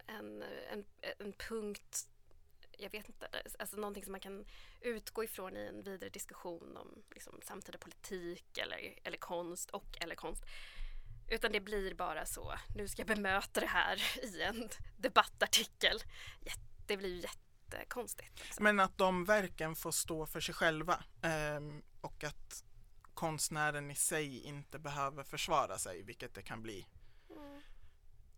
en, 0.08 0.44
en, 0.72 0.86
en 1.18 1.34
punkt 1.34 2.08
jag 2.78 2.92
vet 2.92 3.10
inte, 3.10 3.28
alltså 3.60 3.78
någonting 3.78 4.04
som 4.04 4.12
man 4.12 4.20
kan 4.20 4.46
utgå 4.82 5.24
ifrån 5.24 5.58
i 5.58 5.68
en 5.68 5.84
vidare 5.84 6.10
diskussion 6.10 6.78
om 6.78 7.04
liksom, 7.14 7.40
samtida 7.44 7.78
politik 7.78 8.58
eller, 8.58 9.00
eller 9.04 9.18
konst 9.18 9.72
och 9.72 9.98
eller 10.00 10.16
konst. 10.16 10.44
Utan 11.28 11.52
det 11.52 11.60
blir 11.60 11.94
bara 11.94 12.26
så, 12.26 12.54
nu 12.76 12.88
ska 12.88 13.00
jag 13.00 13.08
bemöta 13.08 13.60
det 13.60 13.68
här 13.68 14.02
i 14.24 14.42
en 14.42 14.70
debattartikel. 14.98 16.00
Det 16.88 16.98
blir 16.98 17.10
ju 17.10 17.22
jättekonstigt. 17.22 18.40
Liksom. 18.44 18.64
Men 18.64 18.80
att 18.80 18.98
de 18.98 19.26
verken 19.26 19.76
får 19.76 19.92
stå 19.92 20.26
för 20.26 20.40
sig 20.40 20.56
själva 20.56 21.04
eh, 21.22 21.60
och 22.02 22.24
att 22.24 22.64
konstnären 23.14 23.92
i 23.92 23.96
sig 23.96 24.44
inte 24.44 24.80
behöver 24.80 25.24
försvara 25.24 25.78
sig, 25.78 26.04
vilket 26.04 26.34
det 26.34 26.42
kan 26.42 26.62
bli 26.62 26.86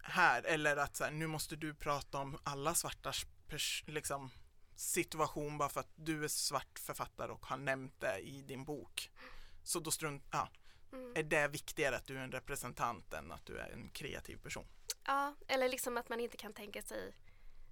här 0.03 0.43
eller 0.43 0.77
att 0.77 0.95
så 0.95 1.03
här, 1.03 1.11
nu 1.11 1.27
måste 1.27 1.55
du 1.55 1.73
prata 1.73 2.17
om 2.17 2.37
alla 2.43 2.75
svartars 2.75 3.25
liksom, 3.87 4.31
situation 4.75 5.57
bara 5.57 5.69
för 5.69 5.79
att 5.79 5.91
du 5.95 6.23
är 6.23 6.27
svart 6.27 6.79
författare 6.79 7.31
och 7.31 7.45
har 7.45 7.57
nämnt 7.57 7.99
det 7.99 8.19
i 8.19 8.41
din 8.41 8.63
bok. 8.63 9.11
Så 9.63 9.79
då 9.79 9.91
strunt, 9.91 10.23
ja, 10.31 10.49
mm. 10.91 11.13
är 11.15 11.23
det 11.23 11.47
viktigare 11.47 11.95
att 11.95 12.05
du 12.05 12.17
är 12.17 12.21
en 12.21 12.31
representant 12.31 13.13
än 13.13 13.31
att 13.31 13.45
du 13.45 13.57
är 13.57 13.69
en 13.69 13.89
kreativ 13.89 14.37
person? 14.37 14.65
Ja, 15.05 15.35
eller 15.47 15.69
liksom 15.69 15.97
att 15.97 16.09
man 16.09 16.19
inte 16.19 16.37
kan 16.37 16.53
tänka 16.53 16.81
sig 16.81 17.13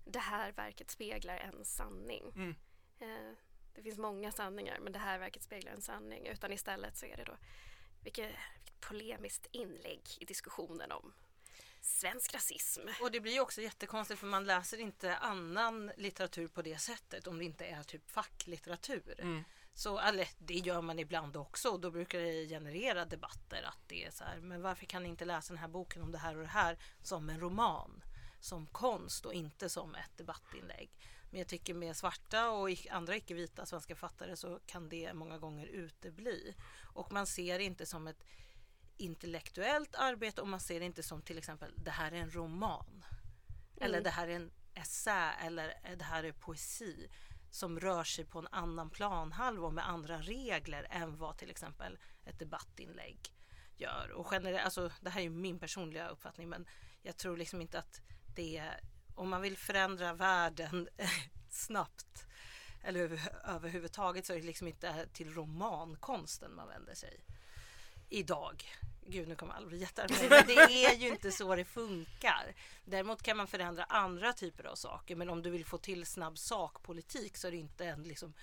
det 0.06 0.20
här 0.20 0.52
verket 0.52 0.92
speglar 0.92 1.38
en 1.38 1.66
sanning. 1.66 2.32
Mm. 2.36 2.56
Eh, 3.00 3.38
det 3.76 3.82
finns 3.82 3.98
många 3.98 4.32
sanningar 4.32 4.80
men 4.80 4.94
det 4.94 5.00
här 5.00 5.20
verket 5.20 5.44
speglar 5.44 5.72
en 5.72 5.82
sanning 5.82 6.28
utan 6.28 6.52
istället 6.52 6.98
så 6.98 7.06
är 7.06 7.18
det 7.18 7.24
då 7.24 7.38
vilket, 8.04 8.26
vilket 8.26 8.82
polemiskt 8.82 9.48
inlägg 9.52 10.02
i 10.20 10.26
diskussionen 10.26 10.92
om 10.92 11.14
svensk 11.82 12.34
rasism. 12.34 12.82
Och 13.02 13.12
det 13.12 13.20
blir 13.20 13.40
också 13.40 13.62
jättekonstigt 13.62 14.20
för 14.20 14.28
man 14.28 14.46
läser 14.46 14.78
inte 14.78 15.18
annan 15.18 15.92
litteratur 15.98 16.48
på 16.48 16.62
det 16.62 16.78
sättet 16.78 17.28
om 17.28 17.38
det 17.38 17.46
inte 17.46 17.66
är 17.66 17.84
typ 17.84 18.12
facklitteratur. 18.12 19.16
Mm. 19.20 19.44
Så, 19.74 20.00
eller 20.00 20.28
det 20.38 20.54
gör 20.54 20.82
man 20.82 21.00
ibland 21.00 21.38
också 21.38 21.70
och 21.70 21.80
då 21.80 21.92
brukar 21.92 22.20
det 22.20 22.48
generera 22.48 23.06
debatter 23.06 23.64
att 23.64 23.80
det 23.88 24.06
är 24.06 24.12
så 24.12 24.24
här, 24.24 24.40
men 24.40 24.62
varför 24.62 24.86
kan 24.86 25.04
ni 25.04 25.10
inte 25.10 25.26
läsa 25.26 25.54
den 25.54 25.62
här 25.62 25.68
boken 25.68 26.02
om 26.02 26.12
det 26.12 26.18
här 26.18 26.36
och 26.36 26.42
det 26.42 26.48
här 26.48 26.78
som 27.02 27.30
en 27.30 27.40
roman, 27.40 28.04
som 28.40 28.68
konst 28.68 29.26
och 29.26 29.34
inte 29.34 29.70
som 29.70 29.96
ett 29.96 30.18
debattinlägg. 30.18 30.92
Men 31.30 31.40
jag 31.40 31.48
tycker 31.48 31.74
med 31.74 31.98
svarta 31.98 32.50
och 32.50 32.70
andra 32.90 33.16
icke-vita 33.16 33.66
svenska 33.66 33.96
författare 33.96 34.36
så 34.36 34.60
kan 34.66 34.90
det 34.90 35.14
många 35.14 35.38
gånger 35.38 35.68
utebli. 35.68 36.56
Och 36.94 37.12
man 37.12 37.28
ser 37.28 37.60
inte 37.60 37.86
som 37.86 38.08
ett 38.08 38.24
intellektuellt 39.02 39.96
arbete 39.96 40.42
och 40.42 40.48
man 40.48 40.60
ser 40.60 40.80
det 40.80 40.86
inte 40.86 41.04
som 41.04 41.22
till 41.22 41.38
exempel 41.38 41.74
det 41.78 41.92
här 41.92 42.12
är 42.12 42.16
en 42.16 42.32
roman. 42.32 42.86
Mm. 42.88 43.86
Eller 43.86 44.02
det 44.02 44.10
här 44.10 44.28
är 44.28 44.36
en 44.36 44.52
essä 44.74 45.32
eller 45.32 45.96
det 45.98 46.04
här 46.04 46.24
är 46.24 46.32
poesi 46.32 47.10
som 47.52 47.80
rör 47.80 48.04
sig 48.04 48.26
på 48.26 48.40
en 48.40 48.48
annan 48.52 48.90
planhalva 48.90 49.68
och 49.68 49.74
med 49.74 49.90
andra 49.90 50.18
regler 50.18 50.88
än 50.90 51.18
vad 51.18 51.38
till 51.38 51.50
exempel 51.50 51.98
ett 52.26 52.40
debattinlägg 52.40 53.20
gör. 53.78 54.12
Och 54.12 54.28
generellt, 54.32 54.66
alltså, 54.66 54.92
det 55.02 55.10
här 55.10 55.22
är 55.22 55.30
min 55.30 55.60
personliga 55.60 56.10
uppfattning 56.10 56.50
men 56.50 56.68
jag 57.02 57.18
tror 57.18 57.38
liksom 57.38 57.62
inte 57.62 57.80
att 57.80 58.02
det 58.36 58.58
är, 58.58 58.80
om 59.16 59.30
man 59.30 59.42
vill 59.42 59.58
förändra 59.58 60.14
världen 60.14 60.90
snabbt 61.50 62.26
eller 62.84 63.20
överhuvudtaget 63.44 64.26
så 64.26 64.34
är 64.34 64.38
det 64.38 64.46
liksom 64.46 64.68
inte 64.68 65.08
till 65.14 65.34
romankonsten 65.34 66.56
man 66.56 66.68
vänder 66.68 66.96
sig 66.96 67.24
idag. 68.10 68.66
Gud, 69.06 69.28
nu 69.28 69.36
kommer 69.36 69.54
alla 69.54 69.68
bli 69.68 69.78
jättearga 69.78 70.44
det 70.48 70.86
är 70.86 70.96
ju 70.96 71.08
inte 71.08 71.32
så 71.32 71.56
det 71.56 71.66
funkar. 71.66 72.56
Däremot 72.86 73.22
kan 73.22 73.38
man 73.38 73.48
förändra 73.48 73.84
andra 73.84 74.34
typer 74.34 74.64
av 74.64 74.76
saker, 74.76 75.16
men 75.16 75.30
om 75.30 75.42
du 75.42 75.50
vill 75.50 75.66
få 75.66 75.78
till 75.78 76.06
snabb 76.06 76.38
sakpolitik 76.38 77.38
så 77.38 77.48
är 77.48 77.52
det 77.52 77.58
inte 77.58 77.86
en, 77.86 78.04
liksom, 78.04 78.34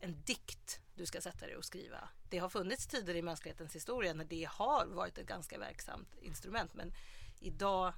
en 0.00 0.22
dikt 0.22 0.80
du 0.94 1.06
ska 1.06 1.20
sätta 1.20 1.46
dig 1.46 1.56
och 1.56 1.64
skriva. 1.64 2.08
Det 2.28 2.38
har 2.38 2.48
funnits 2.48 2.86
tider 2.86 3.16
i 3.16 3.22
mänsklighetens 3.22 3.74
historia 3.74 4.14
när 4.14 4.24
det 4.24 4.48
har 4.50 4.86
varit 4.86 5.18
ett 5.18 5.26
ganska 5.26 5.58
verksamt 5.58 6.08
instrument, 6.20 6.74
men 6.74 6.92
idag 7.40 7.92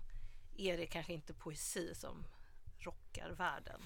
är 0.57 0.79
det 0.79 0.87
kanske 0.87 1.13
inte 1.13 1.35
poesi 1.35 1.95
som 1.95 2.25
rockar 2.87 3.31
världen. 3.31 3.81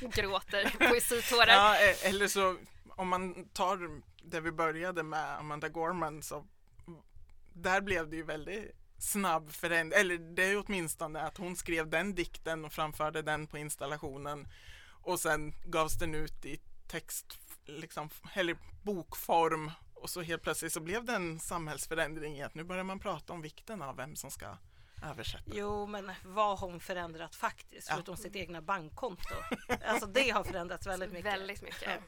Gråter 0.14 0.88
poesitårar. 0.88 1.52
Ja, 1.52 1.74
eh, 1.74 2.08
eller 2.08 2.28
så 2.28 2.56
om 2.88 3.08
man 3.08 3.48
tar 3.48 4.02
det 4.22 4.40
vi 4.40 4.52
började 4.52 5.02
med 5.02 5.38
Amanda 5.38 5.68
Gorman 5.68 6.22
så 6.22 6.46
där 7.52 7.80
blev 7.80 8.10
det 8.10 8.16
ju 8.16 8.22
väldigt 8.22 8.76
snabb 8.98 9.50
förändring, 9.52 10.00
eller 10.00 10.18
det 10.18 10.42
är 10.42 10.64
åtminstone 10.66 11.20
att 11.20 11.36
hon 11.36 11.56
skrev 11.56 11.90
den 11.90 12.14
dikten 12.14 12.64
och 12.64 12.72
framförde 12.72 13.22
den 13.22 13.46
på 13.46 13.58
installationen 13.58 14.48
och 15.02 15.20
sen 15.20 15.54
gavs 15.64 15.98
den 15.98 16.14
ut 16.14 16.44
i 16.44 16.60
text, 16.88 17.38
liksom, 17.64 18.10
eller 18.34 18.56
bokform 18.82 19.70
och 19.94 20.10
så 20.10 20.22
helt 20.22 20.42
plötsligt 20.42 20.72
så 20.72 20.80
blev 20.80 21.04
det 21.04 21.14
en 21.14 21.40
samhällsförändring 21.40 22.36
i 22.36 22.42
att 22.42 22.54
nu 22.54 22.64
börjar 22.64 22.84
man 22.84 22.98
prata 22.98 23.32
om 23.32 23.42
vikten 23.42 23.82
av 23.82 23.96
vem 23.96 24.16
som 24.16 24.30
ska 24.30 24.56
översätta. 25.10 25.50
Jo, 25.54 25.86
men 25.86 26.10
vad 26.24 26.58
har 26.58 26.68
hon 26.68 26.80
förändrat 26.80 27.34
faktiskt, 27.34 27.88
ja. 27.88 27.94
förutom 27.94 28.16
sitt 28.16 28.36
egna 28.36 28.62
bankkonto? 28.62 29.34
Alltså 29.84 30.06
det 30.06 30.30
har 30.30 30.44
förändrats 30.44 30.86
väldigt 30.86 31.12
mycket. 31.12 31.32
Väldigt 31.32 31.62
mycket. 31.62 32.00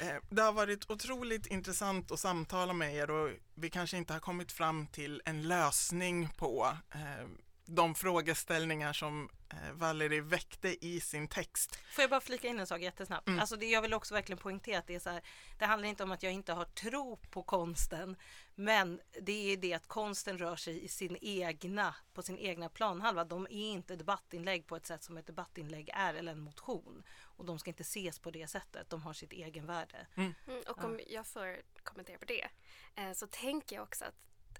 Eh, 0.00 0.16
det 0.30 0.42
har 0.42 0.52
varit 0.52 0.90
otroligt 0.90 1.46
intressant 1.46 2.12
att 2.12 2.20
samtala 2.20 2.72
med 2.72 2.94
er 2.94 3.10
och 3.10 3.30
vi 3.54 3.70
kanske 3.70 3.96
inte 3.96 4.12
har 4.12 4.20
kommit 4.20 4.52
fram 4.52 4.86
till 4.86 5.22
en 5.24 5.42
lösning 5.48 6.28
på 6.36 6.76
eh, 6.94 7.26
de 7.70 7.94
frågeställningar 7.94 8.92
som 8.92 9.30
eh, 9.48 9.72
Valerie 9.72 10.20
väckte 10.20 10.86
i 10.86 11.00
sin 11.00 11.28
text. 11.28 11.76
Får 11.76 12.02
jag 12.02 12.10
bara 12.10 12.20
flika 12.20 12.48
in 12.48 12.60
en 12.60 12.66
sak 12.66 12.80
jättesnabbt? 12.80 13.28
Mm. 13.28 13.40
Alltså 13.40 13.56
det, 13.56 13.66
jag 13.66 13.82
vill 13.82 13.94
också 13.94 14.14
verkligen 14.14 14.38
poängtera 14.38 14.78
att 14.78 14.86
det 14.86 14.94
är 14.94 14.98
så 15.00 15.10
här, 15.10 15.22
det 15.58 15.64
handlar 15.64 15.88
inte 15.88 16.02
om 16.02 16.12
att 16.12 16.22
jag 16.22 16.32
inte 16.32 16.52
har 16.52 16.64
tro 16.64 17.16
på 17.16 17.42
konsten, 17.42 18.16
men 18.54 19.00
det 19.20 19.52
är 19.52 19.56
det 19.56 19.74
att 19.74 19.86
konsten 19.86 20.38
rör 20.38 20.56
sig 20.56 20.84
i 20.84 20.88
sin 20.88 21.16
egna, 21.20 21.94
på 22.14 22.22
sin 22.22 22.38
egna 22.38 22.68
planhalva. 22.68 23.24
De 23.24 23.44
är 23.44 23.72
inte 23.72 23.96
debattinlägg 23.96 24.66
på 24.66 24.76
ett 24.76 24.86
sätt 24.86 25.02
som 25.02 25.16
ett 25.16 25.26
debattinlägg 25.26 25.90
är 25.94 26.14
eller 26.14 26.32
en 26.32 26.40
motion. 26.40 27.02
Och 27.20 27.44
de 27.44 27.58
ska 27.58 27.70
inte 27.70 27.82
ses 27.82 28.18
på 28.18 28.30
det 28.30 28.46
sättet, 28.46 28.90
de 28.90 29.02
har 29.02 29.12
sitt 29.12 29.32
egenvärde. 29.32 30.06
Mm. 30.14 30.34
Mm, 30.46 30.62
och 30.68 30.84
om 30.84 31.00
jag 31.06 31.26
får 31.26 31.56
kommentera 31.82 32.18
på 32.18 32.24
det, 32.24 32.48
eh, 32.94 33.12
så 33.12 33.26
tänker 33.26 33.76
jag 33.76 33.82
också 33.82 34.04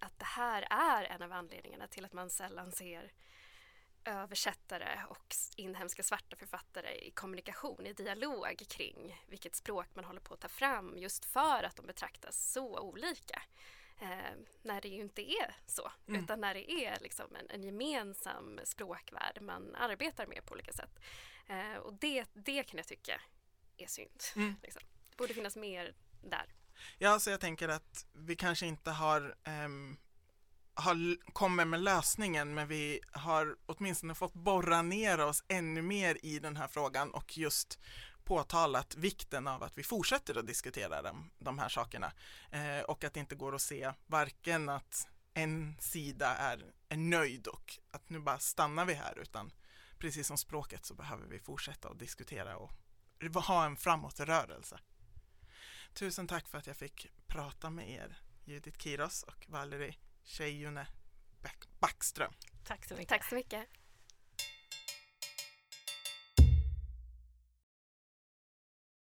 att 0.01 0.09
att 0.09 0.19
det 0.19 0.25
här 0.25 0.67
är 0.71 1.05
en 1.05 1.23
av 1.23 1.33
anledningarna 1.33 1.87
till 1.87 2.05
att 2.05 2.13
man 2.13 2.31
sällan 2.31 2.73
ser 2.73 3.13
översättare 4.05 5.05
och 5.09 5.35
inhemska 5.57 6.03
svarta 6.03 6.37
författare 6.37 6.95
i 7.07 7.11
kommunikation, 7.11 7.87
i 7.87 7.93
dialog 7.93 8.63
kring 8.69 9.23
vilket 9.27 9.55
språk 9.55 9.87
man 9.95 10.05
håller 10.05 10.21
på 10.21 10.35
att 10.35 10.41
ta 10.41 10.49
fram 10.49 10.99
just 10.99 11.25
för 11.25 11.63
att 11.63 11.77
de 11.77 11.87
betraktas 11.87 12.53
så 12.53 12.81
olika. 12.81 13.43
Eh, 14.01 14.35
när 14.63 14.81
det 14.81 14.89
ju 14.89 15.01
inte 15.01 15.31
är 15.31 15.57
så, 15.67 15.93
mm. 16.09 16.25
utan 16.25 16.41
när 16.41 16.55
det 16.55 16.71
är 16.71 16.99
liksom 17.01 17.37
en, 17.37 17.51
en, 17.51 17.63
gemensam 17.63 18.61
språkvärld 18.65 19.39
man 19.43 19.75
arbetar 19.75 20.27
med 20.27 20.45
på 20.47 20.55
olika 20.55 20.73
sätt. 20.73 20.99
Eh, 21.47 21.77
och 21.77 21.95
det, 21.95 22.25
det 22.35 22.63
kan 22.63 22.77
jag 22.77 22.87
tycka 22.87 23.21
är 23.77 23.87
synd. 23.87 24.23
Mm. 24.37 24.57
Liksom. 24.63 24.83
Det 25.11 25.17
borde 25.17 25.35
finnas 25.35 25.57
mer 25.57 25.95
där. 26.23 26.55
Ja, 26.99 27.19
så 27.19 27.31
jag 27.31 27.41
tänker 27.41 27.69
att 27.69 28.07
vi 28.13 28.37
kanske 28.37 28.67
inte 28.67 28.91
har, 28.91 29.35
um, 29.65 29.97
har 30.75 30.97
kommer 31.33 31.65
med 31.65 31.81
lösningen, 31.81 32.55
men 32.55 32.69
vi 32.69 33.01
har 33.13 33.57
åtminstone 33.67 34.15
fått 34.15 34.35
borra 34.35 34.83
ner 34.83 35.21
oss 35.21 35.45
ännu 35.49 35.83
mer 35.83 36.19
i 36.23 36.39
den 36.39 36.57
här 36.57 36.69
frågan 36.69 37.11
och 37.11 37.39
just 37.39 37.79
påtalat 38.25 38.97
vikten 38.97 39.49
av 39.49 39.63
att 39.63 39.79
vi 39.79 39.83
fortsätter 39.83 40.39
att 40.39 40.47
diskutera 40.47 41.03
de, 41.03 41.31
de 41.39 41.59
här 41.59 41.69
sakerna 41.69 42.13
eh, 42.51 42.81
och 42.89 43.05
att 43.05 43.15
det 43.15 43.21
inte 43.21 43.35
går 43.35 43.55
att 43.55 43.63
se 43.63 43.93
varken 44.07 44.69
att 44.69 45.09
en 45.35 45.77
sida 45.81 46.37
är, 46.37 46.65
är 46.89 46.97
nöjd 46.97 47.47
och 47.47 47.79
att 47.91 48.11
nu 48.11 48.19
bara 48.19 48.39
stannar 48.39 48.85
vi 48.85 48.95
här 48.95 49.19
utan 49.19 49.53
precis 49.99 50.27
som 50.27 50.39
språket 50.39 50.85
så 50.85 50.95
behöver 50.95 51.27
vi 51.27 51.39
fortsätta 51.39 51.89
att 51.89 51.99
diskutera 51.99 52.57
och 52.57 52.73
ha 53.35 53.65
en 53.65 53.77
framåtrörelse. 53.77 54.79
Tusen 55.95 56.27
tack 56.27 56.49
för 56.49 56.59
att 56.59 56.67
jag 56.67 56.77
fick 56.77 57.11
prata 57.27 57.71
med 57.71 57.91
er, 57.91 58.19
Judith 58.45 58.79
Kiros 58.79 59.23
och 59.23 59.47
Valerie 59.49 59.95
Tjejune 60.23 60.87
Backström. 61.81 62.33
Tack 62.65 62.85
så 62.85 62.95
mycket. 62.95 63.09
Tack 63.09 63.29
så 63.29 63.35
mycket. 63.35 63.67